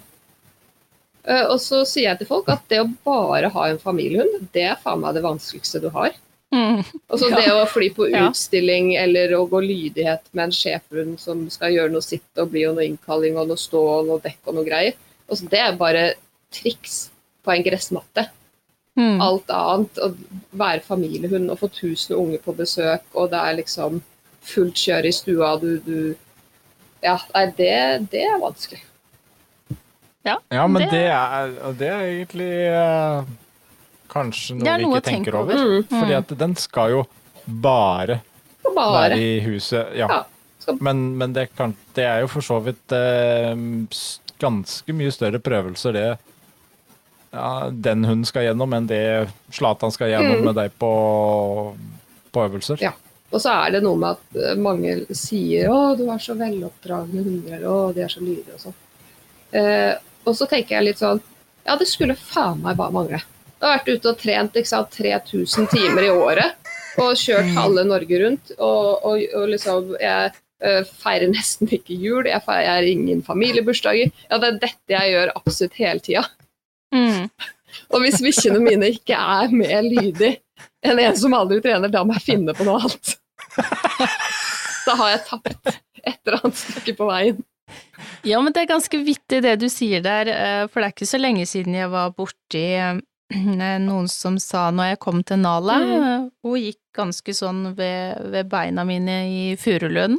Eh, 1.25 1.45
Og 1.49 1.59
så 1.61 1.83
sier 1.87 2.09
jeg 2.11 2.19
til 2.21 2.27
folk 2.29 2.49
at 2.49 2.63
det 2.71 2.79
å 2.83 2.89
bare 3.05 3.49
ha 3.53 3.67
en 3.69 3.77
familiehund, 3.81 4.47
det 4.55 4.63
er 4.71 4.79
faen 4.83 5.01
meg 5.03 5.15
det 5.17 5.23
vanskeligste 5.25 5.81
du 5.83 5.89
har. 5.93 6.13
Mm. 6.53 6.79
Altså 7.11 7.29
Ja. 7.29 7.35
det 7.35 7.47
å 7.53 7.67
fly 7.69 7.89
på 7.93 8.09
Ja. 8.09 8.29
utstilling 8.29 8.95
eller 8.97 9.35
å 9.37 9.47
gå 9.49 9.59
lydighet 9.61 10.21
med 10.33 10.45
en 10.45 10.51
sjefhund 10.51 11.19
som 11.19 11.47
skal 11.49 11.71
gjøre 11.71 11.91
noe 11.91 12.01
sitt 12.01 12.25
og 12.37 12.49
bli 12.51 12.63
noe 12.65 12.85
innkalling 12.87 13.37
og 13.37 13.47
noe 13.47 13.57
stå 13.57 13.83
og 13.99 14.07
noe 14.07 14.19
dekk 14.19 14.47
og 14.47 14.55
noe 14.55 14.65
greier. 14.65 14.93
Altså 15.29 15.47
det 15.49 15.59
er 15.59 15.75
bare 15.77 16.13
triks 16.51 17.09
på 17.45 17.51
en 17.53 17.63
gressmatte. 17.63 18.29
Mm. 18.97 19.21
Alt 19.21 19.47
annet, 19.49 19.97
å 20.01 20.15
være 20.57 20.81
familiehund 20.81 21.51
og 21.51 21.59
få 21.59 21.69
tusen 21.71 22.15
unger 22.17 22.39
på 22.39 22.55
besøk, 22.57 23.01
og 23.13 23.29
det 23.29 23.39
er 23.39 23.55
liksom 23.61 24.01
fullt 24.41 24.73
kjør 24.75 25.05
i 25.05 25.11
stua, 25.11 25.59
du, 25.61 25.77
du 25.79 26.15
Ja, 27.03 27.15
nei, 27.35 27.45
det, 27.57 27.69
det 28.11 28.23
er 28.27 28.39
vanskelig. 28.41 28.81
Ja, 30.27 30.67
men 30.67 30.81
Det- 30.84 30.91
det, 30.91 31.05
er, 31.09 31.53
det 31.80 31.88
er 31.89 32.01
egentlig 32.05 32.49
eh, 32.69 33.23
kanskje 34.11 34.57
noe, 34.59 34.67
er 34.67 34.77
vi 34.77 34.85
ikke 34.89 35.01
tenker 35.07 35.35
over. 35.39 35.53
over. 35.55 35.84
Mm. 35.89 35.99
Fordi 36.01 36.13
at 36.17 36.34
den 36.38 36.55
skal 36.59 36.91
jo 36.91 37.05
bare 37.47 38.19
skal 38.59 38.76
bare 38.76 39.09
være 39.09 39.17
i 39.19 39.39
huset. 39.47 39.95
Ja. 39.97 40.07
Ja, 40.11 40.23
skal- 40.59 40.77
Men, 40.81 41.17
men 41.17 41.34
det, 41.34 41.47
kan, 41.55 41.73
det 41.95 42.03
er 42.05 42.19
jo 42.21 42.27
for 42.27 42.41
så 42.45 42.59
vidt 42.61 42.91
eh, 42.91 43.55
ganske 44.39 44.93
mye 44.93 45.11
større 45.11 45.39
prøvelser 45.39 45.93
det 45.93 46.07
ja, 47.31 47.69
den 47.69 48.03
hunden 48.05 48.26
skal 48.26 48.43
gjennom, 48.47 48.71
enn 48.73 48.88
det 48.89 49.30
Slatan 49.53 49.91
skal 49.93 50.09
gjennom 50.09 50.39
Mm. 50.39 50.45
med 50.45 50.55
deg 50.55 50.71
på, 50.81 51.76
på 52.34 52.45
øvelser. 52.47 52.77
Ja. 52.81 52.91
Og 53.30 53.41
så 53.41 53.53
er 53.53 53.76
det 53.76 53.81
noe 53.85 53.99
med 53.99 54.18
at 54.18 54.38
eh, 54.41 54.60
mange 54.60 54.95
sier 55.15 55.69
'Å, 55.69 55.95
du 55.97 56.07
har 56.10 56.22
så 56.23 56.35
veloppdragne 56.38 57.23
hunder', 57.26 57.57
eller 57.60 57.68
'Å, 57.69 57.93
de 57.93 58.06
er 58.06 58.14
så 58.14 58.23
lydige', 58.23 58.56
og 58.56 58.64
sånn. 58.64 58.77
Eh, 59.60 59.93
og 60.26 60.35
så 60.38 60.47
tenker 60.49 60.77
jeg 60.77 60.88
litt 60.89 61.01
sånn 61.01 61.22
Ja, 61.65 61.76
det 61.77 61.88
skulle 61.89 62.15
faen 62.18 62.61
meg 62.64 62.77
bare 62.80 62.95
mangle. 62.95 63.19
Jeg 63.60 63.65
har 63.68 63.77
vært 63.77 63.89
ute 63.91 64.10
og 64.10 64.18
trent 64.18 64.56
ikke 64.57 64.72
sant, 64.72 64.93
3000 64.95 65.68
timer 65.69 66.07
i 66.07 66.14
året 66.14 66.69
og 66.97 67.18
kjørt 67.19 67.51
halve 67.57 67.84
Norge 67.85 68.19
rundt. 68.23 68.53
Og, 68.57 69.06
og, 69.06 69.23
og 69.35 69.47
liksom 69.51 69.93
Jeg 69.99 70.31
eh, 70.64 70.91
feirer 71.03 71.30
nesten 71.30 71.69
ikke 71.69 71.97
jul, 71.99 72.26
jeg 72.26 72.41
feirer 72.45 72.88
ingen 72.89 73.22
familiebursdager. 73.26 74.11
Ja, 74.30 74.39
det 74.39 74.49
er 74.49 74.60
dette 74.64 74.95
jeg 74.95 75.14
gjør 75.14 75.34
absolutt 75.35 75.80
hele 75.80 76.06
tida. 76.06 76.26
Mm. 76.95 77.30
Og 77.93 78.01
hvis 78.01 78.22
bikkjene 78.23 78.61
mine 78.64 78.89
ikke 78.95 79.18
er 79.18 79.53
mer 79.53 79.84
lydig 79.85 80.38
enn 80.85 80.99
en 81.03 81.18
som 81.18 81.34
aldri 81.34 81.60
trener, 81.64 81.89
da 81.91 82.03
må 82.07 82.14
jeg 82.18 82.26
finne 82.30 82.53
på 82.56 82.65
noe 82.68 82.80
annet. 82.84 83.15
Da 84.89 84.95
har 84.97 85.10
jeg 85.11 85.22
tapt 85.27 85.49
et 85.69 85.76
eller 86.26 86.39
annet 86.39 86.57
stykke 86.57 86.93
på 86.97 87.07
veien. 87.10 87.41
Ja, 88.26 88.39
men 88.41 88.53
det 88.56 88.64
er 88.64 88.69
ganske 88.72 88.97
vittig 89.06 89.41
det 89.45 89.57
du 89.61 89.68
sier 89.69 90.01
der, 90.01 90.30
eh, 90.34 90.64
for 90.72 90.81
det 90.81 90.88
er 90.88 90.93
ikke 90.95 91.10
så 91.11 91.19
lenge 91.22 91.43
siden 91.45 91.76
jeg 91.77 91.91
var 91.91 92.10
borti 92.18 92.64
eh, 92.80 92.97
noen 93.84 94.07
som 94.10 94.39
sa 94.41 94.69
når 94.73 94.93
jeg 94.95 94.99
kom 95.03 95.19
til 95.23 95.38
Nala, 95.43 95.76
Mm. 95.84 95.91
eh, 95.99 96.23
hun 96.47 96.57
gikk 96.64 96.80
ganske 96.97 97.35
sånn 97.38 97.76
ved, 97.77 98.23
ved 98.34 98.49
beina 98.49 98.84
mine 98.88 99.19
i 99.30 99.43
furulønnen, 99.61 100.18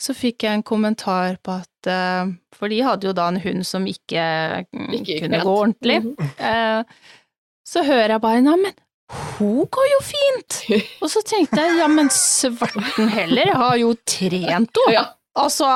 så 0.00 0.14
fikk 0.16 0.46
jeg 0.46 0.58
en 0.58 0.64
kommentar 0.66 1.36
på 1.44 1.58
at 1.60 1.90
eh, 1.90 2.32
For 2.56 2.68
de 2.72 2.80
hadde 2.86 3.06
jo 3.10 3.12
da 3.12 3.28
en 3.28 3.38
hund 3.44 3.66
som 3.68 3.84
ikke, 3.86 4.24
Ikke 4.96 5.20
kunne 5.26 5.42
gå 5.44 5.52
ordentlig. 5.60 6.00
Mm 6.06 6.32
Eh, 6.38 6.82
Så 7.66 7.84
hører 7.84 8.16
jeg 8.16 8.20
bare 8.20 8.40
Nei, 8.44 8.56
men 8.60 8.72
hun 9.12 9.66
går 9.70 9.90
jo 9.92 9.98
fint! 10.06 10.60
Og 11.04 11.10
så 11.12 11.20
tenkte 11.26 11.60
jeg 11.60 11.76
ja, 11.82 11.88
men 11.92 12.08
svarten 12.14 13.10
heller, 13.12 13.52
har 13.60 13.76
jo 13.80 13.92
trent 14.08 14.40
henne! 14.48 14.94
Ja, 14.94 15.04
Altså, 15.34 15.66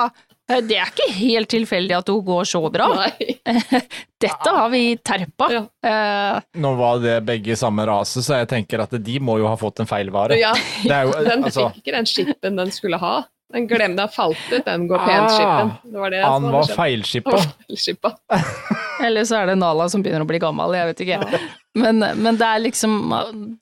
det 0.48 0.76
er 0.78 0.86
ikke 0.92 1.08
helt 1.16 1.48
tilfeldig 1.50 1.96
at 1.96 2.08
hun 2.12 2.20
går 2.24 2.46
så 2.46 2.60
bra. 2.72 2.86
nei. 2.94 3.34
Dette 4.22 4.52
har 4.54 4.68
vi 4.70 4.82
terpa. 5.02 5.48
Ja. 5.52 5.62
Eh, 5.84 6.38
Nå 6.62 6.70
var 6.78 7.02
det 7.02 7.16
begge 7.26 7.52
i 7.52 7.58
samme 7.58 7.82
rase, 7.90 8.22
så 8.24 8.38
jeg 8.38 8.48
tenker 8.54 8.84
at 8.86 8.94
de 9.02 9.16
må 9.20 9.34
jo 9.42 9.48
ha 9.50 9.56
fått 9.58 9.82
en 9.82 9.90
feilvare. 9.90 10.38
Ja, 10.38 10.52
Det 10.84 10.94
er 10.94 11.08
jo, 11.10 11.16
den 11.28 11.44
altså, 11.44 11.66
fikk 11.74 11.82
ikke 11.82 11.96
den 11.98 12.08
skippen 12.08 12.62
den 12.62 12.70
skulle 12.74 13.02
ha. 13.02 13.16
Den 13.52 13.66
glemte 13.66 14.02
den 14.02 14.10
falt 14.12 14.40
ut, 14.52 14.64
den 14.66 14.82
går 14.90 14.98
pent-skippen. 15.06 15.70
Det 15.92 16.00
var 16.02 16.10
det 16.12 16.18
han 16.24 16.48
var 16.52 16.66
feilskippa. 16.76 17.38
Feilskippa. 17.66 18.10
eller 19.06 19.24
så 19.24 19.38
er 19.40 19.46
det 19.52 19.54
Nala 19.60 19.86
som 19.88 20.02
begynner 20.04 20.26
å 20.26 20.28
bli 20.28 20.40
gammel, 20.42 20.74
jeg 20.76 20.90
vet 20.90 21.00
ikke. 21.06 21.40
Men, 21.78 22.04
men 22.18 22.36
det 22.40 22.44
er 22.48 22.60
liksom 22.64 22.98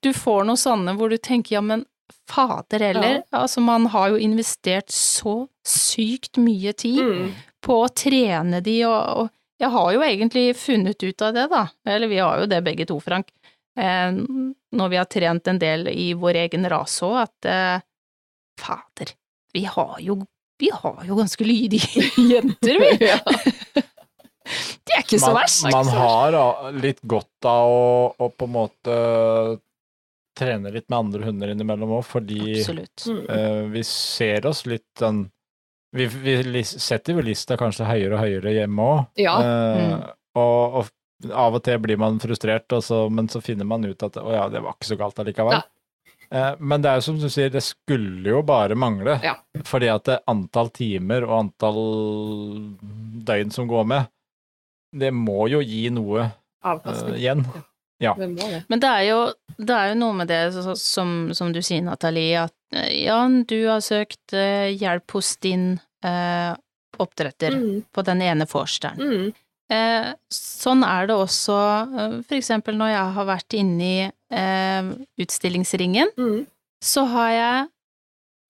Du 0.03 0.09
får 0.17 0.47
noe 0.49 0.59
sånne 0.59 0.95
hvor 0.99 1.13
du 1.13 1.19
tenker 1.23 1.59
ja, 1.59 1.63
men 1.63 1.85
fader 2.27 2.83
heller. 2.83 3.21
Altså, 3.31 3.61
man 3.63 3.87
har 3.93 4.11
jo 4.11 4.19
investert 4.19 4.91
så 4.91 5.45
sykt 5.67 6.41
mye 6.43 6.73
tid 6.75 6.99
Mm. 7.03 7.29
på 7.63 7.77
å 7.85 7.89
trene 7.95 8.59
de, 8.63 8.81
og, 8.87 8.99
og 9.23 9.63
jeg 9.63 9.71
har 9.75 9.93
jo 9.95 10.03
egentlig 10.03 10.45
funnet 10.59 11.03
ut 11.03 11.23
av 11.23 11.35
det, 11.35 11.45
da. 11.53 11.63
Eller 11.87 12.11
vi 12.11 12.19
har 12.19 12.43
jo 12.43 12.49
det 12.51 12.59
begge 12.67 12.87
to, 12.91 12.99
Frank. 13.03 13.31
Eh, 13.79 14.11
når 14.77 14.91
vi 14.93 14.99
har 14.99 15.07
trent 15.11 15.47
en 15.51 15.59
del 15.63 15.87
i 15.93 16.11
vår 16.19 16.41
egen 16.47 16.67
rase 16.71 17.07
òg, 17.07 17.17
at 17.23 17.49
eh, 17.51 17.87
fader, 18.61 19.15
vi 19.57 19.65
har 19.66 19.97
jo 20.05 20.20
vi 20.59 20.70
har 20.73 21.03
jo 21.05 21.19
ganske 21.19 21.45
lydige 21.45 22.07
jenter, 22.33 22.81
vi. 22.81 22.93
Ja. 23.12 23.19
Det 24.87 24.95
er 24.95 25.03
ikke 25.03 25.19
så 25.19 25.33
Man, 25.33 25.41
verst. 25.41 25.65
man 25.74 25.89
har 25.91 26.37
litt 26.78 27.01
godt 27.03 27.49
av 27.51 27.66
å, 27.66 27.87
å 28.15 28.28
på 28.31 28.47
en 28.47 28.53
måte 28.55 28.99
trene 30.39 30.70
litt 30.70 30.87
med 30.93 30.99
andre 31.01 31.27
hunder 31.27 31.51
innimellom 31.51 31.97
òg, 31.99 32.05
fordi 32.07 32.61
eh, 32.61 33.65
vi 33.73 33.83
ser 33.89 34.47
oss 34.47 34.62
litt 34.70 34.87
sånn 35.01 35.24
Vi, 35.97 36.07
vi 36.07 36.62
setter 36.62 37.16
jo 37.16 37.24
lista 37.27 37.57
kanskje 37.59 37.89
høyere 37.89 38.15
og 38.15 38.23
høyere 38.23 38.55
hjemme 38.55 38.87
òg. 38.87 39.03
Ja. 39.19 39.35
Mm. 39.41 40.07
og, 40.39 40.78
og 40.83 41.33
av 41.33 41.57
og 41.57 41.62
til 41.65 41.78
blir 41.81 41.97
man 41.99 42.19
frustrert, 42.20 42.70
så, 42.85 43.07
men 43.09 43.31
så 43.33 43.41
finner 43.41 43.65
man 43.66 43.87
ut 43.89 44.03
at 44.05 44.19
å 44.20 44.28
ja, 44.35 44.47
det 44.53 44.61
var 44.62 44.77
ikke 44.77 44.91
så 44.91 44.99
galt 45.01 45.23
allikevel. 45.23 45.57
Ja. 45.57 45.65
Eh, 46.31 46.55
men 46.59 46.82
det 46.82 46.90
er 46.90 46.98
jo 47.01 47.05
som 47.07 47.19
du 47.20 47.28
sier, 47.31 47.51
det 47.55 47.62
skulle 47.62 48.28
jo 48.32 48.43
bare 48.47 48.74
mangle. 48.78 49.19
Ja. 49.23 49.36
Fordi 49.65 49.89
at 49.93 50.09
antall 50.27 50.70
timer 50.74 51.24
og 51.28 51.39
antall 51.44 51.81
døgn 53.27 53.53
som 53.55 53.69
går 53.70 53.86
med, 53.86 54.09
det 54.97 55.12
må 55.15 55.47
jo 55.51 55.61
gi 55.65 55.89
noe 55.94 56.20
eh, 56.24 56.35
Avkastning. 56.66 57.16
igjen. 57.20 57.47
Ja. 57.55 57.62
Ja. 57.98 58.12
det. 58.19 58.65
Men 58.69 58.81
det 58.82 58.89
er 58.93 59.05
jo, 59.09 59.20
det 59.57 59.73
er 59.73 59.89
jo 59.94 59.94
noe 60.03 60.12
med 60.19 60.28
det 60.28 60.40
så- 60.53 60.74
som, 60.77 61.32
som 61.35 61.53
du 61.53 61.62
sier, 61.65 61.81
Nathalie, 61.82 62.43
at 62.44 62.53
Jan, 62.93 63.44
du 63.48 63.57
har 63.70 63.81
søkt 63.81 64.35
eh, 64.36 64.69
hjelp 64.77 65.11
hos 65.16 65.36
din 65.40 65.78
uh, 66.05 66.53
oppdretter 66.98 67.55
Mm. 67.57 67.85
på 67.93 68.03
den 68.05 68.20
ene 68.23 68.44
forsteren. 68.47 68.98
Mm. 69.01 69.32
Eh, 69.71 70.13
sånn 70.33 70.85
er 70.87 71.07
det 71.11 71.17
også 71.17 71.57
eh, 71.99 72.17
for 72.27 72.37
eksempel 72.39 72.77
når 72.79 72.93
jeg 72.95 73.15
har 73.19 73.29
vært 73.31 73.57
inne 73.59 73.89
i 73.89 73.99
eh, 74.31 74.91
utstillingsringen, 75.23 76.13
Mm. 76.19 76.47
så 76.83 77.05
har 77.13 77.31
jeg 77.35 77.69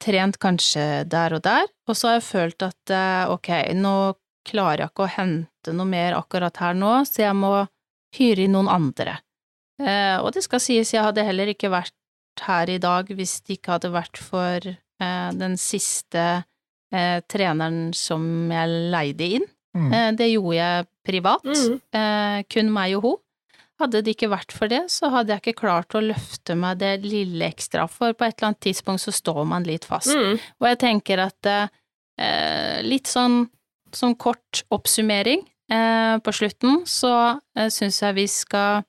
trent 0.05 0.39
kanskje 0.39 1.05
der 1.09 1.35
og 1.39 1.43
der, 1.43 1.67
og 1.89 1.97
så 1.97 2.09
har 2.11 2.19
jeg 2.21 2.29
følt 2.29 2.63
at 2.67 2.93
ok, 3.33 3.49
nå 3.75 4.15
klarer 4.47 4.85
jeg 4.85 4.91
ikke 4.93 5.07
å 5.07 5.15
hente 5.17 5.73
noe 5.75 5.89
mer 5.89 6.15
akkurat 6.19 6.57
her 6.61 6.75
nå, 6.77 6.91
så 7.09 7.25
jeg 7.25 7.35
må 7.39 7.55
hyre 8.17 8.45
inn 8.45 8.53
noen 8.55 8.69
andre. 8.71 9.17
Eh, 9.81 10.17
og 10.21 10.33
det 10.37 10.45
skal 10.45 10.61
sies, 10.63 10.93
jeg 10.95 11.03
hadde 11.05 11.25
heller 11.27 11.51
ikke 11.53 11.73
vært 11.73 11.93
her 12.47 12.69
i 12.69 12.79
dag 12.79 13.09
hvis 13.09 13.41
det 13.47 13.57
ikke 13.59 13.75
hadde 13.79 13.91
vært 13.95 14.21
for 14.21 14.69
eh, 14.69 15.31
den 15.37 15.57
siste 15.61 16.45
eh, 16.93 17.19
treneren 17.29 17.91
som 17.97 18.23
jeg 18.53 18.79
leide 18.93 19.31
inn. 19.41 19.47
Mm. 19.77 19.93
Eh, 19.93 20.11
det 20.17 20.29
gjorde 20.33 20.57
jeg 20.57 20.87
privat, 21.07 21.45
Mm. 21.45 21.81
eh, 21.93 22.43
kun 22.49 22.73
meg 22.73 22.97
og 22.97 23.03
hun. 23.03 23.17
Hadde 23.79 24.01
det 24.03 24.15
ikke 24.17 24.31
vært 24.33 24.53
for 24.57 24.69
det, 24.73 24.87
så 24.89 25.11
hadde 25.13 25.35
jeg 25.35 25.43
ikke 25.43 25.61
klart 25.61 25.93
å 25.93 26.01
løfte 26.01 26.55
meg 26.57 26.79
det 26.81 27.03
lille 27.05 27.45
ekstra, 27.45 27.85
for 27.93 28.15
på 28.17 28.25
et 28.25 28.39
eller 28.39 28.49
annet 28.55 28.61
tidspunkt 28.65 29.03
så 29.05 29.13
står 29.13 29.43
man 29.47 29.65
litt 29.69 29.85
fast. 29.85 30.09
Mm. 30.17 30.39
Og 30.63 30.69
jeg 30.71 30.79
tenker 30.81 31.21
at 31.27 31.51
eh, 31.53 32.81
litt 32.83 33.05
sånn 33.11 33.51
som 33.93 34.15
kort 34.17 34.63
oppsummering 34.73 35.45
eh, 35.71 36.17
på 36.25 36.33
slutten, 36.33 36.87
så 36.89 37.13
eh, 37.55 37.69
syns 37.69 38.01
jeg 38.01 38.15
vi 38.17 38.27
skal 38.27 38.83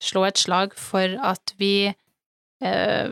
slå 0.00 0.22
et 0.28 0.38
slag 0.38 0.72
for 0.78 1.18
at 1.26 1.52
vi 1.58 1.92
eh, 2.62 3.10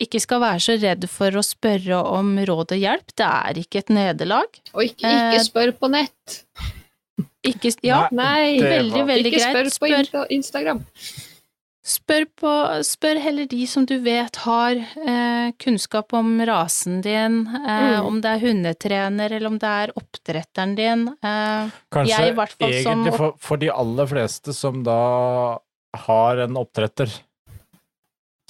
ikke 0.00 0.20
skal 0.22 0.40
være 0.40 0.60
så 0.64 0.76
redd 0.80 1.06
for 1.12 1.36
å 1.36 1.42
spørre 1.44 1.98
om 2.18 2.34
råd 2.48 2.72
og 2.76 2.80
hjelp. 2.80 3.12
Det 3.16 3.26
er 3.26 3.60
ikke 3.62 3.82
et 3.84 3.90
nederlag. 3.96 4.60
Og 4.74 4.84
ikke, 4.86 5.04
ikke 5.04 5.34
Eh, 5.38 5.44
spør 5.46 5.72
på 5.80 5.90
nett. 5.92 6.44
Ikke 7.46 7.72
Ja, 7.84 8.06
Nei, 8.12 8.56
nei 8.60 8.68
veldig, 8.68 9.02
veldig 9.08 9.32
ikke 9.32 9.52
greit. 9.52 9.72
spør 9.72 10.10
på 10.12 10.26
Instagram. 10.30 10.82
spør, 11.90 12.26
på, 12.36 12.50
spør 12.84 13.18
heller 13.24 13.46
de 13.50 13.64
som 13.66 13.86
du 13.88 13.94
vet 14.04 14.36
har 14.44 14.76
eh, 14.76 15.50
kunnskap 15.58 16.12
om 16.14 16.38
rasen 16.46 17.00
din, 17.02 17.46
eh, 17.48 17.96
Mm. 18.00 18.06
om 18.06 18.20
det 18.20 18.30
er 18.30 18.42
hundetrener 18.44 19.32
eller 19.32 19.46
om 19.48 19.58
det 19.58 19.68
er 19.68 19.92
oppdretteren 19.96 20.76
din. 20.76 21.08
Eh, 21.22 21.70
Kanskje 21.90 22.18
Jeg 22.18 22.28
i 22.32 22.36
hvert 22.36 22.52
fall 22.58 22.70
egentlig 22.70 23.12
som, 23.12 23.18
for, 23.18 23.34
for 23.38 23.56
de 23.56 23.70
aller 23.72 24.06
fleste 24.06 24.54
som 24.54 24.82
da 24.84 25.58
har 26.06 26.36
en 26.44 26.54
oppdretter, 26.60 27.08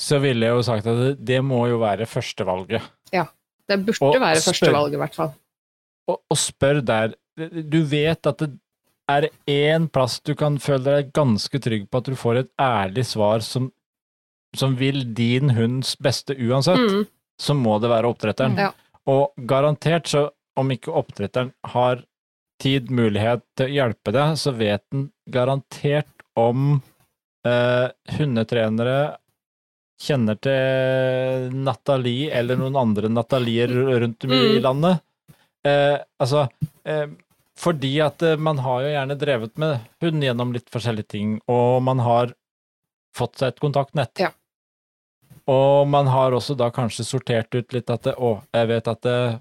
så 0.01 0.17
ville 0.23 0.49
jeg 0.49 0.57
jo 0.57 0.65
sagt 0.65 0.87
at 0.89 0.97
det, 1.03 1.11
det 1.29 1.41
må 1.45 1.67
jo 1.69 1.81
være 1.83 2.07
førstevalget. 2.09 2.87
Det 3.71 3.77
burde 3.87 4.03
Og 4.03 4.17
være 4.19 4.41
førstevalget, 4.43 4.97
i 4.97 4.99
hvert 4.99 5.15
fall. 5.15 5.29
Og, 6.11 6.17
og 6.33 6.39
spør 6.41 6.81
der. 6.83 7.13
Du 7.71 7.77
vet 7.87 8.27
at 8.27 8.41
det 8.43 8.49
er 9.11 9.29
én 9.47 9.87
plass 9.93 10.17
du 10.27 10.33
kan 10.39 10.57
føle 10.63 10.83
deg 10.89 11.13
ganske 11.15 11.61
trygg 11.63 11.85
på 11.91 12.01
at 12.01 12.09
du 12.11 12.17
får 12.19 12.41
et 12.41 12.51
ærlig 12.63 13.05
svar 13.07 13.45
som, 13.47 13.69
som 14.59 14.75
vil 14.81 15.05
din 15.15 15.53
hunds 15.55 15.95
beste 16.03 16.35
uansett, 16.35 16.83
Mm. 16.83 17.07
så 17.41 17.55
må 17.55 17.79
det 17.81 17.91
være 17.93 18.11
oppdretteren. 18.11 18.59
Ja. 18.59 18.73
Og 19.07 19.31
garantert, 19.47 20.11
så 20.11 20.27
om 20.59 20.71
ikke 20.75 20.91
oppdretteren 20.99 21.53
har 21.71 22.03
tid, 22.61 22.91
mulighet 22.91 23.47
til 23.57 23.71
å 23.71 23.75
hjelpe 23.79 24.13
deg, 24.13 24.35
så 24.37 24.51
vet 24.53 24.83
den 24.93 25.07
garantert 25.33 26.11
om 26.37 26.81
eh, 27.47 27.87
hundetrenere 28.19 29.17
kjenner 30.01 30.39
til 30.41 31.51
Nathalie 31.61 32.31
eller 32.33 32.57
noen 32.61 32.79
andre 32.81 33.11
Nathalier 33.13 33.69
rundt 34.01 34.25
om 34.25 34.33
i 34.33 34.39
Mm. 34.57 34.63
landet. 34.65 35.03
Eh, 35.65 35.99
altså, 36.19 36.47
eh, 36.89 37.07
fordi 37.61 38.01
at 38.01 38.23
eh, 38.25 38.37
man 38.41 38.59
har 38.65 38.81
jo 38.83 38.93
gjerne 38.95 39.19
drevet 39.21 39.59
med 39.61 39.81
hund 40.01 40.23
gjennom 40.25 40.53
litt 40.57 40.71
forskjellige 40.73 41.09
ting, 41.13 41.35
og 41.49 41.83
man 41.85 41.99
har 42.01 42.33
fått 43.15 43.37
seg 43.43 43.49
et 43.53 43.61
kontaktnett. 43.61 44.17
Ja. 44.25 44.31
Og 45.51 45.87
man 45.89 46.07
har 46.07 46.33
også 46.33 46.57
da 46.57 46.71
kanskje 46.71 47.05
sortert 47.05 47.53
ut 47.55 47.73
litt 47.75 47.91
at 47.91 48.03
det, 48.07 48.15
å, 48.17 48.41
jeg 48.55 48.69
vet 48.71 48.89
at 48.89 49.03
det, 49.03 49.41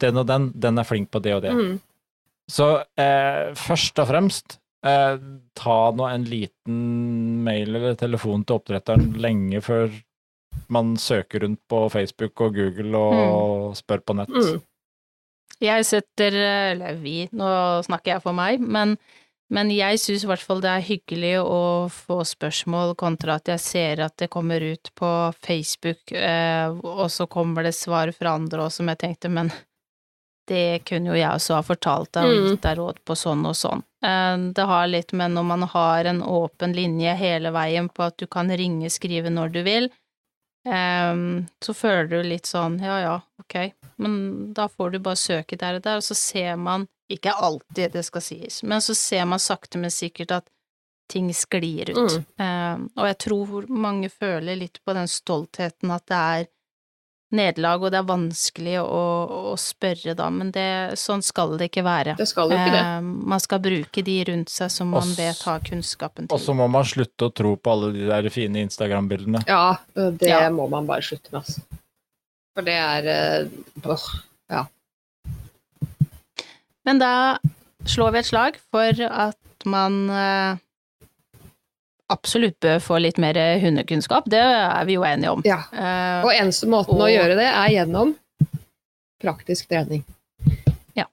den 0.00 0.16
og 0.16 0.26
den, 0.26 0.52
den 0.54 0.78
er 0.78 0.84
flink 0.88 1.10
på 1.10 1.20
det 1.22 1.34
og 1.36 1.42
det. 1.42 1.52
Mm. 1.52 1.80
Så 2.48 2.70
eh, 2.96 3.52
først 3.58 3.98
og 4.02 4.08
fremst, 4.08 4.58
eh, 4.86 5.18
ta 5.58 5.78
nå 5.94 6.08
en 6.08 6.24
liten 6.28 6.80
mail 7.46 7.76
eller 7.76 7.96
telefon 7.98 8.44
til 8.46 8.60
oppdretteren 8.60 9.12
lenge 9.22 9.62
før 9.64 9.90
man 10.72 10.96
søker 11.00 11.46
rundt 11.46 11.62
på 11.68 11.86
Facebook 11.92 12.40
og 12.44 12.56
Google 12.56 12.98
og 12.98 13.76
spør 13.76 14.04
på 14.04 14.16
nett. 14.18 14.32
Mm. 14.32 14.60
Jeg 15.62 15.86
setter, 15.86 16.36
eller 16.74 16.96
vi, 17.00 17.26
nå 17.32 17.48
snakker 17.86 18.16
jeg 18.16 18.24
for 18.24 18.34
meg, 18.36 18.60
men, 18.60 18.96
men 19.52 19.70
jeg 19.70 20.00
syns 20.02 20.24
i 20.24 20.30
hvert 20.30 20.42
fall 20.42 20.62
det 20.64 20.72
er 20.72 20.86
hyggelig 20.86 21.34
å 21.44 21.60
få 21.92 22.18
spørsmål 22.26 22.96
kontra 22.98 23.38
at 23.38 23.52
jeg 23.52 23.62
ser 23.62 24.02
at 24.08 24.16
det 24.18 24.30
kommer 24.32 24.64
ut 24.64 24.90
på 24.98 25.10
Facebook, 25.44 26.02
eh, 26.10 26.72
og 26.72 27.06
så 27.14 27.28
kommer 27.30 27.68
det 27.68 27.76
svar 27.78 28.10
fra 28.16 28.34
andre 28.40 28.66
også, 28.66 28.82
som 28.82 28.90
jeg 28.90 29.02
tenkte, 29.04 29.30
men 29.32 29.52
det 30.52 30.84
kunne 30.88 31.10
jo 31.12 31.16
jeg 31.18 31.30
også 31.38 31.56
ha 31.58 31.62
fortalt 31.66 32.12
deg 32.18 32.28
og 32.28 32.36
Mm. 32.36 32.50
gitt 32.52 32.62
deg 32.68 32.78
råd 32.78 33.00
på 33.08 33.16
sånn 33.16 33.42
og 33.48 33.56
sånn. 33.58 33.82
Eh, 34.04 34.36
Det 34.52 34.66
har 34.68 34.86
litt 34.92 35.12
med 35.16 35.32
når 35.32 35.44
man 35.54 35.62
har 35.72 36.04
en 36.12 36.22
åpen 36.22 36.76
linje 36.76 37.16
hele 37.16 37.50
veien 37.54 37.88
på 37.88 38.04
at 38.06 38.16
du 38.20 38.26
kan 38.26 38.48
ringe, 38.50 38.90
skrive 38.92 39.30
når 39.32 39.52
du 39.52 39.62
vil, 39.66 39.90
Ehm, 40.64 41.46
så 41.58 41.74
føler 41.74 42.06
du 42.08 42.22
litt 42.22 42.46
sånn 42.46 42.76
ja 42.78 43.00
ja, 43.02 43.14
ok, 43.42 43.72
men 43.98 44.52
da 44.54 44.68
får 44.70 44.92
du 44.94 44.98
bare 45.02 45.18
søke 45.18 45.56
der 45.58 45.80
og 45.80 45.82
der, 45.82 45.96
og 45.98 46.04
så 46.06 46.14
ser 46.14 46.54
man, 46.56 46.84
ikke 47.10 47.32
alltid 47.34 47.92
det 47.96 48.04
skal 48.06 48.22
sies, 48.22 48.60
men 48.62 48.78
så 48.80 48.94
ser 48.94 49.24
man 49.26 49.42
sakte, 49.42 49.80
men 49.82 49.90
sikkert 49.90 50.30
at 50.38 50.46
ting 51.10 51.32
sklir 51.34 51.90
ut. 51.90 52.14
Mm. 52.14 52.26
Ehm, 52.46 52.84
og 52.96 53.08
jeg 53.10 53.18
tror 53.26 53.66
mange 53.68 54.08
føler 54.08 54.56
litt 54.56 54.78
på 54.86 54.94
den 54.94 55.10
stoltheten 55.10 55.90
at 55.92 56.06
det 56.06 56.20
er 56.22 56.46
nederlag, 57.32 57.82
og 57.82 57.90
det 57.94 57.98
er 58.00 58.06
vanskelig 58.08 58.74
å, 58.82 59.00
å 59.52 59.54
spørre 59.60 60.14
da, 60.18 60.28
men 60.30 60.50
det, 60.54 60.64
sånn 61.00 61.22
skal 61.24 61.56
det 61.60 61.70
ikke 61.70 61.84
være. 61.86 62.14
Det 62.18 62.26
skal 62.28 62.52
jo 62.52 62.58
ikke 62.58 62.74
det. 62.74 62.82
Eh, 62.84 63.00
man 63.32 63.40
skal 63.42 63.62
bruke 63.64 64.04
de 64.06 64.16
rundt 64.28 64.52
seg 64.52 64.70
som 64.74 64.90
man 64.92 65.00
Også, 65.02 65.16
vet 65.18 65.42
har 65.48 65.64
kunnskapen 65.66 66.28
Og 66.30 66.36
til. 66.36 66.44
så 66.46 66.54
må 66.58 66.68
man 66.70 66.84
slutte 66.88 67.28
å 67.30 67.34
tro 67.34 67.54
på 67.56 67.72
alle 67.74 67.92
de 67.96 68.04
der 68.10 68.28
fine 68.34 68.62
Instagram-bildene. 68.66 69.44
Ja, 69.48 69.76
det 69.96 70.28
Ja. 70.28 70.42
må 70.52 70.68
man 70.72 70.86
bare 70.90 71.02
slutte 71.06 71.32
med, 71.32 71.40
altså. 71.42 71.60
For 72.54 72.62
det 72.68 72.76
er 72.76 73.08
øh, 73.08 74.08
Ja. 74.52 74.66
Men 76.84 76.98
da 76.98 77.12
slår 77.86 78.12
vi 78.12 78.18
et 78.22 78.28
slag 78.28 78.58
for 78.74 79.02
at 79.08 79.38
man 79.64 80.10
eh, 80.10 80.56
absolutt 82.12 82.58
bør 82.62 82.78
få 82.84 82.98
litt 83.02 83.18
mer 83.22 83.38
hundekunnskap, 83.62 84.28
det 84.30 84.40
er 84.42 84.84
vi 84.88 84.94
jo 84.98 85.02
enige 85.08 85.32
om. 85.34 85.42
Ja. 85.48 85.60
Eh, 85.72 86.24
Og 86.26 86.32
eneste 86.36 86.68
måten 86.70 87.00
å 87.00 87.08
gjøre 87.10 87.36
det 87.40 87.48
er 87.50 87.68
gjennom 87.78 88.14
praktisk 89.22 89.68
trening. 89.72 90.04
ja 90.96 91.06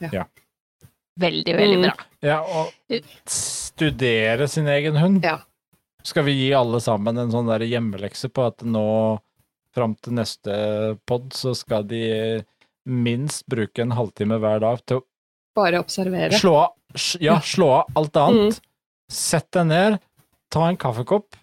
veldig, 1.19 1.53
veldig 1.55 1.77
Mm. 1.80 1.81
bra. 1.84 2.05
Ja, 2.23 2.38
og 2.43 2.99
studere 3.27 4.47
sin 4.47 4.67
egen 4.67 4.95
hund. 4.95 5.23
Ja. 5.23 5.39
Skal 6.03 6.23
vi 6.23 6.31
gi 6.38 6.53
alle 6.55 6.80
sammen 6.81 7.17
en 7.19 7.31
sånn 7.34 7.49
der 7.49 7.65
hjemmelekse 7.67 8.30
på 8.31 8.45
at 8.47 8.63
nå 8.63 9.19
fram 9.76 9.95
til 10.01 10.13
neste 10.17 10.97
pod 11.05 11.30
så 11.35 11.51
skal 11.55 11.84
de 11.89 12.43
minst 12.89 13.45
bruke 13.51 13.84
en 13.84 13.91
halvtime 13.97 14.39
hver 14.41 14.61
dag 14.63 14.80
til 14.88 15.01
å 15.01 15.03
Bare 15.59 15.81
observere. 15.81 16.31
slå 16.39 16.55
av, 16.55 16.71
ja, 17.19 17.39
slå 17.43 17.67
av 17.81 17.91
alt 17.99 18.15
annet. 18.21 18.61
Sett 19.11 19.49
deg 19.51 19.65
ned, 19.67 19.99
ta 20.53 20.67
en 20.69 20.80
kaffekopp. 20.80 21.38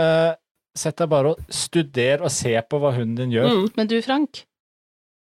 Uh, 0.00 0.32
sett 0.78 0.98
deg 0.98 1.10
bare 1.12 1.34
og 1.34 1.52
studer 1.52 2.24
og 2.24 2.32
se 2.32 2.54
på 2.64 2.80
hva 2.80 2.94
hunden 2.96 3.18
din 3.18 3.36
gjør. 3.36 3.50
Mm. 3.50 3.68
Men 3.76 3.90
du, 3.90 3.98
Frank, 4.04 4.44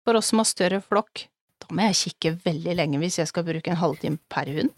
for 0.08 0.20
oss 0.20 0.32
som 0.32 0.42
har 0.42 0.50
større 0.50 0.82
flokk, 0.84 1.28
da 1.62 1.72
må 1.76 1.90
jeg 1.90 2.00
kikke 2.06 2.36
veldig 2.46 2.76
lenge 2.80 3.02
hvis 3.02 3.20
jeg 3.22 3.30
skal 3.30 3.46
bruke 3.48 3.72
en 3.72 3.82
halvtime 3.82 4.22
per 4.32 4.52
hund. 4.56 4.74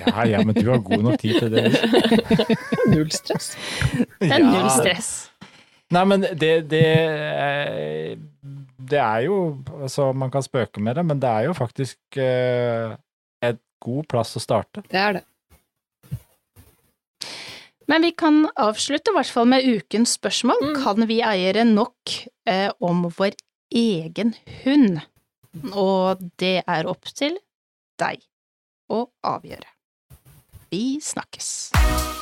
Ja, 0.00 0.24
ja, 0.26 0.40
men 0.42 0.54
du 0.54 0.66
har 0.70 0.80
god 0.82 1.02
nok 1.04 1.20
tid 1.22 1.38
til 1.38 1.52
det. 1.52 1.70
Null 2.92 3.10
stress. 3.14 3.52
Det 4.18 4.32
er 4.34 4.42
null 4.42 4.66
stress. 4.74 5.10
Nei, 5.94 6.02
men 6.10 6.24
det, 6.26 6.50
det 6.66 6.86
eh, 6.90 8.16
Det 8.90 8.98
er 8.98 9.20
jo 9.28 9.36
Altså, 9.76 10.08
man 10.10 10.32
kan 10.34 10.42
spøke 10.42 10.82
med 10.82 10.98
det, 10.98 11.04
men 11.06 11.20
det 11.22 11.30
er 11.30 11.46
jo 11.46 11.54
faktisk 11.54 12.18
eh, 12.18 12.96
et 13.46 13.60
god 13.82 14.08
plass 14.10 14.34
å 14.34 14.42
starte. 14.42 14.82
Det 14.90 14.98
er 14.98 15.18
det. 15.20 15.22
Men 17.86 18.02
vi 18.02 18.12
kan 18.18 18.44
avslutte 18.58 19.12
i 19.12 19.16
hvert 19.16 19.30
fall 19.30 19.48
med 19.50 19.66
ukens 19.66 20.16
spørsmål. 20.18 20.62
Mm. 20.62 20.78
Kan 20.82 21.06
vi 21.10 21.20
eiere 21.22 21.64
nok 21.68 22.16
eh, 22.48 22.70
om 22.82 23.06
vår 23.18 23.38
egen 23.74 24.34
hund? 24.64 25.00
Og 25.72 26.26
det 26.42 26.60
er 26.66 26.90
opp 26.90 27.08
til 27.16 27.38
deg 28.00 28.20
å 28.92 29.06
avgjøre. 29.24 29.70
Vi 30.70 30.98
snakkes. 31.02 32.15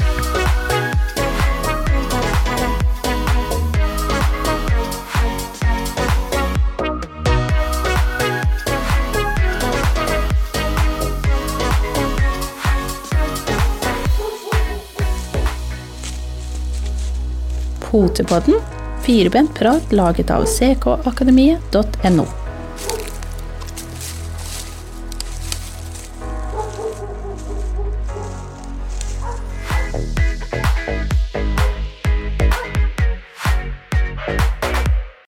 Potepodden, 17.95 18.55
firbent 19.03 19.55
prat 19.55 19.93
laget 19.93 20.31
av 20.31 20.45
ckakademiet.no. 20.45 22.44